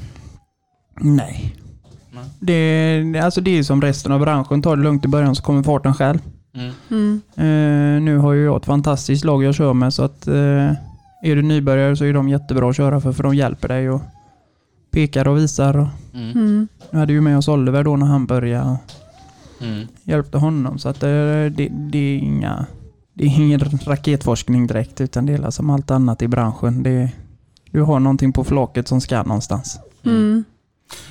Nej. 1.00 1.56
Nej. 2.12 2.24
Det, 2.40 3.20
alltså 3.20 3.42
det 3.42 3.58
är 3.58 3.64
som 3.64 3.82
resten 3.82 4.12
av 4.12 4.20
branschen. 4.20 4.62
Ta 4.62 4.76
det 4.76 4.82
lugnt 4.82 5.06
i 5.06 5.08
början 5.08 5.36
så 5.36 5.44
kommer 5.44 5.64
farten 5.64 5.94
själv. 5.94 6.20
Mm. 6.56 6.72
Mm. 6.90 7.22
Eh, 7.36 8.02
nu 8.04 8.18
har 8.18 8.34
ju 8.34 8.44
jag 8.46 8.58
ett 8.58 8.66
fantastiskt 8.66 9.26
lag 9.26 9.44
jag 9.44 9.56
kör 9.56 9.74
med 9.74 9.94
så 9.94 10.04
att 10.04 10.28
eh, 10.28 10.72
är 11.24 11.36
du 11.36 11.42
nybörjare 11.42 11.96
så 11.96 12.06
är 12.06 12.14
de 12.14 12.30
jättebra 12.30 12.70
att 12.70 12.76
köra 12.76 13.02
för 13.02 13.12
för 13.12 13.24
de 13.24 13.36
hjälper 13.36 13.68
dig 13.68 13.90
och 13.90 14.02
pekar 14.92 15.28
och 15.28 15.38
visar. 15.38 15.78
Och, 15.78 15.88
Mm. 16.14 16.32
Mm. 16.32 16.68
jag 16.92 17.00
hade 17.00 17.14
ju 17.14 17.22
med 17.22 17.38
oss 17.38 17.48
Oliver 17.48 17.84
då 17.84 17.96
när 17.96 18.06
han 18.06 18.26
började 18.26 18.70
och 18.70 18.78
Mm. 19.68 19.88
hjälpte 20.04 20.38
honom 20.38 20.80
så 20.80 20.90
att 20.90 21.04
eh, 21.04 21.10
det, 21.10 21.70
det 21.72 21.98
är 21.98 22.18
inga 22.18 22.66
det 23.18 23.24
är 23.26 23.28
ingen 23.28 23.60
raketforskning 23.60 24.68
direkt 24.68 25.02
utan 25.02 25.26
det 25.26 25.34
är 25.34 25.52
som 25.52 25.70
allt 25.70 25.92
annat 25.92 26.22
i 26.22 26.28
branschen. 26.28 26.84
Det, 26.84 27.10
du 27.72 27.82
har 27.82 28.00
någonting 28.00 28.34
på 28.34 28.44
flaket 28.44 28.88
som 28.88 29.02
ska 29.02 29.24
någonstans. 29.24 29.80
Mm. 30.06 30.44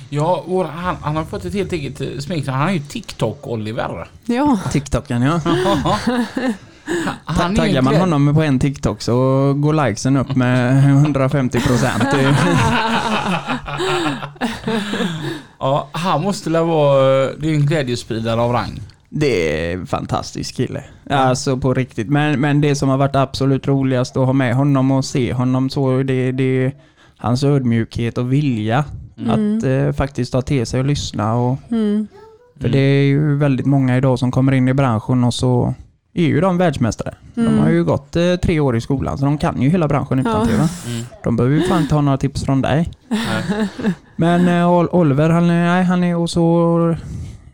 Ja, 0.09 0.43
vår, 0.47 0.65
han, 0.65 0.95
han 1.01 1.15
har 1.15 1.23
fått 1.23 1.45
ett 1.45 1.53
helt 1.53 1.73
eget 1.73 2.01
eh, 2.01 2.07
smeknamn. 2.19 2.59
Han 2.59 2.69
är 2.69 2.73
ju 2.73 2.79
TikTok-Oliver. 2.79 4.07
Ja, 4.25 4.59
TikToken 4.71 5.21
ja. 5.21 5.41
Han 7.25 7.51
är 7.51 7.55
Taggar 7.55 7.81
man 7.81 7.95
honom 7.95 8.35
på 8.35 8.41
en 8.41 8.59
TikTok 8.59 9.01
så 9.01 9.13
går 9.53 9.87
likesen 9.87 10.17
upp 10.17 10.35
med 10.35 10.83
150 11.03 11.59
procent. 11.59 12.03
Ja, 15.59 15.89
han 15.91 16.21
måste 16.21 16.49
väl 16.49 16.65
vara... 16.65 17.31
Det 17.33 17.49
är 17.49 17.53
en 17.53 17.65
glädjespridare 17.65 18.41
av 18.41 18.51
rang. 18.51 18.81
Det 19.09 19.67
är 19.71 19.73
en 19.73 19.87
fantastisk 19.87 20.55
kille. 20.55 20.83
Alltså 21.09 21.57
på 21.57 21.73
riktigt. 21.73 22.09
Men, 22.09 22.39
men 22.41 22.61
det 22.61 22.75
som 22.75 22.89
har 22.89 22.97
varit 22.97 23.15
absolut 23.15 23.67
roligast 23.67 24.17
att 24.17 24.25
ha 24.25 24.33
med 24.33 24.55
honom 24.55 24.91
och 24.91 25.05
se 25.05 25.33
honom 25.33 25.69
så 25.69 26.03
det, 26.03 26.31
det 26.31 26.43
är 26.65 26.71
hans 27.17 27.43
ödmjukhet 27.43 28.17
och 28.17 28.33
vilja 28.33 28.85
Mm. 29.19 29.57
att 29.57 29.63
eh, 29.63 29.91
faktiskt 29.91 30.31
ta 30.31 30.41
till 30.41 30.65
sig 30.65 30.79
och 30.79 30.85
lyssna. 30.85 31.35
Och, 31.35 31.57
mm. 31.71 32.07
för 32.61 32.69
det 32.69 32.79
är 32.79 33.03
ju 33.03 33.35
väldigt 33.37 33.65
många 33.65 33.97
idag 33.97 34.19
som 34.19 34.31
kommer 34.31 34.51
in 34.51 34.67
i 34.67 34.73
branschen 34.73 35.23
och 35.23 35.33
så 35.33 35.73
är 36.13 36.25
ju 36.25 36.41
de 36.41 36.57
världsmästare. 36.57 37.13
De 37.35 37.41
Mm. 37.41 37.59
har 37.59 37.69
ju 37.69 37.83
gått 37.83 38.15
eh, 38.15 38.35
tre 38.35 38.59
år 38.59 38.75
i 38.77 38.81
skolan 38.81 39.17
så 39.17 39.25
de 39.25 39.37
kan 39.37 39.61
ju 39.61 39.69
hela 39.69 39.87
branschen 39.87 40.19
utan 40.19 40.31
Ja. 40.51 40.57
Va? 40.57 40.69
Mm. 40.87 41.05
De 41.23 41.35
behöver 41.35 41.55
ju 41.55 41.61
fan 41.61 41.81
inte 41.81 41.95
ha 41.95 42.01
några 42.01 42.17
tips 42.17 42.43
från 42.45 42.61
dig. 42.61 42.89
Nej. 43.09 43.67
Men 44.15 44.47
eh, 44.47 44.69
Ol- 44.71 44.89
Oliver, 44.91 45.29
han 45.29 45.43
är, 45.49 45.65
nej, 45.75 45.83
han 45.83 46.03
är 46.03 46.15
och 46.17 46.29
så... 46.29 46.95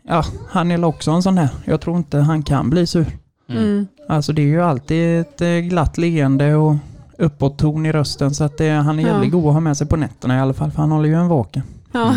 Ja, 0.08 0.24
han 0.48 0.70
är 0.70 0.84
också 0.84 1.10
en 1.10 1.22
sån 1.22 1.38
här. 1.38 1.48
Jag 1.64 1.80
tror 1.80 1.96
inte 1.96 2.18
han 2.18 2.42
kan 2.42 2.70
bli 2.70 2.86
sur. 2.86 3.06
Mm. 3.48 3.86
Alltså 4.08 4.32
det 4.32 4.42
är 4.42 4.46
ju 4.46 4.62
alltid 4.62 5.20
ett 5.20 5.40
eh, 5.40 5.48
glatt 5.48 5.98
leende 5.98 6.54
och 6.54 6.74
uppåt 7.18 7.58
ton 7.58 7.86
i 7.86 7.92
rösten 7.92 8.34
så 8.34 8.44
att 8.44 8.58
det, 8.58 8.70
han 8.70 8.98
är 8.98 9.02
Ja. 9.02 9.08
jävligt 9.08 9.32
god 9.32 9.46
att 9.46 9.52
ha 9.52 9.60
med 9.60 9.76
sig 9.76 9.86
på 9.86 9.96
nätterna 9.96 10.36
i 10.36 10.40
alla 10.40 10.54
fall 10.54 10.70
för 10.70 10.78
han 10.80 10.90
håller 10.90 11.08
ju 11.08 11.14
en 11.14 11.28
vaken. 11.28 11.62
Ja. 11.92 12.14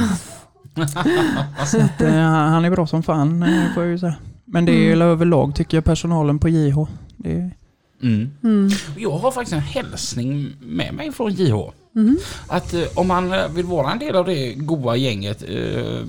Så 1.65 1.77
att, 1.81 2.01
eh, 2.01 2.11
han 2.13 2.49
han 2.53 2.65
är 2.65 2.69
bra 2.71 2.87
som 2.87 3.03
fan 3.03 3.43
eh, 3.43 3.73
får 3.73 3.83
jag 3.83 3.91
ju 3.91 3.97
säga. 3.99 4.15
Men 4.45 4.65
det 4.65 4.71
är 4.71 4.93
Mm. 4.95 5.07
överlag 5.07 5.55
tycker 5.55 5.77
jag 5.77 5.83
personalen 5.83 6.39
på 6.39 6.49
JH. 6.49 6.77
Det 7.17 7.31
är, 7.31 7.51
Mm. 8.03 8.29
Mm. 8.43 8.69
Jag 8.97 9.11
har 9.17 9.31
faktiskt 9.31 9.53
en 9.53 9.59
hälsning 9.59 10.51
med 10.61 10.93
mig 10.93 11.11
från 11.11 11.31
JH. 11.33 11.55
Mm. 11.97 12.17
Att 12.47 12.73
eh, 12.73 12.83
om 12.95 13.07
man 13.07 13.33
eh, 13.33 13.47
vill 13.49 13.65
vara 13.65 13.91
en 13.91 13.99
del 13.99 14.15
av 14.15 14.25
det 14.25 14.53
goa 14.53 14.95
gänget. 14.95 15.43
Eh, 15.49 16.01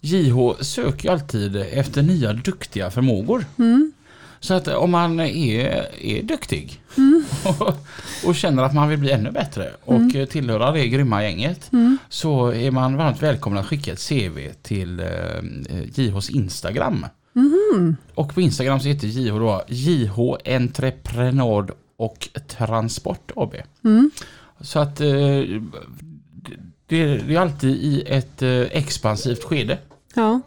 JH 0.00 0.36
söker 0.60 1.04
ju 1.08 1.12
alltid 1.12 1.56
efter 1.56 2.02
nya 2.02 2.32
duktiga 2.32 2.90
förmågor. 2.90 3.44
Mm. 3.58 3.92
Så 4.40 4.54
att 4.54 4.68
eh, 4.68 4.74
om 4.74 4.90
man 4.90 5.20
är, 5.20 5.86
är 6.04 6.22
duktig 6.22 6.82
Mm. 6.96 7.24
och, 7.44 7.74
och 8.28 8.34
känner 8.34 8.62
att 8.62 8.74
man 8.74 8.88
vill 8.88 8.98
bli 8.98 9.10
ännu 9.10 9.30
bättre 9.30 9.70
och 9.84 10.14
eh, 10.16 10.26
tillhöra 10.26 10.72
det 10.72 10.88
grymma 10.88 11.22
gänget 11.22 11.72
Mm. 11.72 11.98
så 12.08 12.52
är 12.52 12.70
man 12.70 12.96
varmt 12.96 13.22
välkommen 13.22 13.58
att 13.58 13.66
skicka 13.66 13.92
ett 13.92 14.08
CV 14.08 14.38
till 14.62 15.00
eh, 15.00 15.06
JHs 15.94 16.30
Instagram. 16.30 17.06
Mhm. 17.32 17.96
Och 18.14 18.34
på 18.34 18.40
Instagram 18.40 18.80
så 18.80 18.88
heter 18.88 19.06
JH 19.06 19.38
då 19.38 19.62
JH 19.68 20.18
Entreprenad 20.44 21.70
och 21.96 22.28
Transport 22.48 23.32
AB. 23.36 23.54
Så 24.60 24.78
att 24.78 25.00
eh, 25.00 25.42
det, 26.86 27.00
är 27.00 27.38
alltid 27.38 27.70
i 27.70 28.02
ett 28.06 28.42
eh, 28.42 28.60
expansivt 28.60 29.44
skede. 29.44 29.78
Ja. 30.14 30.40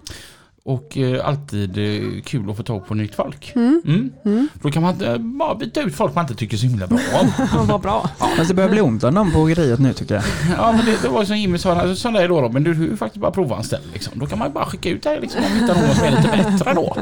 Och 0.64 0.98
eh, 0.98 1.28
alltid 1.28 1.78
eh, 1.78 2.22
kul 2.26 2.50
att 2.50 2.58
få 2.58 2.64
tag 2.64 2.88
på 2.88 2.94
nytt 2.96 3.16
folk. 3.16 3.52
Mm. 3.56 3.82
Mm. 3.86 4.12
Mm. 4.26 4.48
Då 4.62 4.72
kan 4.72 4.84
man 4.84 5.02
eh, 5.02 5.18
bara 5.18 5.56
byta 5.56 5.82
ut 5.82 5.96
folk 5.96 6.16
man 6.16 6.24
inte 6.24 6.36
tycker 6.36 6.58
så 6.58 6.66
himla 6.66 6.88
bra 6.88 7.00
om. 7.22 7.32
Ja, 7.54 7.64
vad 7.68 7.82
bra. 7.82 8.10
Fast 8.38 8.48
det 8.48 8.54
börjar 8.54 8.70
bli 8.70 8.82
ont 8.82 9.04
om 9.04 9.14
dem 9.14 9.32
på 9.32 9.40
åkeriet 9.40 9.80
nu 9.80 9.94
tycker 9.94 10.16
jag. 10.16 10.24
Ja 10.58 10.72
men 10.72 10.86
det, 10.86 11.02
det 11.02 11.08
var 11.08 11.24
som 11.26 11.38
Jimmy 11.38 11.58
sa, 11.58 11.76
alltså, 11.76 11.96
sån 11.96 12.14
där 12.14 12.22
är 12.22 12.28
då 12.28 12.42
Robin, 12.42 12.64
du 12.64 12.72
är 12.72 12.76
ju 12.76 12.98
faktiskt 12.98 13.22
bara 13.22 13.32
provanställd 13.32 13.84
liksom. 13.94 14.20
Då 14.20 14.26
kan 14.26 14.40
man 14.40 14.54
bara 14.54 14.66
skicka 14.66 14.90
ut 14.90 15.04
dig 15.04 15.22
liksom 15.22 15.42
om 15.46 15.52
hittar 15.52 15.76
någon 15.76 15.96
som 15.96 16.06
är 16.06 16.12
lite 16.12 16.52
bättre 16.52 16.74
då. 16.74 16.98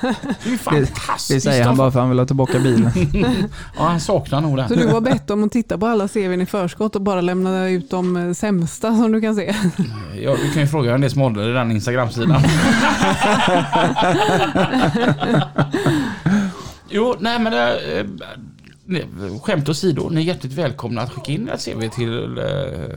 Det 0.00 0.46
är 0.48 0.50
ju 0.50 0.58
fantastiskt. 0.58 1.44
Det 1.44 1.50
säger 1.50 1.64
han 1.64 1.76
bara 1.76 1.90
för 1.90 2.00
han 2.00 2.08
vill 2.08 2.18
ha 2.18 2.26
tillbaka 2.26 2.58
bilen. 2.58 2.90
Ja 3.76 3.84
han 3.84 4.00
saknar 4.00 4.40
nog 4.40 4.58
Så 4.68 4.74
den. 4.74 4.78
du 4.78 4.92
har 4.94 5.00
bett 5.00 5.30
om 5.30 5.44
att 5.44 5.52
titta 5.52 5.78
på 5.78 5.86
alla 5.86 6.08
CVn 6.08 6.40
i 6.40 6.46
förskott 6.46 6.96
och 6.96 7.02
bara 7.02 7.20
lämna 7.20 7.68
ut 7.68 7.90
de 7.90 8.34
sämsta 8.34 8.96
som 8.96 9.12
du 9.12 9.20
kan 9.20 9.34
se? 9.36 9.54
Ja, 10.22 10.36
du 10.42 10.52
kan 10.52 10.62
ju 10.62 10.68
fråga 10.68 10.92
vem 10.92 11.00
det 11.00 11.06
är 11.06 11.08
som 11.08 11.20
håller 11.20 11.50
i 11.50 11.52
den 11.52 11.70
Instagram-sidan. 11.70 12.42
jo, 16.90 17.14
nej 17.20 17.38
men 17.38 17.52
det, 17.52 17.98
eh, 17.98 18.06
nej, 18.84 19.06
skämt 19.42 19.68
åsido, 19.68 20.08
ni 20.10 20.20
är 20.20 20.24
hjärtligt 20.24 20.52
välkomna 20.52 21.00
att 21.02 21.12
skicka 21.12 21.32
in 21.32 21.48
ert 21.48 21.64
CV 21.64 21.88
till 21.88 22.38
eh, 22.38 22.44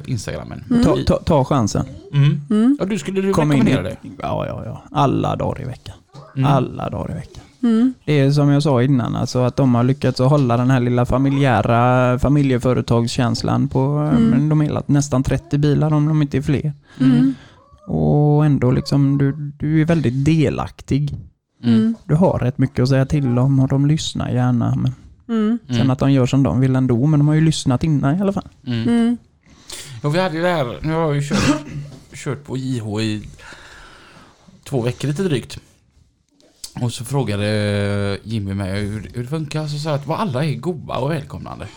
Instagrammen. 0.06 0.64
Ta, 0.84 0.98
ta, 1.08 1.18
ta 1.24 1.46
chansen. 1.46 1.86
Mm. 2.14 2.42
Mm. 2.50 2.78
Ja, 2.80 2.86
du 2.86 3.00
skulle 3.00 3.22
du 3.22 3.34
Kom 3.34 3.52
in 3.52 3.60
rekommendera 3.60 3.92
i, 3.92 3.98
det? 4.02 4.10
ja, 4.22 4.46
ja, 4.48 4.62
ja. 4.66 4.84
Alla 4.92 5.36
dagar 5.36 5.62
i 5.62 5.66
veckan. 5.66 5.96
Mm. 6.38 6.50
Alla 6.52 6.90
dagar 6.90 7.12
i 7.12 7.14
veckan. 7.14 7.44
Mm. 7.64 7.94
Det 8.06 8.20
är 8.20 8.32
som 8.32 8.50
jag 8.50 8.64
sa 8.64 8.84
innan, 8.84 9.16
alltså 9.16 9.40
att 9.40 9.56
de 9.56 9.76
har 9.76 9.84
lyckats 9.84 10.20
att 10.20 10.30
hålla 10.30 10.58
den 10.58 10.72
här 10.72 10.80
lilla 10.80 11.06
familjära 11.06 12.20
familjeföretagskänslan 12.20 13.68
på 13.68 13.80
Mm. 13.80 14.24
men 14.30 14.50
de 14.50 14.62
är 14.62 14.82
nästan 14.86 15.24
30 15.24 15.58
bilar 15.58 15.94
om 15.94 16.08
de 16.08 16.22
inte 16.22 16.38
är 16.38 16.42
fler. 16.42 16.74
Mm. 17.88 18.00
Och 18.00 18.46
ändå 18.46 18.72
liksom, 18.72 19.18
du, 19.18 19.32
du 19.60 19.82
är 19.82 19.86
väldigt 19.86 20.26
delaktig. 20.26 21.16
Mm. 21.64 21.96
Du 22.06 22.16
har 22.16 22.40
rätt 22.40 22.58
mycket 22.58 22.80
att 22.84 22.90
säga 22.90 23.06
till 23.06 23.38
om 23.40 23.60
och 23.60 23.68
de 23.68 23.86
lyssnar 23.86 24.30
gärna. 24.32 24.76
Men 24.76 24.94
Mm. 25.30 25.60
Sen 25.68 25.76
Mm. 25.76 25.90
att 25.90 26.00
de 26.00 26.12
gör 26.12 26.26
som 26.26 26.44
de 26.44 26.60
vill 26.60 26.76
ändå, 26.76 27.06
men 27.08 27.20
de 27.20 27.28
har 27.28 27.36
ju 27.36 27.42
lyssnat 27.42 27.84
innan 27.84 28.18
i 28.18 28.22
alla 28.22 28.34
fall. 28.34 28.48
Mm. 28.68 28.88
Mm. 28.90 29.18
Ja, 30.04 30.10
vi 30.10 30.20
hade 30.20 30.36
ju 30.36 30.42
det 30.42 30.50
här, 30.50 30.78
nu 30.82 30.94
har 30.94 31.02
jag 31.02 31.16
ju 31.16 31.22
kört, 31.22 31.66
kört 32.14 32.44
på 32.44 32.58
JH 32.58 33.02
i 33.02 33.28
två 34.64 34.82
veckor 34.82 35.08
lite 35.08 35.24
drygt. 35.24 35.60
Och 36.82 36.94
så 36.94 37.06
frågade 37.06 38.20
Jimmy 38.24 38.54
mig 38.54 38.82
hur, 38.86 39.12
hur 39.14 39.24
det 39.24 39.30
funkar. 39.30 39.68
Så 39.68 39.78
sa 39.80 39.90
jag 39.90 40.00
att 40.00 40.10
alla 40.20 40.46
är 40.46 40.56
goda 40.56 40.94
och 40.98 41.12
välkomnande. 41.12 41.68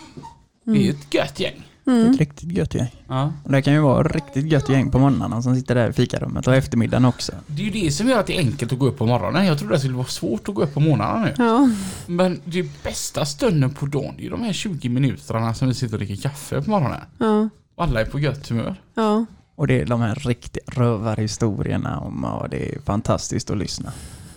Vi 0.64 0.88
är 0.88 0.92
ett 0.92 1.14
gött 1.14 1.40
gäng. 1.40 1.65
Det 1.86 1.92
är 1.92 1.96
Mm. 2.00 2.10
ett 2.12 2.18
riktigt 2.18 2.52
gött 2.52 2.74
gäng. 2.74 2.94
Ja. 3.08 3.32
Och 3.44 3.52
det 3.52 3.62
kan 3.62 3.72
ju 3.72 3.80
vara 3.80 4.08
riktigt 4.08 4.46
gött 4.52 4.68
gäng 4.68 4.90
på 4.90 4.98
morgnarna 4.98 5.42
som 5.42 5.56
sitter 5.56 5.74
där 5.74 5.90
i 5.90 5.92
fikarummet 5.92 6.46
och 6.46 6.54
eftermiddagen 6.54 7.04
också. 7.04 7.32
Det 7.46 7.62
är 7.62 7.66
ju 7.66 7.70
det 7.84 7.90
som 7.90 8.08
gör 8.08 8.20
att 8.20 8.26
det 8.26 8.36
är 8.36 8.40
enkelt 8.40 8.72
att 8.72 8.78
gå 8.78 8.86
upp 8.86 8.98
på 8.98 9.06
morgonen. 9.06 9.46
Jag 9.46 9.58
trodde 9.58 9.74
det 9.74 9.78
skulle 9.80 9.94
vara 9.96 10.06
svårt 10.06 10.48
att 10.48 10.54
gå 10.54 10.62
upp 10.62 10.74
på 10.74 10.80
morgnarna 10.80 11.20
nu. 11.24 11.34
Ja. 11.38 11.70
Men 12.06 12.40
det 12.44 12.58
är 12.58 12.68
bästa 12.84 13.24
stunden 13.24 13.74
på 13.74 13.86
dagen, 13.86 14.14
det 14.18 14.26
är 14.26 14.30
de 14.30 14.42
här 14.42 14.52
20 14.52 14.88
minuterna 14.88 15.54
som 15.54 15.68
vi 15.68 15.74
sitter 15.74 15.94
och 15.94 15.98
dricker 15.98 16.16
kaffe 16.28 16.62
på 16.62 16.70
morgonen. 16.70 17.00
Ja. 17.18 17.48
Och 17.74 17.84
alla 17.84 18.00
är 18.00 18.04
på 18.04 18.18
gött 18.20 18.48
humör. 18.48 18.74
Ja. 18.94 19.24
Och 19.54 19.66
det 19.66 19.80
är 19.80 19.86
de 19.86 20.00
här 20.00 20.14
riktiga 20.14 20.62
rövarhistorierna 20.66 21.98
om, 22.00 22.20
ja, 22.22 22.46
det 22.50 22.74
är 22.74 22.80
fantastiskt 22.80 23.50
att 23.50 23.58
lyssna. 23.58 23.92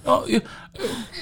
Ja, 0.06 0.24
ja, 0.28 0.39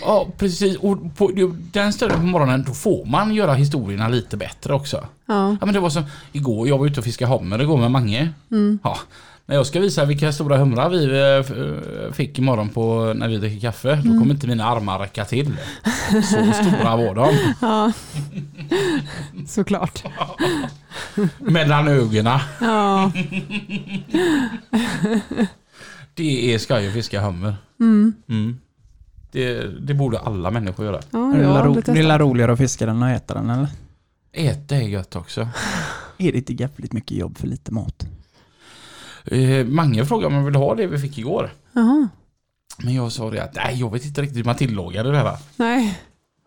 ja 0.01 0.27
precis. 0.37 0.77
Och 0.77 1.15
på 1.17 1.31
den 1.71 1.93
stunden 1.93 2.19
på 2.19 2.25
morgonen 2.25 2.63
då 2.67 2.73
får 2.73 3.05
man 3.05 3.35
göra 3.35 3.53
historierna 3.53 4.07
lite 4.07 4.37
bättre 4.37 4.73
också. 4.73 4.97
Ja. 5.25 5.49
Ja 5.59 5.65
men 5.65 5.73
det 5.73 5.79
var 5.79 5.89
som 5.89 6.03
igår, 6.31 6.67
jag 6.67 6.77
var 6.77 6.85
ute 6.85 6.99
och 6.99 7.03
fiskade 7.03 7.31
hummer 7.31 7.61
igår 7.61 7.77
med 7.77 7.91
Mange. 7.91 8.29
Mm. 8.51 8.79
Ja, 8.83 8.97
när 9.45 9.55
jag 9.55 9.65
ska 9.67 9.79
visa 9.79 10.05
vilka 10.05 10.31
stora 10.33 10.57
humrar 10.57 10.89
vi 10.89 11.05
eh, 11.05 11.39
f- 11.39 12.15
fick 12.15 12.39
imorgon 12.39 12.69
på 12.69 13.13
när 13.15 13.27
vi 13.27 13.37
dricker 13.37 13.59
kaffe, 13.67 13.95
då 13.95 14.09
kommer 14.09 14.31
inte 14.33 14.47
mina 14.47 14.65
armar 14.65 14.99
räcka 14.99 15.25
till. 15.25 15.55
Så 16.11 16.53
stora 16.53 16.95
var 16.97 17.15
de. 17.15 17.33
ja. 17.61 17.91
Såklart. 19.47 20.03
Mellan 21.39 21.87
ögonen. 21.87 22.39
Ja. 22.61 23.11
Det 26.13 26.53
är 26.53 26.57
skoj 26.59 26.87
att 26.87 26.93
fiska 26.93 27.21
hummer. 27.21 27.55
Mm. 27.79 28.13
Mm. 28.29 28.57
Det, 29.31 29.61
det 29.87 29.93
borde 29.93 30.19
alla 30.19 30.51
människor 30.51 30.85
göra. 30.85 30.99
Ja, 31.11 31.19
det 31.35 31.43
är 31.43 31.63
ro, 31.63 31.73
det 31.73 31.79
är 31.79 31.81
testat. 31.81 32.05
la 32.05 32.17
roligare 32.19 32.51
att 32.53 32.57
fiska 32.57 32.85
den 32.85 32.95
än 32.95 33.03
att 33.03 33.21
äta 33.21 33.33
den 33.33 33.49
eller? 33.49 33.67
Äta 34.31 34.75
är 34.75 34.81
gött 34.81 35.15
också. 35.15 35.41
Är 36.17 36.31
det 36.31 36.37
inte 36.37 36.53
jävligt 36.53 36.93
mycket 36.93 37.17
jobb 37.17 37.37
för 37.37 37.47
lite 37.47 37.71
mat? 37.73 38.05
Eh, 39.25 39.65
Mange 39.65 40.05
frågade 40.05 40.27
om 40.27 40.33
jag 40.33 40.45
ville 40.45 40.57
ha 40.57 40.75
det 40.75 40.87
vi 40.87 40.97
fick 40.99 41.17
igår. 41.17 41.53
Jaha. 41.73 42.07
Men 42.83 42.93
jag 42.93 43.11
sa 43.11 43.29
det 43.31 43.43
att 43.43 43.55
nej, 43.55 43.79
jag 43.79 43.91
vet 43.91 44.05
inte 44.05 44.21
riktigt 44.21 44.37
hur 44.37 44.43
man 44.43 44.55
tillagade 44.55 45.11
det 45.11 45.17
här. 45.17 45.37
Nej, 45.55 45.99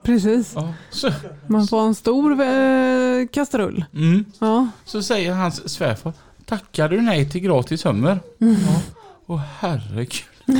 precis. 0.04 0.52
Ja, 0.56 0.74
så, 0.90 1.12
Man 1.46 1.66
får 1.66 1.80
en 1.82 1.94
stor 1.94 2.40
eh, 2.40 3.26
kastrull. 3.32 3.84
mm. 3.94 4.24
Ja. 4.38 4.68
så 4.84 5.02
säger 5.02 5.32
hans 5.34 5.68
svärfar, 5.72 6.12
tackar 6.44 6.88
du 6.88 7.00
nej 7.00 7.30
till 7.30 7.40
gratis 7.40 7.84
hummer? 7.84 8.20
Mm. 8.40 8.56
Ja. 8.66 8.80
Åh 9.26 9.40
herregud. 9.58 10.12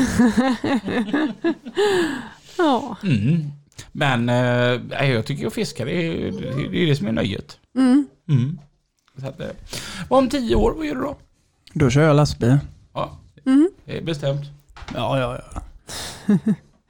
Ja. 2.58 2.96
Mm. 3.02 3.44
Men 3.92 4.28
eh, 4.28 5.06
jag 5.10 5.26
tycker 5.26 5.46
att 5.46 5.52
fiska 5.54 5.84
det 5.84 5.92
är, 5.92 6.32
det 6.70 6.82
är 6.82 6.86
det 6.86 6.96
som 6.96 7.06
är 7.06 7.12
nöjet. 7.12 7.58
Mm. 7.76 8.06
Mm. 8.28 8.58
Så 9.20 9.26
att, 9.26 9.40
eh, 9.40 9.46
vad 10.08 10.18
om 10.18 10.28
tio 10.28 10.54
år, 10.54 10.74
vad 10.76 10.86
gör 10.86 10.94
du 10.94 11.00
då? 11.00 11.16
Då 11.72 11.90
kör 11.90 12.02
jag 12.02 12.16
lastbil. 12.16 12.58
Ja, 12.94 13.16
Mm. 13.46 13.70
det 13.84 13.98
är 13.98 14.02
bestämt. 14.02 14.42
Ja, 14.94 15.18
ja, 15.18 15.38
ja. 15.54 15.62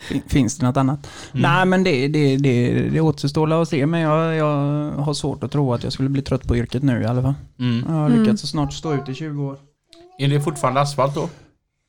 fin- 0.00 0.22
finns 0.26 0.58
det 0.58 0.66
något 0.66 0.76
annat? 0.76 1.10
Mm. 1.32 1.42
Nej 1.42 1.66
men 1.66 1.84
det, 1.84 2.08
det, 2.08 2.36
det, 2.36 2.72
det 2.88 3.00
återstår 3.00 3.52
att 3.62 3.68
se 3.68 3.86
men 3.86 4.00
jag, 4.00 4.34
jag 4.36 4.90
har 4.92 5.14
svårt 5.14 5.42
att 5.44 5.52
tro 5.52 5.72
att 5.74 5.84
jag 5.84 5.92
skulle 5.92 6.08
bli 6.08 6.22
trött 6.22 6.42
på 6.48 6.56
yrket 6.56 6.82
nu 6.82 7.02
i 7.02 7.06
alla 7.06 7.22
fall. 7.22 7.34
Mm. 7.58 7.84
Jag 7.88 7.94
har 7.94 8.06
Mm. 8.06 8.20
lyckats 8.22 8.42
snart 8.42 8.72
stå 8.72 8.94
ut 8.94 9.08
i 9.08 9.14
20 9.14 9.44
år. 9.46 9.58
Är 10.18 10.28
det 10.28 10.40
fortfarande 10.40 10.80
asfalt 10.80 11.14
då? 11.14 11.28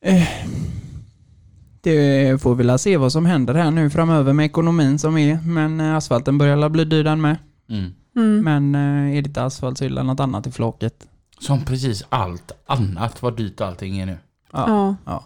Eh, 0.06 0.24
Det 1.82 2.42
får 2.42 2.56
vi 2.56 2.64
väl 2.68 2.80
se 2.80 2.98
vad 2.98 3.12
som 3.12 3.26
händer 3.26 3.54
här 3.54 3.72
nu 3.72 3.90
framöver 3.90 4.34
med 4.34 4.46
ekonomin 4.46 5.00
som 5.00 5.18
är. 5.18 5.40
Men 5.46 5.80
eh, 5.80 5.96
asfalten 5.96 6.38
börjar 6.38 6.70
bli 6.70 6.86
dyr 6.86 7.04
den 7.04 7.22
med. 7.22 7.38
Mm. 7.70 7.92
Mm. 8.16 8.44
Men 8.44 8.76
eh, 8.76 9.18
är 9.18 9.22
det 9.22 9.28
inte 9.28 9.44
asfalt 9.44 9.78
så 9.78 9.86
är 9.86 9.90
det 9.90 10.04
något 10.04 10.20
annat 10.20 10.48
i 10.48 10.52
flaket. 10.52 11.08
Som 11.40 11.66
precis 11.66 12.04
allt 12.10 12.52
annat 12.66 13.22
vad 13.22 13.38
dyrt 13.38 13.62
allting 13.62 14.00
är 14.00 14.06
nu. 14.06 14.18
Ja. 14.54 14.66
Ja, 14.68 14.96
ja. 15.06 15.24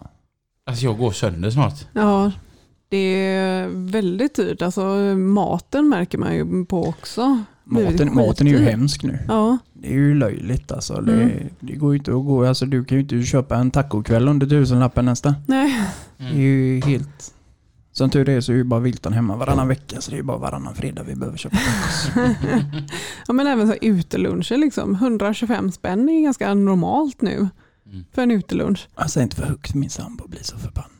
Alltså 0.66 0.84
jag 0.84 0.98
går 0.98 1.10
sönder 1.12 1.50
snart. 1.50 1.86
ja, 1.92 2.32
det 2.88 2.96
är 3.26 3.68
väldigt 3.72 4.34
dyrt. 4.34 4.62
Alltså, 4.62 4.84
maten 5.16 5.88
märker 5.88 6.18
man 6.18 6.34
ju 6.34 6.64
på 6.64 6.88
också. 6.88 7.38
Maten, 7.64 8.14
maten 8.14 8.46
är 8.46 8.50
ju 8.50 8.58
hemsk 8.58 9.02
nu. 9.02 9.18
Ja, 9.28 9.58
Det 9.72 9.88
är 9.88 9.92
ju 9.92 10.14
löjligt 10.14 10.72
alltså. 10.72 11.00
Det, 11.00 11.12
Mm. 11.12 11.30
det 11.60 11.72
går 11.72 11.92
ju 11.92 11.98
inte 11.98 12.10
att 12.10 12.24
gå. 12.24 12.44
Alltså 12.46 12.66
du 12.66 12.84
kan 12.84 12.96
ju 12.98 13.02
inte 13.02 13.22
köpa 13.22 13.56
en 13.56 13.70
tacokväll 13.70 14.28
under 14.28 14.46
tusenlappen 14.46 15.04
nästan. 15.04 15.34
nej. 15.46 15.82
Det 16.18 16.24
är 16.24 16.28
Mm. 16.30 16.40
ju 16.42 16.80
helt... 16.80 17.32
Som 17.92 18.10
tur 18.10 18.28
är 18.28 18.40
så 18.40 18.52
är 18.52 18.56
ju 18.56 18.64
bara 18.64 18.80
Wilton 18.80 19.12
hemma 19.12 19.36
varannan 19.36 19.68
vecka 19.68 20.00
så 20.00 20.10
det 20.10 20.18
är 20.18 20.22
bara 20.22 20.36
varannan 20.38 20.74
fredag 20.74 21.02
vi 21.02 21.14
behöver 21.16 21.38
köpa 21.38 21.56
tacos. 21.56 22.10
Ja, 23.26 23.32
men 23.32 23.46
även 23.46 23.68
så 23.68 23.74
uteluncher, 23.80 24.56
liksom. 24.56 24.94
125 24.94 25.72
spänn 25.72 26.08
är 26.08 26.22
ganska 26.22 26.54
normalt 26.54 27.20
nu 27.22 27.48
Mm. 27.86 28.04
för 28.12 28.22
en 28.22 28.30
utelunch. 28.30 28.88
Alltså 28.94 29.20
inte 29.20 29.36
för 29.36 29.46
högt, 29.46 29.74
min 29.74 29.90
sambo 29.90 30.28
blir 30.28 30.42
så 30.42 30.56
förbannad. 30.58 30.90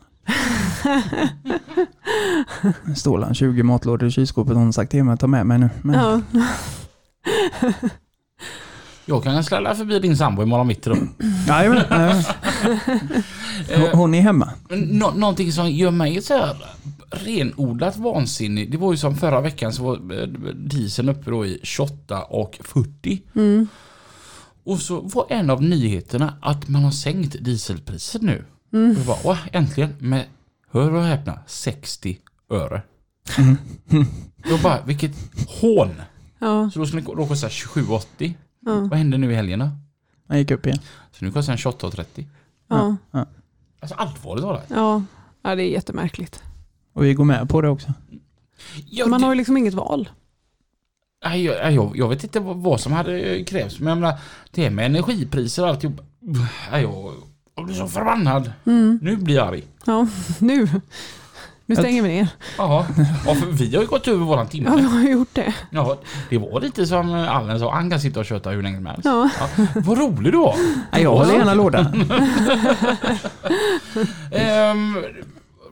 Nu 2.85 2.95
står 2.95 3.21
han 3.23 3.35
20 3.35 3.63
matlådor 3.63 4.09
i 4.09 4.11
kylskåpet 4.11 4.55
hon 4.55 4.73
sagt 4.73 4.91
till 4.91 5.05
mig 5.05 5.15
att 5.15 5.21
ta 5.21 5.27
med 5.27 5.47
mig 5.47 5.59
nu. 5.59 5.71
Men 5.83 5.95
Ja. 5.95 6.21
Jag 9.09 9.23
kan 9.25 9.45
slälla 9.45 9.75
förbi 9.75 9.99
din 9.99 10.17
sambo 10.17 10.43
imorgon 10.43 10.67
mitt 10.67 10.83
då. 10.83 10.97
Jajamän, 11.49 11.83
jajamän. 11.91 12.23
Eh, 13.71 13.81
Hon- 13.81 13.91
Hon 13.99 14.15
är 14.15 14.21
hemma. 14.21 14.51
Nå 14.71 15.11
någonting 15.11 15.53
som 15.53 15.71
gör 15.71 15.91
mig 15.91 16.23
så 16.23 16.35
här 16.35 16.57
renodlat 17.11 17.97
vansinnig. 17.97 18.71
Det 18.73 18.77
var 18.79 18.93
ju 18.93 18.99
som 18.99 19.17
förra 19.17 19.41
veckan 19.41 19.73
så 19.73 19.83
var 19.83 19.95
eh, 20.21 20.27
dieseln 20.55 21.09
uppe 21.09 21.31
då 21.31 21.47
i 21.47 21.61
28 21.63 22.23
och 22.23 22.59
40. 22.65 23.23
Mm. 23.35 23.69
Och 24.65 24.79
så 24.79 25.01
var 25.01 25.27
en 25.29 25.51
av 25.51 25.63
nyheterna 25.63 26.35
att 26.43 26.69
man 26.69 26.85
har 26.85 26.91
sänkt 26.91 27.37
dieselpriset 27.45 28.23
nu. 28.23 28.45
Mm. 28.73 28.91
Och 28.91 28.97
jag 28.99 29.07
bara, 29.07 29.19
Åh, 29.25 29.39
äntligen 29.53 29.95
med, 29.99 30.25
hör 30.73 30.95
och 30.95 31.03
häpna, 31.05 31.39
60 31.47 32.19
öre. 32.51 32.83
Mm. 33.39 33.57
Jag 34.51 34.61
bara, 34.61 34.83
vilket 34.87 35.13
hån! 35.61 35.91
Ja, 36.39 36.71
Så 36.73 36.79
då 36.79 36.87
skulle 36.87 37.03
det 37.03 37.15
då 37.17 37.27
kosta 37.27 37.49
27,80. 37.49 38.35
Ja, 38.67 38.81
Vad 38.81 38.99
hände 38.99 39.19
nu 39.19 39.33
i 39.33 39.35
helgerna? 39.35 39.71
Han 40.29 40.39
gick 40.39 40.51
upp 40.51 40.67
igen. 40.67 40.79
Så 41.13 41.25
nu 41.25 41.31
kostar 41.33 41.53
den 41.53 41.59
28,30. 41.59 42.25
ja, 42.69 42.97
Alltså 43.81 43.95
allvarligt 43.97 44.45
talat. 44.45 44.65
ja. 44.69 45.03
ja, 45.43 45.55
det 45.55 45.63
är 45.63 45.71
jättemärkligt. 45.71 46.43
Och 46.93 47.05
vi 47.05 47.15
går 47.15 47.25
med 47.25 47.49
på 47.49 47.61
det 47.61 47.69
också. 47.69 47.93
Ja, 48.91 49.07
Man 49.07 49.21
det- 49.21 49.27
har 49.27 49.33
ju 49.35 49.39
liksom 49.39 49.57
inget 49.57 49.75
val. 49.75 50.09
Nej, 51.25 51.45
jag, 51.45 51.73
jag, 51.73 51.97
jag 51.97 52.09
vet 52.09 52.25
inte 52.25 52.41
vad, 52.41 52.81
som 52.81 52.93
hade 52.93 53.45
krävts, 53.45 53.79
men 53.81 53.89
jag 53.89 53.99
menar, 53.99 54.19
det 54.51 54.71
med 54.71 54.87
energipriser 54.87 55.63
och 55.63 55.69
alltihop. 55.69 56.01
Nej, 56.71 56.83
jag, 56.83 57.15
jag 57.57 57.65
blir 57.67 57.75
så 57.75 57.87
förbannad. 57.89 58.53
Mm. 58.67 58.99
Nu 59.03 59.17
blir 59.17 59.35
jag 59.35 59.49
arg. 59.49 59.65
Ja, 59.85 60.07
nu. 60.41 60.69
Nu 61.69 61.77
stänger 61.77 62.03
vi 62.03 62.09
ner. 62.09 62.29
Ja, 62.59 62.87
för 63.25 63.47
vi 63.53 63.75
har 63.75 63.83
ju 63.83 63.89
gått 63.89 64.09
över 64.09 64.25
våran 64.25 64.45
Ja, 64.47 64.51
timme. 64.51 64.77
vi 64.77 64.83
har 64.83 65.01
gjort 65.11 65.29
det. 65.33 65.55
Ja, 65.71 65.99
det 66.31 66.39
var 66.39 66.61
lite 66.61 66.87
som 66.87 67.15
Allen 67.15 67.59
sa, 67.59 67.73
han 67.75 67.91
kan 67.91 68.01
sitta 68.01 68.21
och 68.21 68.27
köta 68.27 68.51
hur 68.51 68.63
länge 68.63 68.77
som 68.77 68.87
helst. 68.87 69.05
Ja, 69.05 69.31
Ja, 69.41 69.49
vad 69.75 69.99
rolig 69.99 70.33
du 70.33 70.39
var. 70.39 70.55
Nej, 70.93 71.03
jag 71.03 71.17
håller 71.17 71.35
gärna 71.35 71.55
lådan. 71.55 71.87
Ehm, 74.33 75.05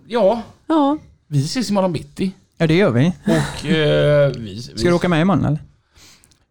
ja, 0.07 0.43
ja. 0.67 0.99
vi 1.29 1.45
ses 1.45 1.71
imorgon 1.71 1.93
bitti. 1.93 2.33
Ja, 2.59 2.67
det 2.67 2.75
gör 2.75 2.91
vi. 2.91 3.13
Och 3.27 3.67
eh, 3.67 4.33
vi, 4.37 4.63
Ska 4.63 4.73
vi, 4.77 4.83
du 4.83 4.93
åka 4.93 5.09
med 5.09 5.21
imorgon 5.21 5.45
eller? 5.45 5.59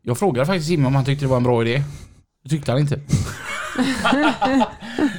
Jag 0.02 0.18
frågade 0.18 0.46
faktiskt 0.46 0.68
Simon 0.68 0.86
om 0.86 0.96
han 0.96 1.06
tyckte 1.06 1.26
det 1.26 1.30
var 1.30 1.38
en 1.38 1.44
bra 1.44 1.62
idé. 1.62 1.84
Det 2.44 2.50
tyckte 2.50 2.72
han 2.72 2.80
inte. 2.82 3.00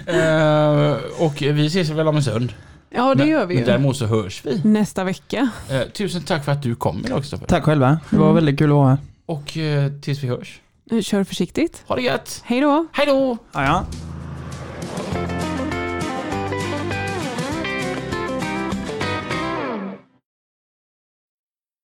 Eh, 0.07 0.97
och 1.18 1.43
vi 1.43 1.66
ses 1.66 1.89
väl 1.89 2.09
om 2.09 2.16
en 2.16 2.22
stund. 2.22 2.53
Ja 2.97 3.15
det 3.15 3.19
Men- 3.19 3.29
gör 3.29 3.47
vi 3.47 3.59
ju. 3.59 3.65
däremot 3.65 3.97
så 3.97 4.07
hörs 4.07 4.43
vi. 4.47 4.61
Nästa 4.65 5.05
vecka. 5.05 5.49
Eh, 5.71 5.81
tusen 5.83 6.23
tack 6.23 6.45
för 6.45 6.53
att 6.53 6.63
du 6.63 6.75
kom 6.75 7.03
idag 7.07 7.21
Kristoffer. 7.21 7.47
Tack 7.47 7.65
själva. 7.65 7.99
Det 8.11 8.17
var 8.17 8.25
Mm. 8.25 8.35
väldigt 8.35 8.59
kul 8.59 8.71
att 8.71 8.75
vara 8.77 8.89
här. 8.89 8.99
Och 9.27 9.57
eh, 9.59 9.93
tills 10.03 10.23
vi 10.23 10.29
hörs. 10.29 10.61
Kör 11.03 11.25
försiktigt. 11.25 11.83
Ha 11.87 11.97
det 11.97 12.03
gött. 12.03 12.43
Hej 12.45 12.61
då. 12.61 12.87
Hej 12.93 13.07
då! 13.07 13.37
Ja, 13.53 13.65
ja. 13.65 13.85